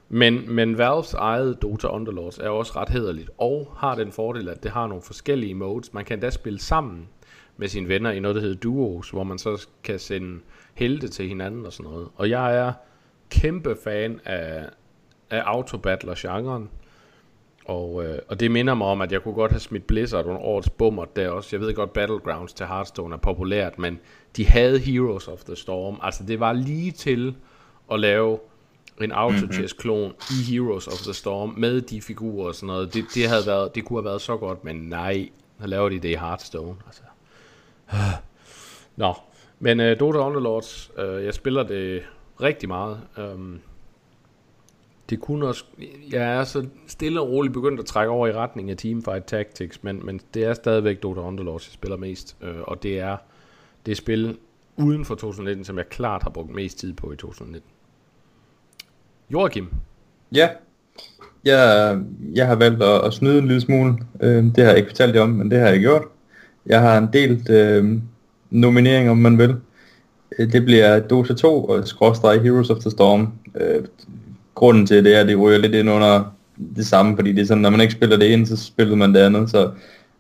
Men, 0.09 0.55
men 0.55 0.79
Valves 0.79 1.15
eget 1.15 1.63
Dota 1.63 1.89
Underlords 1.89 2.39
er 2.39 2.49
også 2.49 2.73
ret 2.77 2.89
hederligt, 2.89 3.31
og 3.39 3.73
har 3.77 3.95
den 3.95 4.13
fordel, 4.13 4.49
at 4.49 4.63
det 4.63 4.71
har 4.71 4.87
nogle 4.87 5.03
forskellige 5.03 5.55
modes. 5.55 5.95
Man 5.95 6.05
kan 6.05 6.17
endda 6.17 6.31
spille 6.31 6.61
sammen 6.61 7.09
med 7.57 7.69
sine 7.69 7.89
venner 7.89 8.11
i 8.11 8.21
noget, 8.21 8.35
der 8.35 8.41
hedder 8.41 8.61
Duos, 8.61 9.11
hvor 9.11 9.25
man 9.25 9.39
så 9.39 9.69
kan 9.85 9.99
sende 9.99 10.41
helte 10.75 11.09
til 11.09 11.29
hinanden 11.29 11.67
og 11.67 11.73
sådan 11.73 11.91
noget. 11.93 12.09
Og 12.17 12.31
jeg 12.31 12.57
er 12.57 12.73
kæmpe 13.31 13.77
fan 13.85 14.21
af, 14.25 14.69
af 15.31 15.43
autobattler-genren. 15.45 16.71
Og, 17.65 18.05
øh, 18.05 18.19
og 18.29 18.41
det 18.41 18.51
minder 18.51 18.75
mig 18.75 18.87
om, 18.87 19.01
at 19.01 19.13
jeg 19.13 19.23
kunne 19.23 19.35
godt 19.35 19.53
have 19.53 19.61
smidt 19.61 19.87
Blizzard 19.87 20.25
under 20.25 20.41
årets 20.41 20.71
bummer 20.71 21.05
der 21.05 21.29
også. 21.29 21.57
Jeg 21.57 21.61
ved 21.61 21.75
godt, 21.75 21.93
Battlegrounds 21.93 22.53
til 22.53 22.67
Hearthstone 22.67 23.15
er 23.15 23.19
populært, 23.19 23.79
men 23.79 23.99
de 24.37 24.47
havde 24.47 24.79
Heroes 24.79 25.29
of 25.29 25.45
the 25.45 25.57
Storm. 25.57 25.99
Altså 26.03 26.25
det 26.25 26.41
var 26.41 26.53
lige 26.53 26.93
til 26.93 27.37
at 27.93 28.01
lave 28.01 28.39
en 29.01 29.13
autochess-klon 29.13 30.13
i 30.31 30.53
Heroes 30.53 30.87
of 30.87 30.99
the 30.99 31.15
Storm 31.15 31.55
med 31.57 31.81
de 31.81 32.03
figurer 32.03 32.49
og 32.49 32.55
sådan 32.55 32.67
noget. 32.67 32.95
Det, 32.95 33.05
det, 33.15 33.29
havde 33.29 33.43
været, 33.47 33.75
det 33.75 33.85
kunne 33.85 33.97
have 33.97 34.05
været 34.05 34.21
så 34.21 34.37
godt, 34.37 34.65
men 34.65 34.77
nej, 34.77 35.29
så 35.61 35.67
laver 35.67 35.89
de 35.89 35.99
det 35.99 36.09
i 36.09 36.15
Hearthstone. 36.15 36.77
Altså. 36.87 37.03
Nå, 38.97 39.15
men 39.59 39.81
uh, 39.81 39.87
Dota 40.01 40.19
Underlords, 40.19 40.91
uh, 40.99 41.25
jeg 41.25 41.35
spiller 41.35 41.63
det 41.63 42.03
rigtig 42.41 42.69
meget. 42.69 43.01
Um, 43.19 43.61
det 45.11 45.21
kunne 45.21 45.47
også, 45.47 45.65
jeg 46.13 46.23
er 46.23 46.45
så 46.45 46.67
stille 46.87 47.21
og 47.21 47.29
roligt 47.29 47.55
begyndt 47.55 47.81
at 47.81 47.87
trække 47.87 48.11
over 48.11 48.27
i 48.27 48.33
retning 48.33 48.71
af 48.71 48.77
Teamfight 48.77 49.25
Tactics, 49.25 49.83
men, 49.83 50.07
men 50.07 50.21
det 50.35 50.45
er 50.45 50.55
stadigvæk 50.55 51.03
Dota 51.03 51.21
Underlords, 51.21 51.69
jeg 51.69 51.73
spiller 51.73 51.97
mest, 51.97 52.37
uh, 52.43 52.61
og 52.63 52.83
det 52.83 52.99
er 52.99 53.17
det 53.87 53.97
spil 53.97 54.39
uden 54.77 55.05
for 55.05 55.15
2019, 55.15 55.65
som 55.65 55.79
jeg 55.79 55.89
klart 55.89 56.23
har 56.23 56.31
brugt 56.31 56.51
mest 56.51 56.79
tid 56.79 56.93
på 56.93 57.13
i 57.13 57.17
2019. 57.17 57.71
Joachim? 59.31 59.69
Ja, 60.33 60.49
jeg, 61.45 61.99
jeg 62.35 62.47
har 62.47 62.55
valgt 62.55 62.83
at, 62.83 63.05
at 63.05 63.15
snyde 63.15 63.39
en 63.39 63.47
lille 63.47 63.61
smule. 63.61 63.95
Øh, 64.21 64.45
det 64.45 64.59
har 64.59 64.65
jeg 64.65 64.77
ikke 64.77 64.91
fortalt 64.91 65.15
jer 65.15 65.23
om, 65.23 65.29
men 65.29 65.51
det 65.51 65.59
har 65.59 65.69
jeg 65.69 65.81
gjort. 65.81 66.03
Jeg 66.67 66.81
har 66.81 66.99
en 66.99 67.09
delt 67.13 67.51
øh, 67.51 67.99
nominering, 68.51 69.11
om 69.11 69.17
man 69.17 69.39
vil. 69.39 69.57
Øh, 70.39 70.53
det 70.53 70.65
bliver 70.65 71.01
Dota 71.01 71.35
2 71.35 71.65
og 71.65 71.89
skråstrej 71.89 72.39
Heroes 72.39 72.71
of 72.71 72.79
the 72.79 72.91
Storm. 72.91 73.33
Øh, 73.61 73.85
grunden 74.55 74.87
til 74.87 75.05
det 75.05 75.17
er, 75.17 75.21
at 75.21 75.29
det 75.29 75.39
ryger 75.39 75.59
lidt 75.59 75.75
ind 75.75 75.91
under 75.91 76.35
det 76.77 76.87
samme, 76.87 77.17
fordi 77.17 77.33
det 77.33 77.43
er 77.43 77.47
sådan, 77.47 77.63
når 77.63 77.71
man 77.71 77.81
ikke 77.81 77.93
spiller 77.93 78.17
det 78.17 78.33
ene, 78.33 78.47
så 78.47 78.57
spiller 78.57 78.97
man 78.97 79.15
det 79.15 79.21
andet. 79.21 79.51
Så 79.51 79.71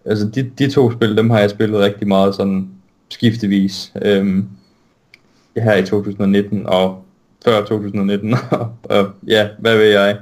altså, 0.05 0.29
de, 0.35 0.51
de 0.59 0.71
to 0.71 0.93
spil, 0.93 1.17
dem 1.17 1.31
har 1.31 1.39
jeg 1.39 1.51
spillet 1.51 1.81
rigtig 1.81 2.09
meget 2.09 2.35
sådan 2.35 2.69
skiftevis. 3.09 3.93
Øh, 4.03 4.45
her 5.57 5.77
i 5.77 5.87
2019, 5.87 6.67
og 6.67 7.06
før 7.47 7.65
2019, 7.65 8.35
og 8.83 9.11
ja, 9.27 9.49
hvad 9.59 9.77
ved 9.77 9.85
jeg. 9.85 10.19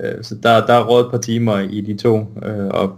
Øh, 0.00 0.24
så 0.24 0.34
der, 0.34 0.66
der 0.66 0.74
er 0.74 0.84
råd 0.84 1.04
et 1.04 1.10
par 1.10 1.18
timer 1.18 1.58
i 1.58 1.80
de 1.80 1.96
to, 1.96 2.18
øh, 2.42 2.66
og 2.66 2.96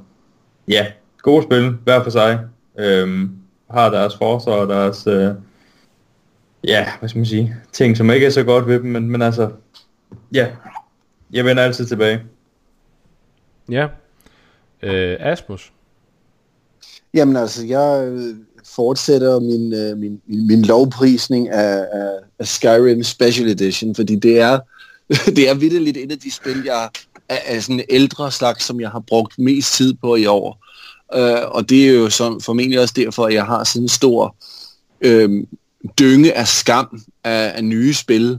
ja, 0.69 0.87
gode 1.23 1.43
spil, 1.43 1.71
hver 1.85 2.03
for 2.03 2.11
sig. 2.11 2.41
Øh, 2.79 3.29
har 3.71 3.91
deres 3.91 4.17
forser 4.17 4.51
og 4.51 4.69
deres, 4.69 5.07
øh, 5.07 5.35
ja, 6.65 6.87
hvad 6.99 7.09
skal 7.09 7.19
man 7.19 7.27
sige, 7.27 7.57
ting, 7.73 7.97
som 7.97 8.11
ikke 8.11 8.27
er 8.27 8.31
så 8.31 8.45
godt 8.45 8.67
ved 8.67 8.81
dem, 8.81 8.91
men, 8.91 9.11
men 9.11 9.23
altså, 9.23 9.51
ja, 10.35 10.47
jeg 11.33 11.45
vender 11.45 11.63
altid 11.63 11.87
tilbage. 11.87 12.23
Ja. 13.71 13.87
Øh, 14.83 15.17
Asmus? 15.21 15.73
Jamen 17.15 17.37
altså, 17.37 17.67
jeg 17.67 18.19
fortsætter 18.65 19.41
min, 19.41 19.75
øh, 19.75 19.99
min, 19.99 20.21
min, 20.27 20.47
min 20.47 20.63
lovprisning 20.63 21.49
af, 21.49 21.87
af, 21.93 22.11
af 22.39 22.49
Skyrim 22.49 23.03
Special 23.03 23.49
Edition, 23.49 23.95
fordi 23.95 24.17
det 24.17 24.41
er, 24.41 24.59
det 25.37 25.49
er 25.49 25.55
vidderligt 25.55 25.97
et 25.97 26.13
af 26.13 26.19
de 26.19 26.33
spil, 26.33 26.63
jeg 26.65 26.89
er, 27.29 27.39
er 27.45 27.61
sådan 27.61 27.85
ældre 27.89 28.33
slags, 28.33 28.65
som 28.65 28.81
jeg 28.81 28.91
har 28.91 29.01
brugt 29.01 29.39
mest 29.39 29.75
tid 29.75 29.95
på 29.95 30.17
i 30.17 30.27
år. 30.27 30.65
Uh, 31.17 31.55
og 31.57 31.69
det 31.69 31.89
er 31.89 31.93
jo 31.93 32.11
som, 32.11 32.41
formentlig 32.41 32.81
også 32.81 32.95
derfor, 32.97 33.27
at 33.27 33.35
jeg 33.35 33.45
har 33.45 33.65
sådan 33.65 33.83
en 33.83 33.89
stor 33.89 34.37
øh, 35.01 35.45
dynge 35.99 36.33
af 36.33 36.49
skam 36.49 37.03
af, 37.25 37.53
af 37.57 37.65
nye 37.65 37.95
spil, 37.95 38.39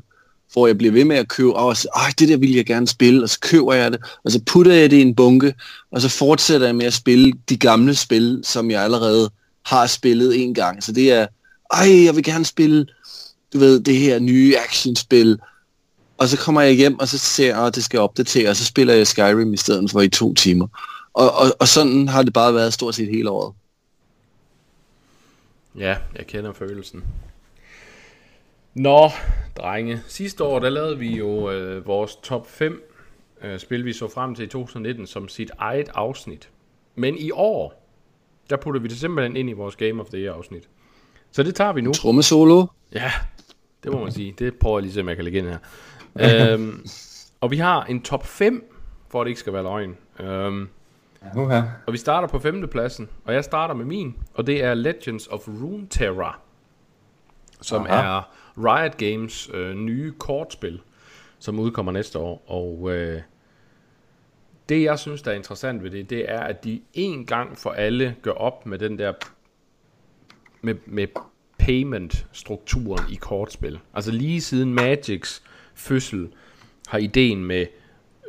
hvor 0.54 0.68
jeg 0.68 0.78
bliver 0.78 0.92
ved 0.92 1.06
med 1.06 1.16
at 1.16 1.28
købe, 1.28 1.54
og 1.54 1.78
så, 1.78 1.88
Ej, 1.96 2.12
det 2.20 2.30
der 2.30 2.38
vil 2.38 2.54
jeg 2.54 2.66
gerne 2.66 2.88
spille, 2.88 3.24
og 3.24 3.30
så 3.30 3.40
køber 3.40 3.74
jeg 3.74 3.92
det, 3.92 4.00
og 4.24 4.32
så 4.32 4.42
putter 4.46 4.74
jeg 4.74 4.92
det 4.92 4.98
i 4.98 5.02
en 5.02 5.16
bunke, 5.16 5.54
og 5.92 6.02
så 6.02 6.10
fortsætter 6.10 6.68
jeg 6.68 6.76
med 6.76 6.86
at 6.86 6.94
spille 6.94 7.34
de 7.50 7.58
gamle 7.58 7.96
spil, 7.96 8.42
som 8.44 8.72
jeg 8.72 8.84
allerede 8.84 9.30
har 9.66 9.88
spillet 9.88 10.44
en 10.44 10.54
gang. 10.54 10.84
Så 10.84 10.92
det 10.92 11.12
er, 11.12 11.28
ej, 11.74 12.04
jeg 12.04 12.16
vil 12.16 12.24
gerne 12.24 12.46
spille, 12.46 12.86
du 13.54 13.60
ved, 13.60 13.80
det 13.80 13.98
her 13.98 14.20
nye 14.20 14.56
actionspil. 14.58 15.40
Og 16.18 16.28
så 16.28 16.38
kommer 16.38 16.62
jeg 16.62 16.74
hjem, 16.74 17.00
og 17.00 17.08
så 17.08 17.18
ser 17.18 17.48
jeg, 17.56 17.66
at 17.66 17.76
det 17.76 17.84
skal 17.84 18.00
opdatere, 18.00 18.50
og 18.50 18.56
så 18.56 18.66
spiller 18.66 18.94
jeg 18.94 19.08
Skyrim 19.08 19.54
i 19.54 19.58
stedet 19.58 19.92
for 19.92 20.02
i 20.02 20.10
to 20.10 20.34
timer. 20.34 20.68
Og, 21.14 21.32
og, 21.32 21.48
og 21.60 21.68
sådan 21.68 22.08
har 22.08 22.24
det 22.24 22.34
bare 22.34 22.54
været 22.54 22.74
stort 22.74 22.96
set 22.96 23.08
hele 23.08 23.30
året. 23.30 23.54
Ja, 25.78 25.98
jeg 26.16 26.28
kender 26.28 26.54
følelsen. 26.54 27.04
Nå, 28.74 29.10
drenge. 29.58 30.02
Sidste 30.08 30.44
år, 30.44 30.60
der 30.60 30.70
lavede 30.70 30.98
vi 30.98 31.18
jo 31.18 31.52
øh, 31.52 31.88
vores 31.88 32.16
top 32.16 32.52
5 32.52 32.84
øh, 33.42 33.60
spil, 33.60 33.86
vi 33.86 33.94
så 33.94 34.08
frem 34.08 34.36
til 34.36 34.46
i 34.46 34.48
2019, 34.48 35.08
som 35.08 35.28
sit 35.28 35.52
eget 35.58 35.90
afsnit. 35.94 36.50
Men 36.96 37.18
i 37.18 37.32
år, 37.32 37.86
der 38.50 38.58
putter 38.58 38.82
vi 38.82 38.88
det 38.88 38.98
simpelthen 38.98 39.36
ind 39.36 39.50
i 39.50 39.54
vores 39.54 39.76
Game 39.76 40.02
of 40.02 40.08
the 40.08 40.18
Year 40.18 40.34
afsnit. 40.34 40.70
Så 41.32 41.44
det 41.44 41.56
tager 41.56 41.74
vi 41.74 41.82
nu. 41.82 41.94
Tromme 41.94 42.24
solo. 42.24 42.66
Ja, 42.94 43.12
det 43.84 43.92
må 43.92 44.04
man 44.04 44.12
sige. 44.12 44.36
Det 44.40 44.56
prøver 44.56 44.78
jeg 44.78 44.84
lige 44.84 44.94
se, 44.94 45.02
om 45.02 45.08
jeg 45.08 45.16
kan 45.16 45.26
lægge 45.26 45.40
ind 45.40 45.48
her. 45.48 46.54
øhm, 46.54 46.86
og 47.42 47.52
vi 47.52 47.58
har 47.58 47.84
en 47.84 48.02
top 48.02 48.26
5, 48.26 48.74
for 49.10 49.22
at 49.22 49.26
det 49.26 49.30
ikke 49.30 49.40
skal 49.40 49.54
være 49.54 49.64
løgn. 49.64 49.98
Øhm, 50.20 50.70
uh-huh. 51.22 51.64
Og 51.86 51.94
vi 51.94 51.98
starter 51.98 52.28
på 52.28 52.40
femtepladsen, 52.40 53.10
og 53.26 53.34
jeg 53.34 53.44
starter 53.44 53.74
med 53.74 53.86
min, 53.86 54.16
og 54.34 54.48
det 54.48 54.64
er 54.64 54.74
Legends 54.74 55.28
of 55.28 55.48
Runeterra, 55.48 56.40
som 57.62 57.86
Aha. 57.86 58.18
er 58.18 58.34
Riot 58.58 58.98
Games 58.98 59.50
øh, 59.54 59.76
nye 59.76 60.14
kortspil, 60.20 60.82
som 61.40 61.60
udkommer 61.60 61.92
næste 61.92 62.20
år. 62.20 62.44
Og 62.48 62.96
øh, 62.96 63.22
det 64.70 64.84
jeg 64.84 65.00
synes, 65.00 65.22
der 65.22 65.32
er 65.32 65.36
interessant 65.36 65.84
ved 65.84 65.92
det, 65.92 66.10
det 66.10 66.32
er, 66.32 66.40
at 66.40 66.64
de 66.64 66.82
en 66.94 67.26
gang 67.26 67.58
for 67.58 67.70
alle 67.70 68.16
gør 68.22 68.32
op 68.32 68.66
med 68.66 68.80
den 68.80 69.00
der 69.00 69.14
med, 70.62 70.76
med 70.86 71.08
payment-strukturen 71.60 73.04
i 73.12 73.16
kortspil. 73.16 73.80
Altså 73.94 74.12
lige 74.12 74.42
siden 74.42 74.74
Magics 74.74 75.44
fødsel 75.76 76.30
har 76.88 76.98
ideen 76.98 77.46
med 77.46 77.66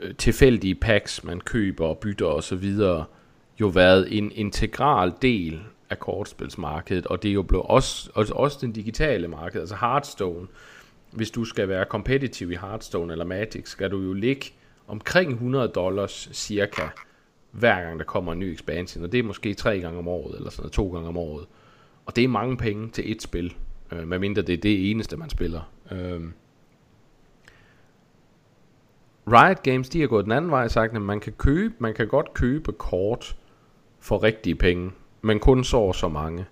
øh, 0.02 0.14
tilfældige 0.14 0.74
packs, 0.74 1.24
man 1.24 1.40
køber 1.40 1.86
og 1.86 1.98
bytter 1.98 2.26
og 2.26 2.42
så 2.42 2.56
videre, 2.56 3.04
jo 3.60 3.66
været 3.66 4.18
en 4.18 4.32
integral 4.34 5.12
del 5.22 5.60
af 5.90 5.98
kortspilsmarkedet, 5.98 7.06
og 7.06 7.22
det 7.22 7.28
er 7.28 7.32
jo 7.32 7.42
blevet 7.42 7.66
også, 7.66 8.10
også, 8.14 8.34
også 8.34 8.58
den 8.60 8.72
digitale 8.72 9.28
marked, 9.28 9.60
altså 9.60 9.76
Hearthstone. 9.80 10.46
Hvis 11.10 11.30
du 11.30 11.44
skal 11.44 11.68
være 11.68 11.84
competitive 11.84 12.52
i 12.52 12.56
Hearthstone 12.56 13.12
eller 13.12 13.24
Magic, 13.24 13.68
skal 13.68 13.90
du 13.90 14.02
jo 14.02 14.12
ligge 14.12 14.46
omkring 14.88 15.32
100 15.32 15.68
dollars 15.68 16.28
cirka, 16.32 16.82
hver 17.50 17.82
gang 17.82 17.98
der 17.98 18.04
kommer 18.04 18.32
en 18.32 18.38
ny 18.38 18.44
expansion, 18.44 19.04
og 19.04 19.12
det 19.12 19.18
er 19.18 19.22
måske 19.22 19.54
tre 19.54 19.80
gange 19.80 19.98
om 19.98 20.08
året, 20.08 20.36
eller 20.36 20.50
sådan 20.50 20.70
to 20.70 20.92
gange 20.92 21.08
om 21.08 21.16
året. 21.16 21.46
Og 22.10 22.16
det 22.16 22.24
er 22.24 22.28
mange 22.28 22.56
penge 22.56 22.90
til 22.90 23.12
et 23.12 23.22
spil, 23.22 23.54
øh, 23.92 24.08
medmindre 24.08 24.42
det 24.42 24.52
er 24.52 24.56
det 24.56 24.90
eneste, 24.90 25.16
man 25.16 25.30
spiller. 25.30 25.72
Øh. 25.90 26.20
Riot 29.26 29.62
Games, 29.62 29.88
de 29.88 30.00
har 30.00 30.06
gået 30.06 30.24
den 30.24 30.32
anden 30.32 30.50
vej 30.50 30.64
og 30.64 30.70
sagt, 30.70 30.96
at 30.96 31.02
man 31.02 31.20
kan 31.20 31.32
købe, 31.32 31.74
man 31.78 31.94
kan 31.94 32.08
godt 32.08 32.34
købe 32.34 32.72
kort 32.72 33.36
for 34.00 34.22
rigtige 34.22 34.54
penge, 34.54 34.90
men 35.22 35.40
kun 35.40 35.64
så 35.64 35.92
så 35.92 36.08
mange. 36.08 36.46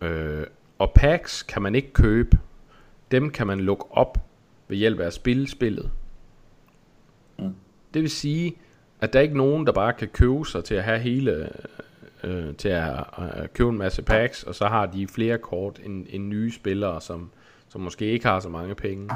Øh, 0.00 0.46
og 0.78 0.92
packs 0.94 1.42
kan 1.42 1.62
man 1.62 1.74
ikke 1.74 1.92
købe. 1.92 2.38
Dem 3.10 3.30
kan 3.30 3.46
man 3.46 3.60
lukke 3.60 3.84
op 3.90 4.18
ved 4.68 4.76
hjælp 4.76 5.00
af 5.00 5.06
at 5.06 5.12
spille 5.12 5.48
spillet. 5.48 5.90
Mm. 7.38 7.54
Det 7.94 8.02
vil 8.02 8.10
sige, 8.10 8.56
at 9.00 9.12
der 9.12 9.18
er 9.18 9.22
ikke 9.22 9.36
nogen, 9.36 9.66
der 9.66 9.72
bare 9.72 9.92
kan 9.92 10.08
købe 10.08 10.44
sig 10.44 10.64
til 10.64 10.74
at 10.74 10.84
have 10.84 10.98
hele 10.98 11.50
øh, 12.24 12.54
til 12.54 12.68
at 12.68 13.04
øh, 13.18 13.48
købe 13.54 13.70
en 13.70 13.78
masse 13.78 14.02
packs, 14.02 14.42
og 14.42 14.54
så 14.54 14.66
har 14.66 14.86
de 14.86 15.08
flere 15.08 15.38
kort 15.38 15.80
end, 15.84 16.06
end 16.10 16.24
nye 16.24 16.52
spillere, 16.52 17.00
som, 17.00 17.30
som 17.68 17.80
måske 17.80 18.06
ikke 18.06 18.26
har 18.26 18.40
så 18.40 18.48
mange 18.48 18.74
penge. 18.74 19.10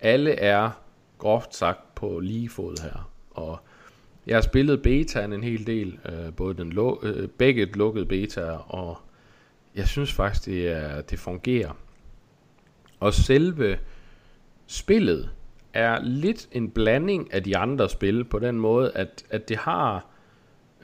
Alle 0.00 0.30
er 0.30 0.70
groft 1.18 1.54
sagt 1.54 1.94
på 1.94 2.18
lige 2.20 2.48
fod 2.48 2.82
her. 2.82 3.10
Og 3.30 3.60
jeg 4.26 4.36
har 4.36 4.42
spillet 4.42 4.82
betaen 4.82 5.32
en 5.32 5.44
hel 5.44 5.66
del, 5.66 5.98
øh, 6.08 6.32
både 6.32 6.54
den 6.54 6.72
lo- 6.72 7.00
øh, 7.02 7.28
begge 7.28 7.64
lukkede 7.64 8.06
betaer, 8.06 8.74
og 8.74 8.98
jeg 9.74 9.88
synes 9.88 10.12
faktisk, 10.12 10.46
det, 10.46 10.68
er, 10.68 11.00
det 11.00 11.18
fungerer. 11.18 11.76
Og 13.00 13.14
selve 13.14 13.78
spillet 14.66 15.30
er 15.72 15.98
lidt 16.02 16.48
en 16.52 16.70
blanding 16.70 17.34
af 17.34 17.42
de 17.42 17.56
andre 17.56 17.88
spil, 17.88 18.24
på 18.24 18.38
den 18.38 18.60
måde, 18.60 18.92
at, 18.94 19.24
at 19.30 19.48
det 19.48 19.56
har 19.56 20.06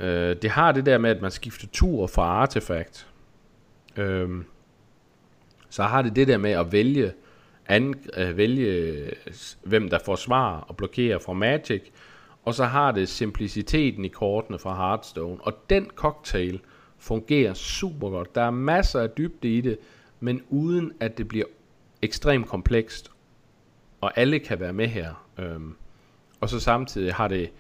øh, 0.01 0.37
det 0.43 0.51
har 0.51 0.73
det 0.73 0.87
der 0.87 0.99
med, 0.99 1.11
at 1.11 1.23
man 1.23 1.31
skifter 1.31 1.67
tur 1.73 2.07
fra 2.07 2.23
artefakt. 2.23 3.09
Øh, 3.97 4.29
så 5.69 5.83
har 5.83 6.03
det 6.03 6.17
det 6.17 6.29
der 6.29 6.39
med 6.39 6.51
at 6.51 6.73
vælge, 6.73 7.13
an, 7.67 7.95
øh, 8.17 8.37
vælge 8.37 8.67
øh, 8.67 9.13
hvem 9.63 9.89
der 9.91 9.99
forsvarer 10.05 10.61
og 10.61 10.77
blokerer 10.77 11.19
fra 11.19 11.33
Magic, 11.33 11.83
og 12.45 12.55
så 12.55 12.65
har 12.65 12.93
det 12.93 13.09
simpliciteten 13.09 14.05
i 14.05 14.09
kortene 14.09 14.59
fra 14.59 14.77
Hearthstone, 14.77 15.41
og 15.41 15.55
den 15.71 15.91
cocktail 15.95 16.61
fungerer 16.99 17.55
super 17.55 18.11
godt. 18.11 18.35
Der 18.35 18.43
er 18.43 18.51
masser 18.51 19.01
af 19.01 19.11
dybde 19.11 19.49
i 19.49 19.61
det, 19.61 19.79
men 20.21 20.43
uden 20.49 20.93
at 21.01 21.19
det 21.19 21.29
bliver 21.29 21.47
ekstremt 22.03 22.47
komplekst, 22.47 23.11
og 24.01 24.19
alle 24.19 24.39
kan 24.39 24.61
være 24.61 24.73
med 24.73 24.87
her. 24.87 25.27
Øhm, 25.39 25.77
og 26.41 26.49
så 26.49 26.61
samtidig 26.61 27.15
har 27.15 27.29
det 27.29 27.51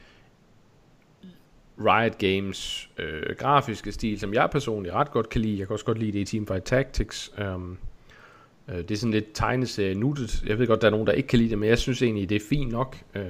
Riot 1.78 2.18
Games 2.18 2.90
øh, 2.98 3.36
grafiske 3.38 3.92
stil, 3.92 4.20
som 4.20 4.34
jeg 4.34 4.48
personligt 4.52 4.94
ret 4.94 5.10
godt 5.10 5.28
kan 5.28 5.40
lide. 5.40 5.58
Jeg 5.58 5.66
kan 5.66 5.74
også 5.74 5.84
godt 5.84 5.98
lide 5.98 6.12
det 6.12 6.18
i 6.18 6.24
Teamfight 6.24 6.64
Tactics. 6.64 7.32
Um, 7.54 7.78
øh, 8.68 8.76
det 8.76 8.90
er 8.90 8.96
sådan 8.96 9.12
lidt 9.12 9.26
tegneserie 9.34 9.94
nuttet. 9.94 10.42
Jeg 10.46 10.58
ved 10.58 10.66
godt, 10.66 10.80
der 10.80 10.86
er 10.86 10.90
nogen, 10.90 11.06
der 11.06 11.12
ikke 11.12 11.28
kan 11.28 11.38
lide 11.38 11.50
det, 11.50 11.58
men 11.58 11.68
jeg 11.68 11.78
synes 11.78 12.02
egentlig, 12.02 12.28
det 12.28 12.36
er 12.36 12.46
fint 12.48 12.72
nok. 12.72 12.96
Øh, 13.14 13.22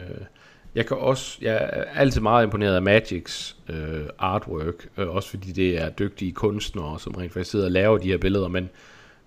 jeg 0.75 0.87
kan 0.87 0.97
også, 0.97 1.39
jeg 1.43 1.55
er 1.55 1.85
altid 1.85 2.21
meget 2.21 2.45
imponeret 2.45 2.75
af 2.75 2.83
Magics 2.83 3.57
øh, 3.69 4.07
artwork, 4.19 4.89
øh, 4.97 5.09
også 5.09 5.31
fordi 5.31 5.53
det 5.53 5.83
er 5.83 5.91
dygtige 5.91 6.33
kunstnere, 6.33 7.01
som 7.01 7.15
rent 7.15 7.33
faktisk 7.33 7.51
sidder 7.51 7.65
og 7.65 7.73
laver 7.73 7.99
de 7.99 8.09
her 8.09 8.19
billeder, 8.19 8.49
men, 8.49 8.71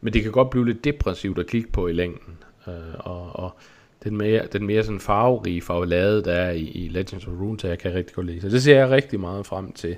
men 0.01 0.13
det 0.13 0.23
kan 0.23 0.31
godt 0.31 0.49
blive 0.49 0.65
lidt 0.65 0.83
depressivt 0.83 1.39
at 1.39 1.47
kigge 1.47 1.71
på 1.71 1.87
i 1.87 1.93
længden. 1.93 2.37
Øh, 2.67 2.73
og, 2.99 3.35
og 3.35 3.55
den 4.03 4.17
mere, 4.17 4.47
den 4.53 4.65
mere 4.65 4.83
sådan 4.83 4.99
farverige 4.99 5.61
farvelade, 5.61 6.23
der 6.23 6.33
er 6.33 6.51
i, 6.51 6.63
i 6.63 6.87
Legends 6.87 7.27
of 7.27 7.33
Runeterra, 7.33 7.75
kan 7.75 7.91
jeg 7.91 7.97
rigtig 7.97 8.15
godt 8.15 8.25
lide. 8.25 8.41
Så 8.41 8.49
det 8.49 8.63
ser 8.63 8.77
jeg 8.77 8.89
rigtig 8.89 9.19
meget 9.19 9.45
frem 9.45 9.71
til. 9.71 9.97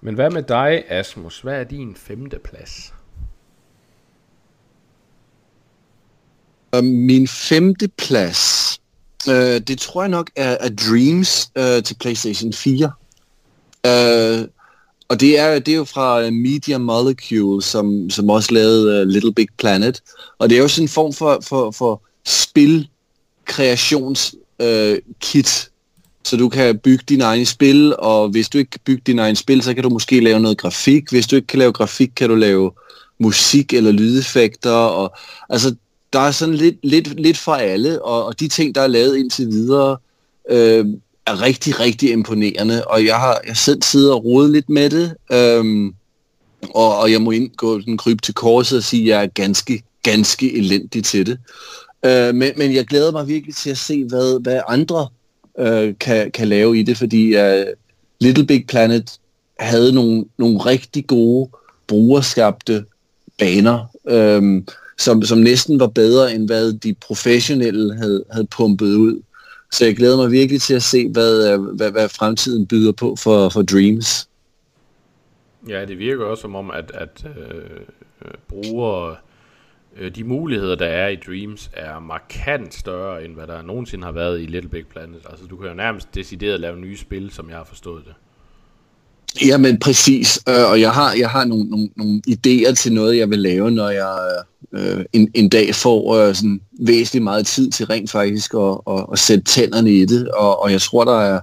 Men 0.00 0.14
hvad 0.14 0.30
med 0.30 0.42
dig, 0.42 0.84
Asmus? 0.88 1.40
Hvad 1.40 1.60
er 1.60 1.64
din 1.64 1.96
femte 1.96 2.38
plads? 2.38 2.94
Øhm, 6.74 6.86
min 6.86 7.28
femte 7.28 7.88
plads, 7.88 8.72
øh, 9.28 9.60
det 9.60 9.78
tror 9.78 10.02
jeg 10.02 10.08
nok 10.08 10.30
er, 10.36 10.56
er 10.60 10.68
Dreams 10.68 11.50
øh, 11.58 11.82
til 11.82 11.96
PlayStation 12.00 12.52
4. 12.52 12.92
Øh, 13.86 14.48
og 15.08 15.20
det 15.20 15.38
er, 15.38 15.58
det 15.58 15.72
er 15.72 15.76
jo 15.76 15.84
fra 15.84 16.22
øh, 16.22 16.32
Media 16.32 16.78
Molecule, 16.78 17.62
som, 17.62 18.10
som 18.10 18.30
også 18.30 18.54
lavede 18.54 19.02
uh, 19.02 19.08
Little 19.08 19.34
Big 19.34 19.48
Planet. 19.58 20.02
Og 20.38 20.50
det 20.50 20.58
er 20.58 20.62
jo 20.62 20.68
sådan 20.68 20.84
en 20.84 20.88
form 20.88 21.12
for, 21.12 21.40
for, 21.42 21.70
for 21.70 22.02
spil 22.24 22.88
kreationskit, 23.46 24.40
øh, 24.60 24.98
kit, 25.20 25.70
så 26.24 26.36
du 26.36 26.48
kan 26.48 26.78
bygge 26.78 27.04
din 27.08 27.20
egen 27.20 27.46
spil, 27.46 27.96
og 27.98 28.28
hvis 28.28 28.48
du 28.48 28.58
ikke 28.58 28.70
kan 28.70 28.80
bygge 28.84 29.02
din 29.06 29.18
egen 29.18 29.36
spil, 29.36 29.62
så 29.62 29.74
kan 29.74 29.82
du 29.82 29.88
måske 29.88 30.20
lave 30.20 30.40
noget 30.40 30.58
grafik. 30.58 31.10
Hvis 31.10 31.26
du 31.26 31.36
ikke 31.36 31.46
kan 31.46 31.58
lave 31.58 31.72
grafik, 31.72 32.10
kan 32.16 32.28
du 32.28 32.34
lave 32.34 32.72
musik 33.18 33.72
eller 33.72 33.92
lydeffekter. 33.92 34.70
Og, 34.70 35.16
altså, 35.48 35.74
der 36.12 36.18
er 36.18 36.30
sådan 36.30 36.54
lidt, 36.54 36.76
lidt, 36.82 37.20
lidt 37.20 37.36
fra 37.38 37.60
alle, 37.60 38.02
og, 38.02 38.24
og 38.24 38.40
de 38.40 38.48
ting, 38.48 38.74
der 38.74 38.80
er 38.80 38.86
lavet 38.86 39.16
indtil 39.16 39.46
videre, 39.46 39.96
øh, 40.50 40.86
er 41.26 41.42
rigtig, 41.42 41.80
rigtig 41.80 42.10
imponerende. 42.10 42.86
Og 42.86 43.04
jeg 43.04 43.16
har 43.16 43.40
jeg 43.46 43.56
selv 43.56 43.82
siddet 43.82 44.12
og 44.12 44.24
rodet 44.24 44.50
lidt 44.50 44.68
med 44.68 44.90
det, 44.90 45.14
øh, 45.32 45.92
og, 46.74 46.98
og 46.98 47.12
jeg 47.12 47.22
må 47.22 47.30
indgå 47.30 47.80
den 47.80 47.98
kryb 47.98 48.22
til 48.22 48.34
korset 48.34 48.78
og 48.78 48.84
sige, 48.84 49.02
at 49.02 49.08
jeg 49.08 49.24
er 49.24 49.26
ganske, 49.26 49.82
ganske 50.02 50.56
elendig 50.56 51.04
til 51.04 51.26
det. 51.26 51.38
Øh, 52.06 52.34
men, 52.34 52.52
men 52.56 52.74
jeg 52.74 52.86
glæder 52.86 53.12
mig 53.12 53.28
virkelig 53.28 53.54
til 53.54 53.70
at 53.70 53.78
se, 53.78 54.04
hvad, 54.04 54.40
hvad 54.42 54.60
andre 54.68 55.08
øh, 55.58 55.94
kan, 56.00 56.30
kan 56.30 56.48
lave 56.48 56.78
i 56.78 56.82
det, 56.82 56.96
fordi 56.96 57.36
øh, 57.36 57.66
Little 58.20 58.46
Big 58.46 58.66
Planet 58.66 59.18
havde 59.60 59.92
nogle, 59.92 60.24
nogle 60.38 60.58
rigtig 60.58 61.06
gode 61.06 61.50
brugerskabte 61.86 62.84
baner, 63.38 63.86
øh, 64.08 64.62
som, 64.98 65.22
som 65.22 65.38
næsten 65.38 65.80
var 65.80 65.86
bedre, 65.86 66.34
end 66.34 66.46
hvad 66.46 66.72
de 66.72 66.94
professionelle 66.94 67.96
havde, 67.96 68.24
havde 68.30 68.46
pumpet 68.46 68.94
ud. 68.94 69.22
Så 69.72 69.84
jeg 69.84 69.96
glæder 69.96 70.16
mig 70.16 70.30
virkelig 70.30 70.62
til 70.62 70.74
at 70.74 70.82
se, 70.82 71.08
hvad, 71.08 71.52
øh, 71.52 71.60
hvad, 71.60 71.90
hvad 71.90 72.08
fremtiden 72.08 72.66
byder 72.66 72.92
på 72.92 73.16
for, 73.16 73.48
for 73.48 73.62
Dreams. 73.62 74.28
Ja, 75.68 75.84
det 75.84 75.98
virker 75.98 76.24
også 76.24 76.40
som 76.40 76.54
om, 76.54 76.70
at, 76.70 76.92
at 76.94 77.24
øh, 77.24 77.60
øh 78.24 78.32
brugere 78.48 79.10
øh, 79.10 79.16
Øh, 79.98 80.14
de 80.14 80.24
muligheder, 80.24 80.74
der 80.74 80.86
er 80.86 81.08
i 81.08 81.16
Dreams, 81.26 81.70
er 81.72 81.98
markant 82.00 82.74
større, 82.74 83.24
end 83.24 83.34
hvad 83.34 83.46
der 83.46 83.62
nogensinde 83.62 84.04
har 84.04 84.12
været 84.12 84.40
i 84.40 84.46
Little 84.46 84.70
Big 84.70 84.86
Planet. 84.86 85.20
Altså, 85.30 85.46
du 85.46 85.56
kan 85.56 85.68
jo 85.68 85.74
nærmest 85.74 86.14
decideret 86.14 86.60
lave 86.60 86.76
nye 86.76 86.96
spil, 86.96 87.30
som 87.30 87.48
jeg 87.48 87.56
har 87.56 87.64
forstået 87.64 88.02
det. 88.06 88.14
Jamen, 89.46 89.78
præcis. 89.78 90.40
Øh, 90.48 90.70
og 90.70 90.80
jeg 90.80 90.92
har, 90.92 91.12
jeg 91.12 91.30
har 91.30 91.44
nogle, 91.44 91.70
nogle, 91.70 91.88
nogle 91.96 92.22
idéer 92.28 92.74
til 92.74 92.92
noget, 92.92 93.16
jeg 93.16 93.30
vil 93.30 93.38
lave, 93.38 93.70
når 93.70 93.88
jeg 93.88 94.42
øh, 94.72 95.04
en, 95.12 95.30
en 95.34 95.48
dag 95.48 95.74
får 95.74 96.14
øh, 96.14 96.34
sådan 96.34 96.60
væsentligt 96.72 97.24
meget 97.24 97.46
tid 97.46 97.70
til 97.70 97.86
rent 97.86 98.10
faktisk 98.10 98.54
at, 98.54 98.78
at, 98.90 99.06
at 99.12 99.18
sætte 99.18 99.44
tænderne 99.44 99.90
i 99.90 100.04
det. 100.04 100.28
Og, 100.28 100.62
og 100.62 100.72
jeg 100.72 100.80
tror, 100.80 101.04
der 101.04 101.20
er, 101.20 101.40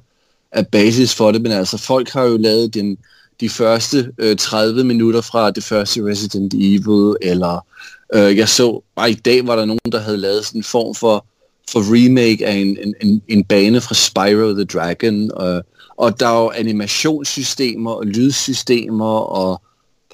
er 0.52 0.64
basis 0.64 1.16
for 1.16 1.32
det. 1.32 1.42
Men 1.42 1.52
altså, 1.52 1.78
folk 1.78 2.10
har 2.10 2.24
jo 2.24 2.38
lavet 2.38 2.74
den, 2.74 2.98
de 3.40 3.50
første 3.50 4.12
øh, 4.18 4.38
30 4.38 4.84
minutter 4.84 5.22
fra 5.22 5.52
det 5.52 5.64
første 5.64 6.06
Resident 6.06 6.54
Evil, 6.54 7.16
eller 7.22 7.66
Øh, 8.14 8.38
jeg 8.38 8.50
så, 8.50 8.84
bare 8.96 9.12
i 9.12 9.14
dag 9.14 9.48
var 9.48 9.56
der 9.56 9.66
nogen, 9.66 9.92
der 9.92 10.00
havde 10.00 10.18
lavet 10.18 10.46
sådan 10.46 10.60
en 10.60 10.64
form 10.64 10.96
for, 10.96 11.26
for 11.72 11.80
remake 11.80 12.48
af 12.48 12.54
en, 12.54 12.78
en, 12.82 12.96
en, 13.02 13.22
en 13.28 13.44
bane 13.44 13.82
fra 13.82 13.96
Spyro 13.96 14.54
the 14.54 14.66
Dragon. 14.66 15.32
Og, 15.34 15.64
og 15.98 16.20
der 16.20 16.28
er 16.28 16.44
jo 16.44 16.52
animationssystemer 16.56 17.92
og 17.92 18.06
lydsystemer 18.06 19.20
og 19.20 19.62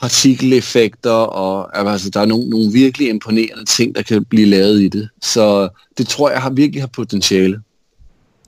partikeleffekter, 0.01 1.11
og 1.11 1.77
altså, 1.91 2.09
der 2.09 2.19
er 2.19 2.25
nogle, 2.25 2.49
nogle 2.49 2.71
virkelig 2.73 3.09
imponerende 3.09 3.65
ting, 3.65 3.95
der 3.95 4.01
kan 4.01 4.25
blive 4.25 4.47
lavet 4.47 4.81
i 4.81 4.87
det. 4.87 5.09
Så 5.21 5.69
det 5.97 6.07
tror 6.07 6.29
jeg 6.29 6.41
har 6.41 6.49
virkelig 6.49 6.81
har 6.81 6.87
potentiale. 6.87 7.61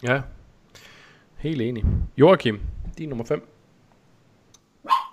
Ja, 0.04 0.22
helt 1.38 1.62
enig. 1.62 1.84
Joachim, 2.18 2.60
din 2.98 3.10
nummer 3.10 3.26
5. 3.26 3.48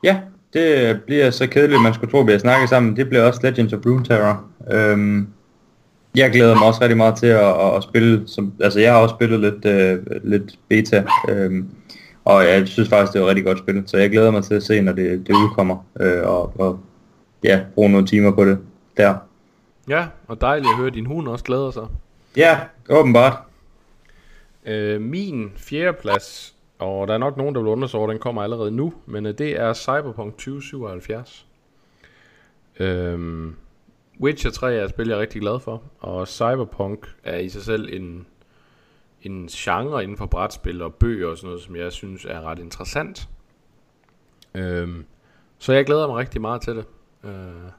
Ja, 0.03 0.21
det 0.53 1.01
bliver 1.07 1.31
så 1.31 1.47
kedeligt, 1.47 1.83
man 1.83 1.95
skulle 1.95 2.11
tro, 2.11 2.21
at 2.21 2.27
vi 2.27 2.33
har 2.33 2.39
snakket 2.39 2.69
sammen. 2.69 2.97
Det 2.97 3.09
bliver 3.09 3.25
også 3.25 3.41
Legends 3.43 3.73
of 3.73 3.87
Runeterra. 3.87 4.45
Øhm, 4.71 5.29
jeg 6.17 6.31
glæder 6.31 6.55
mig 6.55 6.67
også 6.67 6.83
rigtig 6.83 6.97
meget 6.97 7.17
til 7.17 7.27
at, 7.27 7.49
at, 7.49 7.77
at 7.77 7.83
spille, 7.83 8.29
som, 8.29 8.53
altså 8.61 8.81
jeg 8.81 8.93
har 8.93 9.01
også 9.01 9.15
spillet 9.15 9.41
lidt, 9.41 9.65
øh, 9.65 9.99
lidt 10.25 10.59
beta, 10.69 11.05
øhm, 11.29 11.69
og 12.25 12.45
jeg 12.45 12.69
synes 12.69 12.89
faktisk, 12.89 13.13
det 13.13 13.19
er 13.19 13.23
et 13.23 13.29
rigtig 13.29 13.45
godt 13.45 13.59
spil, 13.59 13.83
så 13.87 13.97
jeg 13.97 14.11
glæder 14.11 14.31
mig 14.31 14.45
til 14.45 14.55
at 14.55 14.63
se, 14.63 14.81
når 14.81 14.93
det, 14.93 15.27
det 15.27 15.35
udkommer, 15.35 15.87
øh, 16.01 16.23
og, 16.23 16.61
og 16.61 16.81
ja, 17.45 17.61
bruge 17.75 17.91
nogle 17.91 18.07
timer 18.07 18.31
på 18.31 18.45
det 18.45 18.59
der. 18.97 19.15
Ja, 19.89 20.07
og 20.27 20.41
dejligt 20.41 20.71
at 20.71 20.77
høre, 20.77 20.87
at 20.87 20.95
din 20.95 21.07
hund 21.07 21.29
også 21.29 21.45
glæder 21.45 21.71
sig. 21.71 21.87
Ja, 22.37 22.59
åbenbart. 22.91 23.37
Øh, 24.67 25.01
min 25.01 25.53
fjerde 25.57 25.99
plads 26.03 26.55
og 26.79 27.09
der 27.09 27.15
er 27.15 27.19
nok 27.19 27.37
nogen, 27.37 27.55
der 27.55 27.61
vil 27.61 27.69
undersøge, 27.69 28.09
den 28.09 28.19
kommer 28.19 28.43
allerede 28.43 28.71
nu, 28.71 28.95
men 29.07 29.27
øh, 29.27 29.39
det 29.39 29.61
er 29.61 29.73
Cyberpunk 29.73 30.33
2077. 30.33 31.47
Øhm, 32.81 33.57
Witcher 34.21 34.51
3 34.51 34.75
er 34.75 34.85
et 34.85 34.91
spil, 34.91 35.09
jeg 35.09 35.17
er 35.17 35.21
rigtig 35.21 35.41
glad 35.41 35.61
for, 35.61 35.83
og 35.99 36.29
Cyberpunk 36.29 37.15
er 37.25 37.39
i 37.39 37.49
sig 37.49 37.63
selv 37.63 37.89
en, 37.93 38.27
en 39.23 39.47
genre 39.47 40.03
inden 40.03 40.17
for 40.17 40.27
brætspil 40.27 40.83
og 40.83 40.95
bøger 40.95 41.29
og 41.29 41.37
sådan 41.37 41.49
noget, 41.49 41.63
som 41.63 41.77
jeg 41.77 41.93
synes 41.93 42.25
er 42.25 42.41
ret 42.41 42.59
interessant. 42.59 43.29
Øhm, 44.55 45.05
så 45.59 45.73
jeg 45.73 45.87
glæder 45.87 46.07
mig 46.07 46.17
rigtig 46.17 46.41
meget 46.41 46.63
til 46.63 46.77
det. 46.77 46.85
Øh, 47.25 47.71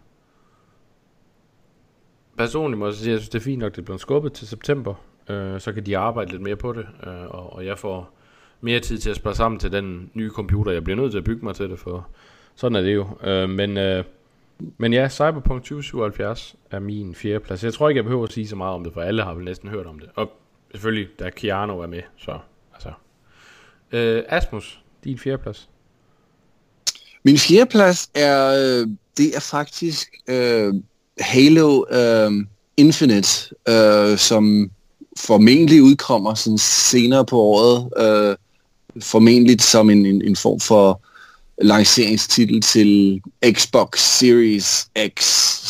personligt 2.37 2.79
må 2.79 2.85
jeg 2.85 2.93
sige, 2.93 3.09
at 3.09 3.11
jeg 3.11 3.19
synes, 3.19 3.29
det 3.29 3.39
er 3.39 3.43
fint 3.43 3.59
nok, 3.59 3.75
det 3.75 3.85
bliver 3.85 3.97
skubbet 3.97 4.33
til 4.33 4.47
september. 4.47 4.93
Øh, 5.29 5.59
så 5.59 5.73
kan 5.73 5.85
de 5.85 5.97
arbejde 5.97 6.31
lidt 6.31 6.41
mere 6.41 6.55
på 6.55 6.73
det, 6.73 6.87
øh, 7.07 7.25
og, 7.29 7.53
og 7.53 7.65
jeg 7.65 7.77
får 7.77 8.18
mere 8.61 8.79
tid 8.79 8.97
til 8.97 9.09
at 9.09 9.15
spare 9.15 9.35
sammen 9.35 9.59
til 9.59 9.71
den 9.71 10.09
nye 10.13 10.29
computer. 10.29 10.71
Jeg 10.71 10.83
bliver 10.83 10.97
nødt 10.97 11.11
til 11.11 11.17
at 11.17 11.23
bygge 11.23 11.45
mig 11.45 11.55
til 11.55 11.69
det, 11.69 11.79
for 11.79 12.07
sådan 12.55 12.75
er 12.75 12.81
det 12.81 12.95
jo. 12.95 13.07
Øh, 13.23 13.49
men, 13.49 13.77
øh, 13.77 14.03
men 14.77 14.93
ja, 14.93 15.09
Cyberpunk 15.09 15.63
2077 15.63 16.55
er 16.71 16.79
min 16.79 17.15
fjerde 17.15 17.39
plads. 17.39 17.63
Jeg 17.63 17.73
tror 17.73 17.89
ikke, 17.89 17.97
jeg 17.97 18.03
behøver 18.03 18.23
at 18.23 18.33
sige 18.33 18.47
så 18.47 18.55
meget 18.55 18.75
om 18.75 18.83
det, 18.83 18.93
for 18.93 19.01
alle 19.01 19.23
har 19.23 19.33
vel 19.33 19.45
næsten 19.45 19.69
hørt 19.69 19.85
om 19.85 19.99
det. 19.99 20.09
Og 20.15 20.31
selvfølgelig, 20.71 21.07
da 21.19 21.29
Keanu 21.29 21.79
er 21.79 21.87
med, 21.87 22.01
så 22.17 22.39
altså. 22.73 22.91
Øh, 23.91 24.23
Asmus, 24.27 24.81
din 25.03 25.17
fjerde 25.17 25.37
plads. 25.37 25.69
Min 27.23 27.37
fjerde 27.37 27.69
plads 27.69 28.09
er, 28.15 28.47
øh, 28.47 28.87
det 29.17 29.35
er 29.35 29.39
faktisk 29.39 30.09
øh, 30.27 30.73
Halo 31.19 31.83
øh, 31.91 32.31
Infinite, 32.77 33.55
øh, 33.69 34.17
som 34.17 34.71
formentlig 35.17 35.83
udkommer 35.83 36.33
sådan 36.33 36.57
senere 36.57 37.25
på 37.25 37.39
året. 37.39 37.89
Øh, 37.97 38.35
formentlig 39.01 39.61
som 39.61 39.89
en, 39.89 40.05
en, 40.05 40.21
en 40.21 40.35
form 40.35 40.59
for 40.59 41.01
lanceringstitel 41.61 42.61
til 42.61 43.21
Xbox 43.51 43.99
Series 43.99 44.89
X, 45.07 45.23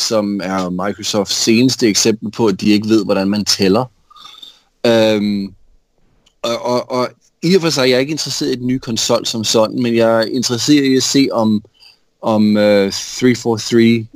som 0.08 0.40
er 0.44 0.70
Microsofts 0.70 1.34
seneste 1.34 1.88
eksempel 1.88 2.30
på, 2.30 2.46
at 2.46 2.60
de 2.60 2.70
ikke 2.70 2.88
ved, 2.88 3.04
hvordan 3.04 3.28
man 3.28 3.44
tæller. 3.44 3.84
Øhm, 4.86 5.54
og, 6.42 6.64
og, 6.64 6.90
og 6.90 7.08
i 7.42 7.54
og 7.54 7.60
for 7.60 7.70
sig 7.70 7.82
er 7.82 7.86
jeg 7.86 8.00
ikke 8.00 8.10
interesseret 8.10 8.52
i 8.52 8.56
den 8.56 8.66
nye 8.66 8.78
konsol 8.78 9.26
som 9.26 9.44
sådan, 9.44 9.82
men 9.82 9.96
jeg 9.96 10.18
er 10.18 10.24
interesseret 10.24 10.84
i 10.84 10.96
at 10.96 11.02
se, 11.02 11.28
om, 11.32 11.62
om 12.22 12.56
uh, 12.56 12.92
343 12.92 14.06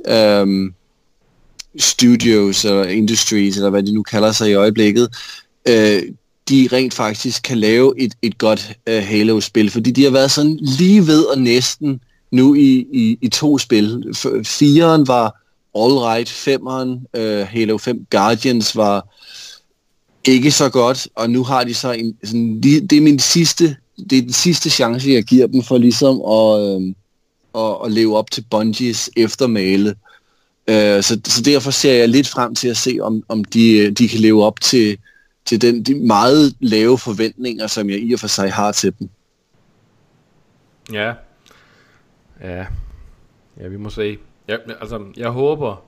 um, 0.41 0.73
studios 1.79 2.65
eller 2.65 2.83
industries, 2.83 3.57
eller 3.57 3.69
hvad 3.69 3.83
de 3.83 3.93
nu 3.93 4.03
kalder 4.03 4.31
sig 4.31 4.49
i 4.49 4.53
øjeblikket, 4.53 5.15
øh, 5.67 6.03
de 6.49 6.69
rent 6.71 6.93
faktisk 6.93 7.43
kan 7.43 7.57
lave 7.57 7.93
et, 7.97 8.13
et 8.21 8.37
godt 8.37 8.71
uh, 8.89 8.95
Halo-spil, 8.95 9.69
fordi 9.69 9.91
de 9.91 10.03
har 10.03 10.11
været 10.11 10.31
sådan 10.31 10.59
lige 10.61 11.07
ved 11.07 11.23
og 11.23 11.41
næsten 11.41 11.99
nu 12.31 12.55
i, 12.55 12.87
i, 12.93 13.17
i 13.21 13.27
to 13.27 13.57
spil. 13.57 14.03
F- 14.15 15.05
var 15.07 15.41
all 15.75 15.97
right, 15.97 16.29
femeren, 16.29 16.91
uh, 17.17 17.47
Halo 17.47 17.77
5 17.77 18.05
Guardians 18.09 18.75
var 18.75 19.07
ikke 20.25 20.51
så 20.51 20.69
godt, 20.69 21.07
og 21.15 21.29
nu 21.29 21.43
har 21.43 21.63
de 21.63 21.73
så 21.73 21.91
en, 21.91 22.17
sådan, 22.23 22.61
det 22.61 22.97
er 22.97 23.01
min 23.01 23.19
sidste, 23.19 23.75
det 24.09 24.17
er 24.17 24.21
den 24.21 24.33
sidste 24.33 24.69
chance, 24.69 25.09
jeg 25.09 25.23
giver 25.23 25.47
dem 25.47 25.63
for 25.63 25.77
ligesom 25.77 26.21
at, 26.21 26.81
øh, 26.81 26.93
at, 27.63 27.77
at 27.85 27.91
leve 27.91 28.17
op 28.17 28.31
til 28.31 28.45
Bungies 28.49 29.09
eftermale. 29.17 29.95
Øh, 30.67 31.03
så, 31.03 31.19
så 31.27 31.41
derfor 31.41 31.71
ser 31.71 31.93
jeg 31.93 32.09
lidt 32.09 32.27
frem 32.27 32.55
til 32.55 32.67
at 32.67 32.77
se, 32.77 32.97
om, 33.01 33.23
om 33.27 33.43
de, 33.43 33.77
øh, 33.77 33.91
de 33.91 34.07
kan 34.07 34.19
leve 34.19 34.43
op 34.43 34.61
til, 34.61 34.97
til 35.45 35.61
den, 35.61 35.83
de 35.83 35.95
meget 35.95 36.55
lave 36.59 36.97
forventninger, 36.97 37.67
som 37.67 37.89
jeg 37.89 37.99
i 37.99 38.13
og 38.13 38.19
for 38.19 38.27
sig 38.27 38.53
har 38.53 38.71
til 38.71 38.93
dem. 38.99 39.09
Ja. 40.91 41.13
Ja. 42.41 42.65
Ja, 43.59 43.67
vi 43.67 43.77
må 43.77 43.89
se. 43.89 44.17
Ja, 44.47 44.57
altså, 44.81 45.05
jeg 45.17 45.29
håber 45.29 45.83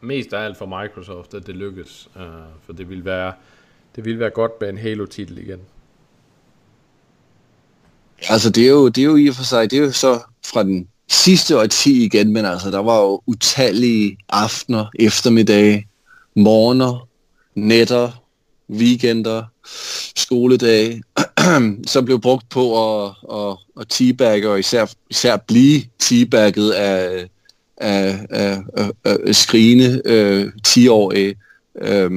mest 0.00 0.32
af 0.32 0.44
alt 0.44 0.56
for 0.56 0.82
Microsoft, 0.82 1.34
at 1.34 1.46
det 1.46 1.56
lykkes. 1.56 2.08
Uh, 2.16 2.22
for 2.66 2.72
det 2.72 2.88
vil 2.88 3.04
være 3.04 3.32
det 3.96 4.04
vil 4.04 4.18
være 4.18 4.30
godt 4.30 4.52
med 4.60 4.68
en 4.68 4.78
Halo-titel 4.78 5.38
igen. 5.38 5.60
Altså, 8.28 8.50
det 8.50 8.64
er, 8.64 8.70
jo, 8.70 8.88
det 8.88 8.98
er 8.98 9.04
jo 9.04 9.16
i 9.16 9.28
og 9.28 9.34
for 9.34 9.44
sig, 9.44 9.70
det 9.70 9.78
er 9.78 9.82
jo 9.82 9.92
så 9.92 10.20
fra 10.46 10.62
den 10.62 10.88
sidste 11.08 11.58
årti 11.58 12.04
igen, 12.04 12.32
men 12.32 12.44
altså, 12.44 12.70
der 12.70 12.78
var 12.78 13.00
jo 13.00 13.22
utallige 13.26 14.18
aftener, 14.28 14.86
eftermiddage, 14.98 15.86
morgener, 16.36 17.08
nætter, 17.54 18.19
weekender, 18.72 19.42
skoledage, 20.16 21.02
som 21.86 22.04
blev 22.04 22.20
brugt 22.20 22.48
på 22.48 22.64
at, 23.04 23.12
at, 23.32 23.56
at 23.80 23.86
teabagge, 23.88 24.50
og 24.50 24.58
især, 24.58 24.86
især 25.10 25.36
blive 25.36 25.82
teabagget 25.98 26.70
af, 26.70 27.28
af, 27.76 28.26
af, 28.30 28.62
af, 28.76 28.90
af 29.04 29.34
skrigende 29.34 30.02
øh, 30.04 30.52
10-årige, 30.68 31.34
øh, 31.82 32.10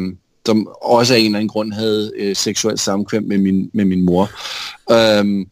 som 0.45 0.67
også 0.81 1.13
af 1.13 1.19
en 1.19 1.25
eller 1.25 1.37
anden 1.39 1.49
grund 1.49 1.73
havde 1.73 2.11
øh, 2.17 2.35
seksuelt 2.35 2.79
samkvem 2.79 3.23
med 3.23 3.37
min, 3.37 3.69
med 3.73 3.85
min 3.85 4.05
mor. 4.05 4.29
Øh, 4.91 5.45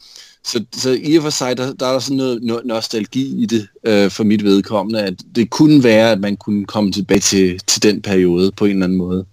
så, 0.44 0.66
så 0.74 1.00
i 1.04 1.16
og 1.16 1.24
for 1.24 1.30
sig, 1.30 1.58
der, 1.58 1.74
der 1.74 1.86
er 1.86 1.92
der 1.92 2.00
sådan 2.00 2.18
noget, 2.18 2.44
noget 2.44 2.66
nostalgi 2.66 3.44
i 3.44 3.46
det 3.46 3.68
øh, 3.84 4.12
for 4.12 4.24
mit 4.24 4.44
vedkommende, 4.44 5.02
at 5.02 5.14
det 5.36 5.50
kunne 5.50 5.84
være, 5.84 6.12
at 6.12 6.20
man 6.20 6.38
kunne 6.38 6.66
komme 6.66 6.92
tilbage 6.92 7.20
til, 7.20 7.60
til 7.68 7.84
den 7.84 8.02
periode 8.02 8.52
på 8.52 8.66
en 8.66 8.72
eller 8.72 8.86
anden 8.86 8.98
måde. 8.98 9.26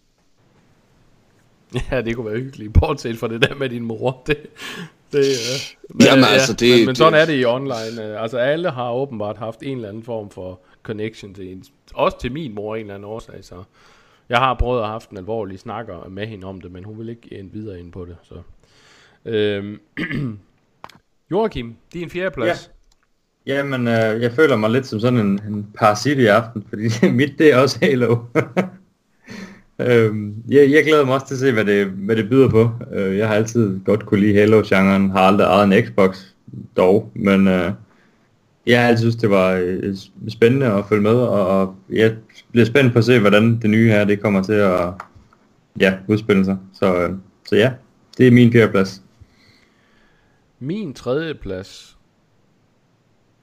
Ja, 1.91 2.01
det 2.01 2.17
kunne 2.17 2.31
være 2.31 2.41
hyggeligt, 2.41 2.73
bortset 2.73 3.19
fra 3.19 3.29
det 3.29 3.43
der 3.43 3.55
med 3.55 3.69
din 3.69 3.85
mor. 3.85 4.23
Det, 4.27 4.37
det, 5.13 5.19
uh, 5.19 5.97
men, 5.97 6.07
Jamen, 6.07 6.25
altså, 6.25 6.53
det, 6.53 6.79
men, 6.79 6.87
men 6.87 6.95
sådan 6.95 7.13
det, 7.13 7.21
er 7.21 7.27
det 7.27 7.41
i 7.41 7.45
online. 7.45 8.19
Altså 8.19 8.39
alle 8.39 8.71
har 8.71 8.93
åbenbart 8.93 9.37
haft 9.37 9.63
en 9.63 9.77
eller 9.77 9.89
anden 9.89 10.03
form 10.03 10.31
for 10.31 10.61
connection 10.83 11.35
til 11.35 11.53
en. 11.53 11.65
Også 11.95 12.21
til 12.21 12.33
min 12.33 12.55
mor 12.55 12.77
en 12.77 12.81
eller 12.81 12.95
anden 12.95 13.11
årsag, 13.11 13.45
så 13.45 13.63
jeg 14.29 14.39
har 14.39 14.55
prøvet 14.55 14.81
at 14.81 14.85
have 14.85 14.93
haft 14.93 15.11
en 15.11 15.17
alvorlig 15.17 15.59
snakker 15.59 16.09
med 16.09 16.27
hende 16.27 16.47
om 16.47 16.61
det, 16.61 16.73
men 16.73 16.85
hun 16.85 16.99
vil 16.99 17.09
ikke 17.09 17.35
ind 17.35 17.53
videre 17.53 17.81
ind 17.81 17.93
på 17.93 18.05
det. 18.05 18.17
Så. 18.23 18.35
Øhm, 19.25 19.81
Joachim, 21.31 21.77
din 21.93 22.11
fjerde 22.11 22.31
plads. 22.31 22.71
Ja. 23.47 23.55
Jamen, 23.55 23.89
øh, 23.89 24.23
jeg 24.23 24.33
føler 24.33 24.57
mig 24.57 24.71
lidt 24.71 24.87
som 24.87 25.01
sådan 25.01 25.19
en, 25.19 25.41
en 25.49 25.67
parasit 25.75 26.19
i 26.19 26.27
aften, 26.27 26.67
fordi 26.69 26.83
mit 27.19 27.39
det 27.39 27.53
er 27.53 27.59
også 27.59 27.79
Halo. 27.83 28.17
Øhm, 29.81 30.35
jeg, 30.49 30.71
jeg 30.71 30.85
glæder 30.85 31.05
mig 31.05 31.15
også 31.15 31.27
til 31.27 31.35
at 31.35 31.41
se, 31.41 31.53
hvad 31.53 31.65
det, 31.65 31.87
hvad 31.87 32.17
det 32.17 32.29
byder 32.29 32.49
på. 32.49 32.71
Øh, 32.93 33.19
jeg 33.19 33.29
har 33.29 33.35
altid 33.35 33.81
godt 33.85 34.07
kunne 34.07 34.21
lide 34.21 34.35
Halo-genren, 34.35 35.11
har 35.11 35.21
aldrig 35.21 35.45
ejet 35.45 35.65
en 35.65 35.87
Xbox 35.87 36.21
dog, 36.77 37.11
men 37.15 37.49
øh, 37.49 37.73
jeg 38.67 38.81
har 38.81 38.89
altid 38.89 39.03
synes, 39.03 39.17
det 39.17 39.31
var 39.31 39.51
øh, 39.51 39.97
spændende 40.29 40.67
at 40.67 40.85
følge 40.89 41.03
med, 41.03 41.15
og, 41.15 41.47
og 41.47 41.77
jeg 41.91 42.17
bliver 42.51 42.67
spændt 42.67 42.93
på 42.93 42.99
at 42.99 43.05
se, 43.05 43.21
hvordan 43.21 43.59
det 43.63 43.71
nye 43.71 43.89
her 43.89 44.05
det 44.05 44.21
kommer 44.21 44.43
til 44.43 44.53
at 44.53 44.93
ja, 45.81 45.95
udspille 46.09 46.45
sig. 46.45 46.59
Så, 46.73 46.97
øh, 46.97 47.11
så 47.49 47.57
ja, 47.57 47.73
det 48.19 48.27
er 48.27 48.31
min 48.31 48.53
fjerde 48.53 48.73
plads. 48.73 49.03
Min 50.59 50.95
tredje 50.95 51.35
plads, 51.35 51.99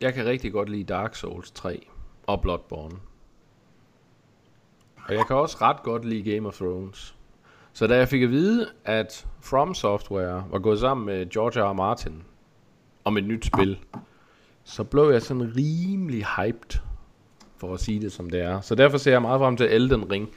jeg 0.02 0.14
kan 0.14 0.26
rigtig 0.26 0.52
godt 0.52 0.70
lide 0.70 0.84
Dark 0.84 1.16
Souls 1.16 1.52
3 1.52 1.86
og 2.28 2.42
Bloodborne. 2.42 2.96
Og 5.08 5.14
jeg 5.14 5.28
kan 5.28 5.36
også 5.36 5.58
ret 5.62 5.84
godt 5.84 6.06
lide 6.06 6.34
Game 6.34 6.48
of 6.48 6.56
Thrones. 6.56 7.16
Så 7.74 7.88
da 7.88 7.98
jeg 7.98 8.08
fik 8.08 8.22
at 8.22 8.30
vide, 8.30 8.68
at 8.86 9.28
From 9.42 9.74
Software 9.74 10.46
var 10.52 10.60
gået 10.60 10.80
sammen 10.80 11.06
med 11.06 11.30
George 11.30 11.62
R. 11.62 11.70
R. 11.70 11.74
Martin 11.74 12.24
om 13.04 13.18
et 13.18 13.24
nyt 13.24 13.46
spil, 13.46 13.80
så 14.64 14.84
blev 14.84 15.10
jeg 15.12 15.22
sådan 15.22 15.54
rimelig 15.58 16.26
hyped, 16.38 16.80
for 17.58 17.74
at 17.74 17.80
sige 17.80 18.02
det 18.02 18.12
som 18.12 18.30
det 18.30 18.42
er. 18.42 18.62
Så 18.62 18.76
derfor 18.76 18.98
ser 18.98 19.12
jeg 19.12 19.22
meget 19.22 19.40
frem 19.40 19.58
til 19.58 19.74
Elden 19.74 20.12
Ring. 20.12 20.30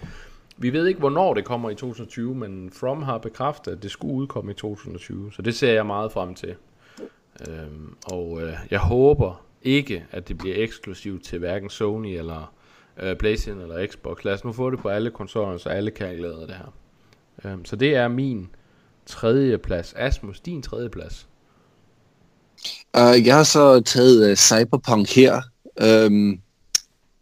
Vi 0.57 0.73
ved 0.73 0.87
ikke, 0.87 1.01
hvornår 1.01 1.35
det 1.35 1.45
kommer 1.45 1.71
i 1.71 1.75
2020, 1.75 2.35
men 2.35 2.71
From 2.71 3.03
har 3.03 3.19
bekræftet, 3.19 3.73
at 3.73 3.83
det 3.83 3.91
skulle 3.91 4.15
udkomme 4.15 4.51
i 4.51 4.55
2020. 4.55 5.33
Så 5.33 5.43
det 5.43 5.55
ser 5.55 5.73
jeg 5.73 5.87
meget 5.87 6.13
frem 6.13 6.35
til. 6.35 6.55
Øhm, 7.49 7.95
og 8.13 8.43
øh, 8.43 8.53
jeg 8.71 8.81
håber 8.81 9.45
ikke, 9.63 10.05
at 10.11 10.29
det 10.29 10.39
bliver 10.39 10.57
eksklusivt 10.59 11.25
til 11.25 11.39
hverken 11.39 11.71
Sony 11.71 12.07
eller 12.07 12.53
øh, 13.03 13.17
PlayStation 13.17 13.63
eller 13.63 13.87
Xbox. 13.87 14.25
Lad 14.25 14.35
os 14.35 14.45
nu 14.45 14.53
få 14.53 14.71
det 14.71 14.79
på 14.79 14.89
alle 14.89 15.11
konsoller, 15.11 15.59
så 15.59 15.69
alle 15.69 15.91
kan 15.91 16.17
glæde 16.17 16.47
det 16.49 16.55
her. 16.55 16.75
Øhm, 17.45 17.65
så 17.65 17.77
det 17.77 17.95
er 17.95 18.09
min 18.09 18.49
tredje 19.07 19.59
plads. 19.59 19.95
Asmus, 19.97 20.41
din 20.41 20.63
tredje 20.63 20.89
plads. 20.89 21.27
Uh, 22.99 23.27
jeg 23.27 23.37
har 23.37 23.45
så 23.45 23.81
taget 23.81 24.31
uh, 24.31 24.37
Cyberpunk 24.37 25.09
her. 25.09 25.43
Um, 26.07 26.41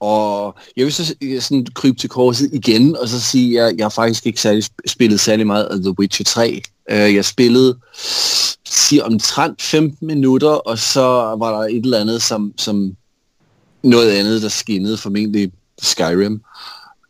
og 0.01 0.55
jeg 0.77 0.85
vil 0.85 0.93
så 0.93 1.15
øh, 1.23 1.40
sådan 1.40 1.66
krybe 1.74 1.98
til 1.98 2.11
korset 2.11 2.51
igen, 2.53 2.97
og 2.97 3.09
så 3.09 3.20
sige, 3.20 3.61
at 3.61 3.66
jeg, 3.66 3.78
jeg 3.78 3.85
har 3.85 3.90
faktisk 3.90 4.27
ikke 4.27 4.40
særlig 4.40 4.65
spillet 4.86 5.20
særlig 5.20 5.47
meget 5.47 5.65
af 5.65 5.81
The 5.81 5.98
Witcher 5.98 6.24
3. 6.24 6.62
Uh, 6.90 7.15
jeg 7.15 7.24
spillede 7.24 7.78
siger 8.86 9.05
omtrent 9.05 9.62
15 9.62 10.07
minutter, 10.07 10.48
og 10.48 10.78
så 10.78 11.03
var 11.39 11.59
der 11.59 11.69
et 11.69 11.85
eller 11.85 12.01
andet, 12.01 12.23
som, 12.23 12.53
som 12.57 12.97
noget 13.82 14.11
andet, 14.11 14.43
der 14.43 14.48
skinnede 14.48 14.97
formentlig 14.97 15.53
Skyrim. 15.82 16.40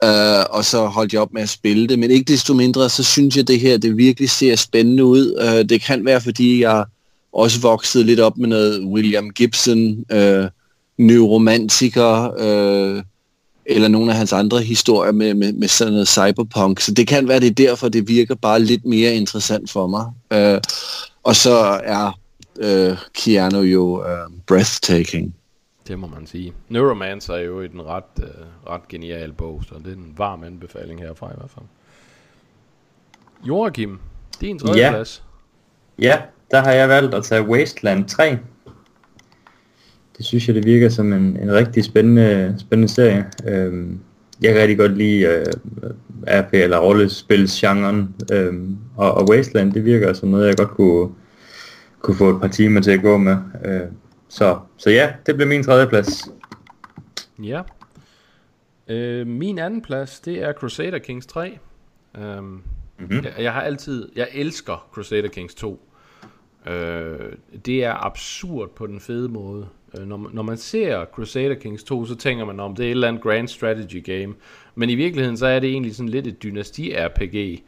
Uh, 0.05 0.45
og 0.51 0.65
så 0.65 0.87
holdt 0.87 1.13
jeg 1.13 1.21
op 1.21 1.33
med 1.33 1.43
at 1.43 1.49
spille 1.49 1.89
det. 1.89 1.99
Men 1.99 2.11
ikke 2.11 2.33
desto 2.33 2.55
mindre, 2.55 2.89
så 2.89 3.05
synes 3.05 3.37
jeg, 3.37 3.43
at 3.43 3.49
det 3.49 3.61
her 3.61 3.79
det 3.79 3.97
virkelig 3.97 4.31
ser 4.31 4.57
spændende 4.57 5.05
ud. 5.05 5.39
Uh, 5.43 5.69
det 5.69 5.83
kan 5.83 6.05
være, 6.05 6.21
fordi 6.21 6.63
jeg 6.63 6.85
også 7.33 7.61
voksede 7.61 8.05
lidt 8.05 8.21
op 8.21 8.39
med 8.39 8.49
noget 8.49 8.85
William 8.85 9.31
Gibson, 9.31 10.05
uh, 10.15 10.45
neuromantiker, 10.99 12.31
uh, 12.31 13.03
eller 13.67 13.89
nogle 13.89 14.11
af 14.11 14.17
hans 14.17 14.33
andre 14.33 14.63
historier 14.63 15.13
med, 15.13 15.35
med, 15.35 15.53
med 15.53 15.69
sådan 15.69 15.93
noget 15.93 16.09
cyberpunk. 16.09 16.81
Så 16.81 16.93
det 16.93 17.09
kan 17.09 17.29
være, 17.29 17.41
det 17.41 17.47
er 17.47 17.67
derfor, 17.69 17.89
det 17.89 18.09
virker 18.09 18.35
bare 18.35 18.61
lidt 18.61 18.85
mere 18.85 19.15
interessant 19.15 19.71
for 19.71 19.87
mig. 19.87 20.07
Uh, 20.55 20.61
og 21.23 21.37
så 21.37 21.81
er 21.85 22.19
uh, 22.65 22.99
Keanu 23.15 23.61
jo 23.61 24.01
uh, 24.01 24.33
breathtaking. 24.47 25.35
Det 25.89 25.99
må 25.99 26.07
man 26.07 26.27
sige. 26.27 26.53
Neuromancer 26.69 27.35
er 27.35 27.41
jo 27.41 27.61
en 27.61 27.87
ret, 27.87 28.05
øh, 28.23 28.47
ret 28.67 28.89
genial 28.89 29.33
bog, 29.33 29.63
så 29.69 29.75
det 29.85 29.93
er 29.93 29.97
en 29.97 30.15
varm 30.17 30.45
anbefaling 30.45 31.01
herfra 31.01 31.31
i 31.31 31.35
hvert 31.37 31.51
fald. 31.51 31.65
Joachim, 33.49 33.99
din 34.41 34.59
tredje 34.59 34.81
ja. 34.81 34.91
plads. 34.91 35.25
Ja, 35.99 36.23
der 36.51 36.61
har 36.61 36.73
jeg 36.73 36.89
valgt 36.89 37.15
at 37.15 37.25
tage 37.25 37.43
Wasteland 37.43 38.09
3. 38.09 38.39
Det 40.17 40.27
synes 40.27 40.47
jeg, 40.49 40.55
det 40.55 40.65
virker 40.65 40.89
som 40.89 41.13
en, 41.13 41.37
en 41.37 41.53
rigtig 41.53 41.85
spændende, 41.85 42.55
spændende 42.59 42.93
serie. 42.93 43.31
Øhm, 43.49 44.01
jeg 44.41 44.53
kan 44.53 44.61
rigtig 44.61 44.79
godt 44.79 44.97
lide 44.97 45.27
øh, 45.27 45.47
RP 46.27 46.53
eller 46.53 46.79
rollespilsgenren, 46.79 48.15
øhm, 48.33 48.79
og, 48.97 49.15
og 49.15 49.29
Wasteland, 49.31 49.73
det 49.73 49.85
virker 49.85 50.13
som 50.13 50.29
noget, 50.29 50.47
jeg 50.47 50.57
godt 50.57 50.71
kunne, 50.71 51.09
kunne 52.01 52.17
få 52.17 52.31
et 52.31 52.41
par 52.41 52.49
timer 52.49 52.81
til 52.81 52.91
at 52.91 53.03
gå 53.03 53.17
med. 53.17 53.37
Øh, 53.65 53.81
så, 54.37 54.59
så 54.77 54.91
ja, 54.91 55.13
det 55.27 55.37
blev 55.37 55.49
min 55.49 55.63
tredje 55.63 55.87
plads. 55.87 56.31
Ja. 57.43 57.63
Øh, 58.89 59.27
min 59.27 59.59
anden 59.59 59.83
plads, 59.83 60.21
det 60.21 60.43
er 60.43 60.53
Crusader 60.53 60.99
Kings 60.99 61.27
3. 61.27 61.59
Um, 62.19 62.23
mm-hmm. 62.99 63.25
jeg, 63.25 63.33
jeg 63.39 63.53
har 63.53 63.61
altid, 63.63 64.09
jeg 64.17 64.29
elsker 64.33 64.89
Crusader 64.93 65.29
Kings 65.29 65.55
2. 65.55 65.89
Uh, 66.67 66.73
det 67.67 67.85
er 67.85 68.05
absurd 68.07 68.71
på 68.71 68.87
den 68.87 69.01
fede 69.01 69.29
måde. 69.29 69.69
Uh, 69.99 70.07
når, 70.07 70.31
når 70.33 70.43
man 70.43 70.57
ser 70.57 71.05
Crusader 71.05 71.55
Kings 71.55 71.85
2, 71.85 72.05
så 72.05 72.17
tænker 72.17 72.45
man 72.45 72.61
om 72.61 72.75
det 72.75 72.83
er 72.83 72.89
et 72.89 72.91
eller 72.91 73.09
andet 73.09 73.23
grand 73.23 73.49
strategy 73.49 74.05
game. 74.05 74.35
Men 74.75 74.91
i 74.91 74.95
virkeligheden 74.95 75.37
så 75.37 75.47
er 75.47 75.61
det 75.61 75.71
egentlig 75.71 75.97
sådan 75.97 76.09
lidt 76.09 76.27
et 76.27 76.43
dynasti-RPG, 76.43 77.63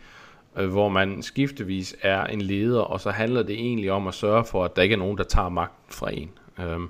øh, 0.59 0.69
hvor 0.69 0.89
man 0.89 1.23
skiftevis 1.23 1.97
er 2.03 2.25
en 2.25 2.41
leder, 2.41 2.81
og 2.81 3.01
så 3.01 3.11
handler 3.11 3.43
det 3.43 3.55
egentlig 3.55 3.93
om 3.93 4.07
at 4.07 4.15
sørge 4.15 4.45
for, 4.45 4.65
at 4.65 4.77
der 4.77 4.83
ikke 4.83 4.93
er 4.93 4.99
nogen, 4.99 5.19
der 5.19 5.25
tager 5.25 5.49
magten 5.49 5.93
fra 5.93 6.11
en. 6.15 6.31
Øhm, 6.61 6.89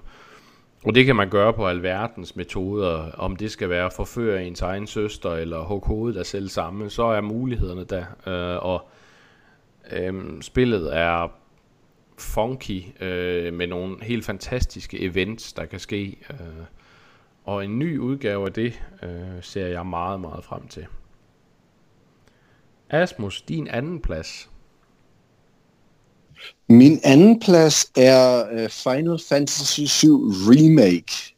Og 0.85 0.95
det 0.95 1.07
kan 1.07 1.17
man 1.17 1.31
gøre 1.31 1.53
på 1.53 1.69
alverdens 1.69 2.37
metoder. 2.37 3.13
Om 3.13 3.37
det 3.37 3.51
skal 3.51 3.69
være 3.69 3.87
at 3.87 3.93
forføre 3.93 4.45
ens 4.45 4.63
egen 4.63 4.87
søster, 4.87 5.31
eller 5.31 5.61
hugge 5.61 5.87
hovedet 5.87 6.19
af 6.19 6.27
selv 6.27 6.49
samme, 6.49 6.91
så 6.91 7.03
er 7.05 7.21
mulighederne 7.21 7.85
der. 7.85 8.05
Øh, 8.27 8.65
og 8.65 8.89
øh, 9.93 10.43
spillet 10.43 10.97
er 10.97 11.29
funky, 12.19 13.03
øh, 13.03 13.55
med 13.55 13.67
nogle 13.67 13.97
helt 14.05 14.25
fantastiske 14.25 15.01
events, 15.01 15.53
der 15.53 15.65
kan 15.65 15.79
ske. 15.81 16.19
Øh, 16.31 16.65
og 17.45 17.65
en 17.65 17.79
ny 17.79 17.99
udgave 17.99 18.47
af 18.47 18.53
det 18.53 18.83
øh, 19.03 19.43
ser 19.43 19.67
jeg 19.67 19.87
meget, 19.87 20.21
meget 20.21 20.45
frem 20.45 20.69
til. 20.69 20.87
Asmus, 22.91 23.43
din 23.43 23.69
anden 23.69 24.01
plads. 24.01 24.51
Min 26.69 27.01
anden 27.03 27.41
plads 27.41 27.87
er 27.97 28.45
uh, 28.53 28.69
Final 28.71 29.19
Fantasy 29.29 29.81
7 29.81 30.33
Remake. 30.33 31.35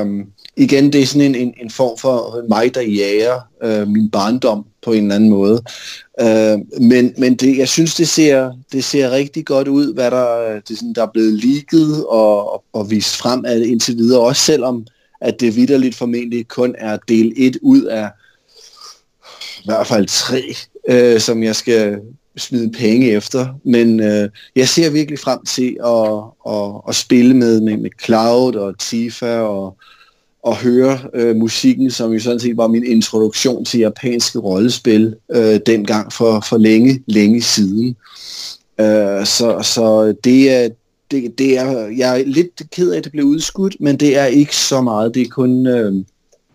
Um, 0.00 0.26
igen, 0.56 0.92
det 0.92 1.02
er 1.02 1.06
sådan 1.06 1.34
en, 1.34 1.34
en, 1.34 1.54
en 1.62 1.70
form 1.70 1.98
for 1.98 2.44
mig, 2.48 2.74
der 2.74 2.80
jager 2.80 3.40
uh, 3.64 3.88
min 3.88 4.10
barndom 4.10 4.64
på 4.82 4.92
en 4.92 5.02
eller 5.02 5.14
anden 5.14 5.30
måde. 5.30 5.62
Uh, 6.22 6.82
men 6.82 7.14
men 7.18 7.36
det, 7.36 7.58
jeg 7.58 7.68
synes, 7.68 7.94
det 7.94 8.08
ser, 8.08 8.52
det 8.72 8.84
ser 8.84 9.10
rigtig 9.10 9.46
godt 9.46 9.68
ud, 9.68 9.94
hvad 9.94 10.10
der, 10.10 10.38
øh, 10.38 10.60
det 10.68 10.78
sådan, 10.78 10.92
der 10.92 11.02
er 11.02 11.10
blevet 11.12 11.32
ligget 11.32 12.06
og, 12.06 12.52
og, 12.52 12.64
og 12.72 12.90
vist 12.90 13.16
frem 13.16 13.44
af 13.44 13.58
det 13.58 13.66
indtil 13.66 13.96
videre. 13.96 14.20
Også 14.20 14.42
selvom 14.42 14.86
at 15.20 15.40
det 15.40 15.56
vidderligt 15.56 15.96
formentlig 15.96 16.48
kun 16.48 16.74
er 16.78 16.98
del 17.08 17.32
1 17.36 17.58
ud 17.62 17.82
af 17.82 18.08
i 19.58 19.64
hvert 19.64 19.86
fald 19.86 20.06
tre, 20.06 20.54
uh, 20.90 21.20
som 21.20 21.42
jeg 21.42 21.56
skal 21.56 21.98
smide 22.36 22.70
penge 22.70 23.10
efter, 23.10 23.46
men 23.64 24.00
øh, 24.00 24.28
jeg 24.56 24.68
ser 24.68 24.90
virkelig 24.90 25.18
frem 25.18 25.44
til 25.44 25.76
at, 25.84 26.52
at, 26.54 26.80
at 26.88 26.94
spille 26.94 27.34
med, 27.34 27.60
med, 27.60 27.76
med 27.76 27.90
Cloud 28.04 28.54
og 28.54 28.78
Tifa 28.78 29.38
og, 29.38 29.76
og 30.42 30.56
høre 30.56 30.98
øh, 31.14 31.36
musikken, 31.36 31.90
som 31.90 32.12
jo 32.12 32.20
sådan 32.20 32.40
set 32.40 32.56
var 32.56 32.66
min 32.66 32.86
introduktion 32.86 33.64
til 33.64 33.80
japanske 33.80 34.38
rollespil 34.38 35.14
øh, 35.34 35.60
dengang 35.66 36.12
for, 36.12 36.44
for 36.48 36.58
længe, 36.58 37.02
længe 37.06 37.42
siden. 37.42 37.96
Øh, 38.80 39.26
så, 39.26 39.60
så 39.62 40.14
det 40.24 40.50
er, 40.50 40.68
det, 41.10 41.38
det 41.38 41.58
er, 41.58 41.86
jeg 41.96 42.20
er 42.20 42.24
lidt 42.24 42.62
ked 42.70 42.90
af, 42.90 42.98
at 42.98 43.04
det 43.04 43.12
blev 43.12 43.24
udskudt, 43.24 43.76
men 43.80 43.96
det 43.96 44.18
er 44.18 44.24
ikke 44.24 44.56
så 44.56 44.80
meget. 44.80 45.14
Det 45.14 45.22
er 45.22 45.30
kun, 45.30 45.66
øh, 45.66 45.94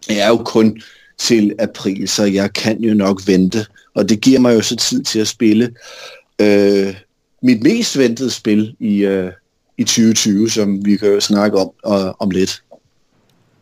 jeg 0.10 0.20
er 0.20 0.30
jo 0.30 0.38
kun 0.38 0.82
til 1.18 1.56
april, 1.60 2.08
så 2.08 2.24
jeg 2.24 2.54
kan 2.54 2.84
jo 2.84 2.94
nok 2.94 3.22
vente. 3.28 3.66
Og 3.94 4.10
det 4.10 4.22
giver 4.22 4.40
mig 4.40 4.56
jo 4.56 4.62
så 4.62 4.76
tid 4.76 5.04
til 5.04 5.20
at 5.20 5.28
spille 5.28 5.76
øh, 6.42 6.96
mit 7.42 7.64
mest 7.64 7.98
ventede 7.98 8.32
spil 8.32 8.76
i, 8.80 9.06
øh, 9.06 9.32
i 9.78 9.84
2020, 9.84 10.50
som 10.50 10.86
vi 10.86 10.98
kan 10.98 11.14
jo 11.14 11.20
snakke 11.20 11.58
om 11.58 11.72
øh, 11.88 12.14
om 12.20 12.30
lidt. 12.30 12.64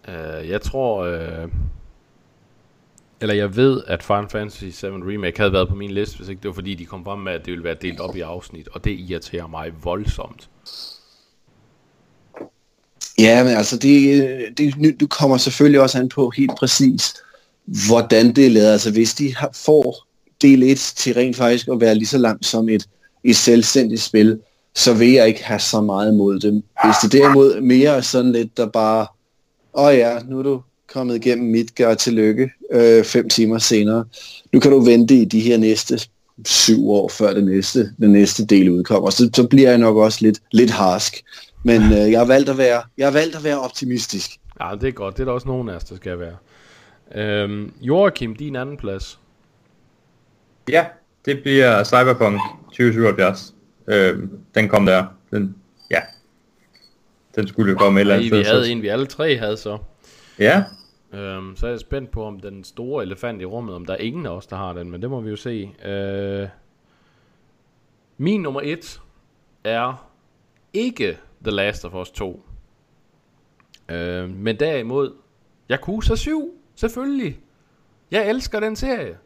Uh, 0.08 0.50
jeg 0.50 0.62
tror, 0.62 1.08
uh, 1.08 1.50
eller 3.22 3.36
jeg 3.36 3.56
ved, 3.56 3.82
at 3.88 4.04
Final 4.04 4.30
Fantasy 4.30 4.66
7 4.72 4.88
Remake 4.88 5.38
havde 5.38 5.54
været 5.54 5.70
på 5.70 5.76
min 5.76 5.92
liste, 5.92 6.18
hvis 6.18 6.30
ikke 6.30 6.42
det 6.42 6.48
var 6.48 6.54
fordi, 6.54 6.76
de 6.76 6.86
kom 6.86 7.04
frem 7.04 7.20
med, 7.20 7.34
at 7.34 7.46
det 7.46 7.52
ville 7.52 7.64
være 7.64 7.76
delt 7.82 8.00
op 8.00 8.16
i 8.16 8.22
afsnit, 8.22 8.68
og 8.68 8.84
det 8.84 8.92
irriterer 8.92 9.48
mig 9.48 9.72
voldsomt. 9.84 10.50
Ja, 13.20 13.44
men 13.44 13.54
altså, 13.54 13.78
det, 13.78 14.58
det, 14.58 15.00
du 15.00 15.08
kommer 15.08 15.38
selvfølgelig 15.38 15.82
også 15.82 16.00
an 16.00 16.10
på 16.10 16.30
helt 16.30 16.52
præcis, 16.60 17.16
hvordan 17.88 18.36
det 18.36 18.46
er 18.46 18.50
lavet. 18.50 18.72
Altså 18.72 18.92
hvis 18.92 19.14
de 19.14 19.36
har, 19.36 19.50
får 19.54 20.06
del 20.42 20.64
1 20.64 20.78
til 20.78 21.14
rent 21.14 21.36
faktisk 21.36 21.68
at 21.68 21.82
være 21.82 21.96
lige 21.96 22.08
så 22.08 22.18
langt 22.18 22.46
som 22.46 22.70
et, 22.70 22.88
et 23.24 23.36
selvstændigt 23.36 24.02
spil, 24.02 24.40
så 24.76 24.94
vil 24.94 25.12
jeg 25.12 25.28
ikke 25.28 25.44
have 25.44 25.60
så 25.60 25.82
meget 25.82 26.14
mod 26.14 26.40
dem. 26.40 26.54
Hvis 26.54 26.96
det 27.02 27.12
derimod 27.12 27.62
mere 27.62 27.98
er 27.98 28.02
sådan 28.02 28.32
lidt, 28.32 28.58
der 28.58 28.66
bare, 28.66 29.08
åh 29.74 29.86
oh 29.86 29.96
ja, 29.96 30.20
nu 30.28 30.40
er 30.40 30.44
du 30.44 30.62
kommet 30.94 31.16
igennem 31.16 31.52
mit 31.52 31.76
gør 31.76 31.94
tillykke 31.94 32.52
øh, 32.72 33.04
fem 33.04 33.30
timer 33.30 33.58
senere. 33.58 34.06
Nu 34.54 34.60
kan 34.60 34.72
du 34.72 34.80
vente 34.80 35.16
i 35.16 35.26
de 35.26 35.40
her 35.40 35.58
næste 35.58 36.00
syv 36.46 36.90
år, 36.90 37.10
før 37.10 37.34
det 37.34 37.44
næste, 37.44 37.92
den 38.00 38.12
næste 38.12 38.46
del 38.46 38.70
udkommer. 38.70 39.10
Så, 39.10 39.30
så 39.36 39.48
bliver 39.48 39.70
jeg 39.70 39.78
nok 39.78 39.98
også 39.98 40.20
lidt, 40.22 40.40
lidt 40.52 40.72
harsk. 40.72 41.24
Men 41.64 41.82
øh, 41.82 42.12
jeg, 42.12 42.20
har 42.20 42.26
valgt 42.26 42.50
at 42.50 42.58
være, 42.58 42.82
jeg 42.98 43.08
har 43.08 43.12
valgt 43.12 43.36
at 43.36 43.44
være 43.44 43.60
optimistisk. 43.60 44.32
Ja, 44.62 44.72
det 44.82 44.88
er 44.88 44.92
godt. 44.92 45.18
Det 45.18 45.22
er 45.22 45.26
der 45.26 45.32
også 45.32 45.48
nogen 45.48 45.70
af 45.70 45.76
os, 45.76 45.84
der 45.84 45.96
skal 45.96 46.20
være. 46.20 46.36
Øhm, 47.16 47.74
Joachim, 47.82 48.36
din 48.36 48.56
anden 48.56 48.78
plads. 48.78 49.20
Ja, 50.70 50.86
det 51.26 51.42
bliver 51.42 51.84
Cyberpunk 51.84 52.40
2077. 52.66 53.56
Øhm, 53.88 54.40
den 54.56 54.70
kom 54.70 54.86
der. 54.86 55.06
Den, 55.32 55.56
ja. 55.92 56.02
Den 57.36 57.48
skulle 57.48 57.72
jo 57.72 57.78
komme 57.78 58.00
et 58.00 58.02
eller 58.02 58.16
andet 58.16 58.28
sted. 58.30 58.38
Vi 58.38 58.44
havde 58.44 58.72
en, 58.72 58.82
vi 58.82 58.88
alle 58.88 59.06
tre 59.06 59.38
havde 59.38 59.58
så. 59.58 59.78
Ja. 60.40 60.64
Øhm, 61.14 61.56
så 61.56 61.66
er 61.66 61.70
jeg 61.70 61.80
spændt 61.80 62.12
på, 62.12 62.26
om 62.26 62.40
den 62.40 62.64
store 62.64 63.04
elefant 63.04 63.42
i 63.42 63.46
rummet, 63.46 63.76
om 63.76 63.86
der 63.86 63.94
er 63.94 63.98
ingen 63.98 64.26
af 64.26 64.30
os, 64.30 64.48
der 64.48 64.56
har 64.56 64.74
den, 64.74 64.92
men 64.92 65.02
det 65.02 65.10
må 65.10 65.22
vi 65.22 65.30
jo 65.30 65.36
se. 65.36 65.72
Øh, 65.86 66.48
min 68.18 68.42
nummer 68.42 68.62
et 68.64 69.02
er 69.64 70.10
ikke 70.74 71.18
The 71.44 71.52
Last 71.52 71.86
of 71.86 71.94
Us 71.94 72.12
2. 72.12 72.46
Øh, 73.90 74.30
men 74.30 74.60
derimod 74.60 75.14
Yakuza 75.72 76.16
7. 76.16 76.54
Selvfølgelig. 76.76 77.40
Jeg 78.12 78.30
elsker 78.30 78.60
den 78.60 78.76
serie. 78.76 79.18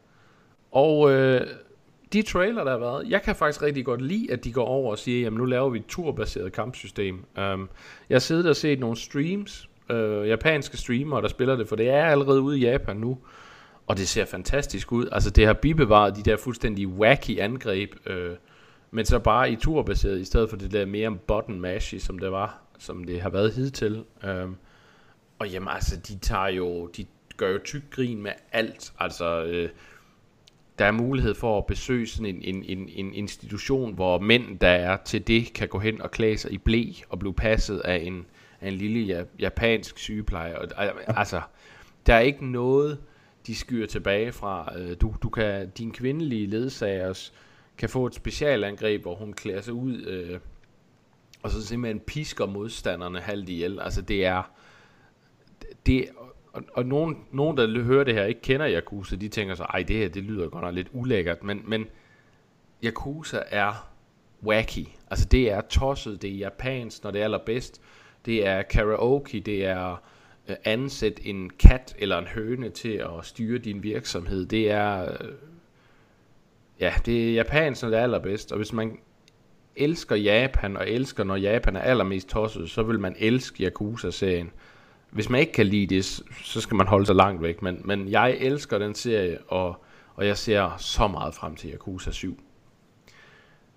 Og 0.70 1.12
øh, 1.12 1.46
de 2.12 2.22
trailer, 2.22 2.64
der 2.64 2.70
har 2.70 2.78
været, 2.78 3.08
jeg 3.08 3.22
kan 3.22 3.36
faktisk 3.36 3.62
rigtig 3.62 3.84
godt 3.84 4.02
lide, 4.02 4.32
at 4.32 4.44
de 4.44 4.52
går 4.52 4.64
over 4.64 4.90
og 4.90 4.98
siger, 4.98 5.20
jamen 5.20 5.38
nu 5.38 5.44
laver 5.44 5.70
vi 5.70 5.78
et 5.78 5.86
turbaseret 5.86 6.52
kampsystem. 6.52 7.14
Um, 7.14 7.68
jeg 8.08 8.14
har 8.14 8.18
siddet 8.18 8.46
og 8.46 8.56
set 8.56 8.80
nogle 8.80 8.96
streams, 8.96 9.68
øh, 9.90 10.28
japanske 10.28 10.76
streamere, 10.76 11.22
der 11.22 11.28
spiller 11.28 11.56
det, 11.56 11.68
for 11.68 11.76
det 11.76 11.88
er 11.88 12.04
allerede 12.04 12.40
ude 12.40 12.58
i 12.58 12.62
Japan 12.62 12.96
nu. 12.96 13.18
Og 13.86 13.96
det 13.96 14.08
ser 14.08 14.24
fantastisk 14.24 14.92
ud. 14.92 15.06
Altså 15.12 15.30
det 15.30 15.46
har 15.46 15.52
bibevaret 15.52 16.16
de 16.16 16.22
der 16.22 16.36
fuldstændig 16.36 16.88
wacky 16.88 17.40
angreb, 17.40 17.94
øh, 18.06 18.36
men 18.90 19.04
så 19.04 19.18
bare 19.18 19.52
i 19.52 19.56
turbaseret, 19.56 20.20
i 20.20 20.24
stedet 20.24 20.50
for 20.50 20.56
det 20.56 20.72
der 20.72 20.86
mere 20.86 21.18
button 21.26 21.60
mashy, 21.60 21.98
som 21.98 22.18
det 22.18 22.32
var, 22.32 22.62
som 22.78 23.04
det 23.04 23.20
har 23.20 23.30
været 23.30 23.52
hidtil. 23.52 24.04
Um, 24.44 24.56
og 25.38 25.48
jamen 25.48 25.68
altså, 25.68 25.96
de 25.96 26.18
tager 26.18 26.48
jo, 26.48 26.86
de 26.86 27.06
gør 27.40 27.52
jo 27.52 27.58
tyk 27.64 27.90
grin 27.90 28.22
med 28.22 28.32
alt. 28.52 28.92
Altså, 28.98 29.44
øh, 29.44 29.68
der 30.78 30.84
er 30.84 30.90
mulighed 30.90 31.34
for 31.34 31.58
at 31.58 31.66
besøge 31.66 32.06
sådan 32.06 32.26
en, 32.26 32.42
en, 32.42 32.64
en, 32.64 32.88
en 32.88 33.14
institution, 33.14 33.94
hvor 33.94 34.18
mænd, 34.18 34.58
der 34.58 34.68
er 34.68 34.96
til 34.96 35.26
det, 35.26 35.52
kan 35.52 35.68
gå 35.68 35.78
hen 35.78 36.02
og 36.02 36.10
klæde 36.10 36.38
sig 36.38 36.52
i 36.52 36.58
blæ 36.58 36.84
og 37.08 37.18
blive 37.18 37.34
passet 37.34 37.78
af 37.78 37.96
en, 37.96 38.26
af 38.60 38.68
en 38.68 38.74
lille 38.74 39.26
japansk 39.38 39.98
sygeplejer. 39.98 40.56
Og, 40.56 40.68
altså, 41.18 41.40
der 42.06 42.14
er 42.14 42.20
ikke 42.20 42.46
noget, 42.46 42.98
de 43.46 43.54
skyer 43.54 43.86
tilbage 43.86 44.32
fra. 44.32 44.78
Øh, 44.78 44.96
du, 45.00 45.14
du 45.22 45.28
kan, 45.28 45.70
din 45.70 45.92
kvindelige 45.92 46.46
ledsagers 46.46 47.32
kan 47.78 47.88
få 47.88 48.06
et 48.06 48.14
specialangreb, 48.14 49.02
hvor 49.02 49.14
hun 49.14 49.32
klæder 49.32 49.60
sig 49.60 49.74
ud, 49.74 50.02
øh, 50.06 50.38
og 51.42 51.50
så 51.50 51.66
simpelthen 51.66 52.00
pisker 52.00 52.46
modstanderne 52.46 53.20
halvt 53.20 53.48
ihjel. 53.48 53.80
Altså, 53.80 54.02
det 54.02 54.26
er, 54.26 54.42
det, 55.86 56.08
og, 56.52 56.62
og 56.72 56.86
nogen, 56.86 57.16
nogen, 57.32 57.56
der 57.56 57.82
hører 57.82 58.04
det 58.04 58.14
her, 58.14 58.24
ikke 58.24 58.40
kender 58.40 58.70
Yakuza, 58.70 59.16
de 59.16 59.28
tænker 59.28 59.54
så, 59.54 59.62
ej, 59.62 59.82
det 59.82 59.96
her, 59.96 60.08
det 60.08 60.22
lyder 60.22 60.48
godt 60.48 60.64
nok 60.64 60.74
lidt 60.74 60.88
ulækkert, 60.92 61.44
men, 61.44 61.62
men 61.66 61.86
Yakuza 62.84 63.42
er 63.50 63.90
wacky. 64.42 64.86
Altså, 65.10 65.28
det 65.30 65.50
er 65.52 65.60
tosset, 65.60 66.22
det 66.22 66.30
er 66.30 66.34
japansk, 66.34 67.04
når 67.04 67.10
det 67.10 67.20
er 67.20 67.24
allerbedst. 67.24 67.80
Det 68.26 68.46
er 68.46 68.62
karaoke, 68.62 69.40
det 69.40 69.66
er 69.66 70.02
øh, 70.48 70.56
ansæt 70.64 71.20
en 71.22 71.50
kat 71.50 71.94
eller 71.98 72.18
en 72.18 72.26
høne 72.26 72.70
til 72.70 72.92
at 72.92 73.10
styre 73.22 73.58
din 73.58 73.82
virksomhed. 73.82 74.46
Det 74.46 74.70
er, 74.70 75.12
øh, 75.12 75.32
ja, 76.80 76.92
det 77.06 77.28
er 77.28 77.34
japansk, 77.34 77.82
når 77.82 77.90
det 77.90 77.98
er 77.98 78.02
allerbedst. 78.02 78.52
Og 78.52 78.56
hvis 78.56 78.72
man 78.72 78.98
elsker 79.76 80.16
Japan, 80.16 80.76
og 80.76 80.90
elsker, 80.90 81.24
når 81.24 81.36
Japan 81.36 81.76
er 81.76 81.80
allermest 81.80 82.28
tosset, 82.28 82.70
så 82.70 82.82
vil 82.82 83.00
man 83.00 83.16
elske 83.18 83.64
Yakuza-serien 83.64 84.50
hvis 85.10 85.28
man 85.28 85.40
ikke 85.40 85.52
kan 85.52 85.66
lide 85.66 85.94
det, 85.94 86.04
så 86.44 86.60
skal 86.60 86.76
man 86.76 86.86
holde 86.86 87.06
sig 87.06 87.14
langt 87.14 87.42
væk. 87.42 87.62
Men, 87.62 87.80
men 87.84 88.08
jeg 88.10 88.30
elsker 88.30 88.78
den 88.78 88.94
serie, 88.94 89.38
og, 89.48 89.84
og 90.14 90.26
jeg 90.26 90.38
ser 90.38 90.76
så 90.78 91.08
meget 91.08 91.34
frem 91.34 91.56
til 91.56 91.70
Yakuza 91.70 92.10
7. 92.10 92.40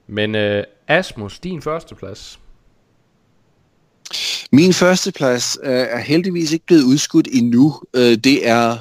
Men 0.08 0.36
øh, 0.36 0.64
Asmus, 0.88 1.40
din 1.40 1.62
førsteplads? 1.62 2.40
Min 4.52 4.74
førsteplads 4.74 5.58
øh, 5.64 5.72
er 5.72 6.00
heldigvis 6.00 6.52
ikke 6.52 6.66
blevet 6.66 6.84
udskudt 6.84 7.28
endnu. 7.32 7.82
Øh, 7.94 8.18
det 8.18 8.48
er 8.48 8.78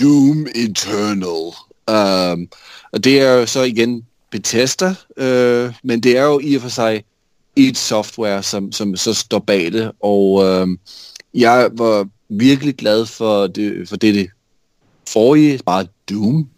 Doom 0.00 0.46
Eternal. 0.54 1.54
Um, 1.90 2.48
og 2.92 3.04
det 3.04 3.20
er 3.20 3.32
jo 3.32 3.46
så 3.46 3.62
igen 3.62 4.06
Bethesda, 4.30 4.94
øh, 5.16 5.74
men 5.82 6.00
det 6.02 6.18
er 6.18 6.24
jo 6.24 6.40
i 6.42 6.54
og 6.54 6.62
for 6.62 6.68
sig 6.68 7.04
et 7.56 7.78
software, 7.78 8.42
som, 8.42 8.72
som 8.72 8.96
så 8.96 9.14
står 9.14 9.38
bag 9.38 9.72
det, 9.72 9.92
og 10.00 10.44
Øh, 10.44 10.68
jeg 11.34 11.70
var 11.72 12.08
virkelig 12.28 12.76
glad 12.76 13.06
for 13.06 13.46
det, 13.46 13.88
for 13.88 13.96
det, 13.96 14.14
det 14.14 14.30
forrige, 15.08 15.60
bare 15.66 15.86
Doom. 16.10 16.48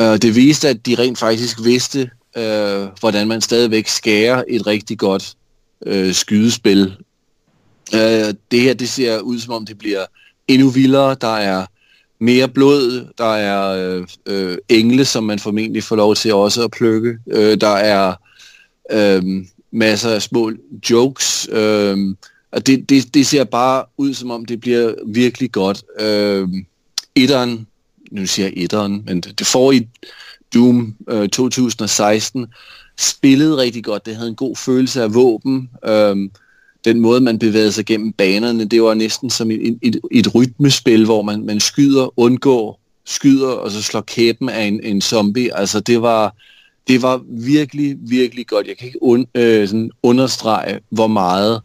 Uh, 0.00 0.16
det 0.16 0.36
viste, 0.36 0.68
at 0.68 0.86
de 0.86 0.94
rent 0.94 1.18
faktisk 1.18 1.64
vidste, 1.64 2.10
uh, 2.36 2.42
hvordan 3.00 3.28
man 3.28 3.40
stadigvæk 3.40 3.86
skærer 3.86 4.44
et 4.48 4.66
rigtig 4.66 4.98
godt 4.98 5.34
uh, 5.86 6.12
skydespil 6.12 6.96
Øh, 7.94 8.34
det 8.50 8.60
her, 8.60 8.74
det 8.74 8.88
ser 8.88 9.18
ud 9.18 9.38
som 9.38 9.54
om 9.54 9.66
det 9.66 9.78
bliver 9.78 10.06
endnu 10.48 10.68
vildere. 10.68 11.16
Der 11.20 11.36
er 11.36 11.66
mere 12.20 12.48
blod, 12.48 13.12
der 13.18 13.34
er 13.34 13.90
øh, 13.96 14.06
øh, 14.26 14.58
engle, 14.68 15.04
som 15.04 15.24
man 15.24 15.38
formentlig 15.38 15.84
får 15.84 15.96
lov 15.96 16.14
til 16.14 16.34
også 16.34 16.64
at 16.64 16.70
plukke. 16.70 17.18
Øh, 17.30 17.60
der 17.60 17.68
er 17.76 18.14
øh, 18.92 19.22
masser 19.70 20.10
af 20.10 20.22
små 20.22 20.52
jokes. 20.90 21.48
Øh, 21.52 21.98
og 22.56 22.66
det, 22.66 22.88
det, 22.88 23.14
det 23.14 23.26
ser 23.26 23.44
bare 23.44 23.84
ud 23.96 24.14
som 24.14 24.30
om 24.30 24.44
det 24.44 24.60
bliver 24.60 24.94
virkelig 25.06 25.52
godt. 25.52 25.84
Øh, 26.00 26.48
etteren, 27.14 27.66
nu 28.10 28.26
siger 28.26 28.46
jeg 28.46 28.54
etteren, 28.56 29.02
men 29.06 29.20
det 29.20 29.46
får 29.46 29.72
i 29.72 29.88
Doom 30.54 30.94
øh, 31.10 31.28
2016 31.28 32.46
spillede 32.98 33.56
rigtig 33.56 33.84
godt. 33.84 34.06
Det 34.06 34.16
havde 34.16 34.28
en 34.28 34.34
god 34.34 34.56
følelse 34.56 35.02
af 35.02 35.14
våben. 35.14 35.70
Øh, 35.84 36.16
den 36.84 37.00
måde, 37.00 37.20
man 37.20 37.38
bevægede 37.38 37.72
sig 37.72 37.86
gennem 37.86 38.12
banerne, 38.12 38.64
det 38.64 38.82
var 38.82 38.94
næsten 38.94 39.30
som 39.30 39.50
et, 39.50 39.78
et, 39.82 40.00
et 40.12 40.34
rytmespil, 40.34 41.04
hvor 41.04 41.22
man, 41.22 41.46
man 41.46 41.60
skyder, 41.60 42.18
undgår, 42.18 42.80
skyder, 43.04 43.48
og 43.48 43.70
så 43.70 43.82
slår 43.82 44.00
kæben 44.00 44.48
af 44.48 44.64
en, 44.64 44.80
en 44.82 45.00
zombie. 45.00 45.58
Altså, 45.58 45.80
det 45.80 46.02
var, 46.02 46.34
det 46.88 47.02
var 47.02 47.22
virkelig, 47.28 47.96
virkelig 48.00 48.46
godt. 48.46 48.66
Jeg 48.66 48.76
kan 48.76 48.86
ikke 48.86 49.02
un, 49.02 49.26
øh, 49.34 49.68
sådan 49.68 49.90
understrege, 50.02 50.80
hvor 50.90 51.06
meget, 51.06 51.60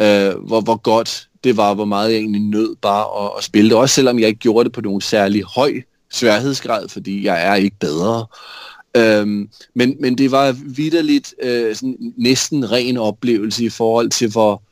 øh, 0.00 0.34
hvor, 0.46 0.60
hvor 0.60 0.76
godt 0.76 1.28
det 1.44 1.56
var, 1.56 1.74
hvor 1.74 1.84
meget 1.84 2.10
jeg 2.10 2.18
egentlig 2.18 2.42
nød 2.42 2.76
bare 2.82 3.24
at, 3.24 3.32
at 3.38 3.44
spille 3.44 3.70
det. 3.70 3.78
Også 3.78 3.94
selvom 3.94 4.18
jeg 4.18 4.28
ikke 4.28 4.40
gjorde 4.40 4.64
det 4.64 4.72
på 4.72 4.80
nogen 4.80 5.00
særlig 5.00 5.42
høj 5.44 5.72
sværhedsgrad, 6.12 6.88
fordi 6.88 7.24
jeg 7.24 7.46
er 7.46 7.54
ikke 7.54 7.76
bedre. 7.80 8.26
Øhm, 8.96 9.48
men, 9.74 9.96
men 10.00 10.18
det 10.18 10.30
var 10.30 10.56
vidderligt 10.64 11.34
øh, 11.42 11.74
sådan 11.76 12.14
næsten 12.16 12.72
ren 12.72 12.96
oplevelse 12.96 13.64
i 13.64 13.68
forhold 13.68 14.10
til, 14.10 14.30
hvor, 14.30 14.62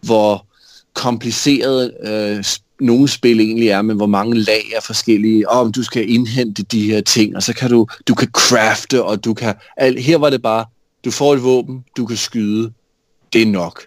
hvor 0.00 0.46
kompliceret 0.94 1.92
øh, 2.04 2.44
nogle 2.80 3.08
spil 3.08 3.40
egentlig 3.40 3.68
er, 3.68 3.82
men 3.82 3.96
hvor 3.96 4.06
mange 4.06 4.38
lag 4.38 4.62
er 4.76 4.80
forskellige. 4.80 5.48
Om 5.48 5.72
du 5.72 5.82
skal 5.82 6.10
indhente 6.10 6.62
de 6.62 6.90
her 6.90 7.00
ting, 7.00 7.36
og 7.36 7.42
så 7.42 7.54
kan 7.54 7.70
du, 7.70 7.86
du 8.08 8.14
kan 8.14 8.28
crafte, 8.32 9.04
og 9.04 9.24
du 9.24 9.34
kan... 9.34 9.54
Al, 9.76 9.98
her 9.98 10.18
var 10.18 10.30
det 10.30 10.42
bare, 10.42 10.64
du 11.04 11.10
får 11.10 11.34
et 11.34 11.42
våben, 11.42 11.84
du 11.96 12.06
kan 12.06 12.16
skyde. 12.16 12.72
Det 13.32 13.42
er 13.42 13.46
nok. 13.46 13.86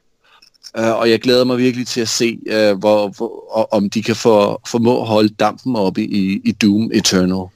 Uh, 0.80 1.00
og 1.00 1.10
jeg 1.10 1.22
glæder 1.22 1.46
mig 1.46 1.58
virkelig 1.58 1.88
til 1.88 2.02
at 2.02 2.10
se, 2.10 2.40
uh, 2.48 2.80
hvor, 2.80 3.08
hvor, 3.08 3.68
om 3.72 3.90
de 3.90 4.04
kan 4.04 4.16
få, 4.16 4.62
formå 4.68 5.02
at 5.02 5.08
holde 5.08 5.30
dampen 5.30 5.76
oppe 5.76 6.02
i, 6.02 6.42
i 6.46 6.52
Doom 6.52 6.92
Eternal. 6.94 7.48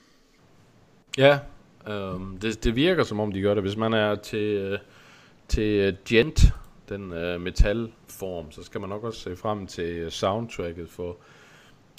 Ja, 1.18 1.38
Um, 1.90 2.38
det, 2.42 2.64
det 2.64 2.76
virker 2.76 3.04
som 3.04 3.20
om 3.20 3.32
de 3.32 3.42
gør 3.42 3.54
det. 3.54 3.64
Hvis 3.64 3.78
man 3.78 3.94
er 3.94 4.16
til, 4.16 4.74
uh, 4.74 4.80
til 5.48 5.98
Gent, 6.06 6.54
den 6.90 7.04
uh, 7.04 7.42
metalform, 7.42 8.52
så 8.52 8.64
skal 8.64 8.82
man 8.82 8.90
nok 8.90 9.04
også 9.04 9.20
se 9.20 9.36
frem 9.36 9.68
til 9.68 10.12
soundtracket 10.12 10.90
for 10.90 11.18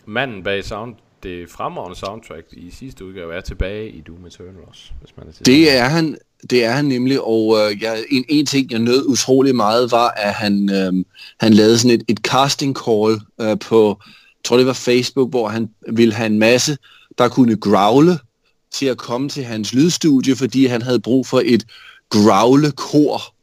manden 0.07 0.43
bag 0.43 0.65
sound, 0.65 0.95
det 1.23 1.51
fremragende 1.51 1.99
soundtrack 1.99 2.47
i 2.53 2.71
sidste 2.71 3.05
udgave 3.05 3.35
er 3.35 3.41
tilbage 3.41 3.91
i 3.91 4.01
Doom 4.01 4.27
Eternal 4.27 4.63
også, 4.69 4.93
hvis 5.01 5.17
man 5.17 5.29
er 5.29 5.33
til 5.33 5.47
det. 5.47 5.79
Er 5.79 5.85
han, 5.85 6.19
det 6.51 6.65
er 6.65 6.71
han 6.71 6.85
nemlig, 6.85 7.21
og 7.21 7.59
øh, 7.59 7.83
jeg, 7.83 8.05
en, 8.11 8.25
en 8.29 8.47
ting, 8.47 8.71
jeg 8.71 8.79
nød 8.79 9.07
utrolig 9.07 9.57
meget, 9.57 9.91
var, 9.91 10.09
at 10.09 10.33
han, 10.33 10.71
øh, 10.71 10.93
han 11.41 11.55
lavede 11.55 11.79
sådan 11.79 12.01
et, 12.01 12.05
et 12.09 12.19
casting 12.19 12.77
call 12.85 13.21
øh, 13.41 13.59
på, 13.59 13.99
jeg 14.07 14.45
tror 14.45 14.57
det 14.57 14.67
var 14.67 14.73
Facebook, 14.73 15.31
hvor 15.31 15.49
han 15.49 15.69
ville 15.93 16.15
have 16.15 16.27
en 16.27 16.39
masse, 16.39 16.79
der 17.19 17.29
kunne 17.29 17.57
growle, 17.57 18.19
til 18.73 18.87
at 18.87 18.97
komme 18.97 19.29
til 19.29 19.45
hans 19.45 19.75
lydstudie, 19.75 20.37
fordi 20.37 20.67
han 20.67 20.83
havde 20.83 21.01
brug 21.01 21.27
for 21.27 21.43
et 21.45 21.67
growle-kor 22.11 23.35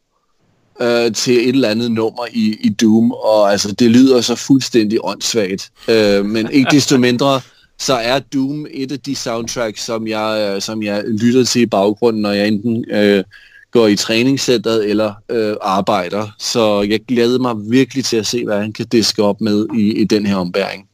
øh, 0.82 1.14
til 1.14 1.34
et 1.34 1.50
eller 1.50 1.70
andet 1.70 1.92
nummer 1.92 2.26
i, 2.34 2.58
i 2.62 2.70
Doom, 2.70 3.12
og 3.12 3.52
altså 3.52 3.72
det 3.72 3.92
lyder 3.92 4.22
så 4.22 4.36
fuldstændig 4.36 5.00
åndssvagt. 5.04 5.72
Øh, 5.88 6.26
men 6.26 6.52
ikke 6.52 6.72
desto 6.72 6.98
mindre, 6.98 7.42
så 7.78 7.94
er 7.94 8.20
Doom 8.20 8.66
et 8.72 8.92
af 8.92 9.00
de 9.00 9.16
soundtracks, 9.16 9.82
som 9.82 10.08
jeg, 10.08 10.54
øh, 10.56 10.62
som 10.62 10.84
jeg 10.84 11.04
lytter 11.08 11.44
til 11.44 11.62
i 11.62 11.66
baggrunden, 11.66 12.22
når 12.22 12.32
jeg 12.32 12.48
enten 12.48 12.86
øh, 12.92 13.24
går 13.72 13.88
i 13.88 13.96
træningscenteret 13.96 14.90
eller 14.90 15.14
øh, 15.30 15.56
arbejder. 15.62 16.36
Så 16.40 16.82
jeg 16.90 17.00
glæder 17.08 17.40
mig 17.40 17.72
virkelig 17.72 18.06
til 18.06 18.18
at 18.18 18.26
se, 18.26 18.46
hvad 18.46 18.62
han 18.62 18.74
kan 18.74 18.86
diske 18.86 19.24
op 19.24 19.42
med 19.42 19.68
i, 19.78 20.02
i 20.02 20.04
den 20.04 20.26
her 20.26 20.36
ombæring. 20.36 20.90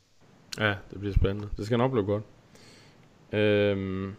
Ja, 0.59 0.73
det 0.91 0.99
bliver 0.99 1.13
spændende. 1.13 1.47
Det 1.57 1.65
skal 1.65 1.77
nok 1.77 1.91
blive 1.91 2.05
godt. 2.05 2.23
Øhm, 3.33 4.11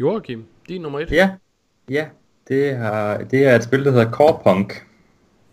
Joachim, 0.00 0.44
din 0.68 0.80
nummer 0.80 1.00
et. 1.00 1.10
Ja, 1.10 1.30
ja. 1.90 2.06
Det, 2.48 2.76
har, 2.76 3.18
det 3.18 3.46
er 3.46 3.56
et 3.56 3.64
spil, 3.64 3.84
der 3.84 3.90
hedder 3.90 4.10
Core 4.10 4.38
Punk. 4.44 4.86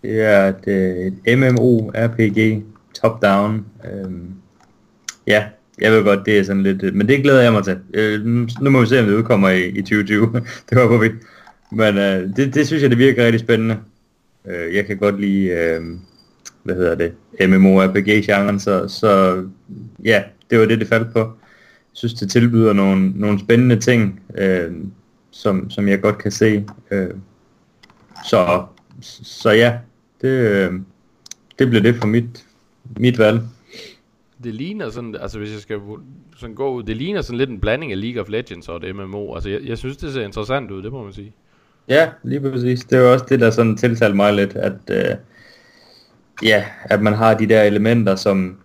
Det 0.02 0.22
er 0.22 0.48
et, 0.48 0.68
øh, 0.68 1.06
et 1.06 1.38
MMO-RPG, 1.38 2.64
top-down. 3.02 3.66
Øhm, 3.86 4.36
ja, 5.28 5.46
jeg 5.82 5.92
ved 5.92 6.04
godt, 6.04 6.26
det 6.26 6.40
er 6.40 6.44
sådan 6.44 6.64
lidt... 6.64 6.84
Øh, 6.84 6.96
men 6.96 7.08
det 7.08 7.24
glæder 7.24 7.42
jeg 7.42 7.54
mig 7.54 7.64
til. 7.64 7.80
Øh, 7.94 8.26
nu 8.62 8.70
må 8.70 8.82
vi 8.82 8.88
se, 8.88 9.00
om 9.00 9.06
det 9.06 9.16
udkommer 9.16 9.50
i, 9.50 9.68
i 9.68 9.82
2020. 9.82 10.34
det 10.70 10.78
håber 10.78 10.98
vi. 10.98 11.10
Men 11.72 11.98
øh, 11.98 12.36
det, 12.36 12.54
det 12.54 12.68
synes 12.68 12.84
jeg, 12.84 12.90
det 12.90 13.00
virker 13.00 13.26
rigtig 13.26 13.40
spændende. 13.40 13.78
Øh, 14.48 14.76
jeg 14.76 14.86
kan 14.86 14.98
godt 14.98 15.22
lide... 15.22 15.48
Øh, 15.48 15.82
hvad 16.64 16.76
hedder 16.76 16.96
det? 16.96 17.14
MMORPG-genren, 17.50 18.60
så, 18.60 18.88
så 18.88 19.44
ja, 20.06 20.24
det 20.50 20.60
var 20.60 20.66
det, 20.66 20.80
det 20.80 20.88
faldt 20.88 21.14
på 21.14 21.20
Jeg 21.20 21.94
synes, 21.94 22.14
det 22.14 22.32
tilbyder 22.32 22.74
nogle, 22.74 23.12
nogle 23.16 23.40
spændende 23.40 23.80
ting, 23.80 24.22
øh, 24.38 24.72
som, 25.32 25.70
som 25.70 25.88
jeg 25.88 26.02
godt 26.02 26.18
kan 26.18 26.32
se. 26.32 26.66
Øh, 26.92 27.10
så, 28.26 28.66
så 29.24 29.52
ja, 29.52 29.78
det, 30.22 30.28
øh, 30.28 30.74
det 31.60 31.70
bliver 31.70 31.84
det 31.84 31.96
for 31.96 32.08
mit, 32.08 32.46
mit 32.98 33.20
valg. 33.20 33.42
Det 34.44 34.54
ligner 34.54 34.90
sådan, 34.90 35.16
altså 35.22 35.40
hvis 35.40 35.52
jeg 35.52 35.60
skal 35.60 35.80
sådan 36.38 36.56
gå 36.56 36.74
ud, 36.74 36.84
det 36.84 36.98
ligner 36.98 37.22
sådan 37.22 37.38
lidt 37.38 37.50
en 37.50 37.60
blanding 37.60 37.92
af 37.92 38.02
League 38.02 38.22
of 38.22 38.30
Legends 38.30 38.70
og 38.70 38.76
et 38.76 38.96
MMO. 38.96 39.36
Altså 39.36 39.50
jeg, 39.50 39.60
jeg 39.66 39.78
synes, 39.78 39.98
det 39.98 40.14
ser 40.14 40.26
interessant 40.26 40.72
ud, 40.72 40.84
det 40.84 40.92
må 40.92 41.04
man 41.04 41.14
sige. 41.14 41.34
Ja, 41.88 42.10
lige 42.24 42.42
præcis. 42.42 42.84
Det 42.84 42.98
er 42.98 43.02
jo 43.02 43.14
også 43.14 43.26
det, 43.30 43.40
der 43.40 43.50
sådan 43.50 43.78
tiltalte 43.78 44.16
mig 44.16 44.34
lidt, 44.34 44.56
at, 44.56 44.74
øh, 44.92 45.16
ja, 46.44 46.66
at 46.84 47.02
man 47.02 47.14
har 47.14 47.34
de 47.34 47.48
der 47.48 47.64
elementer, 47.64 48.16
som, 48.16 48.58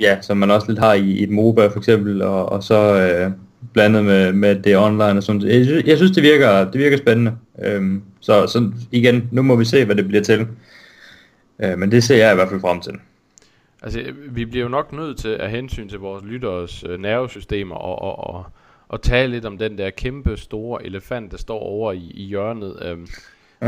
ja, 0.00 0.20
som 0.20 0.36
man 0.36 0.50
også 0.50 0.68
lidt 0.68 0.78
har 0.78 0.94
i, 0.94 1.10
i 1.10 1.22
et 1.22 1.30
MOBA 1.30 1.66
for 1.66 1.78
eksempel, 1.78 2.22
og, 2.22 2.52
og 2.52 2.62
så 2.62 2.94
øh, 3.02 3.30
blandet 3.72 4.04
med, 4.04 4.32
med 4.32 4.62
det 4.62 4.76
online 4.76 5.02
og 5.04 5.22
sådan 5.22 5.42
jeg 5.42 5.64
synes, 5.64 5.84
jeg 5.84 5.96
synes, 5.96 6.12
det 6.12 6.22
virker, 6.22 6.70
det 6.70 6.80
virker 6.80 6.96
spændende. 6.96 7.32
Øhm, 7.64 8.02
så, 8.20 8.46
så 8.46 8.70
igen, 8.90 9.28
nu 9.32 9.42
må 9.42 9.56
vi 9.56 9.64
se, 9.64 9.84
hvad 9.84 9.96
det 9.96 10.08
bliver 10.08 10.22
til. 10.22 10.46
Øh, 11.62 11.78
men 11.78 11.90
det 11.90 12.04
ser 12.04 12.16
jeg 12.16 12.32
i 12.32 12.34
hvert 12.34 12.48
fald 12.48 12.60
frem 12.60 12.80
til. 12.80 12.92
Altså, 13.82 14.12
vi 14.28 14.44
bliver 14.44 14.62
jo 14.62 14.68
nok 14.68 14.92
nødt 14.92 15.18
til 15.18 15.28
at 15.28 15.50
hensyn 15.50 15.88
til 15.88 15.98
vores 15.98 16.24
lytteres 16.24 16.84
øh, 16.88 17.00
nervesystemer 17.00 17.74
og, 17.74 18.02
og, 18.02 18.34
og, 18.34 18.44
og 18.88 19.02
tale 19.02 19.32
lidt 19.32 19.44
om 19.44 19.58
den 19.58 19.78
der 19.78 19.90
kæmpe 19.90 20.36
store 20.36 20.86
elefant, 20.86 21.30
der 21.30 21.36
står 21.36 21.58
over 21.58 21.92
i, 21.92 22.10
i 22.14 22.24
hjørnet. 22.24 22.78
Øhm, 22.82 23.08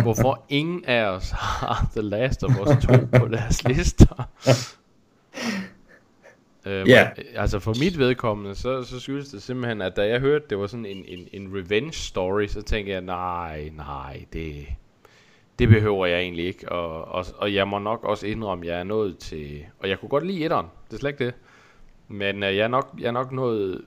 hvorfor 0.03 0.45
ingen 0.49 0.85
af 0.85 1.05
os 1.05 1.31
har 1.31 1.91
The 1.93 2.03
Last 2.03 2.45
of 2.45 2.51
Us 2.61 2.85
2 2.85 2.93
på 3.19 3.29
deres 3.29 3.65
lister. 3.65 4.29
Øh, 6.67 6.89
yeah. 6.89 7.09
Altså 7.35 7.59
for 7.59 7.75
mit 7.81 7.99
vedkommende, 7.99 8.55
så, 8.55 8.83
så 8.83 9.01
skyldes 9.01 9.29
det 9.29 9.43
simpelthen, 9.43 9.83
at 9.83 9.97
da 9.97 10.09
jeg 10.09 10.21
hørte, 10.21 10.45
det 10.51 10.59
var 10.59 10.67
sådan 10.67 10.87
en, 10.87 11.05
en, 11.09 11.29
en 11.33 11.57
revenge 11.57 11.93
story, 11.93 12.47
så 12.47 12.63
tænkte 12.63 12.93
jeg, 12.93 13.01
nej, 13.01 13.71
nej, 13.77 14.25
det, 14.33 14.67
det 15.59 15.69
behøver 15.69 16.07
jeg 16.07 16.21
egentlig 16.21 16.47
ikke. 16.47 16.73
Og, 16.73 17.05
og, 17.05 17.27
og 17.37 17.55
jeg 17.55 17.69
må 17.69 17.79
nok 17.79 18.05
også 18.05 18.27
indrømme, 18.27 18.65
at 18.65 18.71
jeg 18.71 18.81
er 18.81 18.85
nået 18.85 19.19
til, 19.19 19.65
og 19.79 19.89
jeg 19.89 20.01
kunne 20.01 20.09
godt 20.09 20.27
lide 20.27 20.45
etteren, 20.45 20.67
det 20.89 20.95
er 20.95 21.01
slet 21.01 21.11
ikke 21.11 21.25
det. 21.25 21.35
Men 22.09 22.37
uh, 22.37 22.57
jeg, 22.57 22.65
er 22.65 22.69
nok, 22.69 22.95
jeg 22.99 23.07
er 23.07 23.13
nok 23.13 23.33
nået 23.33 23.81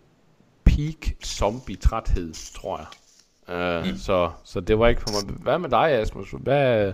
peak 0.63 1.15
zombie-træthed, 1.25 2.33
tror 2.55 2.77
jeg. 2.77 2.87
Uh, 3.49 3.87
mm. 3.87 3.97
så, 3.97 4.31
så 4.43 4.59
det 4.59 4.79
var 4.79 4.87
ikke 4.87 5.01
for 5.01 5.25
mig. 5.25 5.35
Hvad 5.35 5.59
med 5.59 5.69
dig, 5.69 5.91
Asmus? 5.91 6.27
Hvad, 6.39 6.93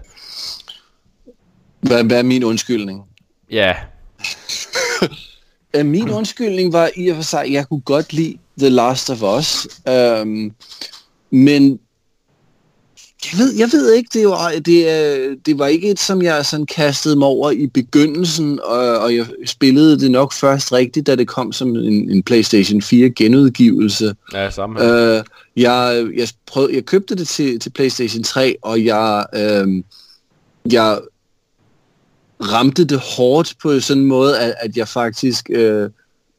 hvad, 1.81 2.03
hvad 2.03 2.19
er 2.19 2.23
min 2.23 2.43
undskyldning? 2.43 3.03
Ja. 3.49 3.75
Uh, 5.77 5.85
min 5.95 6.09
undskyldning 6.09 6.73
var 6.73 6.89
i 6.95 7.07
og 7.07 7.15
for 7.15 7.23
sig, 7.23 7.41
at 7.41 7.51
jeg 7.51 7.69
kunne 7.69 7.81
godt 7.81 8.13
lide 8.13 8.37
The 8.57 8.69
Last 8.69 9.09
of 9.09 9.23
Us. 9.39 9.67
Um, 9.89 10.55
men 11.29 11.79
jeg 13.31 13.39
ved, 13.39 13.53
jeg 13.53 13.69
ved 13.71 13.93
ikke, 13.93 14.09
det 14.13 14.27
var, 14.27 14.51
det, 14.65 15.45
det 15.45 15.59
var 15.59 15.67
ikke 15.67 15.89
et, 15.89 15.99
som 15.99 16.21
jeg 16.21 16.45
sådan 16.45 16.65
kastede 16.65 17.15
mig 17.15 17.27
over 17.27 17.51
i 17.51 17.67
begyndelsen, 17.67 18.59
og, 18.63 18.99
og 18.99 19.15
jeg 19.15 19.25
spillede 19.45 19.99
det 19.99 20.11
nok 20.11 20.33
først 20.33 20.73
rigtigt, 20.73 21.07
da 21.07 21.15
det 21.15 21.27
kom 21.27 21.51
som 21.51 21.75
en, 21.75 22.09
en 22.11 22.23
PlayStation 22.23 22.81
4 22.81 23.09
genudgivelse. 23.09 24.15
Ja, 24.33 24.49
samme 24.49 24.79
uh, 24.79 25.23
jeg, 25.55 26.07
jeg, 26.15 26.27
prøvede, 26.45 26.75
jeg 26.75 26.85
købte 26.85 27.15
det 27.15 27.27
til, 27.27 27.59
til 27.59 27.69
PlayStation 27.69 28.23
3, 28.23 28.55
og 28.61 28.85
jeg, 28.85 29.25
uh, 29.33 29.83
jeg 30.73 30.99
ramte 32.41 32.85
det 32.85 32.99
hårdt 32.99 33.53
på 33.61 33.79
sådan 33.79 34.03
en 34.03 34.07
måde, 34.07 34.39
at, 34.39 34.55
at 34.59 34.77
jeg 34.77 34.87
faktisk 34.87 35.49
øh, 35.49 35.89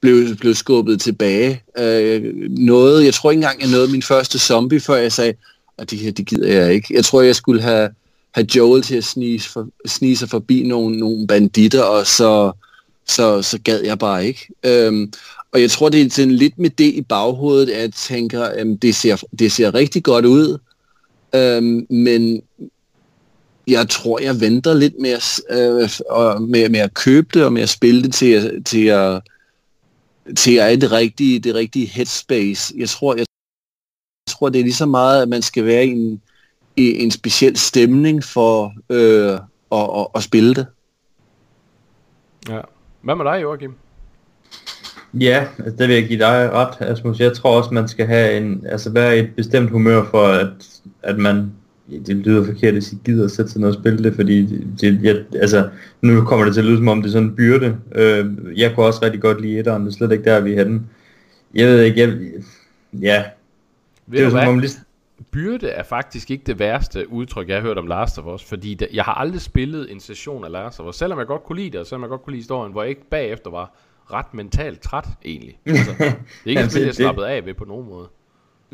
blev, 0.01 0.36
blev 0.36 0.55
skubbet 0.55 1.01
tilbage. 1.01 1.62
Øh, 1.78 2.35
noget, 2.51 3.05
jeg 3.05 3.15
tror 3.15 3.31
ikke 3.31 3.39
engang, 3.39 3.61
jeg 3.61 3.70
nåede 3.70 3.93
min 3.93 4.02
første 4.02 4.39
zombie, 4.39 4.81
før 4.81 4.94
jeg 4.94 5.12
sagde, 5.12 5.35
at 5.79 5.91
det 5.91 5.99
her, 5.99 6.13
det 6.13 6.27
gider 6.27 6.61
jeg 6.61 6.75
ikke. 6.75 6.95
Jeg 6.95 7.05
tror, 7.05 7.23
jeg 7.23 7.37
skulle 7.37 7.63
have 7.63 7.91
have 8.35 8.47
Joel 8.57 8.83
til 8.83 8.97
at 8.97 9.05
snige, 9.05 9.41
for, 9.41 9.69
snige 9.87 10.17
sig 10.17 10.29
forbi 10.29 10.63
nogle, 10.63 10.99
nogle 10.99 11.27
banditter, 11.27 11.83
og 11.83 12.07
så, 12.07 12.53
så, 13.09 13.43
så 13.43 13.59
gad 13.65 13.81
jeg 13.81 13.99
bare 13.99 14.27
ikke. 14.27 14.49
Øhm, 14.67 15.13
og 15.53 15.61
jeg 15.61 15.71
tror, 15.71 15.89
det 15.89 16.03
er 16.03 16.11
sådan 16.11 16.33
lidt 16.33 16.59
med 16.59 16.71
det 16.71 16.95
i 16.95 17.03
baghovedet, 17.03 17.71
at 17.71 17.83
jeg 17.83 17.93
tænker, 17.93 18.51
øhm, 18.59 18.79
det, 18.79 18.95
ser, 18.95 19.23
det 19.39 19.53
ser 19.53 19.75
rigtig 19.75 20.03
godt 20.03 20.25
ud, 20.25 20.59
øhm, 21.35 21.87
men 21.91 22.43
jeg 23.67 23.89
tror, 23.89 24.21
jeg 24.23 24.41
venter 24.41 24.75
lidt 24.75 24.95
med 25.01 25.11
at, 25.11 25.41
øh, 25.51 26.43
med, 26.43 26.69
med 26.69 26.81
at 26.81 26.95
købe 26.95 27.29
det, 27.35 27.45
og 27.45 27.53
med 27.53 27.63
at 27.63 27.69
spille 27.69 28.03
det 28.03 28.15
til, 28.15 28.65
til 28.65 28.87
at 28.87 29.23
til 30.37 30.55
at 30.55 30.73
er 30.73 30.77
det 30.77 30.93
rigtige, 30.93 31.39
det 31.39 31.55
rigtige 31.55 31.87
headspace. 31.87 32.75
Jeg 32.77 32.89
tror, 32.89 33.17
jeg 33.17 33.27
tror, 34.39 34.48
det 34.48 34.59
er 34.59 34.65
lige 34.65 34.74
så 34.74 34.86
meget, 34.86 35.23
at 35.23 35.28
man 35.28 35.43
skal 35.43 35.65
være 35.65 35.86
i 35.86 35.90
en, 35.90 36.20
i 36.77 37.02
en 37.02 37.11
speciel 37.11 37.56
stemning 37.56 38.24
for 38.24 38.73
øh, 38.90 39.39
at, 39.73 40.01
at, 40.01 40.06
at 40.15 40.23
spille 40.23 40.55
det. 40.55 40.66
Ja. 42.48 42.61
Hvad 43.02 43.16
med 43.16 43.24
dig, 43.24 43.43
Joachim? 43.43 43.74
Ja, 45.15 45.47
det 45.78 45.89
vil 45.89 45.94
jeg 45.94 46.09
give 46.09 46.19
dig 46.19 46.51
ret, 46.52 46.74
Asmus. 46.81 47.20
Jeg 47.20 47.32
tror 47.32 47.56
også, 47.59 47.74
man 47.74 47.89
skal 47.89 48.06
have 48.06 48.36
en, 48.36 48.66
altså 48.69 48.90
være 48.90 49.16
i 49.16 49.20
et 49.20 49.31
bestemt 49.36 49.70
humør 49.70 50.05
for, 50.11 50.27
at, 50.27 50.81
at 51.02 51.19
man 51.19 51.52
det 52.06 52.16
lyder 52.16 52.44
forkert 52.44 52.74
at 52.74 52.85
sige, 52.85 53.01
gider 53.05 53.24
at 53.24 53.31
sætte 53.31 53.51
sig 53.51 53.61
ned 53.61 53.69
og 53.69 53.74
spille 53.74 54.05
det, 54.05 54.15
fordi 54.15 54.47
det, 54.47 54.81
det, 54.81 55.02
jeg, 55.02 55.16
altså, 55.40 55.69
nu 56.02 56.24
kommer 56.24 56.44
det 56.44 56.55
til 56.55 56.61
at 56.61 56.66
lyde 56.66 56.77
som 56.77 56.89
om 56.89 57.02
det 57.02 57.09
er 57.09 57.12
sådan 57.12 57.28
en 57.28 57.36
byrde. 57.36 57.77
Øh, 57.94 58.27
jeg 58.56 58.73
kunne 58.74 58.86
også 58.86 59.01
rigtig 59.02 59.20
godt 59.20 59.40
lide 59.40 59.59
etteren, 59.59 59.82
det 59.82 59.89
er 59.89 59.97
slet 59.97 60.12
ikke 60.12 60.24
der, 60.24 60.40
vi 60.40 60.52
er 60.52 60.65
henne. 60.65 60.81
Jeg 61.55 61.66
ved 61.69 61.82
ikke, 61.82 62.01
jeg, 62.01 62.19
ja. 63.01 63.24
Ved 64.06 64.18
det 64.18 64.26
er 64.26 64.31
som 64.31 64.48
om 64.48 64.59
lige... 64.59 64.72
Byrde 65.31 65.68
er 65.68 65.82
faktisk 65.82 66.31
ikke 66.31 66.44
det 66.47 66.59
værste 66.59 67.12
udtryk, 67.12 67.48
jeg 67.48 67.56
har 67.56 67.62
hørt 67.62 67.78
om 67.78 67.86
Last 67.86 68.18
of 68.18 68.35
Us, 68.35 68.44
fordi 68.44 68.74
det, 68.74 68.89
jeg 68.93 69.05
har 69.05 69.14
aldrig 69.14 69.40
spillet 69.40 69.93
en 69.93 70.01
session 70.01 70.44
af 70.44 70.52
Last 70.52 70.81
of 70.81 70.86
Us, 70.86 70.97
selvom 70.97 71.18
jeg 71.18 71.26
godt 71.26 71.44
kunne 71.44 71.59
lide 71.59 71.70
det, 71.70 71.81
og 71.81 71.86
selvom 71.86 72.02
jeg 72.02 72.09
godt 72.09 72.22
kunne 72.22 72.32
lide 72.32 72.40
historien, 72.40 72.72
hvor 72.72 72.82
jeg 72.82 72.90
ikke 72.90 73.10
bagefter 73.10 73.51
var 73.51 73.74
ret 74.12 74.35
mentalt 74.35 74.81
træt 74.81 75.09
egentlig. 75.24 75.59
Altså, 75.66 75.93
det 75.98 76.06
er 76.06 76.14
ikke 76.47 76.62
et 76.62 76.70
spil, 76.70 76.82
jeg 76.82 76.94
slappet 76.94 77.24
af 77.24 77.47
ved 77.47 77.55
på 77.55 77.64
nogen 77.64 77.89
måde. 77.89 78.09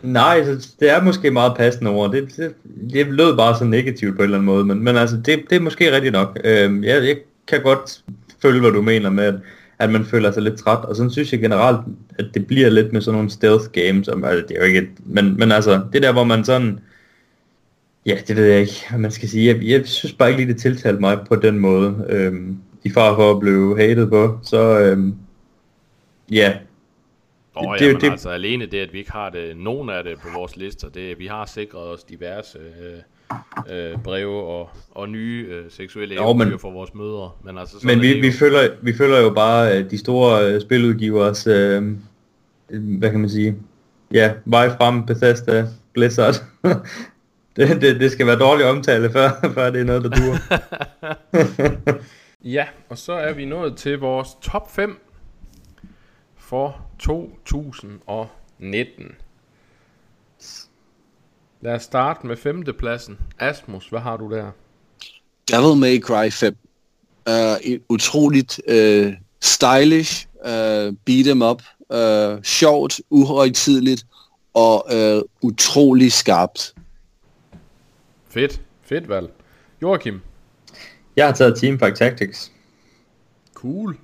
Nej, 0.02 0.44
så 0.44 0.74
det 0.80 0.90
er 0.90 1.02
måske 1.02 1.30
meget 1.30 1.56
passende 1.56 1.90
ord. 1.90 2.12
Det, 2.12 2.36
det, 2.36 2.54
det 2.92 3.06
lød 3.06 3.36
bare 3.36 3.58
så 3.58 3.64
negativt 3.64 4.16
på 4.16 4.22
en 4.22 4.24
eller 4.24 4.38
anden 4.38 4.46
måde, 4.46 4.64
men, 4.64 4.84
men 4.84 4.96
altså, 4.96 5.16
det, 5.16 5.44
det 5.50 5.56
er 5.56 5.60
måske 5.60 5.94
rigtigt 5.94 6.12
nok. 6.12 6.38
Øhm, 6.44 6.84
jeg, 6.84 7.04
jeg 7.04 7.16
kan 7.46 7.62
godt 7.62 8.02
følge, 8.42 8.60
hvad 8.60 8.70
du 8.70 8.82
mener 8.82 9.10
med, 9.10 9.24
at, 9.24 9.34
at 9.80 9.90
man 9.90 10.04
føler 10.04 10.30
sig 10.30 10.42
lidt 10.42 10.58
træt, 10.58 10.84
og 10.84 10.96
sådan 10.96 11.10
synes 11.10 11.32
jeg 11.32 11.40
generelt, 11.40 11.80
at 12.18 12.26
det 12.34 12.46
bliver 12.46 12.70
lidt 12.70 12.92
med 12.92 13.00
sådan 13.00 13.16
nogle 13.16 13.30
stealth 13.30 13.64
games, 13.72 14.08
om, 14.08 14.24
altså, 14.24 14.46
det 14.48 14.56
er 14.56 14.60
jo 14.60 14.66
ikke 14.66 14.78
et, 14.78 14.90
men, 15.04 15.36
men 15.36 15.52
altså, 15.52 15.82
det 15.92 16.02
der, 16.02 16.12
hvor 16.12 16.24
man 16.24 16.44
sådan, 16.44 16.80
ja, 18.06 18.18
det 18.28 18.36
ved 18.36 18.44
jeg 18.44 18.60
ikke, 18.60 18.86
hvad 18.90 18.98
man 18.98 19.10
skal 19.10 19.28
sige. 19.28 19.54
Jeg, 19.54 19.64
jeg 19.64 19.86
synes 19.86 20.12
bare 20.12 20.28
ikke 20.28 20.42
lige, 20.42 20.52
det 20.52 20.62
tiltalte 20.62 21.00
mig 21.00 21.18
på 21.28 21.36
den 21.36 21.58
måde. 21.58 22.06
Øhm, 22.08 22.58
I 22.84 22.90
far 22.90 23.14
for 23.14 23.30
at 23.30 23.40
blive 23.40 23.78
hated 23.78 24.06
på, 24.06 24.38
så 24.42 24.80
øhm, 24.80 25.14
ja, 26.30 26.52
Oh, 27.54 27.78
det, 27.78 27.86
jamen, 27.86 28.00
det, 28.00 28.10
altså 28.10 28.30
alene 28.30 28.66
det, 28.66 28.78
at 28.78 28.92
vi 28.92 28.98
ikke 28.98 29.12
har 29.12 29.30
det, 29.30 29.56
nogen 29.56 29.90
af 29.90 30.04
det 30.04 30.18
på 30.18 30.28
vores 30.34 30.56
lister, 30.56 30.88
det, 30.88 31.18
vi 31.18 31.26
har 31.26 31.46
sikret 31.46 31.82
os 31.82 32.04
diverse 32.04 32.58
øh, 32.58 33.00
øh, 33.70 33.98
breve 34.04 34.42
og, 34.42 34.70
og 34.90 35.08
nye 35.08 35.46
øh, 35.50 35.64
seksuelle 35.70 36.14
jo, 36.14 36.32
men, 36.32 36.58
for 36.58 36.70
vores 36.70 36.94
mødre. 36.94 37.30
Men, 37.44 37.58
altså, 37.58 37.76
men 37.82 38.00
vi, 38.00 38.20
vi, 38.20 38.32
følger, 38.32 38.68
vi 38.82 38.96
følger 38.96 39.20
jo 39.20 39.30
bare 39.30 39.78
øh, 39.78 39.90
de 39.90 39.98
store 39.98 40.46
øh, 40.46 40.60
spiludgivers, 40.60 41.46
øh, 41.46 41.82
hvad 42.70 43.10
kan 43.10 43.20
man 43.20 43.30
sige, 43.30 43.56
ja, 44.12 44.32
vej 44.44 44.76
frem, 44.76 45.06
Bethesda, 45.06 45.66
Blizzard. 45.92 46.34
det, 47.56 47.82
det, 47.82 48.00
det 48.00 48.12
skal 48.12 48.26
være 48.26 48.38
dårlig 48.38 48.66
omtale, 48.66 49.10
før, 49.10 49.30
før 49.54 49.70
det 49.70 49.80
er 49.80 49.84
noget, 49.84 50.04
der 50.04 50.10
duer. 50.10 50.38
ja, 52.56 52.66
og 52.88 52.98
så 52.98 53.12
er 53.12 53.32
vi 53.32 53.44
nået 53.44 53.76
til 53.76 53.98
vores 53.98 54.28
top 54.42 54.72
5 54.72 54.98
for 56.36 56.86
2019. 56.98 59.14
Lad 61.62 61.74
os 61.74 61.82
starte 61.82 62.26
med 62.26 62.36
femtepladsen. 62.36 63.18
Asmus, 63.38 63.88
hvad 63.88 64.00
har 64.00 64.16
du 64.16 64.30
der? 64.30 64.50
Devil 65.48 65.80
May 65.80 66.00
Cry 66.00 66.30
5. 66.30 66.56
Uh, 67.26 67.34
et 67.62 67.82
utroligt 67.88 68.60
uh, 68.68 69.12
stylish, 69.40 70.26
uh, 70.44 70.94
beat 71.04 71.26
em 71.26 71.42
up, 71.42 71.62
uh, 71.90 72.42
sjovt, 72.42 73.00
uhøjtidligt 73.10 74.06
og 74.54 74.86
uh, 74.94 75.22
utrolig 75.42 76.12
skarpt. 76.12 76.74
Fedt, 78.28 78.60
fedt 78.82 79.08
valg. 79.08 79.30
Joachim? 79.82 80.20
Jeg 81.16 81.26
har 81.26 81.32
taget 81.32 81.58
Team 81.60 81.78
Fight 81.78 81.96
Tactics. 81.96 82.52
Cool. 83.54 83.96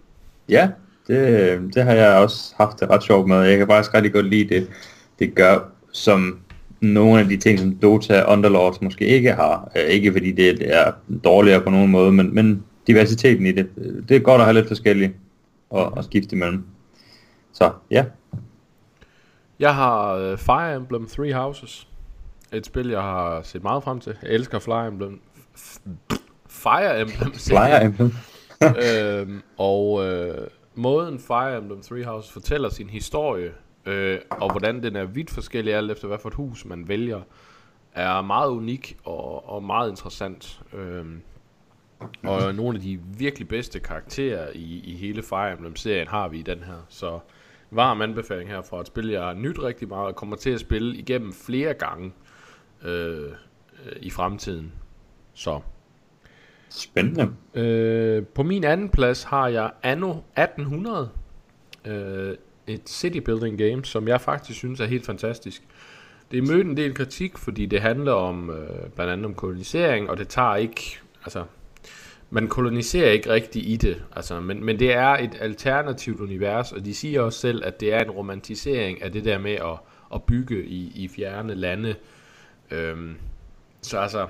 Ja, 0.49 0.71
det, 1.07 1.75
det 1.75 1.85
har 1.85 1.93
jeg 1.93 2.17
også 2.17 2.55
haft 2.57 2.81
det 2.81 2.91
ret 2.91 3.03
sjovt 3.03 3.29
med. 3.29 3.37
Jeg 3.37 3.59
kan 3.59 3.67
faktisk 3.67 3.95
rigtig 3.95 4.13
godt 4.13 4.27
lide 4.27 4.55
det, 4.55 4.71
det 5.19 5.35
gør, 5.35 5.59
som 5.93 6.41
nogle 6.81 7.21
af 7.21 7.29
de 7.29 7.37
ting, 7.37 7.59
som 7.59 7.75
Dota 7.75 8.33
Underlords 8.33 8.81
måske 8.81 9.07
ikke 9.07 9.33
har. 9.33 9.73
Øh, 9.77 9.83
ikke 9.83 10.13
fordi 10.13 10.33
det 10.33 10.77
er 10.77 10.93
dårligere 11.25 11.61
på 11.61 11.71
nogen 11.71 11.91
måde, 11.91 12.13
men, 12.13 12.35
men 12.35 12.65
diversiteten 12.87 13.47
i 13.47 13.53
det. 13.53 13.69
Det 14.09 14.17
er 14.17 14.21
godt 14.21 14.41
at 14.41 14.45
have 14.45 14.55
lidt 14.55 14.69
forskelligt 14.69 15.13
og, 15.71 15.93
og 15.93 16.05
skifte 16.05 16.37
imellem. 16.37 16.65
Så 17.53 17.73
ja. 17.91 18.05
Jeg 19.59 19.75
har 19.75 20.31
uh, 20.33 20.39
Fire 20.39 20.77
Emblem 20.77 21.09
Three 21.09 21.35
Houses. 21.35 21.89
Et 22.53 22.67
spil, 22.67 22.89
jeg 22.89 23.01
har 23.01 23.43
set 23.43 23.63
meget 23.63 23.83
frem 23.83 24.01
til. 24.01 24.17
Jeg 24.23 24.31
elsker 24.31 24.59
Fire 24.59 24.89
Emblem. 24.89 25.21
Fire 26.49 27.01
Emblem. 27.01 27.33
Fire 27.33 27.85
Emblem. 27.85 28.13
øhm, 28.85 29.43
og 29.59 30.07
øh, 30.07 30.47
måden 30.75 31.19
Fire 31.19 31.59
Emblem 31.59 31.83
Three 31.83 32.05
Houses 32.05 32.33
fortæller 32.33 32.69
sin 32.69 32.91
historie, 32.91 33.51
øh, 33.87 34.19
og 34.31 34.51
hvordan 34.51 34.83
den 34.83 34.97
er 34.97 35.05
vidt 35.05 35.31
forskellig 35.31 35.75
alt 35.75 35.91
efter 35.91 36.09
hvad 36.09 36.19
for 36.19 36.29
et 36.29 36.35
hus 36.35 36.65
man 36.65 36.89
vælger, 36.89 37.21
er 37.93 38.23
meget 38.23 38.51
unik 38.51 38.97
og, 39.05 39.49
og 39.49 39.63
meget 39.63 39.91
interessant. 39.91 40.61
Øh, 40.73 41.05
og 42.23 42.55
nogle 42.55 42.77
af 42.77 42.83
de 42.83 43.01
virkelig 43.19 43.49
bedste 43.49 43.81
karakterer 43.81 44.51
i, 44.55 44.81
i 44.85 44.97
hele 44.97 45.23
Fire 45.23 45.53
Emblem-serien 45.53 46.09
har 46.09 46.29
vi 46.29 46.39
i 46.39 46.43
den 46.43 46.59
her. 46.59 46.87
Så 46.89 47.19
varm 47.71 48.03
anbefaling 48.03 48.51
her 48.51 48.63
fra 48.63 48.81
et 48.81 48.87
spil, 48.87 49.09
jeg 49.09 49.23
har 49.23 49.35
nyt 49.35 49.59
rigtig 49.59 49.89
meget 49.89 50.07
og 50.07 50.17
kommer 50.17 50.37
til 50.37 50.51
at 50.51 50.61
spille 50.61 50.97
igennem 50.97 51.33
flere 51.33 51.75
gange 51.75 52.13
øh, 52.85 53.23
øh, 53.23 53.97
i 54.01 54.11
fremtiden. 54.11 54.73
Så 55.35 55.61
Spændende. 56.69 57.33
Øh, 57.55 58.27
på 58.27 58.43
min 58.43 58.65
anden 58.65 58.89
plads 58.89 59.23
har 59.23 59.49
jeg 59.49 59.71
Anno 59.83 60.11
1800. 60.11 61.11
Øh, 61.85 62.37
et 62.67 62.89
city 62.89 63.19
building 63.19 63.59
game, 63.59 63.85
som 63.85 64.09
jeg 64.09 64.21
faktisk 64.21 64.59
synes 64.59 64.81
er 64.81 64.87
helt 64.87 65.07
fantastisk. 65.07 65.63
Det 66.31 66.39
er 66.39 66.43
mødt 66.43 66.67
en 66.67 66.77
del 66.77 66.95
kritik, 66.95 67.39
fordi 67.39 67.67
det 67.67 67.81
handler 67.81 68.13
om 68.13 68.51
øh, 68.51 68.91
blandt 68.95 69.13
andet 69.13 69.27
om 69.27 69.35
kolonisering, 69.35 70.11
og 70.11 70.19
det 70.19 70.29
tager 70.29 70.57
ikke, 70.57 70.99
altså, 71.25 71.45
man 72.31 72.49
koloniserer 72.49 73.11
ikke 73.11 73.31
rigtigt 73.31 73.67
i 73.67 73.77
det, 73.77 74.03
altså, 74.17 74.41
men, 74.41 74.65
men 74.65 74.79
det 74.79 74.93
er 74.93 75.09
et 75.09 75.37
alternativt 75.41 76.21
univers, 76.21 76.73
og 76.73 76.85
de 76.85 76.95
siger 76.95 77.21
også 77.21 77.41
selv, 77.41 77.63
at 77.65 77.81
det 77.81 77.95
er 77.95 78.01
en 78.01 78.11
romantisering 78.11 79.03
af 79.03 79.13
det 79.13 79.25
der 79.25 79.39
med 79.39 79.53
at, 79.53 79.79
at 80.15 80.23
bygge 80.23 80.65
i, 80.65 80.93
i 80.95 81.09
fjerne 81.09 81.55
lande. 81.55 81.95
Øhm, 82.71 83.17
så 83.83 83.99
altså, 83.99 84.27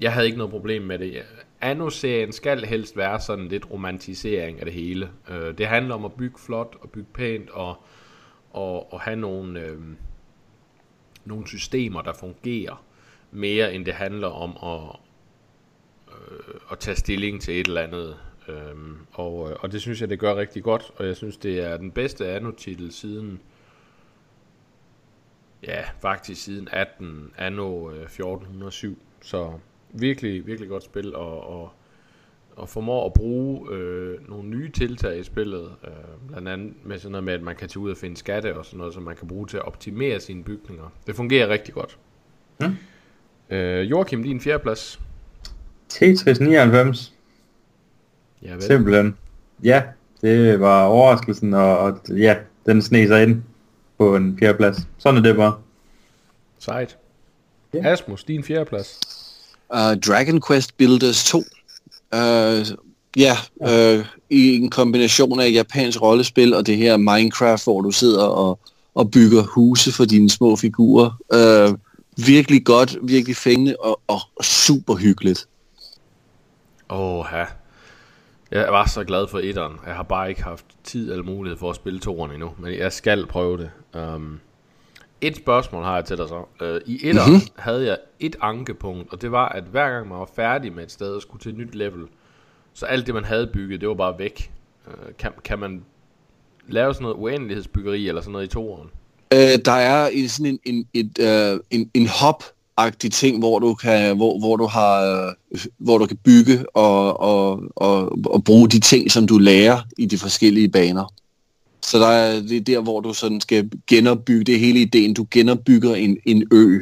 jeg 0.00 0.12
havde 0.12 0.26
ikke 0.26 0.38
noget 0.38 0.50
problem 0.50 0.82
med 0.82 0.98
det. 0.98 1.22
Anno-serien 1.62 2.32
skal 2.32 2.64
helst 2.64 2.96
være 2.96 3.20
sådan 3.20 3.48
lidt 3.48 3.70
romantisering 3.70 4.58
af 4.58 4.64
det 4.64 4.74
hele. 4.74 5.10
Øh, 5.30 5.58
det 5.58 5.66
handler 5.66 5.94
om 5.94 6.04
at 6.04 6.12
bygge 6.12 6.38
flot 6.38 6.76
og 6.80 6.90
bygge 6.90 7.08
pænt 7.14 7.50
og, 7.50 7.76
og, 8.50 8.92
og 8.92 9.00
have 9.00 9.16
nogle, 9.16 9.60
øh, 9.60 9.78
nogle 11.24 11.46
systemer, 11.46 12.02
der 12.02 12.12
fungerer 12.12 12.84
mere 13.30 13.74
end 13.74 13.84
det 13.84 13.94
handler 13.94 14.28
om 14.28 14.56
at, 14.62 14.96
øh, 16.08 16.54
at 16.70 16.78
tage 16.78 16.96
stilling 16.96 17.40
til 17.40 17.60
et 17.60 17.66
eller 17.66 17.80
andet. 17.80 18.16
Øh, 18.48 18.76
og, 19.12 19.50
øh, 19.50 19.56
og 19.60 19.72
det 19.72 19.80
synes 19.80 20.00
jeg, 20.00 20.08
det 20.08 20.18
gør 20.18 20.36
rigtig 20.36 20.62
godt, 20.62 20.92
og 20.96 21.06
jeg 21.06 21.16
synes, 21.16 21.36
det 21.36 21.60
er 21.60 21.76
den 21.76 21.90
bedste 21.90 22.28
Anno-titel 22.28 22.92
siden 22.92 23.40
ja, 25.66 25.84
faktisk 26.00 26.42
siden 26.42 26.68
18, 26.72 27.32
Anno 27.38 27.90
øh, 27.90 28.02
1407. 28.02 28.98
Så 29.22 29.52
virkelig, 29.92 30.46
virkelig 30.46 30.68
godt 30.68 30.84
spil, 30.84 31.14
og, 31.14 31.60
og, 31.60 31.72
og 32.56 32.68
formår 32.68 33.06
at 33.06 33.12
bruge 33.12 33.72
øh, 33.72 34.28
nogle 34.28 34.48
nye 34.48 34.70
tiltag 34.70 35.18
i 35.18 35.22
spillet, 35.22 35.70
øh, 35.84 35.90
blandt 36.28 36.48
andet 36.48 36.74
med 36.84 36.98
sådan 36.98 37.12
noget 37.12 37.24
med, 37.24 37.34
at 37.34 37.42
man 37.42 37.56
kan 37.56 37.68
tage 37.68 37.78
ud 37.78 37.90
og 37.90 37.96
finde 37.96 38.16
skatte 38.16 38.56
og 38.56 38.64
sådan 38.64 38.78
noget, 38.78 38.94
som 38.94 39.02
man 39.02 39.16
kan 39.16 39.28
bruge 39.28 39.46
til 39.46 39.56
at 39.56 39.62
optimere 39.62 40.20
sine 40.20 40.44
bygninger. 40.44 40.92
Det 41.06 41.16
fungerer 41.16 41.48
rigtig 41.48 41.74
godt. 41.74 41.98
Hmm. 42.58 42.76
Øh, 43.50 43.90
Joachim, 43.90 44.22
din 44.22 44.40
fjerdeplads. 44.40 45.00
Tetris 45.88 46.40
99. 46.40 47.14
Ja, 48.42 48.52
vel. 48.52 48.62
Simpelthen. 48.62 49.16
Ja, 49.64 49.82
det 50.22 50.60
var 50.60 50.84
overraskelsen, 50.84 51.54
og, 51.54 51.78
og 51.78 51.98
ja, 52.08 52.36
den 52.66 52.82
sneg 52.82 53.08
sig 53.08 53.22
ind 53.22 53.42
på 53.98 54.16
en 54.16 54.38
fjerdeplads. 54.38 54.88
Sådan 54.98 55.18
er 55.18 55.22
det 55.22 55.36
bare. 55.36 55.54
Sejt. 56.58 56.98
Yeah. 57.76 57.86
Asmus, 57.86 58.24
din 58.24 58.44
fjerdeplads. 58.44 59.00
Uh, 59.74 59.94
Dragon 60.06 60.40
Quest 60.48 60.76
Builders 60.76 61.24
2. 61.24 61.38
Uh, 61.38 61.44
ja, 63.16 63.36
uh, 63.54 64.06
i 64.30 64.56
en 64.56 64.70
kombination 64.70 65.40
af 65.40 65.50
japansk 65.52 66.02
rollespil 66.02 66.54
og 66.54 66.66
det 66.66 66.76
her 66.76 66.96
Minecraft, 66.96 67.64
hvor 67.64 67.80
du 67.80 67.90
sidder 67.90 68.24
og, 68.24 68.58
og 68.94 69.10
bygger 69.10 69.42
huse 69.42 69.92
for 69.92 70.04
dine 70.04 70.30
små 70.30 70.56
figurer. 70.56 71.10
Uh, 71.34 71.78
virkelig 72.26 72.64
godt, 72.64 72.96
virkelig 73.02 73.36
fængende 73.36 73.76
og, 73.80 74.00
og 74.08 74.20
super 74.44 74.94
hyggeligt. 74.94 75.46
Åh, 76.90 77.24
ja. 77.32 77.44
Jeg 78.50 78.72
var 78.72 78.88
så 78.88 79.04
glad 79.04 79.28
for 79.28 79.38
etteren. 79.38 79.72
Jeg 79.86 79.94
har 79.94 80.02
bare 80.02 80.28
ikke 80.28 80.42
haft 80.42 80.64
tid 80.84 81.10
eller 81.10 81.24
mulighed 81.24 81.58
for 81.58 81.70
at 81.70 81.76
spille 81.76 82.00
toeren 82.00 82.32
endnu, 82.32 82.50
men 82.58 82.78
jeg 82.78 82.92
skal 82.92 83.26
prøve 83.26 83.58
det. 83.58 83.70
Um, 84.00 84.40
et 85.22 85.36
spørgsmål 85.36 85.84
har 85.84 85.94
jeg 85.94 86.04
til 86.04 86.16
dig 86.16 86.28
så. 86.28 86.44
Uh, 86.60 86.92
I 86.92 87.00
etteren 87.02 87.32
mm-hmm. 87.32 87.48
havde 87.56 87.86
jeg 87.86 87.98
et 88.20 88.36
ankepunkt, 88.40 89.12
og 89.12 89.22
det 89.22 89.32
var, 89.32 89.48
at 89.48 89.64
hver 89.64 89.90
gang 89.90 90.08
man 90.08 90.18
var 90.18 90.30
færdig 90.36 90.72
med 90.72 90.84
et 90.84 90.92
sted 90.92 91.14
og 91.14 91.22
skulle 91.22 91.42
til 91.42 91.52
et 91.52 91.58
nyt 91.58 91.74
level, 91.74 92.06
så 92.74 92.86
alt 92.86 93.06
det, 93.06 93.14
man 93.14 93.24
havde 93.24 93.46
bygget, 93.46 93.80
det 93.80 93.88
var 93.88 93.94
bare 93.94 94.18
væk. 94.18 94.52
Uh, 94.86 94.92
kan, 95.18 95.30
kan 95.44 95.58
man 95.58 95.84
lave 96.68 96.94
sådan 96.94 97.02
noget 97.02 97.16
uendelighedsbyggeri 97.16 98.08
eller 98.08 98.20
sådan 98.20 98.32
noget 98.32 98.46
i 98.46 98.50
toeren? 98.50 98.88
Øh, 99.32 99.58
der 99.64 99.72
er 99.72 100.08
en, 100.08 100.28
sådan 100.28 100.46
en, 100.46 100.58
en, 100.64 100.86
et, 100.94 101.18
øh, 101.20 101.60
en, 101.70 101.90
en 101.94 102.08
hop 102.08 102.44
agtig 102.76 103.12
ting, 103.12 103.38
hvor 103.38 103.58
du 103.58 103.74
kan, 103.74 104.16
hvor, 104.16 104.38
hvor 104.38 104.56
du 104.56 104.66
har, 104.66 105.02
øh, 105.52 105.60
hvor 105.78 105.98
du 105.98 106.06
kan 106.06 106.16
bygge 106.16 106.76
og, 106.76 107.20
og, 107.20 107.62
og, 107.76 108.18
og 108.26 108.44
bruge 108.44 108.68
de 108.68 108.80
ting, 108.80 109.10
som 109.10 109.26
du 109.26 109.38
lærer 109.38 109.80
i 109.98 110.06
de 110.06 110.18
forskellige 110.18 110.68
baner. 110.68 111.12
Så 111.92 111.98
der 111.98 112.06
er, 112.06 112.40
det 112.40 112.56
er 112.56 112.60
der, 112.60 112.80
hvor 112.80 113.00
du 113.00 113.14
sådan 113.14 113.40
skal 113.40 113.70
genopbygge, 113.86 114.44
det 114.44 114.54
er 114.54 114.58
hele 114.58 114.80
ideen, 114.80 115.14
du 115.14 115.26
genopbygger 115.30 115.94
en, 115.94 116.16
en 116.24 116.48
ø. 116.52 116.78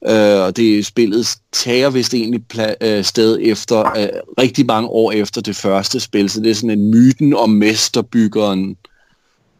Uh, 0.00 0.44
og 0.44 0.56
det 0.56 0.86
spillet 0.86 1.36
tager 1.52 1.90
vist 1.90 2.14
egentlig 2.14 2.42
pla- 2.54 2.98
uh, 2.98 3.04
sted 3.04 3.38
efter, 3.42 3.80
uh, 3.80 4.34
rigtig 4.42 4.66
mange 4.66 4.88
år 4.88 5.12
efter 5.12 5.40
det 5.40 5.56
første 5.56 6.00
spil, 6.00 6.30
så 6.30 6.40
det 6.40 6.50
er 6.50 6.54
sådan 6.54 6.78
en 6.78 6.90
myten 6.90 7.34
om 7.34 7.50
mesterbyggeren, 7.50 8.76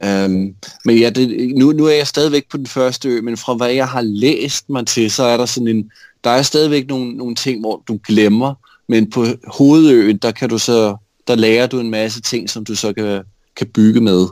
Um, 0.05 0.55
men 0.85 0.99
ja, 0.99 1.11
det, 1.11 1.53
nu, 1.57 1.73
nu 1.73 1.85
er 1.85 1.93
jeg 1.93 2.07
stadigvæk 2.07 2.49
på 2.51 2.57
den 2.57 2.67
første 2.67 3.09
ø, 3.09 3.21
men 3.21 3.37
fra 3.37 3.55
hvad 3.55 3.71
jeg 3.73 3.89
har 3.89 4.01
læst 4.03 4.71
mig 4.71 4.87
til, 4.87 5.11
så 5.11 5.23
er 5.23 5.37
der 5.37 5.47
sådan 5.47 5.69
en, 5.69 5.91
der 6.25 6.31
er 6.31 6.43
stadigvæk 6.43 6.89
nogle, 6.89 7.13
nogle 7.13 7.35
ting, 7.35 7.61
hvor 7.61 7.83
du 7.89 7.99
glemmer, 8.07 8.55
men 8.89 9.11
på 9.11 9.27
hovedøen, 9.47 10.17
der 10.17 10.31
kan 10.31 10.49
du 10.49 10.59
så, 10.59 10.97
der 11.29 11.35
lærer 11.35 11.67
du 11.67 11.81
en 11.81 11.91
masse 11.91 12.21
ting, 12.21 12.51
som 12.51 12.65
du 12.65 12.75
så 12.75 12.93
kan, 12.93 13.23
kan 13.57 13.67
bygge 13.67 14.01
med. 14.01 14.27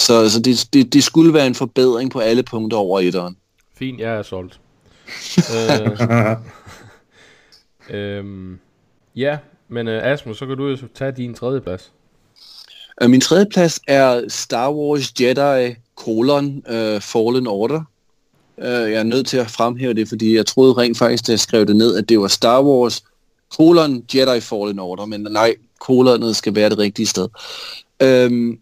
Så, 0.00 0.30
så 0.30 0.40
det, 0.40 0.68
det, 0.72 0.92
det 0.92 1.04
skulle 1.04 1.34
være 1.34 1.46
en 1.46 1.54
forbedring 1.54 2.10
på 2.10 2.18
alle 2.18 2.42
punkter 2.42 2.78
over 2.78 3.00
etteren. 3.00 3.36
Fint, 3.78 4.00
jeg 4.00 4.16
er 4.16 4.22
solgt. 4.22 4.60
øh, 5.54 6.36
øhm, 7.90 8.58
ja, 9.16 9.38
men 9.68 9.88
uh, 9.88 9.94
Asmus, 9.94 10.38
så 10.38 10.46
kan 10.46 10.56
du 10.56 10.68
jo 10.68 10.76
tage 10.94 11.12
din 11.12 11.34
tredje 11.34 11.60
plads. 11.60 11.92
Uh, 13.02 13.10
min 13.10 13.20
tredje 13.20 13.46
plads 13.46 13.80
er 13.88 14.22
Star 14.28 14.72
Wars 14.72 15.12
Jedi 15.20 15.74
colon 15.96 16.62
uh, 16.70 17.00
Fallen 17.00 17.46
Order. 17.46 17.82
Uh, 18.56 18.64
jeg 18.64 18.92
er 18.92 19.02
nødt 19.02 19.26
til 19.26 19.36
at 19.36 19.50
fremhæve 19.50 19.94
det, 19.94 20.08
fordi 20.08 20.36
jeg 20.36 20.46
troede 20.46 20.72
rent 20.72 20.98
faktisk, 20.98 21.26
da 21.26 21.32
jeg 21.32 21.40
skrev 21.40 21.66
det 21.66 21.76
ned, 21.76 21.96
at 21.96 22.08
det 22.08 22.20
var 22.20 22.28
Star 22.28 22.62
Wars 22.62 23.04
colon 23.56 24.04
Jedi 24.14 24.40
Fallen 24.40 24.78
Order, 24.78 25.04
men 25.04 25.20
nej, 25.30 25.54
kolonet 25.80 26.36
skal 26.36 26.54
være 26.54 26.70
det 26.70 26.78
rigtige 26.78 27.06
sted. 27.06 27.28
Uh, 28.04 28.56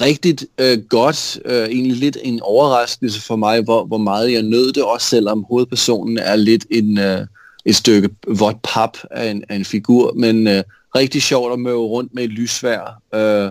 rigtigt 0.00 0.46
øh, 0.58 0.78
godt, 0.88 1.38
øh, 1.44 1.68
egentlig 1.68 1.96
lidt 1.96 2.18
en 2.22 2.40
overraskelse 2.42 3.20
for 3.20 3.36
mig, 3.36 3.62
hvor, 3.62 3.84
hvor 3.84 3.98
meget 3.98 4.32
jeg 4.32 4.42
nød 4.42 4.72
det, 4.72 4.82
også 4.82 5.06
selvom 5.06 5.44
hovedpersonen 5.48 6.18
er 6.18 6.36
lidt 6.36 6.66
en, 6.70 6.98
øh, 6.98 7.26
et 7.64 7.76
stykke 7.76 8.10
vådt 8.26 8.56
pap 8.62 8.96
af 9.10 9.30
en, 9.30 9.44
af 9.48 9.56
en 9.56 9.64
figur, 9.64 10.12
men 10.12 10.46
øh, 10.46 10.62
rigtig 10.94 11.22
sjovt 11.22 11.52
at 11.52 11.58
møde 11.58 11.76
rundt 11.76 12.14
med 12.14 12.24
et 12.24 12.30
lysvær. 12.30 13.02
Øh, 13.14 13.50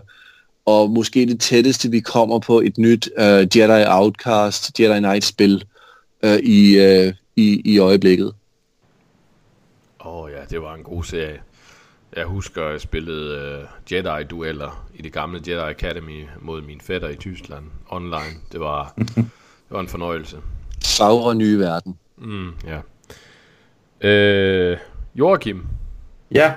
og 0.66 0.90
måske 0.90 1.26
det 1.26 1.40
tætteste, 1.40 1.92
vi 1.92 2.00
kommer 2.00 2.40
på 2.40 2.60
et 2.60 2.78
nyt 2.78 3.10
øh, 3.18 3.58
Jedi 3.58 3.86
Outcast, 3.88 4.80
Jedi 4.80 5.00
Knight-spil 5.00 5.64
øh, 6.24 6.40
i, 6.40 6.78
øh, 6.78 7.14
i, 7.36 7.62
i 7.66 7.78
øjeblikket. 7.78 8.34
Åh 10.06 10.16
oh, 10.16 10.32
ja, 10.32 10.38
det 10.50 10.62
var 10.62 10.76
en 10.76 10.84
god 10.84 11.04
serie. 11.04 11.40
Jeg 12.16 12.26
husker, 12.26 12.66
at 12.66 12.72
jeg 12.72 12.82
spillede 12.82 13.58
uh, 13.58 13.92
Jedi-dueller 13.92 14.88
i 14.96 15.02
det 15.02 15.14
gamle 15.14 15.42
Jedi 15.48 15.60
Academy 15.60 16.26
mod 16.42 16.62
min 16.62 16.82
fætter 16.82 17.10
i 17.10 17.16
Tyskland 17.16 17.64
online. 17.90 18.38
Det 18.52 18.60
var, 18.60 18.94
det 19.66 19.72
var 19.72 19.80
en 19.80 19.88
fornøjelse. 19.88 20.38
Fagre 20.98 21.36
nye 21.36 21.60
verden. 21.60 21.98
Mm, 22.18 22.52
ja. 22.68 22.80
Øh, 24.10 24.78
Joachim. 25.16 25.66
Ja, 26.32 26.54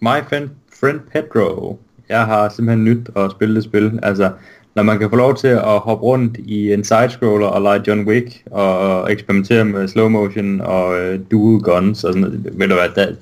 My 0.00 0.22
friend, 0.28 0.50
friend 0.80 1.00
Pedro. 1.12 1.80
Jeg 2.08 2.26
har 2.26 2.48
simpelthen 2.48 2.84
nyt 2.84 3.08
at 3.16 3.30
spille 3.30 3.54
det 3.54 3.64
spil. 3.64 4.00
Altså, 4.02 4.32
når 4.74 4.82
man 4.82 4.98
kan 4.98 5.10
få 5.10 5.16
lov 5.16 5.36
til 5.36 5.48
at 5.48 5.78
hoppe 5.78 6.04
rundt 6.04 6.36
i 6.36 6.72
en 6.72 6.84
sidescroller 6.84 7.46
og 7.46 7.62
lege 7.62 7.82
John 7.86 8.08
Wick 8.08 8.42
og 8.50 9.12
eksperimentere 9.12 9.64
med 9.64 9.88
slow 9.88 10.08
motion 10.08 10.60
og 10.60 10.88
uh, 10.88 11.20
dual 11.30 11.62
guns 11.62 12.04
og 12.04 12.12
sådan 12.12 12.20
noget, 12.20 12.44
ved 12.44 12.68
du 12.68 12.74
hvad, 12.74 12.88
der, 12.94 13.14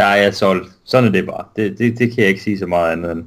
der 0.00 0.06
er 0.06 0.16
jeg 0.16 0.34
solgt. 0.34 0.68
Sådan 0.84 1.08
er 1.08 1.12
det 1.12 1.26
bare. 1.26 1.44
Det, 1.56 1.78
det, 1.78 1.98
det 1.98 2.12
kan 2.12 2.18
jeg 2.18 2.28
ikke 2.28 2.42
sige 2.42 2.58
så 2.58 2.66
meget 2.66 2.92
andet 2.92 3.12
end. 3.12 3.24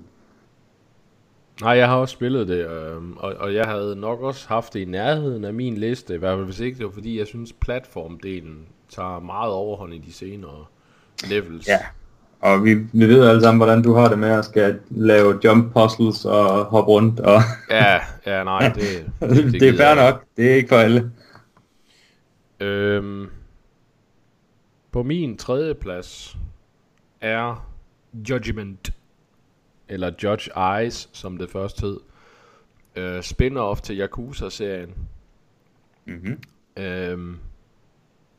Nej, 1.62 1.72
jeg 1.72 1.88
har 1.88 1.96
også 1.96 2.14
spillet 2.14 2.48
det, 2.48 2.68
øh, 2.68 3.02
og, 3.18 3.34
og 3.40 3.54
jeg 3.54 3.66
havde 3.66 3.96
nok 3.96 4.22
også 4.22 4.48
haft 4.48 4.74
det 4.74 4.80
i 4.80 4.86
nærheden 4.86 5.46
af 5.46 5.54
min 5.54 5.78
liste, 5.78 6.16
i 6.16 6.18
hvert 6.18 6.38
fald 6.38 6.46
hvis 6.46 6.60
ikke 6.60 6.78
det 6.78 6.86
var 6.86 6.92
fordi, 6.92 7.20
jeg 7.20 7.28
synes 7.28 7.54
platformdelen 7.54 8.58
tager 8.90 9.20
meget 9.20 9.52
overhånd 9.52 9.94
i 9.94 9.98
de 9.98 10.14
senere 10.14 10.66
levels. 11.30 11.68
Ja, 11.68 11.80
og 12.42 12.64
vi, 12.64 12.74
vi 12.74 13.08
ved 13.08 13.28
alle 13.28 13.42
sammen, 13.42 13.60
hvordan 13.60 13.84
du 13.84 13.94
har 13.94 14.10
det 14.10 14.20
med 14.20 14.30
at 14.30 14.46
skal 14.46 14.80
lave 14.90 15.40
jump 15.44 15.74
puzzles 15.74 16.26
og 16.26 16.66
hoppe 16.66 16.92
rundt. 16.92 17.20
Og 17.20 17.42
ja, 17.70 18.00
ja, 18.26 18.44
nej, 18.44 18.70
det, 18.76 19.12
det, 19.20 19.54
det 19.54 19.70
er 19.70 19.78
fair 19.78 19.96
nok. 19.96 20.24
Det 20.38 20.52
er 20.52 20.56
ikke 20.56 20.70
for 20.70 20.76
alle. 20.76 21.12
Øhm, 22.60 23.30
på 24.92 25.04
min 25.04 25.38
tredje 25.38 25.74
plads 25.74 26.38
er 27.24 27.74
Judgment, 28.30 28.94
eller 29.88 30.12
Judge 30.24 30.52
Eyes, 30.58 31.10
som 31.14 31.38
det 31.38 31.50
først 31.50 31.82
hed. 31.82 32.00
Øh, 32.96 33.20
spin-off 33.20 33.82
til 33.82 34.00
Yakuza-serien. 34.00 34.96
Mm-hmm. 36.06 36.42
Øhm, 36.78 37.40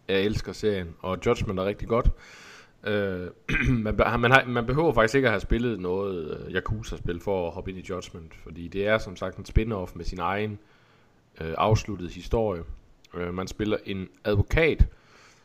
jeg 0.08 0.20
elsker 0.20 0.52
serien, 0.52 0.94
og 1.00 1.18
Judgment 1.26 1.58
er 1.58 1.64
rigtig 1.64 1.88
godt. 1.88 2.10
Øh, 2.84 3.28
man, 3.84 3.96
man, 3.96 4.30
har, 4.30 4.44
man 4.46 4.66
behøver 4.66 4.92
faktisk 4.92 5.14
ikke 5.14 5.28
at 5.28 5.32
have 5.32 5.40
spillet 5.40 5.80
noget 5.80 6.40
uh, 6.46 6.52
Yakuza-spil 6.52 7.20
for 7.20 7.46
at 7.46 7.54
hoppe 7.54 7.70
ind 7.70 7.78
i 7.78 7.86
Judgment, 7.88 8.34
fordi 8.34 8.68
det 8.68 8.86
er 8.86 8.98
som 8.98 9.16
sagt 9.16 9.36
en 9.36 9.44
spin-off 9.44 9.92
med 9.94 10.04
sin 10.04 10.18
egen 10.18 10.58
øh, 11.40 11.54
afsluttede 11.58 12.10
historie. 12.10 12.62
Øh, 13.14 13.34
man 13.34 13.48
spiller 13.48 13.76
en 13.84 14.08
advokat, 14.24 14.86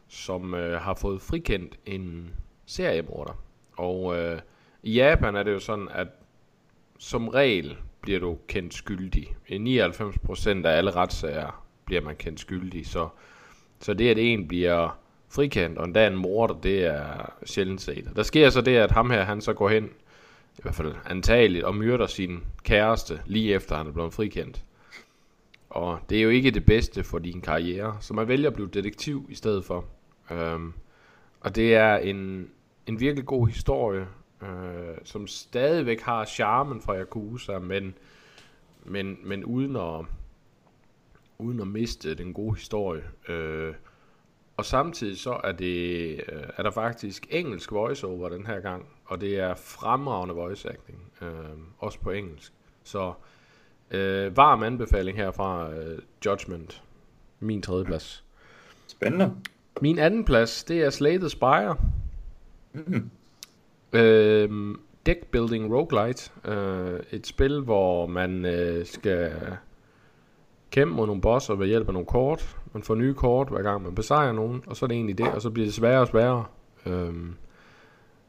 som 0.08 0.54
øh, 0.54 0.82
har 0.82 0.94
fået 0.94 1.22
frikendt 1.22 1.80
en 1.86 2.34
seriemorder. 2.70 3.42
Og 3.78 4.18
øh, 4.18 4.40
i 4.84 4.94
Japan 4.94 5.36
er 5.36 5.44
det 5.44 5.52
jo 5.52 5.60
sådan, 5.60 5.88
at 5.92 6.08
som 6.98 7.28
regel 7.28 7.78
bliver 8.02 8.20
du 8.20 8.38
kendt 8.48 8.74
skyldig. 8.74 9.36
I 9.48 9.80
99% 9.82 10.50
af 10.50 10.78
alle 10.78 10.92
retssager 10.92 11.66
bliver 11.86 12.02
man 12.02 12.16
kendt 12.16 12.40
skyldig, 12.40 12.88
så, 12.88 13.08
så 13.80 13.94
det 13.94 14.10
at 14.10 14.18
en 14.18 14.48
bliver 14.48 15.00
frikendt, 15.30 15.78
og 15.78 15.86
endda 15.86 16.08
en 16.08 16.16
morder, 16.16 16.54
det 16.54 16.86
er 16.86 17.34
sjældent 17.46 17.82
set. 17.82 18.12
Der 18.16 18.24
sker 18.24 18.50
så 18.50 18.62
det, 18.62 18.76
at 18.76 18.92
ham 18.92 19.10
her, 19.10 19.24
han 19.24 19.42
så 19.42 19.54
går 19.54 19.70
hen, 19.70 19.86
i 20.58 20.62
hvert 20.62 20.76
fald 20.76 20.94
antageligt, 21.06 21.64
og 21.64 21.76
myrder 21.76 22.08
sin 22.08 22.44
kæreste, 22.64 23.22
lige 23.26 23.54
efter 23.54 23.76
han 23.76 23.88
er 23.88 23.92
blevet 23.92 24.14
frikendt. 24.14 24.64
Og 25.70 26.00
det 26.10 26.18
er 26.18 26.22
jo 26.22 26.30
ikke 26.30 26.52
det 26.52 26.66
bedste 26.66 27.04
for 27.04 27.20
din 27.20 27.42
karriere, 27.42 27.98
så 28.00 28.14
man 28.14 28.28
vælger 28.28 28.50
at 28.50 28.54
blive 28.54 28.70
detektiv 28.74 29.28
i 29.30 29.36
stedet 29.36 29.66
for. 29.66 29.86
Øhm, 30.32 30.74
og 31.42 31.56
det 31.56 31.76
er 31.76 31.98
en, 31.98 32.50
en 32.90 33.00
virkelig 33.00 33.26
god 33.26 33.48
historie, 33.48 34.08
øh, 34.42 34.98
som 35.04 35.28
stadigvæk 35.28 36.02
har 36.02 36.26
charmen 36.26 36.82
fra 36.82 37.00
Yakuza, 37.00 37.60
men, 37.60 37.94
men, 38.84 39.18
men 39.24 39.46
uden 39.46 39.76
at 39.76 40.06
uden 41.38 41.60
at 41.60 41.68
miste 41.68 42.16
den 42.16 42.34
gode 42.34 42.56
historie. 42.56 43.04
Øh, 43.30 43.74
og 44.58 44.66
samtidig 44.66 45.18
så 45.18 45.40
er, 45.44 45.52
det, 45.52 46.12
øh, 46.32 46.44
er 46.58 46.64
der 46.64 46.72
faktisk 46.72 47.28
engelsk 47.30 47.72
voiceover 47.72 48.30
den 48.30 48.46
her 48.46 48.60
gang, 48.60 48.86
og 49.06 49.22
det 49.22 49.40
er 49.40 49.56
fremragende 49.56 50.36
voice 50.36 50.70
acting, 50.70 51.12
øh, 51.22 51.30
også 51.78 52.00
på 52.00 52.12
engelsk. 52.12 52.54
Så 52.84 53.14
øh, 53.92 54.38
varm 54.38 54.64
anbefaling 54.64 55.18
herfra, 55.18 55.74
øh, 55.74 56.00
Judgment, 56.26 56.84
min 57.40 57.62
tredje 57.62 57.86
plads. 57.86 58.24
Spændende. 58.88 59.36
Min 59.82 60.00
anden 60.00 60.26
plads, 60.26 60.64
det 60.64 60.82
er 60.82 60.90
Slay 60.90 61.18
the 61.18 61.30
Spire. 61.30 61.78
Mm. 62.74 63.10
Øh, 63.94 64.76
deck 65.06 65.26
building 65.26 65.76
roguelite. 65.76 66.32
Øh, 66.46 67.00
et 67.12 67.28
spil, 67.28 67.62
hvor 67.62 68.08
man 68.08 68.46
øh, 68.46 68.86
skal 68.86 69.32
kæmpe 70.72 70.96
mod 70.96 71.08
nogle 71.08 71.22
bosser 71.22 71.56
ved 71.56 71.68
hjælp 71.68 71.88
af 71.88 71.94
nogle 71.94 72.06
kort. 72.06 72.58
Man 72.74 72.84
får 72.84 72.96
nye 72.96 73.14
kort 73.14 73.50
hver 73.50 73.62
gang 73.62 73.84
man 73.84 73.96
besejrer 73.96 74.32
nogen, 74.32 74.64
og 74.68 74.76
så 74.76 74.86
er 74.86 74.88
det 74.88 74.96
egentlig 74.96 75.18
det, 75.18 75.28
og 75.28 75.42
så 75.42 75.50
bliver 75.50 75.68
det 75.68 75.74
sværere 75.74 76.02
og 76.02 76.08
sværere. 76.08 76.46
Øhm, 76.86 77.36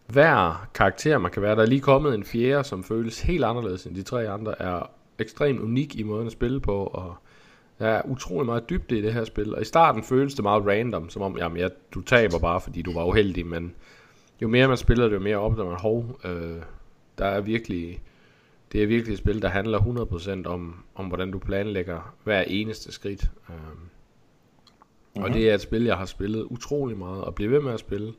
hver 0.06 0.68
karakter 0.74 1.18
man 1.18 1.30
kan 1.30 1.42
være, 1.42 1.56
der 1.56 1.62
er 1.62 1.66
lige 1.66 1.80
kommet 1.80 2.14
en 2.14 2.24
fjerde, 2.24 2.64
som 2.64 2.84
føles 2.84 3.20
helt 3.20 3.44
anderledes 3.44 3.86
end 3.86 3.94
de 3.94 4.02
tre 4.02 4.28
andre, 4.28 4.62
er 4.62 4.90
ekstremt 5.18 5.60
unik 5.60 5.96
i 5.96 6.02
måden 6.02 6.26
at 6.26 6.32
spille 6.32 6.60
på, 6.60 6.84
og 6.84 7.14
der 7.78 7.86
er 7.86 8.02
utrolig 8.04 8.46
meget 8.46 8.70
dybde 8.70 8.98
i 8.98 9.02
det 9.02 9.12
her 9.12 9.24
spil. 9.24 9.54
Og 9.54 9.62
i 9.62 9.64
starten 9.64 10.02
føles 10.02 10.34
det 10.34 10.42
meget 10.42 10.66
random, 10.66 11.10
som 11.10 11.22
om, 11.22 11.38
jamen, 11.38 11.58
ja, 11.58 11.68
du 11.94 12.00
taber 12.00 12.38
bare, 12.38 12.60
fordi 12.60 12.82
du 12.82 12.92
var 12.94 13.04
uheldig, 13.04 13.46
men 13.46 13.74
jo 14.42 14.48
mere 14.48 14.68
man 14.68 14.76
spiller 14.76 15.04
det, 15.04 15.14
jo 15.14 15.20
mere 15.20 15.36
opdager 15.36 15.68
man, 15.68 15.78
hov, 15.80 16.20
øh, 16.24 16.62
der 17.18 17.24
er 17.24 17.40
virkelig, 17.40 18.02
det 18.72 18.82
er 18.82 18.86
virkelig 18.86 19.12
et 19.12 19.18
spil, 19.18 19.42
der 19.42 19.48
handler 19.48 19.78
100% 20.44 20.48
om, 20.48 20.84
om 20.94 21.06
hvordan 21.06 21.30
du 21.30 21.38
planlægger 21.38 22.14
hver 22.24 22.42
eneste 22.42 22.92
skridt. 22.92 23.30
Øh, 23.48 23.54
mm-hmm. 23.54 25.22
Og 25.22 25.28
mhm. 25.28 25.32
det 25.32 25.50
er 25.50 25.54
et 25.54 25.60
spil, 25.60 25.84
jeg 25.84 25.96
har 25.96 26.06
spillet 26.06 26.42
utrolig 26.42 26.98
meget, 26.98 27.24
og 27.24 27.34
bliver 27.34 27.50
ved 27.50 27.60
med 27.60 27.72
at 27.72 27.80
spille. 27.80 28.12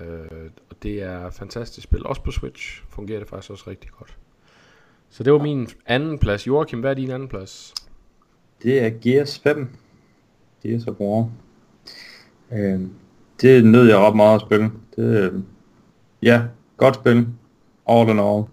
Øh, 0.00 0.50
og 0.70 0.76
det 0.82 1.02
er 1.02 1.26
et 1.26 1.34
fantastisk 1.34 1.84
spil. 1.84 2.06
Også 2.06 2.22
på 2.22 2.30
Switch 2.30 2.82
fungerer 2.88 3.18
det 3.18 3.28
faktisk 3.28 3.50
også 3.50 3.70
rigtig 3.70 3.90
godt. 3.90 4.16
Så 5.10 5.22
det 5.22 5.32
var 5.32 5.38
min 5.38 5.68
anden 5.86 6.18
plads. 6.18 6.46
Joachim, 6.46 6.80
hvad 6.80 6.90
er 6.90 6.94
din 6.94 7.10
anden 7.10 7.28
plads? 7.28 7.74
Det 8.62 8.84
er 8.84 8.90
Gears 9.02 9.38
5. 9.38 9.68
Gears 10.62 10.86
of 10.86 11.00
War. 11.00 11.30
Øh, 12.52 12.80
det 13.40 13.64
nød 13.64 13.88
jeg 13.88 13.98
ret 13.98 14.16
meget 14.16 14.34
at 14.34 14.40
spille. 14.40 14.70
Det, 15.00 15.44
ja, 16.22 16.42
godt 16.76 16.94
spil. 16.94 17.26
All 17.88 18.10
in 18.10 18.18
all. 18.18 18.44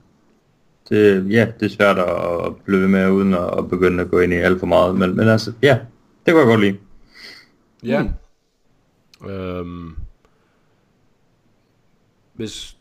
Det, 0.89 1.31
ja, 1.31 1.47
det 1.59 1.65
er 1.65 1.69
svært 1.69 1.97
at 1.97 2.55
blive 2.65 2.87
med 2.87 3.09
uden 3.09 3.33
at, 3.33 3.69
begynde 3.69 4.03
at 4.03 4.09
gå 4.09 4.19
ind 4.19 4.33
i 4.33 4.35
alt 4.35 4.59
for 4.59 4.67
meget. 4.67 4.95
Men, 4.95 5.15
men 5.15 5.27
altså, 5.27 5.53
ja, 5.61 5.79
det 6.25 6.33
kunne 6.33 6.39
jeg 6.39 6.47
godt 6.47 6.61
lide. 6.61 6.77
Ja. 7.83 8.03
Mm. 9.21 9.29
Øhm, 9.29 9.95
hvis... 12.33 12.77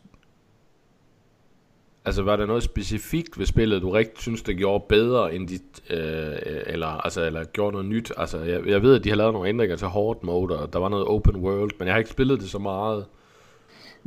Altså, 2.05 2.23
var 2.23 2.35
der 2.35 2.45
noget 2.45 2.63
specifikt 2.63 3.39
ved 3.39 3.45
spillet, 3.45 3.81
du 3.81 3.89
rigtig 3.89 4.21
synes, 4.21 4.41
det 4.41 4.57
gjorde 4.57 4.85
bedre 4.89 5.35
end 5.35 5.47
dit... 5.47 5.83
Øh, 5.89 6.35
eller, 6.65 6.87
altså, 6.87 7.25
eller 7.25 7.43
gjorde 7.43 7.71
noget 7.71 7.87
nyt? 7.87 8.11
Altså, 8.17 8.39
jeg, 8.39 8.67
jeg 8.67 8.81
ved, 8.81 8.95
at 8.95 9.03
de 9.03 9.09
har 9.09 9.15
lavet 9.15 9.33
nogle 9.33 9.49
ændringer 9.49 9.75
til 9.75 9.87
hard 9.87 10.23
mode, 10.23 10.59
og 10.59 10.73
der 10.73 10.79
var 10.79 10.89
noget 10.89 11.05
open 11.05 11.35
world, 11.35 11.71
men 11.79 11.87
jeg 11.87 11.93
har 11.93 11.99
ikke 11.99 12.11
spillet 12.11 12.39
det 12.39 12.49
så 12.49 12.59
meget. 12.59 13.05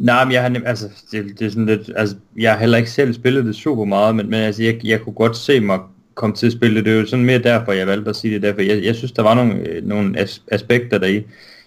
Nej, 0.01 0.25
men 0.25 0.33
jeg 0.33 0.43
har 0.43 0.63
altså, 0.67 0.89
det, 1.13 1.39
det 1.39 1.47
er 1.47 1.51
sådan 1.51 1.67
lidt, 1.67 1.91
altså, 1.97 2.17
jeg 2.39 2.53
har 2.53 2.59
heller 2.59 2.79
ikke 2.79 2.91
selv 2.91 3.15
spillet 3.15 3.45
det 3.45 3.55
super 3.57 3.85
meget, 3.85 4.17
men, 4.17 4.31
men 4.31 4.41
altså, 4.41 4.63
jeg, 4.63 4.81
jeg 4.85 5.01
kunne 5.01 5.13
godt 5.13 5.37
se 5.37 5.61
mig 5.61 5.79
komme 6.15 6.37
til 6.37 6.47
at 6.47 6.53
spille 6.53 6.77
det. 6.77 6.85
Det 6.85 6.93
er 6.93 7.01
jo 7.01 7.07
sådan 7.07 7.25
mere 7.25 7.39
derfor, 7.39 7.73
jeg 7.73 7.87
valgte 7.87 8.11
at 8.11 8.17
sige 8.17 8.35
det 8.35 8.43
derfor. 8.43 8.61
Jeg, 8.61 8.85
jeg 8.85 8.95
synes, 8.95 9.13
der 9.13 9.23
var 9.23 9.35
nogle, 9.35 9.69
øh, 9.69 9.87
nogle 9.87 10.19
as, 10.19 10.43
aspekter 10.49 10.99
deri, 10.99 11.23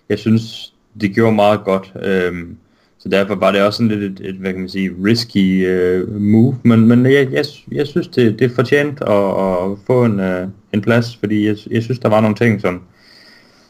jeg 0.09 0.19
synes, 0.19 0.73
det 1.01 1.15
gjorde 1.15 1.35
meget 1.35 1.63
godt. 1.63 1.93
Øhm, 2.03 2.57
så 2.99 3.09
derfor 3.09 3.35
var 3.35 3.51
det 3.51 3.61
også 3.61 3.77
sådan 3.77 3.99
lidt 3.99 4.19
et, 4.19 4.29
et 4.29 4.35
hvad 4.35 4.51
kan 4.51 4.59
man 4.59 4.69
sige, 4.69 4.91
risky 5.05 5.67
øh, 5.67 6.21
move, 6.21 6.57
men, 6.63 6.87
men 6.87 7.05
jeg, 7.05 7.31
jeg, 7.31 7.45
jeg 7.71 7.87
synes, 7.87 8.07
det, 8.07 8.39
det 8.39 8.51
er 8.51 8.55
fortjent 8.55 9.01
at, 9.01 9.27
at 9.27 9.77
få 9.87 10.05
en, 10.05 10.19
øh, 10.19 10.47
en 10.73 10.81
plads, 10.81 11.15
fordi 11.15 11.47
jeg, 11.47 11.55
jeg 11.71 11.83
synes, 11.83 11.99
der 11.99 12.09
var 12.09 12.21
nogle 12.21 12.35
ting, 12.35 12.61
som, 12.61 12.81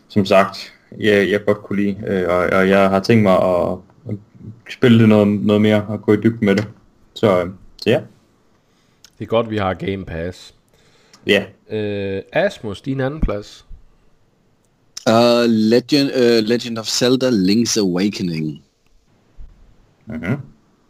som 0.07 0.25
sagt, 0.25 0.73
jeg, 0.99 1.29
jeg 1.31 1.45
godt 1.45 1.63
kunne 1.63 1.81
lide, 1.81 1.95
øh, 2.07 2.23
og, 2.29 2.37
og 2.37 2.69
jeg 2.69 2.89
har 2.89 2.99
tænkt 2.99 3.23
mig 3.23 3.33
at 3.33 3.77
spille 4.69 4.99
det 4.99 5.09
noget, 5.09 5.27
noget 5.27 5.61
mere 5.61 5.85
og 5.85 6.01
gå 6.01 6.13
i 6.13 6.17
dybden 6.17 6.45
med 6.45 6.55
det. 6.55 6.67
Så, 7.13 7.43
uh, 7.43 7.49
så 7.77 7.89
ja. 7.89 8.01
Det 9.19 9.25
er 9.25 9.29
godt, 9.29 9.49
vi 9.49 9.57
har 9.57 9.73
Game 9.73 10.05
Pass. 10.05 10.53
Ja. 11.27 11.45
Yeah. 11.71 12.17
Uh, 12.17 12.23
Asmus, 12.33 12.81
din 12.81 12.99
anden 12.99 13.21
plads. 13.21 13.65
Uh, 15.09 15.45
Legend, 15.47 16.09
uh, 16.15 16.47
Legend 16.47 16.77
of 16.77 16.87
Zelda 16.87 17.29
Link's 17.29 17.79
Awakening. 17.79 18.63
Mm-hmm. 20.05 20.37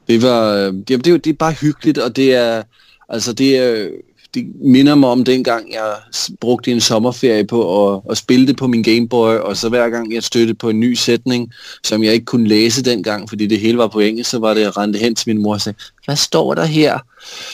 Det 0.08 0.22
var, 0.22 0.54
øh, 0.54 0.74
det, 0.74 0.88
det, 0.88 1.08
er, 1.08 1.18
det 1.18 1.28
er 1.28 1.34
bare 1.34 1.54
hyggeligt, 1.54 1.98
og 1.98 2.16
det 2.16 2.36
er, 2.36 2.64
altså 3.10 3.34
det 3.34 3.58
er, 3.58 3.90
det 4.34 4.46
minder 4.62 4.96
mig 4.96 5.10
om 5.10 5.24
dengang, 5.24 5.74
jeg 5.74 5.94
brugte 6.42 6.72
en 6.72 6.82
sommerferie 6.82 7.48
på 7.48 7.94
at, 7.94 8.02
at 8.10 8.18
spille 8.18 8.48
det 8.48 8.58
på 8.58 8.68
min 8.68 8.84
Gameboy, 8.84 9.36
og 9.36 9.58
så 9.58 9.70
hver 9.70 9.90
gang 9.90 10.14
jeg 10.14 10.24
støttede 10.24 10.58
på 10.58 10.70
en 10.70 10.80
ny 10.80 10.94
sætning, 10.94 11.52
som 11.84 12.04
jeg 12.04 12.14
ikke 12.14 12.26
kunne 12.26 12.48
læse 12.48 12.84
dengang, 12.84 13.30
fordi 13.30 13.48
det 13.48 13.60
hele 13.60 13.78
var 13.78 13.88
på 13.88 14.00
engelsk, 14.00 14.30
så 14.30 14.40
var 14.40 14.54
det, 14.54 14.62
at 14.62 14.78
rente 14.78 15.00
hen 15.00 15.16
til 15.16 15.30
min 15.30 15.44
mor 15.44 15.54
og 15.54 15.62
sagde, 15.62 15.78
hvad 16.06 16.16
står 16.16 16.54
der 16.54 16.66
her? 16.66 17.00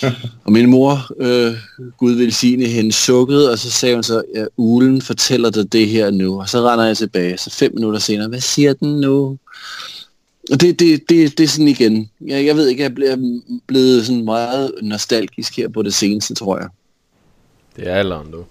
og 0.45 0.51
min 0.51 0.69
mor, 0.69 1.11
øh, 1.19 1.53
Gud 1.97 2.13
vil 2.13 2.33
sige 2.33 2.67
hende, 2.67 2.91
sukkede, 2.91 3.51
og 3.51 3.59
så 3.59 3.71
sagde 3.71 3.95
hun 3.95 4.03
så, 4.03 4.21
ja, 4.35 4.45
ulen 4.57 5.01
fortæller 5.01 5.49
dig 5.49 5.73
det 5.73 5.89
her 5.89 6.11
nu, 6.11 6.41
og 6.41 6.49
så 6.49 6.69
render 6.69 6.85
jeg 6.85 6.97
tilbage, 6.97 7.37
så 7.37 7.49
fem 7.49 7.71
minutter 7.75 7.99
senere, 7.99 8.27
hvad 8.27 8.41
siger 8.41 8.73
den 8.73 8.99
nu? 8.99 9.37
Og 10.51 10.61
det, 10.61 10.79
det, 10.79 11.09
det, 11.09 11.37
det 11.37 11.43
er 11.43 11.47
sådan 11.47 11.67
igen, 11.67 12.09
jeg, 12.21 12.45
jeg 12.45 12.55
ved 12.55 12.67
ikke, 12.67 12.83
jeg 12.83 12.91
er 13.11 13.39
blevet 13.67 14.05
sådan 14.05 14.25
meget 14.25 14.71
nostalgisk 14.81 15.57
her 15.57 15.69
på 15.69 15.81
det 15.81 15.93
seneste, 15.93 16.35
tror 16.35 16.57
jeg. 16.57 16.67
Det 17.75 17.89
er 17.89 17.95
alderen, 17.95 18.31
du. 18.31 18.43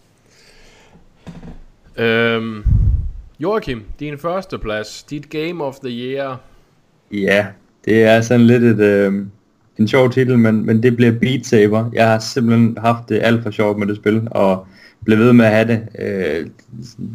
Øhm, 2.02 2.64
Joachim, 3.40 3.82
din 4.00 4.18
første 4.18 4.58
plads, 4.58 5.02
dit 5.02 5.30
Game 5.30 5.64
of 5.64 5.74
the 5.84 5.90
Year. 5.90 6.40
Ja, 7.12 7.46
det 7.84 8.02
er 8.02 8.20
sådan 8.20 8.46
lidt 8.46 8.62
et, 8.62 8.80
øh, 8.80 9.12
en 9.78 9.88
sjov 9.88 10.10
titel, 10.10 10.38
men, 10.38 10.66
men 10.66 10.82
det 10.82 10.96
bliver 10.96 11.12
Beat 11.12 11.46
Saber. 11.46 11.90
Jeg 11.92 12.08
har 12.08 12.18
simpelthen 12.18 12.78
haft 12.80 13.08
det 13.08 13.20
alt 13.22 13.42
for 13.42 13.50
sjovt 13.50 13.78
med 13.78 13.86
det 13.86 13.96
spil, 13.96 14.28
og 14.30 14.66
blev 15.04 15.18
ved 15.18 15.32
med 15.32 15.44
at 15.44 15.52
have 15.52 15.68
det. 15.68 15.88
Øh, 15.98 16.46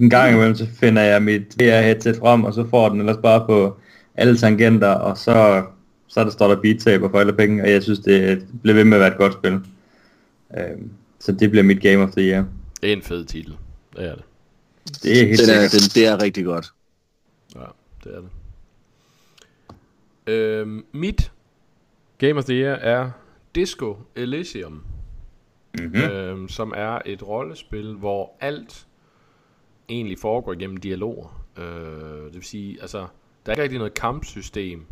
en 0.02 0.10
gang 0.10 0.34
imellem, 0.34 0.56
så 0.56 0.68
finder 0.80 1.02
jeg 1.02 1.24
mit 1.24 1.56
VR-headset 1.62 2.20
frem, 2.20 2.44
og 2.44 2.54
så 2.54 2.66
får 2.70 2.90
den 2.90 3.00
ellers 3.00 3.18
bare 3.24 3.46
på 3.48 3.78
alle 4.16 4.38
tangenter, 4.38 4.90
og 4.90 5.18
så, 5.18 5.66
så 6.08 6.24
der 6.24 6.30
står 6.30 6.48
der 6.48 6.62
Beat 6.62 7.12
for 7.12 7.20
alle 7.20 7.34
penge, 7.34 7.64
og 7.64 7.72
jeg 7.72 7.84
synes, 7.84 8.00
det 8.00 8.48
bliver 8.62 8.76
ved 8.76 8.84
med 8.84 8.98
at 8.98 9.02
være 9.02 9.12
et 9.12 9.18
godt 9.18 9.34
spil. 9.34 9.60
Øh, 10.58 10.78
så 11.20 11.32
det 11.32 11.50
bliver 11.50 11.64
mit 11.64 11.82
Game 11.82 12.04
of 12.04 12.12
the 12.12 12.22
Year. 12.22 12.46
Det 12.82 12.90
er 12.90 12.94
en 12.94 13.02
fed 13.02 13.26
titel. 13.26 13.58
Det 13.96 14.06
er 14.06 14.16
det. 14.16 14.24
Det 15.04 15.22
er 15.22 15.28
helt 15.28 15.40
det 15.40 15.56
er, 15.56 15.62
det, 15.62 15.96
det 15.96 16.08
er 16.08 16.22
rigtig 16.22 16.46
godt. 16.46 16.74
Ja, 17.56 17.66
det 18.04 18.16
er 18.16 18.22
det. 18.22 18.30
Øh, 20.28 20.68
mit 20.92 21.32
Game 22.18 22.34
of 22.40 22.46
the 22.46 22.54
Year 22.54 22.76
er 22.76 23.12
Disco 23.56 23.98
Elysium. 24.16 24.84
Mm-hmm. 25.80 26.02
Øh, 26.02 26.50
som 26.50 26.74
er 26.76 27.00
et 27.06 27.28
rollespil, 27.28 27.94
hvor 27.94 28.38
alt 28.42 28.88
egentlig 29.90 30.20
foregår 30.20 30.54
gennem 30.54 30.78
dialoger. 30.78 31.46
Øh, 31.58 32.26
det 32.26 32.34
vil 32.34 32.44
sige, 32.44 32.82
altså, 32.82 33.08
der 33.46 33.52
er 33.52 33.54
ikke 33.54 33.64
rigtig 33.64 33.78
noget 33.78 33.94
kampsystem. 33.94 34.86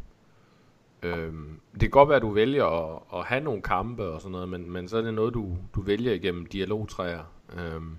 Øhm, 1.04 1.60
det 1.74 1.80
kan 1.80 1.90
godt 1.90 2.10
være, 2.10 2.16
at 2.16 2.22
du 2.22 2.30
vælger 2.30 2.66
at, 2.66 3.02
at 3.14 3.26
have 3.26 3.44
nogle 3.44 3.62
kampe 3.62 4.04
og 4.04 4.22
sådan 4.22 4.32
noget, 4.32 4.50
men, 4.50 4.72
men 4.72 4.88
så 4.88 4.98
er 4.98 5.02
det 5.02 5.14
noget, 5.14 5.34
du, 5.34 5.58
du 5.76 5.82
vælger 5.82 6.14
igennem 6.14 6.46
dialogtræer. 6.46 7.24
Øhm, 7.58 7.98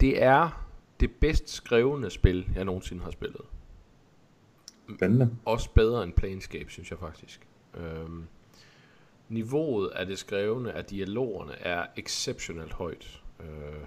det 0.00 0.22
er 0.22 0.66
det 1.00 1.10
bedst 1.10 1.50
skrevne 1.50 2.10
spil, 2.10 2.48
jeg 2.54 2.64
nogensinde 2.64 3.02
har 3.02 3.10
spillet. 3.10 3.40
Spændende. 4.96 5.36
Også 5.44 5.70
bedre 5.70 6.04
end 6.04 6.12
Planescape, 6.12 6.70
synes 6.70 6.90
jeg 6.90 6.98
faktisk. 6.98 7.46
Øhm, 7.74 8.26
niveauet 9.28 9.88
af 9.88 10.06
det 10.06 10.18
skrevne, 10.18 10.72
af 10.72 10.84
dialogerne, 10.84 11.52
er 11.52 11.86
exceptionelt 11.96 12.72
højt. 12.72 13.22
Øh, 13.40 13.86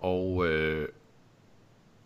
og, 0.00 0.46
øh, 0.46 0.88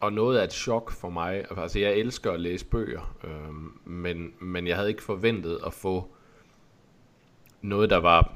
og 0.01 0.13
noget 0.13 0.39
af 0.39 0.45
et 0.45 0.53
chok 0.53 0.91
for 0.91 1.11
mig. 1.11 1.45
Altså, 1.57 1.79
jeg 1.79 1.93
elsker 1.93 2.33
at 2.33 2.41
læse 2.41 2.67
bøger, 2.67 3.17
øh, 3.25 3.55
men, 3.91 4.35
men 4.41 4.67
jeg 4.67 4.77
havde 4.77 4.89
ikke 4.89 5.03
forventet 5.03 5.61
at 5.67 5.73
få 5.73 6.09
noget, 7.63 7.91
der 7.91 7.97
var 7.97 8.33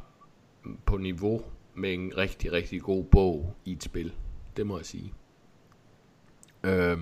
på 0.86 0.96
niveau 0.96 1.42
med 1.74 1.94
en 1.94 2.16
rigtig, 2.16 2.52
rigtig 2.52 2.82
god 2.82 3.04
bog 3.04 3.56
i 3.64 3.72
et 3.72 3.82
spil. 3.82 4.14
Det 4.56 4.66
må 4.66 4.76
jeg 4.76 4.86
sige. 4.86 5.14
Øh, 6.64 6.98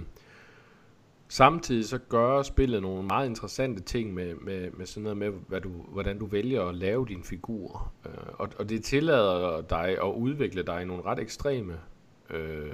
samtidig 1.29 1.85
så 1.85 1.99
gør 1.99 2.43
spillet 2.43 2.83
nogle 2.83 3.03
meget 3.03 3.29
interessante 3.29 3.83
ting 3.83 4.15
med, 4.15 4.35
med, 4.35 4.71
med 4.71 4.87
sådan 4.87 5.03
noget 5.03 5.17
med, 5.17 5.31
hvad 5.49 5.61
du, 5.61 5.69
hvordan 5.69 6.19
du 6.19 6.27
vælger 6.27 6.63
at 6.63 6.75
lave 6.75 7.07
din 7.07 7.23
figur. 7.23 7.93
Øh, 8.07 8.13
og, 8.33 8.49
og 8.59 8.69
det 8.69 8.85
tillader 8.85 9.61
dig 9.61 9.89
at 9.89 10.13
udvikle 10.13 10.63
dig 10.63 10.83
i 10.83 10.85
nogle 10.85 11.03
ret 11.03 11.19
ekstreme 11.19 11.81
øh, 12.31 12.73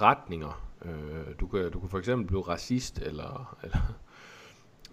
retninger. 0.00 0.68
Øh, 0.84 1.34
du, 1.40 1.46
kan, 1.46 1.70
du 1.70 1.80
kan 1.80 1.88
for 1.88 1.98
eksempel 1.98 2.26
blive 2.26 2.42
racist, 2.42 2.98
eller, 2.98 3.56
eller, 3.62 3.78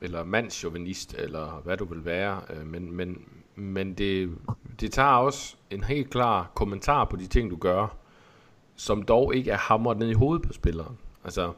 eller 0.02 0.24
mandsjovenist, 0.24 1.14
eller 1.14 1.62
hvad 1.64 1.78
du 1.78 1.86
vil 1.86 2.06
være, 2.06 2.42
øh, 2.50 2.68
men, 2.68 2.92
men, 2.92 3.18
men 3.56 3.94
det, 3.94 4.38
det 4.80 4.92
tager 4.92 5.16
også 5.16 5.56
en 5.70 5.84
helt 5.84 6.10
klar 6.10 6.52
kommentar 6.56 7.06
på 7.06 7.16
de 7.16 7.28
ting, 7.28 7.52
du 7.52 7.56
gør, 7.56 7.98
som 8.76 9.04
dog 9.04 9.36
ikke 9.36 9.52
er 9.52 9.58
hamret 9.58 9.98
ned 9.98 10.10
i 10.10 10.14
hovedet 10.14 10.48
på 10.48 10.54
spilleren. 10.54 10.98
Altså, 11.24 11.54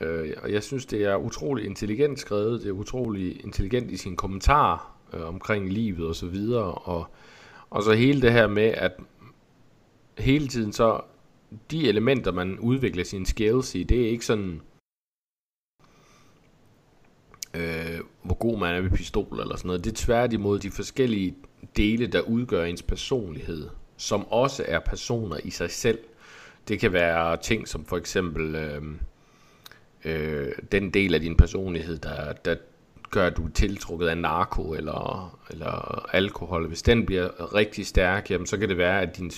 øh, 0.00 0.32
jeg 0.48 0.62
synes, 0.62 0.86
det 0.86 1.04
er 1.04 1.16
utrolig 1.16 1.64
intelligent 1.64 2.18
skrevet, 2.18 2.60
det 2.62 2.68
er 2.68 2.72
utrolig 2.72 3.44
intelligent 3.44 3.90
i 3.90 3.96
sine 3.96 4.16
kommentarer 4.16 4.96
øh, 5.12 5.28
omkring 5.28 5.72
livet 5.72 6.08
og 6.08 6.14
så 6.14 6.26
videre, 6.26 6.74
og, 6.74 7.06
Og 7.70 7.82
så 7.82 7.92
hele 7.92 8.22
det 8.22 8.32
her 8.32 8.46
med, 8.46 8.62
at 8.62 8.92
hele 10.18 10.48
tiden 10.48 10.72
så, 10.72 11.00
de 11.70 11.88
elementer, 11.88 12.32
man 12.32 12.58
udvikler 12.58 13.04
sine 13.04 13.26
skills 13.26 13.74
i, 13.74 13.82
det 13.82 14.06
er 14.06 14.10
ikke 14.10 14.26
sådan, 14.26 14.60
øh, 17.54 18.00
hvor 18.22 18.34
god 18.34 18.58
man 18.58 18.74
er 18.74 18.80
ved 18.80 18.90
pistol 18.90 19.40
eller 19.40 19.56
sådan 19.56 19.66
noget. 19.66 19.84
Det 19.84 19.90
er 19.90 20.04
tværtimod 20.06 20.58
de 20.58 20.70
forskellige 20.70 21.34
dele, 21.76 22.06
der 22.06 22.20
udgør 22.20 22.64
ens 22.64 22.82
personlighed, 22.82 23.68
som 23.96 24.26
også 24.28 24.64
er 24.68 24.78
personer 24.78 25.36
i 25.44 25.50
sig 25.50 25.70
selv. 25.70 25.98
Det 26.68 26.80
kan 26.80 26.92
være 26.92 27.36
ting 27.36 27.68
som 27.68 27.84
for 27.84 27.96
eksempel 27.96 28.54
øh, 28.54 28.82
øh, 30.04 30.52
den 30.72 30.90
del 30.90 31.14
af 31.14 31.20
din 31.20 31.36
personlighed, 31.36 31.98
der, 31.98 32.32
der 32.32 32.56
gør, 33.10 33.26
at 33.26 33.36
du 33.36 33.44
er 33.46 33.50
tiltrukket 33.50 34.08
af 34.08 34.18
narko 34.18 34.74
eller, 34.74 35.38
eller 35.50 36.06
alkohol. 36.12 36.68
Hvis 36.68 36.82
den 36.82 37.06
bliver 37.06 37.54
rigtig 37.54 37.86
stærk, 37.86 38.30
jamen, 38.30 38.46
så 38.46 38.56
kan 38.58 38.68
det 38.68 38.78
være, 38.78 39.02
at 39.02 39.16
din, 39.16 39.30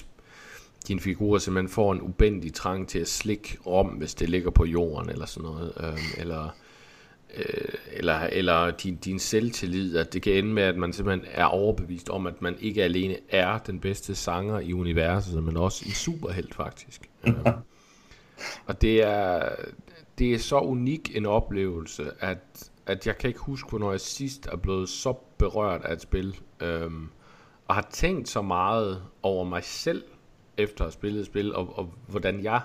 din 0.88 1.00
figur 1.00 1.38
simpelthen 1.38 1.68
får 1.68 1.92
en 1.92 2.00
ubendig 2.00 2.54
trang 2.54 2.88
til 2.88 2.98
at 2.98 3.08
slikke 3.08 3.58
rom, 3.66 3.86
hvis 3.86 4.14
det 4.14 4.28
ligger 4.28 4.50
på 4.50 4.64
jorden 4.64 5.10
eller 5.10 5.26
sådan 5.26 5.50
noget. 5.50 5.72
Øh, 5.80 6.20
eller 6.20 6.48
øh, 7.36 7.74
eller, 7.92 8.18
eller 8.18 8.70
din, 8.70 8.96
din 8.96 9.18
selvtillid, 9.18 9.96
at 9.96 10.12
det 10.12 10.22
kan 10.22 10.32
ende 10.32 10.52
med, 10.52 10.62
at 10.62 10.76
man 10.76 10.92
simpelthen 10.92 11.30
er 11.32 11.44
overbevist 11.44 12.10
om, 12.10 12.26
at 12.26 12.42
man 12.42 12.56
ikke 12.60 12.84
alene 12.84 13.16
er 13.28 13.58
den 13.58 13.80
bedste 13.80 14.14
sanger 14.14 14.60
i 14.60 14.72
universet, 14.72 15.42
men 15.42 15.56
også 15.56 15.84
en 15.86 15.92
superhelt 15.92 16.54
faktisk. 16.54 17.10
Øh. 17.26 17.34
og 18.66 18.82
det 18.82 19.02
er, 19.02 19.48
det 20.18 20.34
er 20.34 20.38
så 20.38 20.58
unik 20.58 21.16
en 21.16 21.26
oplevelse, 21.26 22.10
at, 22.20 22.70
at 22.86 23.06
jeg 23.06 23.18
kan 23.18 23.28
ikke 23.28 23.40
huske, 23.40 23.68
hvornår 23.68 23.90
jeg 23.90 24.00
sidst 24.00 24.46
er 24.46 24.56
blevet 24.56 24.88
så 24.88 25.12
berørt 25.38 25.84
af 25.84 25.92
et 25.92 26.02
spil, 26.02 26.36
øhm, 26.60 27.08
og 27.68 27.74
har 27.74 27.88
tænkt 27.92 28.28
så 28.28 28.42
meget 28.42 29.02
over 29.22 29.44
mig 29.44 29.64
selv, 29.64 30.04
efter 30.58 30.84
at 30.84 30.86
have 30.86 30.92
spillet 30.92 31.20
et 31.20 31.26
spil, 31.26 31.54
og, 31.54 31.78
og 31.78 31.92
hvordan 32.06 32.42
jeg 32.42 32.60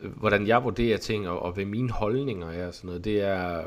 hvordan 0.00 0.46
jeg 0.46 0.64
vurderer 0.64 0.98
ting, 0.98 1.28
og, 1.28 1.42
og 1.42 1.52
hvad 1.52 1.64
mine 1.64 1.90
holdninger 1.90 2.50
er, 2.50 2.70
sådan 2.70 2.88
noget, 2.88 3.04
det 3.04 3.22
er, 3.22 3.64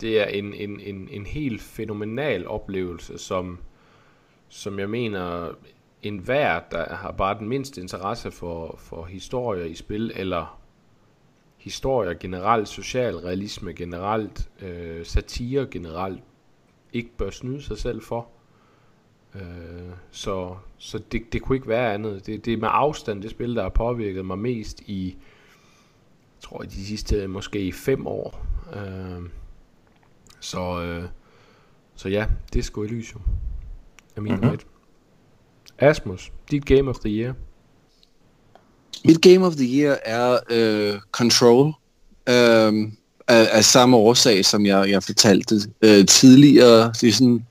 det 0.00 0.20
er 0.20 0.24
en, 0.24 0.54
en, 0.54 0.80
en, 0.80 1.08
en 1.10 1.26
helt 1.26 1.62
fænomenal 1.62 2.46
oplevelse, 2.46 3.18
som, 3.18 3.58
som 4.48 4.78
jeg 4.78 4.90
mener, 4.90 5.50
en 6.02 6.18
hver, 6.18 6.60
der 6.70 6.94
har 6.94 7.12
bare 7.12 7.38
den 7.38 7.48
mindste 7.48 7.80
interesse 7.80 8.30
for, 8.30 8.74
for 8.78 9.04
historier 9.04 9.64
i 9.64 9.74
spil, 9.74 10.12
eller 10.14 10.60
historier 11.56 12.14
generelt, 12.14 12.68
social 12.68 13.16
realisme 13.16 13.72
generelt, 13.72 14.50
øh, 14.60 15.06
satire 15.06 15.66
generelt, 15.66 16.22
ikke 16.92 17.16
bør 17.16 17.30
snyde 17.30 17.62
sig 17.62 17.78
selv 17.78 18.02
for. 18.02 18.28
Øh, 19.34 19.92
så 20.10 20.54
så 20.78 21.00
det, 21.12 21.22
det 21.32 21.42
kunne 21.42 21.56
ikke 21.56 21.68
være 21.68 21.94
andet. 21.94 22.26
Det, 22.26 22.44
det 22.44 22.52
er 22.52 22.56
med 22.56 22.68
afstand 22.72 23.22
det 23.22 23.30
spil, 23.30 23.56
der 23.56 23.62
har 23.62 23.68
påvirket 23.68 24.24
mig 24.24 24.38
mest 24.38 24.80
i, 24.80 25.16
tror 26.40 26.62
jeg, 26.62 26.72
de 26.72 26.86
sidste 26.86 27.26
måske 27.26 27.72
fem 27.72 28.06
år. 28.06 28.46
Øh, 28.74 29.22
så, 30.40 30.82
øh, 30.82 31.04
så 31.94 32.08
ja, 32.08 32.26
det 32.52 32.64
sgu 32.64 32.82
Elysium. 32.82 33.22
Er 34.16 34.20
min 34.20 34.34
mm-hmm. 34.34 34.58
Asmus, 35.78 36.32
dit 36.50 36.66
Game 36.66 36.90
of 36.90 36.98
the 36.98 37.10
Year. 37.10 37.34
Mit 39.04 39.22
Game 39.22 39.46
of 39.46 39.54
the 39.54 39.80
Year 39.80 39.98
er 40.04 40.38
uh, 40.50 41.00
Control. 41.12 41.66
Uh, 42.30 42.92
af, 43.28 43.48
af 43.52 43.64
samme 43.64 43.96
årsag, 43.96 44.44
som 44.44 44.66
jeg, 44.66 44.90
jeg 44.90 45.02
fortalte 45.02 45.54
uh, 45.54 46.04
tidligere. 46.08 46.92
Det 47.00 47.08
er 47.08 47.12
sådan 47.12 47.46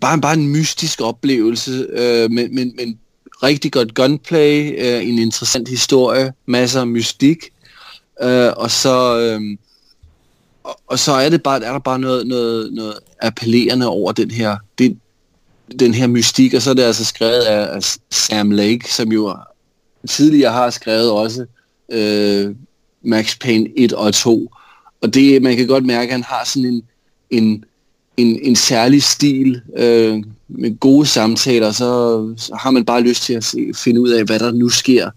bare, 0.00 0.20
bare 0.20 0.34
en 0.34 0.48
mystisk 0.48 1.00
oplevelse, 1.00 1.86
øh, 1.92 2.30
men, 2.30 2.54
men, 2.54 2.72
men 2.76 2.98
rigtig 3.42 3.72
godt 3.72 3.94
gunplay, 3.94 4.74
øh, 4.78 5.08
en 5.08 5.18
interessant 5.18 5.68
historie, 5.68 6.32
masser 6.46 6.80
af 6.80 6.86
mystik, 6.86 7.38
øh, 8.22 8.52
og 8.56 8.70
så 8.70 9.18
Øh, 9.18 9.58
og, 10.64 10.80
og 10.86 10.98
så 10.98 11.12
er 11.12 11.28
det 11.28 11.42
bare 11.42 11.64
er 11.64 11.72
der 11.72 11.78
bare 11.78 11.98
noget, 11.98 12.26
noget, 12.26 12.72
noget 12.72 12.98
appellerende 13.22 13.88
over 13.88 14.12
den 14.12 14.30
her 14.30 14.56
det, 14.78 14.98
den 15.78 15.94
her 15.94 16.06
mystik, 16.06 16.54
og 16.54 16.62
så 16.62 16.70
er 16.70 16.74
det 16.74 16.82
altså 16.82 17.04
skrevet 17.04 17.42
af, 17.42 17.76
af 17.76 17.82
Sam 18.10 18.50
Lake, 18.50 18.92
som 18.92 19.12
jo 19.12 19.36
tidligere 20.08 20.52
har 20.52 20.70
skrevet 20.70 21.10
også 21.10 21.46
øh, 21.92 22.54
Max 23.02 23.38
Payne 23.38 23.68
1 23.76 23.92
og 23.92 24.14
2. 24.14 24.50
Og 25.02 25.14
det, 25.14 25.42
man 25.42 25.56
kan 25.56 25.66
godt 25.66 25.86
mærke, 25.86 26.08
at 26.08 26.12
han 26.12 26.22
har 26.22 26.44
sådan 26.44 26.68
en, 26.68 26.82
en, 27.30 27.64
en, 28.16 28.38
en 28.42 28.56
særlig 28.56 29.02
stil 29.02 29.60
øh, 29.76 30.22
med 30.48 30.80
gode 30.80 31.06
samtaler, 31.06 31.72
så, 31.72 32.34
så 32.36 32.54
har 32.60 32.70
man 32.70 32.84
bare 32.84 33.00
lyst 33.00 33.22
til 33.22 33.34
at 33.34 33.44
se, 33.44 33.66
finde 33.74 34.00
ud 34.00 34.08
af, 34.08 34.24
hvad 34.24 34.38
der 34.38 34.52
nu 34.52 34.68
sker. 34.68 35.10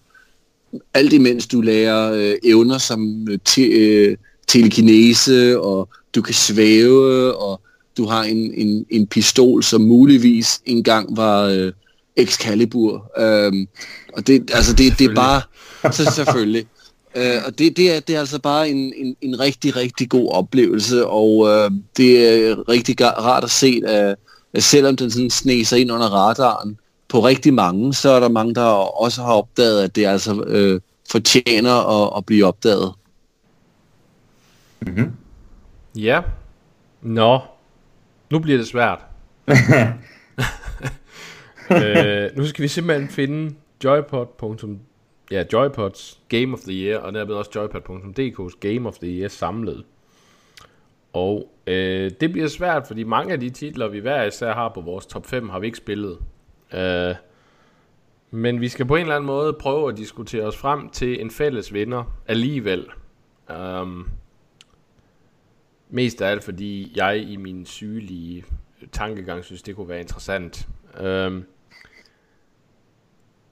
Alt 0.93 1.13
imens 1.13 1.47
du 1.47 1.61
lærer 1.61 2.11
øh, 2.13 2.35
evner 2.43 2.77
som 2.77 3.27
øh, 3.29 3.39
te, 3.45 3.61
øh, 3.61 4.17
telekinese, 4.47 5.59
og 5.59 5.89
du 6.15 6.21
kan 6.21 6.33
svæve, 6.33 7.35
og 7.35 7.61
du 7.97 8.05
har 8.05 8.23
en, 8.23 8.53
en, 8.53 8.85
en 8.89 9.07
pistol, 9.07 9.63
som 9.63 9.81
muligvis 9.81 10.61
engang 10.65 11.17
var 11.17 11.43
øh, 11.43 11.71
Excalibur. 12.15 13.11
Øhm, 13.19 13.67
og 14.13 14.27
det, 14.27 14.51
altså 14.53 14.73
det, 14.73 14.99
det 14.99 15.05
er 15.05 15.15
bare... 15.15 15.41
Så 15.91 16.11
selvfølgelig. 16.15 16.65
Øh, 17.15 17.41
og 17.45 17.59
det, 17.59 17.77
det, 17.77 17.95
er, 17.95 17.99
det 17.99 18.15
er 18.15 18.19
altså 18.19 18.39
bare 18.39 18.69
en, 18.69 18.93
en, 18.95 19.15
en 19.21 19.39
rigtig, 19.39 19.75
rigtig 19.75 20.09
god 20.09 20.31
oplevelse, 20.31 21.07
og 21.07 21.47
øh, 21.47 21.71
det 21.97 22.27
er 22.27 22.69
rigtig 22.69 22.95
rart 23.01 23.43
at 23.43 23.49
se, 23.49 23.81
at, 23.85 24.15
at 24.53 24.63
selvom 24.63 24.95
den 24.95 25.11
sådan 25.11 25.29
sneser 25.29 25.77
ind 25.77 25.91
under 25.91 26.07
radaren 26.07 26.79
på 27.09 27.19
rigtig 27.19 27.53
mange, 27.53 27.93
så 27.93 28.09
er 28.09 28.19
der 28.19 28.29
mange, 28.29 28.55
der 28.55 28.65
også 29.01 29.21
har 29.21 29.33
opdaget, 29.33 29.83
at 29.83 29.95
det 29.95 30.05
altså 30.05 30.43
øh, 30.47 30.81
fortjener 31.09 32.03
at, 32.03 32.17
at 32.17 32.25
blive 32.25 32.45
opdaget. 32.45 32.93
Mm-hmm. 34.79 35.11
Ja. 35.95 36.21
Nå. 37.01 37.39
Nu 38.29 38.39
bliver 38.39 38.57
det 38.57 38.67
svært. 38.67 38.99
øh, 41.71 42.37
nu 42.37 42.47
skal 42.47 42.63
vi 42.63 42.67
simpelthen 42.67 43.09
finde 43.09 43.55
joypod. 43.83 44.25
Ja, 45.31 45.43
Joypods 45.53 46.19
Game 46.29 46.53
of 46.53 46.59
the 46.59 46.71
Year, 46.71 46.99
og 46.99 47.13
dermed 47.13 47.35
også 47.35 47.51
joypod.dk's 47.55 48.59
Game 48.59 48.87
of 48.87 48.97
the 48.97 49.19
Year 49.19 49.27
samlet. 49.27 49.83
Og 51.13 51.51
øh, 51.67 52.11
det 52.21 52.31
bliver 52.31 52.47
svært, 52.47 52.87
fordi 52.87 53.03
mange 53.03 53.33
af 53.33 53.39
de 53.39 53.49
titler, 53.49 53.87
vi 53.87 53.99
hver 53.99 54.23
især 54.23 54.53
har 54.53 54.69
på 54.69 54.81
vores 54.81 55.05
top 55.05 55.25
5, 55.25 55.49
har 55.49 55.59
vi 55.59 55.65
ikke 55.65 55.77
spillet. 55.77 56.19
Øh, 56.73 57.15
men 58.31 58.61
vi 58.61 58.67
skal 58.67 58.85
på 58.85 58.95
en 58.95 59.01
eller 59.01 59.15
anden 59.15 59.27
måde 59.27 59.53
prøve 59.53 59.89
at 59.89 59.97
diskutere 59.97 60.43
os 60.43 60.57
frem 60.57 60.89
til 60.89 61.21
en 61.21 61.31
fælles 61.31 61.73
vinder 61.73 62.03
alligevel. 62.27 62.87
Um, 63.81 64.09
mest 65.89 66.21
af 66.21 66.31
alt, 66.31 66.43
fordi 66.43 66.93
jeg 66.95 67.17
i 67.17 67.35
min 67.35 67.65
sygelige 67.65 68.45
tankegang 68.91 69.43
synes, 69.43 69.61
det 69.61 69.75
kunne 69.75 69.89
være 69.89 69.99
interessant. 69.99 70.67
Um, 71.03 71.45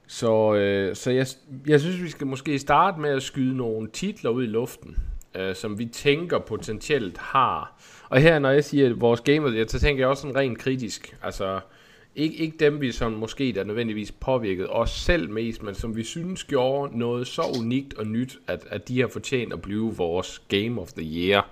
så, 0.07 0.55
øh, 0.55 0.95
så 0.95 1.11
jeg, 1.11 1.27
jeg 1.67 1.81
synes, 1.81 2.03
vi 2.03 2.09
skal 2.09 2.27
måske 2.27 2.59
starte 2.59 2.99
med 2.99 3.09
at 3.09 3.23
skyde 3.23 3.57
nogle 3.57 3.89
titler 3.89 4.29
ud 4.29 4.43
i 4.43 4.47
luften, 4.47 4.97
øh, 5.35 5.55
som 5.55 5.79
vi 5.79 5.85
tænker 5.85 6.39
potentielt 6.39 7.17
har. 7.17 7.81
Og 8.09 8.21
her, 8.21 8.39
når 8.39 8.49
jeg 8.49 8.63
siger 8.63 8.93
vores 8.93 9.21
gamer, 9.21 9.65
så 9.67 9.79
tænker 9.79 10.01
jeg 10.01 10.09
også 10.09 10.21
sådan 10.21 10.35
rent 10.35 10.57
kritisk. 10.57 11.17
Altså, 11.23 11.59
ikke, 12.15 12.35
ikke 12.35 12.57
dem, 12.57 12.81
vi 12.81 12.91
som 12.91 13.11
måske 13.11 13.51
der 13.55 13.63
nødvendigvis 13.63 14.11
påvirket 14.11 14.67
os 14.69 14.89
selv 14.89 15.29
mest, 15.29 15.63
men 15.63 15.75
som 15.75 15.95
vi 15.95 16.03
synes 16.03 16.43
gjorde 16.43 16.99
noget 16.99 17.27
så 17.27 17.41
unikt 17.59 17.93
og 17.93 18.07
nyt, 18.07 18.39
at, 18.47 18.65
at 18.69 18.87
de 18.87 18.99
har 18.99 19.07
fortjent 19.07 19.53
at 19.53 19.61
blive 19.61 19.95
vores 19.95 20.41
Game 20.47 20.81
of 20.81 20.91
the 20.91 21.03
Year. 21.03 21.49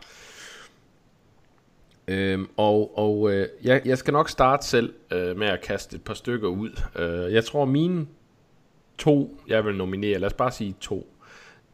Øhm, 2.07 2.47
og 2.57 2.97
og 2.97 3.34
øh, 3.34 3.47
jeg, 3.63 3.81
jeg 3.85 3.97
skal 3.97 4.11
nok 4.11 4.30
starte 4.30 4.67
selv 4.67 4.93
øh, 5.11 5.38
med 5.38 5.47
at 5.47 5.61
kaste 5.61 5.95
et 5.95 6.03
par 6.03 6.13
stykker 6.13 6.47
ud. 6.47 6.81
Øh, 6.95 7.34
jeg 7.34 7.45
tror, 7.45 7.65
mine 7.65 8.07
to, 9.03 9.38
jeg 9.47 9.65
vil 9.65 9.75
nominere, 9.75 10.19
lad 10.19 10.27
os 10.27 10.34
bare 10.34 10.51
sige 10.51 10.75
to, 10.80 11.13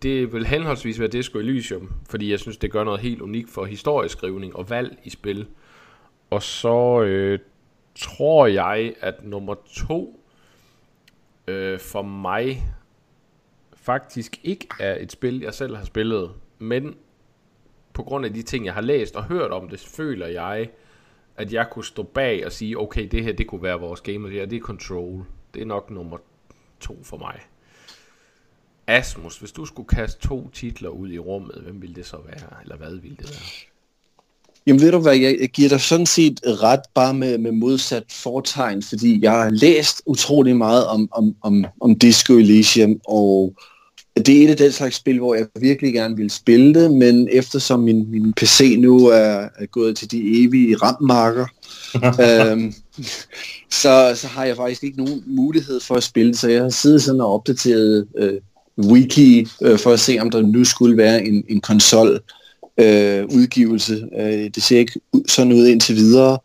det 0.01 0.34
vil 0.34 0.45
henholdsvis 0.45 0.99
være 0.99 1.10
Disco 1.10 1.39
Elysium, 1.39 1.91
fordi 2.10 2.31
jeg 2.31 2.39
synes, 2.39 2.57
det 2.57 2.72
gør 2.72 2.84
noget 2.84 2.99
helt 2.99 3.22
unikt 3.22 3.49
for 3.49 3.65
historieskrivning 3.65 4.56
og 4.56 4.69
valg 4.69 4.97
i 5.03 5.10
spil. 5.10 5.47
Og 6.30 6.43
så 6.43 7.01
øh, 7.01 7.39
tror 7.95 8.47
jeg, 8.47 8.93
at 9.01 9.23
nummer 9.23 9.56
to 9.73 10.23
øh, 11.47 11.80
for 11.80 12.01
mig 12.01 12.64
faktisk 13.73 14.39
ikke 14.43 14.68
er 14.80 14.97
et 14.99 15.11
spil, 15.11 15.39
jeg 15.39 15.53
selv 15.53 15.76
har 15.76 15.85
spillet, 15.85 16.31
men 16.60 16.95
på 17.93 18.03
grund 18.03 18.26
af 18.26 18.34
de 18.34 18.41
ting, 18.41 18.65
jeg 18.65 18.73
har 18.73 18.81
læst 18.81 19.15
og 19.15 19.23
hørt 19.23 19.51
om 19.51 19.69
det, 19.69 19.80
føler 19.80 20.27
jeg, 20.27 20.69
at 21.38 21.53
jeg 21.53 21.68
kunne 21.72 21.85
stå 21.85 22.03
bag 22.03 22.45
og 22.45 22.51
sige, 22.51 22.80
okay, 22.80 23.07
det 23.07 23.23
her, 23.23 23.34
det 23.34 23.47
kunne 23.47 23.64
være 23.64 23.80
vores 23.80 24.01
game, 24.01 24.30
det, 24.30 24.51
det 24.51 24.57
er 24.57 24.61
Control. 24.61 25.26
Det 25.53 25.61
er 25.61 25.65
nok 25.65 25.89
nummer 25.89 26.18
to 26.81 26.97
for 27.03 27.18
mig. 27.18 27.39
Asmus, 28.88 29.38
hvis 29.38 29.51
du 29.51 29.65
skulle 29.65 29.88
kaste 29.88 30.27
to 30.27 30.49
titler 30.53 30.89
ud 30.89 31.11
i 31.11 31.19
rummet, 31.19 31.61
hvem 31.64 31.81
ville 31.81 31.95
det 31.95 32.06
så 32.06 32.18
være? 32.26 32.61
Eller 32.64 32.77
hvad 32.77 33.01
ville 33.01 33.18
det 33.18 33.30
være? 33.30 33.69
Jamen 34.68 34.81
ved 34.81 34.91
du 34.91 34.99
hvad, 34.99 35.18
jeg, 35.18 35.49
giver 35.53 35.69
dig 35.69 35.81
sådan 35.81 36.06
set 36.06 36.39
ret 36.45 36.81
bare 36.93 37.14
med, 37.14 37.38
med 37.38 37.51
modsat 37.51 38.03
fortegn, 38.10 38.84
fordi 38.84 39.23
jeg 39.23 39.31
har 39.31 39.49
læst 39.49 40.01
utrolig 40.06 40.56
meget 40.56 40.88
om, 40.88 41.10
om, 41.11 41.35
om, 41.41 41.65
om 41.81 41.95
Disco 41.95 42.34
Elysium, 42.34 42.99
og 43.07 43.53
det 44.15 44.30
er 44.30 44.43
et 44.43 44.49
af 44.49 44.57
den 44.57 44.72
slags 44.72 44.95
spil, 44.95 45.19
hvor 45.19 45.35
jeg 45.35 45.47
virkelig 45.60 45.93
gerne 45.93 46.15
vil 46.15 46.30
spille 46.30 46.73
det, 46.73 46.91
men 46.91 47.27
eftersom 47.31 47.80
min, 47.80 48.11
min 48.11 48.34
PC 48.34 48.76
nu 48.80 49.07
er, 49.07 49.47
er 49.56 49.65
gået 49.65 49.97
til 49.97 50.11
de 50.11 50.43
evige 50.43 50.76
rammarker, 50.76 51.45
øhm, 52.51 52.73
så, 53.82 54.12
så 54.16 54.28
har 54.28 54.46
jeg 54.46 54.56
faktisk 54.56 54.84
ikke 54.84 54.98
nogen 54.98 55.24
mulighed 55.26 55.80
for 55.80 55.96
at 55.96 56.04
spille 56.04 56.36
så 56.36 56.50
jeg 56.50 56.62
har 56.62 56.70
siddet 56.70 57.02
sådan 57.02 57.22
og 57.22 57.34
opdateret 57.34 58.08
øh, 58.18 58.34
wiki 58.78 59.48
øh, 59.62 59.80
for 59.80 59.92
at 59.92 60.00
se, 60.00 60.18
om 60.20 60.30
der 60.30 60.42
nu 60.42 60.64
skulle 60.64 60.98
være 60.98 61.26
en, 61.26 61.44
en 61.50 61.62
konsol 61.62 62.20
øh, 62.78 63.26
udgivelse. 63.26 64.08
Øh, 64.20 64.50
det 64.56 64.64
ser 64.64 64.80
ikke 64.80 65.00
sådan 65.28 65.54
ud 65.54 65.68
indtil 65.68 65.96
videre, 65.96 66.38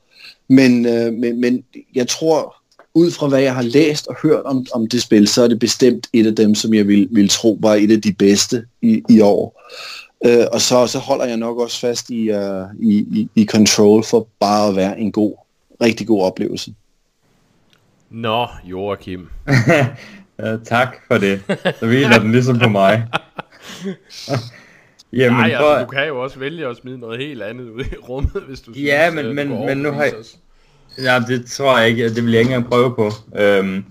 men, 0.48 0.86
øh, 0.86 1.12
men, 1.12 1.40
men 1.40 1.64
jeg 1.94 2.08
tror, 2.08 2.56
ud 2.94 3.10
fra 3.10 3.28
hvad 3.28 3.40
jeg 3.40 3.54
har 3.54 3.62
læst 3.62 4.06
og 4.06 4.16
hørt 4.22 4.42
om, 4.44 4.66
om 4.74 4.86
det 4.86 5.02
spil, 5.02 5.28
så 5.28 5.42
er 5.42 5.48
det 5.48 5.58
bestemt 5.58 6.06
et 6.12 6.26
af 6.26 6.36
dem, 6.36 6.54
som 6.54 6.74
jeg 6.74 6.88
vil, 6.88 7.08
vil 7.10 7.28
tro 7.28 7.58
var 7.60 7.74
et 7.74 7.90
af 7.90 8.00
de 8.00 8.12
bedste 8.12 8.64
i, 8.82 9.02
i 9.08 9.20
år. 9.20 9.62
Øh, 10.26 10.46
og 10.52 10.60
så, 10.60 10.86
så 10.86 10.98
holder 10.98 11.24
jeg 11.24 11.36
nok 11.36 11.58
også 11.58 11.80
fast 11.80 12.10
i, 12.10 12.30
uh, 12.30 12.66
i, 12.80 12.94
i, 12.96 13.28
i 13.34 13.44
Control 13.44 14.04
for 14.04 14.28
bare 14.40 14.68
at 14.68 14.76
være 14.76 15.00
en 15.00 15.12
god, 15.12 15.43
rigtig 15.80 16.06
god 16.06 16.22
oplevelse. 16.22 16.74
Nå, 18.10 18.46
Joachim. 18.64 19.28
ja, 20.38 20.56
tak 20.64 20.96
for 21.08 21.18
det. 21.18 21.40
Så 21.78 21.86
hviler 21.86 22.18
den 22.18 22.32
ligesom 22.32 22.58
på 22.58 22.68
mig. 22.68 23.06
Jamen, 25.12 25.38
Nej, 25.38 25.50
altså, 25.50 25.58
for... 25.60 25.78
du 25.78 25.86
kan 25.86 26.06
jo 26.08 26.22
også 26.22 26.38
vælge 26.38 26.66
at 26.66 26.76
smide 26.76 26.98
noget 26.98 27.20
helt 27.20 27.42
andet 27.42 27.70
ud 27.70 27.80
i 27.80 27.96
rummet, 28.08 28.42
hvis 28.48 28.60
du 28.60 28.72
ja, 28.72 29.10
synes, 29.10 29.24
men, 29.24 29.34
men, 29.34 29.66
men 29.66 29.78
nu 29.78 29.92
har 29.92 30.02
jeg... 30.02 30.12
Ja, 30.98 31.20
det 31.28 31.46
tror 31.46 31.78
jeg 31.78 31.88
ikke, 31.88 32.14
det 32.14 32.24
vil 32.24 32.32
jeg 32.32 32.40
ikke 32.40 32.54
engang 32.54 32.70
prøve 32.70 32.94
på. 32.94 33.10
Øhm, 33.38 33.84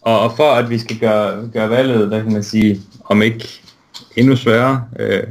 og, 0.00 0.20
og 0.20 0.36
for 0.36 0.50
at 0.50 0.70
vi 0.70 0.78
skal 0.78 0.98
gøre, 0.98 1.48
gøre 1.52 1.70
valget, 1.70 2.10
der 2.10 2.22
kan 2.22 2.32
man 2.32 2.42
sige, 2.42 2.80
om 3.04 3.22
ikke 3.22 3.60
endnu 4.16 4.36
sværere. 4.36 4.84
Øh, 5.00 5.22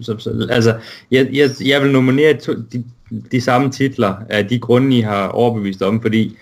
så, 0.00 0.18
så, 0.18 0.46
altså, 0.50 0.78
jeg, 1.10 1.28
jeg, 1.32 1.50
jeg 1.64 1.82
vil 1.82 1.92
nominere 1.92 2.34
to, 2.34 2.52
de, 2.72 2.84
de 3.32 3.40
samme 3.40 3.70
titler 3.70 4.14
af 4.28 4.48
de 4.48 4.58
grunde, 4.58 4.98
I 4.98 5.00
har 5.00 5.28
overbevist 5.28 5.82
om, 5.82 6.00
fordi 6.00 6.36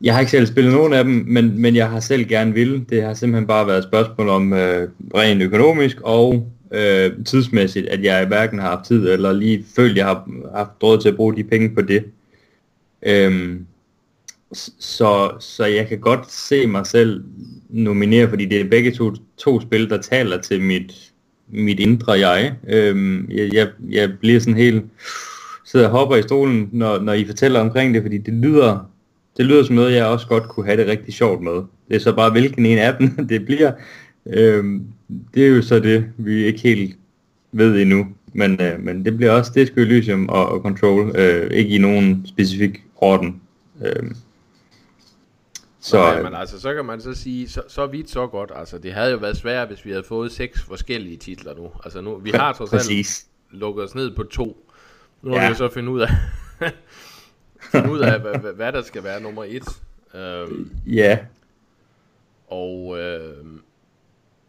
jeg 0.00 0.14
har 0.14 0.20
ikke 0.20 0.30
selv 0.30 0.46
spillet 0.46 0.72
nogen 0.72 0.92
af 0.92 1.04
dem, 1.04 1.24
men, 1.26 1.60
men 1.60 1.76
jeg 1.76 1.90
har 1.90 2.00
selv 2.00 2.28
gerne 2.28 2.54
vil. 2.54 2.84
Det 2.90 3.02
har 3.02 3.14
simpelthen 3.14 3.46
bare 3.46 3.66
været 3.66 3.78
et 3.78 3.84
spørgsmål 3.84 4.28
om 4.28 4.52
øh, 4.52 4.88
rent 5.14 5.42
økonomisk 5.42 6.00
og 6.00 6.52
øh, 6.72 7.12
tidsmæssigt, 7.24 7.86
at 7.86 8.04
jeg 8.04 8.26
hverken 8.26 8.58
har 8.58 8.68
haft 8.68 8.86
tid 8.86 9.08
eller 9.08 9.32
lige 9.32 9.64
følt, 9.76 9.96
jeg 9.96 10.06
har 10.06 10.28
haft 10.54 10.70
råd 10.82 11.00
til 11.00 11.08
at 11.08 11.16
bruge 11.16 11.36
de 11.36 11.44
penge 11.44 11.74
på 11.74 11.82
det. 11.82 12.04
Øhm, 13.06 13.66
så, 14.78 15.30
så 15.40 15.64
jeg 15.64 15.88
kan 15.88 15.98
godt 15.98 16.32
se 16.32 16.66
mig 16.66 16.86
selv 16.86 17.24
nominere, 17.68 18.28
fordi 18.28 18.44
det 18.44 18.60
er 18.60 18.68
begge 18.68 18.90
to, 18.90 19.12
to 19.36 19.60
spil, 19.60 19.90
der 19.90 20.00
taler 20.00 20.40
til 20.40 20.62
mit, 20.62 21.12
mit 21.48 21.80
indre 21.80 22.12
jeg. 22.12 22.54
Øhm, 22.68 23.30
jeg, 23.30 23.54
jeg. 23.54 23.68
Jeg 23.90 24.18
bliver 24.18 24.40
sådan 24.40 24.56
helt 24.56 24.84
sidder 25.74 25.88
og 25.88 25.92
hopper 25.92 26.16
i 26.16 26.22
stolen, 26.22 26.68
når, 26.72 26.98
når 26.98 27.12
I 27.12 27.26
fortæller 27.26 27.60
omkring 27.60 27.94
det, 27.94 28.02
fordi 28.02 28.18
det 28.18 28.34
lyder, 28.34 28.90
det 29.36 29.44
lyder 29.44 29.64
som 29.64 29.74
noget, 29.74 29.94
jeg 29.94 30.06
også 30.06 30.26
godt 30.26 30.48
kunne 30.48 30.66
have 30.66 30.80
det 30.80 30.86
rigtig 30.86 31.14
sjovt 31.14 31.42
med. 31.42 31.52
Det 31.88 31.96
er 31.96 31.98
så 31.98 32.12
bare, 32.12 32.30
hvilken 32.30 32.66
en 32.66 32.78
af 32.78 32.94
dem 32.98 33.08
det 33.28 33.44
bliver. 33.44 33.72
Øhm, 34.26 34.86
det 35.34 35.44
er 35.44 35.48
jo 35.48 35.62
så 35.62 35.78
det, 35.78 36.04
vi 36.16 36.44
ikke 36.44 36.60
helt 36.60 36.96
ved 37.52 37.82
endnu. 37.82 38.06
Men, 38.32 38.60
øh, 38.60 38.80
men 38.80 39.04
det 39.04 39.16
bliver 39.16 39.32
også 39.32 39.52
Disco 39.54 39.80
Elysium 39.80 40.28
og, 40.28 40.48
og 40.48 40.60
Control, 40.60 41.16
øh, 41.16 41.50
ikke 41.50 41.70
i 41.70 41.78
nogen 41.78 42.26
specifik 42.26 42.82
orden. 42.96 43.40
Øh, 43.84 44.10
så, 45.80 46.16
Nå, 46.16 46.22
men 46.22 46.34
altså, 46.34 46.60
så 46.60 46.74
kan 46.74 46.84
man 46.84 47.00
så 47.00 47.14
sige, 47.14 47.48
så, 47.48 47.62
så 47.68 47.86
vidt 47.86 48.10
så 48.10 48.26
godt. 48.26 48.52
Altså, 48.56 48.78
det 48.78 48.92
havde 48.92 49.10
jo 49.10 49.16
været 49.16 49.36
svært, 49.36 49.68
hvis 49.68 49.84
vi 49.84 49.90
havde 49.90 50.04
fået 50.08 50.32
seks 50.32 50.62
forskellige 50.62 51.16
titler 51.16 51.54
nu. 51.54 51.70
Altså 51.84 52.00
nu, 52.00 52.16
vi 52.16 52.30
har 52.30 52.52
trods 52.52 52.72
alt 52.72 53.24
lukket 53.50 53.84
os 53.84 53.94
ned 53.94 54.16
på 54.16 54.22
to. 54.22 54.64
Nu 55.24 55.30
må 55.30 55.36
ja. 55.36 55.48
vi 55.48 55.54
så 55.54 55.68
finde 55.68 55.90
ud 55.90 56.00
af, 56.00 56.08
finde 57.72 57.92
ud 57.92 57.98
af 57.98 58.20
hvad, 58.20 58.38
hvad, 58.40 58.52
hvad, 58.52 58.72
der 58.72 58.82
skal 58.82 59.04
være 59.04 59.20
nummer 59.20 59.44
et. 59.44 59.62
Øhm, 60.14 60.70
ja. 60.86 61.18
Og 62.48 62.98
øh, 62.98 63.44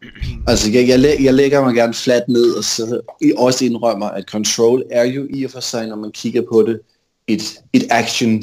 Altså, 0.48 0.70
jeg, 0.70 0.88
jeg, 0.88 0.98
læ- 0.98 1.22
jeg 1.22 1.34
lægger 1.34 1.64
mig 1.64 1.74
gerne 1.74 1.94
fladt 1.94 2.28
ned, 2.28 2.52
og 2.52 2.64
så 2.64 3.00
også 3.36 3.64
indrømmer, 3.64 4.06
at 4.06 4.24
Control 4.24 4.82
er 4.90 5.04
jo 5.04 5.26
i 5.30 5.44
og 5.44 5.50
for 5.50 5.60
sig, 5.60 5.86
når 5.86 5.96
man 5.96 6.12
kigger 6.12 6.42
på 6.52 6.62
det, 6.62 6.80
et, 7.26 7.42
et 7.72 7.84
action, 7.90 8.42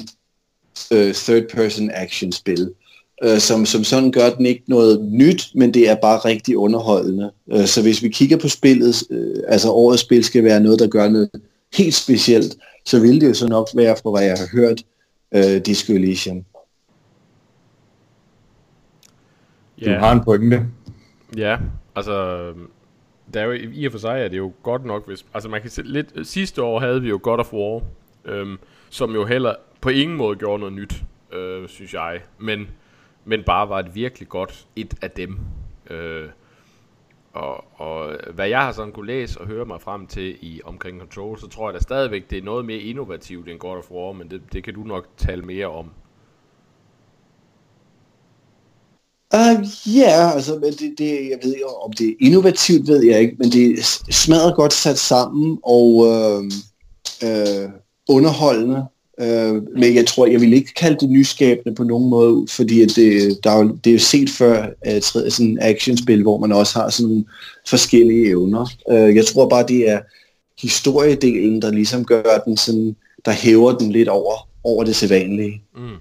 uh, 0.92 1.14
third-person 1.14 1.92
action-spil. 1.94 2.72
Uh, 3.26 3.38
som, 3.38 3.66
som 3.66 3.84
sådan 3.84 4.12
gør 4.12 4.30
den 4.30 4.46
ikke 4.46 4.64
noget 4.68 5.02
nyt, 5.12 5.48
men 5.56 5.74
det 5.74 5.90
er 5.90 5.96
bare 5.96 6.18
rigtig 6.18 6.58
underholdende. 6.58 7.32
Uh, 7.46 7.66
så 7.66 7.82
hvis 7.82 8.04
vi 8.04 8.10
kigger 8.10 8.38
på 8.38 8.50
spillet, 8.50 9.04
uh, 9.10 9.44
altså 9.48 9.70
årets 9.70 10.02
spil 10.02 10.24
skal 10.24 10.44
være 10.44 10.60
noget, 10.60 10.80
der 10.80 10.88
gør 10.88 11.10
noget 11.10 11.30
helt 11.78 11.94
specielt, 11.94 12.56
så 12.86 13.00
vil 13.00 13.22
det 13.22 13.28
jo 13.28 13.34
så 13.34 13.48
nok 13.48 13.68
være, 13.76 13.96
fra 14.04 14.12
hvad 14.12 14.24
jeg 14.24 14.38
har 14.38 14.58
hørt, 14.58 14.84
uh, 15.32 15.62
Disco 15.66 15.94
Elysium. 15.94 16.46
Du 19.86 19.90
har 19.90 20.12
en 20.12 20.24
pointe. 20.24 20.68
Ja, 21.38 21.58
altså, 21.96 22.14
der 23.34 23.42
er 23.42 23.46
jo, 23.46 23.52
i 23.52 23.86
og 23.86 23.92
for 23.92 24.00
sig 24.00 24.22
er 24.22 24.28
det 24.28 24.38
jo 24.38 24.52
godt 24.64 24.86
nok, 24.86 25.08
hvis, 25.08 25.26
altså 25.34 25.50
man 25.50 25.62
kan 25.62 25.70
se 25.70 25.82
lidt, 25.82 26.28
sidste 26.28 26.62
år 26.64 26.80
havde 26.80 27.02
vi 27.02 27.10
jo 27.10 27.20
God 27.24 27.40
of 27.40 27.54
War, 27.54 27.82
øhm, 28.26 28.58
som 28.90 29.14
jo 29.14 29.26
heller 29.26 29.56
på 29.82 29.90
ingen 29.90 30.18
måde 30.18 30.38
gjorde 30.38 30.60
noget 30.60 30.74
nyt, 30.74 31.04
øh, 31.34 31.68
synes 31.70 31.94
jeg, 31.94 32.22
men, 32.40 32.68
men 33.26 33.44
bare 33.44 33.70
var 33.70 33.80
et 33.80 33.96
virkelig 33.96 34.30
godt 34.30 34.66
et 34.76 34.94
af 35.02 35.12
dem. 35.12 35.38
Øh, 35.90 36.30
og, 37.34 37.64
og 37.76 38.16
hvad 38.34 38.48
jeg 38.48 38.62
har 38.62 38.72
sådan 38.72 38.94
kunne 38.94 39.08
læse 39.08 39.42
og 39.42 39.48
høre 39.48 39.66
mig 39.66 39.82
frem 39.82 40.08
til 40.08 40.38
i 40.42 40.62
omkring 40.64 41.00
Control, 41.00 41.40
så 41.40 41.48
tror 41.48 41.70
jeg 41.70 41.74
da 41.74 41.80
stadigvæk, 41.80 42.30
det 42.30 42.38
er 42.38 42.44
noget 42.44 42.66
mere 42.66 42.80
innovativt 42.80 43.50
end 43.50 43.60
God 43.60 43.78
of 43.78 43.92
War, 43.92 44.14
men 44.14 44.32
det, 44.32 44.42
det 44.54 44.64
kan 44.64 44.74
du 44.74 44.84
nok 44.84 45.08
tale 45.18 45.42
mere 45.42 45.68
om. 45.68 45.92
Uh, 49.34 49.40
ja, 49.98 50.02
yeah, 50.02 50.36
altså 50.36 50.60
men 50.60 50.74
det, 50.74 50.96
det, 50.98 51.10
jeg 51.30 51.40
ved 51.44 51.54
ikke, 51.54 51.68
om 51.68 51.94
det 51.94 52.10
er 52.10 52.14
innovativt, 52.20 52.88
ved 52.88 53.04
jeg 53.04 53.20
ikke, 53.20 53.36
men 53.40 53.50
det 53.52 53.72
er 53.72 53.84
smadret 54.12 54.56
godt 54.56 54.74
sat 54.74 54.98
sammen 54.98 55.60
og 55.64 56.06
øh, 56.08 56.44
øh, 57.24 57.70
underholdende. 58.10 58.86
Øh, 59.22 59.54
men 59.78 59.96
jeg 59.96 60.08
tror, 60.08 60.26
jeg 60.26 60.42
vil 60.42 60.54
ikke 60.54 60.74
kalde 60.74 60.98
det 61.00 61.10
nyskabende 61.10 61.76
på 61.76 61.84
nogen 61.84 62.10
måde, 62.10 62.48
fordi 62.50 62.82
at 62.82 62.90
det, 62.96 63.40
der 63.44 63.52
er, 63.52 63.64
det 63.64 63.88
er 63.88 63.94
jo 63.94 64.00
set 64.00 64.30
før 64.30 64.68
at 64.82 65.04
sådan 65.04 65.48
en 65.48 65.60
actionspil, 65.62 66.22
hvor 66.22 66.38
man 66.38 66.52
også 66.52 66.80
har 66.80 66.90
sådan 66.90 67.10
nogle 67.10 67.26
forskellige 67.68 68.30
evner. 68.30 68.68
Øh, 68.92 69.16
jeg 69.16 69.26
tror 69.26 69.50
bare, 69.50 69.66
det 69.68 69.90
er 69.90 70.02
historiedelen, 70.62 71.62
der 71.62 71.72
ligesom 71.72 72.06
gør 72.06 72.24
den 72.46 72.58
sådan, 72.58 72.96
der 73.26 73.32
hæver 73.32 73.78
den 73.78 73.92
lidt 73.92 74.10
over, 74.10 74.50
over 74.64 74.84
det 74.84 74.96
sædvanlige. 74.96 75.62
Mm. 75.76 75.98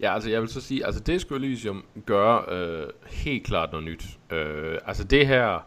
Ja, 0.00 0.14
altså 0.14 0.30
jeg 0.30 0.40
vil 0.40 0.48
så 0.48 0.60
sige, 0.60 0.86
altså 0.86 1.00
Disco 1.00 1.34
Elysium 1.34 1.84
gøre 2.06 2.42
øh, 2.52 2.86
helt 3.06 3.44
klart 3.44 3.72
noget 3.72 3.86
nyt. 3.86 4.04
Øh, 4.32 4.78
altså 4.86 5.04
det 5.04 5.26
her 5.26 5.66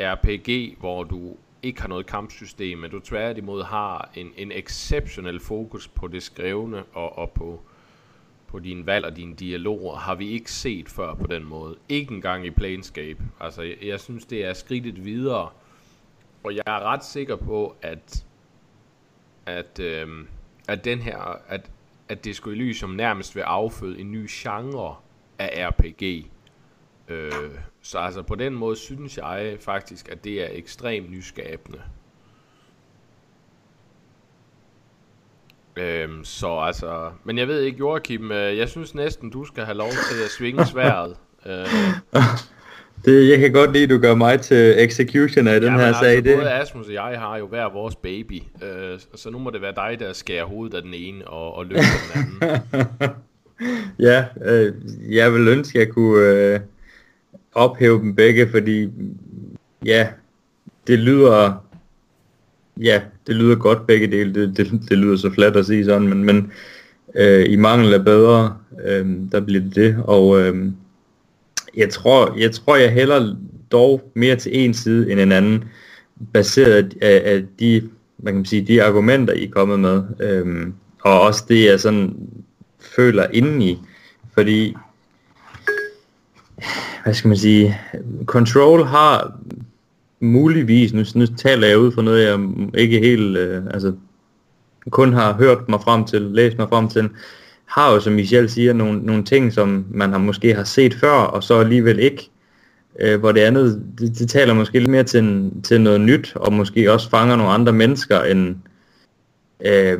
RPG, 0.00 0.76
hvor 0.80 1.04
du 1.04 1.36
ikke 1.62 1.80
har 1.80 1.88
noget 1.88 2.06
kampsystem, 2.06 2.78
men 2.78 2.90
du 2.90 3.00
tværtimod 3.00 3.62
har 3.62 4.10
en, 4.14 4.32
en 4.36 4.52
exceptionel 4.52 5.40
fokus 5.40 5.88
på 5.88 6.08
det 6.08 6.22
skrevne 6.22 6.84
og, 6.92 7.18
og 7.18 7.30
på, 7.30 7.62
på 8.46 8.58
din 8.58 8.86
valg 8.86 9.04
og 9.04 9.16
dine 9.16 9.34
dialoger, 9.34 9.96
har 9.96 10.14
vi 10.14 10.28
ikke 10.28 10.52
set 10.52 10.88
før 10.88 11.14
på 11.14 11.26
den 11.26 11.44
måde. 11.44 11.76
Ikke 11.88 12.14
engang 12.14 12.46
i 12.46 12.50
Planescape. 12.50 13.18
Altså 13.40 13.62
jeg, 13.62 13.76
jeg 13.82 14.00
synes, 14.00 14.24
det 14.24 14.44
er 14.44 14.52
skridtet 14.52 15.04
videre, 15.04 15.48
og 16.44 16.56
jeg 16.56 16.62
er 16.66 16.80
ret 16.80 17.04
sikker 17.04 17.36
på, 17.36 17.76
at 17.82 18.26
at, 19.46 19.80
øh, 19.80 20.08
at 20.68 20.84
den 20.84 20.98
her, 20.98 21.40
at 21.48 21.70
at 22.12 22.24
Disco 22.24 22.50
Elysium 22.50 22.90
nærmest 22.90 23.36
vil 23.36 23.42
afføde 23.42 24.00
en 24.00 24.12
ny 24.12 24.26
genre 24.30 24.96
af 25.38 25.68
RPG. 25.68 26.26
Øh, 27.08 27.32
så 27.82 27.98
altså 27.98 28.22
på 28.22 28.34
den 28.34 28.54
måde 28.54 28.76
synes 28.76 29.18
jeg 29.18 29.56
faktisk, 29.60 30.08
at 30.08 30.24
det 30.24 30.42
er 30.42 30.48
ekstremt 30.52 31.10
nyskabende. 31.10 31.78
Øhm, 35.76 36.24
så 36.24 36.58
altså, 36.58 37.10
men 37.24 37.38
jeg 37.38 37.48
ved 37.48 37.60
ikke, 37.60 37.78
Joachim, 37.78 38.32
øh, 38.32 38.58
jeg 38.58 38.68
synes 38.68 38.94
næsten, 38.94 39.30
du 39.30 39.44
skal 39.44 39.64
have 39.64 39.76
lov 39.76 39.88
til 39.88 40.24
at 40.24 40.30
svinge 40.38 40.66
sværet. 40.66 41.16
øh, 41.46 41.66
det, 43.04 43.30
jeg 43.30 43.38
kan 43.38 43.52
godt 43.52 43.72
lide, 43.72 43.84
at 43.84 43.90
du 43.90 43.98
gør 43.98 44.14
mig 44.14 44.40
til 44.40 44.84
execution 44.84 45.48
af 45.48 45.60
den 45.60 45.72
her 45.72 45.86
altså, 45.86 46.00
sag. 46.00 46.24
Det. 46.24 46.36
Både 46.36 46.52
Asmus 46.52 46.86
og 46.86 46.92
jeg 46.92 47.18
har 47.18 47.36
jo 47.36 47.46
hver 47.46 47.72
vores 47.72 47.96
baby, 47.96 48.42
øh, 48.62 48.98
så 49.14 49.30
nu 49.30 49.38
må 49.38 49.50
det 49.50 49.62
være 49.62 49.74
dig, 49.76 49.96
der 50.00 50.12
skærer 50.12 50.44
hovedet 50.44 50.74
af 50.74 50.82
den 50.82 50.94
ene 50.94 51.28
og, 51.28 51.54
og 51.54 51.66
løfter 51.66 51.84
den 52.14 52.42
anden. 52.42 53.10
ja, 54.08 54.24
øh, 54.44 54.74
jeg 55.16 55.32
vil 55.32 55.48
ønske, 55.48 55.78
at 55.78 55.86
jeg 55.86 55.94
kunne 55.94 56.26
øh, 56.26 56.60
ophæve 57.52 57.98
dem 57.98 58.14
begge, 58.14 58.50
fordi 58.50 58.88
ja, 59.84 60.08
det 60.86 60.98
lyder, 60.98 61.64
ja, 62.80 63.00
det 63.26 63.34
lyder 63.34 63.56
godt 63.56 63.86
begge 63.86 64.06
dele, 64.06 64.34
det, 64.34 64.56
det, 64.56 64.80
det 64.88 64.98
lyder 64.98 65.16
så 65.16 65.30
fladt 65.30 65.56
at 65.56 65.66
sige 65.66 65.84
sådan, 65.84 66.08
men, 66.08 66.24
men 66.24 66.52
øh, 67.14 67.46
i 67.48 67.56
mangel 67.56 67.94
af 67.94 68.04
bedre, 68.04 68.56
øh, 68.84 69.06
der 69.32 69.40
bliver 69.40 69.62
det 69.62 69.74
det, 69.74 69.96
og 70.04 70.40
øh, 70.40 70.66
jeg 71.76 71.90
tror, 71.90 72.34
jeg 72.38 72.52
tror, 72.52 72.76
jeg 72.76 72.92
hælder 72.92 73.36
dog 73.72 74.10
mere 74.14 74.36
til 74.36 74.64
en 74.64 74.74
side 74.74 75.12
end 75.12 75.20
en 75.20 75.32
anden, 75.32 75.64
baseret 76.32 76.94
af, 77.00 77.22
af 77.24 77.44
de, 77.60 77.90
man 78.18 78.34
kan 78.34 78.44
sige, 78.44 78.62
de 78.62 78.82
argumenter, 78.82 79.34
I 79.34 79.44
er 79.44 79.50
kommet 79.50 79.80
med, 79.80 80.02
øh, 80.20 80.66
og 81.00 81.20
også 81.20 81.44
det, 81.48 81.64
jeg 81.64 81.80
sådan 81.80 82.16
føler 82.96 83.26
indeni, 83.32 83.78
fordi 84.34 84.76
hvad 87.04 87.14
skal 87.14 87.28
man 87.28 87.36
sige, 87.36 87.80
Control 88.24 88.84
har 88.84 89.38
muligvis, 90.20 90.92
nu, 90.92 91.04
nu 91.14 91.26
taler 91.26 91.68
jeg 91.68 91.78
ud 91.78 91.92
for 91.92 92.02
noget, 92.02 92.26
jeg 92.26 92.40
ikke 92.74 92.98
helt, 92.98 93.36
øh, 93.36 93.62
altså 93.70 93.92
kun 94.90 95.12
har 95.12 95.32
hørt 95.32 95.68
mig 95.68 95.80
frem 95.80 96.04
til, 96.04 96.22
læst 96.22 96.58
mig 96.58 96.68
frem 96.68 96.88
til, 96.88 97.08
har 97.66 97.92
jo, 97.92 98.00
som 98.00 98.12
Michel 98.12 98.50
siger, 98.50 98.72
nogle, 98.72 98.98
nogle 98.98 99.24
ting, 99.24 99.52
som 99.52 99.84
man 99.90 100.12
har 100.12 100.18
måske 100.18 100.54
har 100.54 100.64
set 100.64 100.94
før, 100.94 101.10
og 101.10 101.42
så 101.42 101.58
alligevel 101.58 101.98
ikke. 101.98 102.30
Øh, 103.00 103.20
hvor 103.20 103.32
det 103.32 103.40
andet, 103.40 103.82
det, 103.98 104.18
det 104.18 104.28
taler 104.28 104.54
måske 104.54 104.78
lidt 104.78 104.90
mere 104.90 105.04
til, 105.04 105.52
til 105.64 105.80
noget 105.80 106.00
nyt, 106.00 106.32
og 106.36 106.52
måske 106.52 106.92
også 106.92 107.10
fanger 107.10 107.36
nogle 107.36 107.52
andre 107.52 107.72
mennesker, 107.72 108.20
end, 108.20 108.56
øh, 109.66 109.98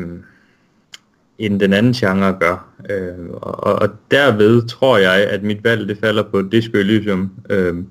end 1.39 1.61
den 1.61 1.73
anden 1.73 1.93
genre 1.93 2.37
gør. 2.41 2.69
Øh, 2.91 3.31
og, 3.31 3.75
og 3.83 3.89
derved 4.11 4.69
tror 4.69 4.99
jeg, 4.99 5.27
at 5.31 5.43
mit 5.43 5.65
valg 5.65 5.89
det 5.89 5.99
falder 5.99 6.23
på 6.23 6.43
Disco 6.43 6.79
Elysium. 6.79 7.31
Øh, 7.51 7.85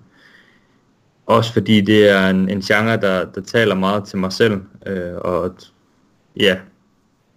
også 1.26 1.54
fordi 1.54 1.82
det 1.82 2.10
er 2.10 2.30
en, 2.30 2.50
en 2.50 2.62
genre, 2.62 2.98
der, 2.98 3.26
der 3.26 3.42
taler 3.42 3.76
meget 3.76 4.04
til 4.04 4.18
mig 4.18 4.34
selv. 4.34 4.62
Øh, 4.88 5.16
og 5.16 5.56
ja, 6.40 6.58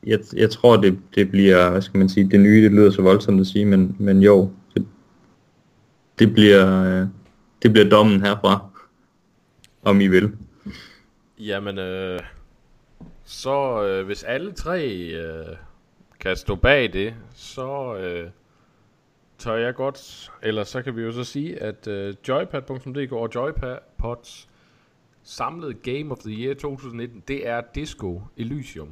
jeg, 0.06 0.18
jeg 0.36 0.50
tror, 0.50 0.76
det, 0.76 0.98
det 1.14 1.30
bliver, 1.30 1.70
hvad 1.70 1.82
skal 1.82 1.98
man 1.98 2.08
sige, 2.08 2.30
det 2.30 2.40
nye, 2.40 2.64
det 2.64 2.72
lyder 2.72 2.90
så 2.90 3.02
voldsomt 3.02 3.40
at 3.40 3.46
sige, 3.46 3.64
men, 3.64 3.96
men 3.98 4.22
jo, 4.22 4.50
det, 4.74 4.86
det, 6.18 6.32
bliver, 6.32 6.84
øh, 6.84 7.06
det 7.62 7.72
bliver 7.72 7.88
dommen 7.88 8.20
herfra, 8.20 8.66
om 9.82 10.00
I 10.00 10.06
vil. 10.06 10.32
Jamen, 11.38 11.78
øh, 11.78 12.20
så 13.24 13.86
øh, 13.86 14.06
hvis 14.06 14.22
alle 14.22 14.52
tre 14.52 14.88
øh, 14.90 15.56
kan 16.24 16.36
stå 16.36 16.54
bag 16.54 16.92
det, 16.92 17.14
så 17.34 17.96
øh, 17.96 18.30
tør 19.38 19.54
jeg 19.54 19.74
godt, 19.74 20.30
eller 20.42 20.64
så 20.64 20.82
kan 20.82 20.96
vi 20.96 21.02
jo 21.02 21.12
så 21.12 21.24
sige, 21.24 21.62
at 21.62 21.86
øh, 21.86 22.14
joypad.dk 22.28 23.12
og 23.12 23.30
joypads 23.34 24.48
samlede 25.22 25.74
Game 25.74 26.12
of 26.12 26.18
the 26.18 26.30
Year 26.30 26.54
2019, 26.54 27.22
det 27.28 27.48
er 27.48 27.60
Disco 27.74 28.22
Elysium. 28.36 28.88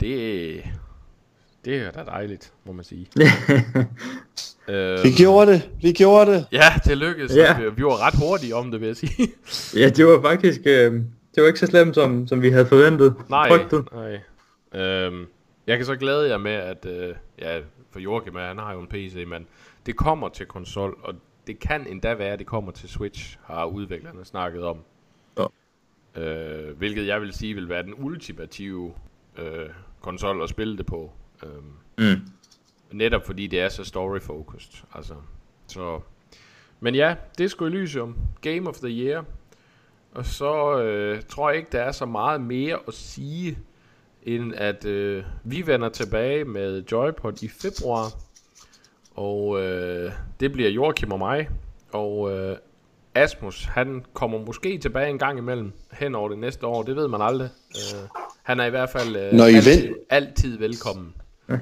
Det, 0.00 0.62
det 1.64 1.76
er 1.76 1.90
da 1.90 2.04
dejligt, 2.04 2.52
må 2.64 2.72
man 2.72 2.84
sige. 2.84 3.08
øhm, 4.68 5.04
vi 5.04 5.10
gjorde 5.16 5.52
det, 5.52 5.70
vi 5.82 5.92
gjorde 5.92 6.32
det. 6.32 6.46
Ja, 6.52 6.72
det 6.84 6.98
lykkedes. 6.98 7.36
Ja. 7.36 7.58
Vi, 7.60 7.70
vi 7.76 7.84
var 7.84 8.06
ret 8.06 8.14
hurtige 8.14 8.54
om 8.54 8.70
det, 8.70 8.80
vil 8.80 8.86
jeg 8.86 8.96
sige. 8.96 9.28
ja, 9.82 9.88
det 9.88 10.06
var 10.06 10.22
faktisk, 10.22 10.60
øh, 10.60 10.92
det 11.34 11.42
var 11.42 11.46
ikke 11.46 11.58
så 11.58 11.66
slemt, 11.66 11.94
som, 11.94 12.26
som 12.26 12.42
vi 12.42 12.50
havde 12.50 12.66
forventet. 12.66 13.14
Nej, 13.28 13.48
nej. 13.92 14.20
Øhm, 14.74 15.26
jeg 15.66 15.76
kan 15.76 15.86
så 15.86 15.96
glæde 15.96 16.28
jer 16.28 16.38
med, 16.38 16.52
at 16.52 16.86
øh, 16.86 17.16
ja, 17.38 17.60
for 17.90 18.00
Joachim, 18.00 18.34
han 18.34 18.58
har 18.58 18.72
jo 18.72 18.80
en 18.80 18.86
PC, 18.86 19.24
men 19.26 19.46
det 19.86 19.96
kommer 19.96 20.28
til 20.28 20.46
konsol, 20.46 20.98
og 21.02 21.14
det 21.46 21.58
kan 21.58 21.86
endda 21.86 22.14
være, 22.14 22.32
at 22.32 22.38
det 22.38 22.46
kommer 22.46 22.72
til 22.72 22.88
Switch, 22.88 23.38
har 23.44 23.64
udviklerne 23.64 24.24
snakket 24.24 24.64
om. 24.64 24.78
Ja. 25.38 25.46
Øh, 26.22 26.76
hvilket 26.76 27.06
jeg 27.06 27.20
vil 27.20 27.32
sige 27.32 27.54
vil 27.54 27.68
være 27.68 27.82
den 27.82 27.94
ultimative 27.96 28.94
øh, 29.38 29.68
konsol 30.00 30.42
at 30.42 30.48
spille 30.48 30.78
det 30.78 30.86
på. 30.86 31.12
Øh, 31.42 31.62
mm. 31.98 32.20
Netop 32.92 33.26
fordi 33.26 33.46
det 33.46 33.60
er 33.60 33.68
så 33.68 33.84
story-focused. 33.84 34.84
Altså, 34.94 35.14
så. 35.66 36.00
Men 36.80 36.94
ja, 36.94 37.16
Disco 37.38 37.64
Elysium, 37.64 38.16
Game 38.40 38.68
of 38.68 38.76
the 38.76 38.88
Year. 38.88 39.24
Og 40.12 40.26
så 40.26 40.80
øh, 40.82 41.22
tror 41.22 41.50
jeg 41.50 41.58
ikke, 41.58 41.68
der 41.72 41.80
er 41.80 41.92
så 41.92 42.06
meget 42.06 42.40
mere 42.40 42.78
at 42.88 42.94
sige 42.94 43.58
end 44.24 44.54
at 44.54 44.84
øh, 44.84 45.24
vi 45.44 45.66
vender 45.66 45.88
tilbage 45.88 46.44
med 46.44 46.84
Joypod 46.92 47.42
i 47.42 47.48
februar. 47.48 48.12
Og 49.14 49.62
øh, 49.62 50.12
det 50.40 50.52
bliver 50.52 50.70
Joachim 50.70 51.12
og 51.12 51.18
mig. 51.18 51.48
Og 51.92 52.32
øh, 52.32 52.56
Asmus, 53.14 53.64
han 53.64 54.04
kommer 54.14 54.38
måske 54.38 54.78
tilbage 54.78 55.10
en 55.10 55.18
gang 55.18 55.38
imellem 55.38 55.72
hen 55.92 56.14
over 56.14 56.28
det 56.28 56.38
næste 56.38 56.66
år. 56.66 56.82
Det 56.82 56.96
ved 56.96 57.08
man 57.08 57.22
aldrig. 57.22 57.48
Øh, 57.76 58.00
han 58.42 58.60
er 58.60 58.64
i 58.64 58.70
hvert 58.70 58.90
fald 58.90 59.16
øh, 59.16 59.32
Når 59.32 59.46
I 59.46 59.54
altid, 59.54 59.82
ven... 59.86 59.94
altid 60.10 60.58
velkommen. 60.58 61.14
øh, 61.48 61.58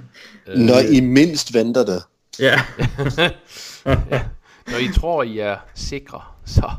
Når 0.56 0.78
I 0.92 1.00
mindst 1.00 1.54
venter 1.54 1.84
det. 1.84 2.02
Ja. 2.38 2.60
ja. 4.10 4.22
Når 4.66 4.78
I 4.78 4.92
tror, 4.94 5.22
I 5.22 5.38
er 5.38 5.56
sikre, 5.74 6.20
så 6.44 6.70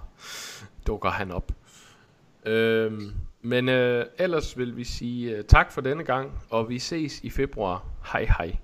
dukker 0.88 1.10
han 1.10 1.32
op. 1.32 1.52
Øhm, 2.46 3.12
men 3.44 3.70
øh, 3.70 4.06
ellers 4.18 4.58
vil 4.58 4.78
vi 4.78 4.84
sige 4.84 5.38
øh, 5.38 5.44
tak 5.44 5.72
for 5.72 5.82
denne 5.82 6.04
gang, 6.04 6.32
og 6.50 6.70
vi 6.70 6.80
ses 6.80 7.20
i 7.20 7.30
februar. 7.30 7.86
Hej 8.12 8.26
hej. 8.38 8.56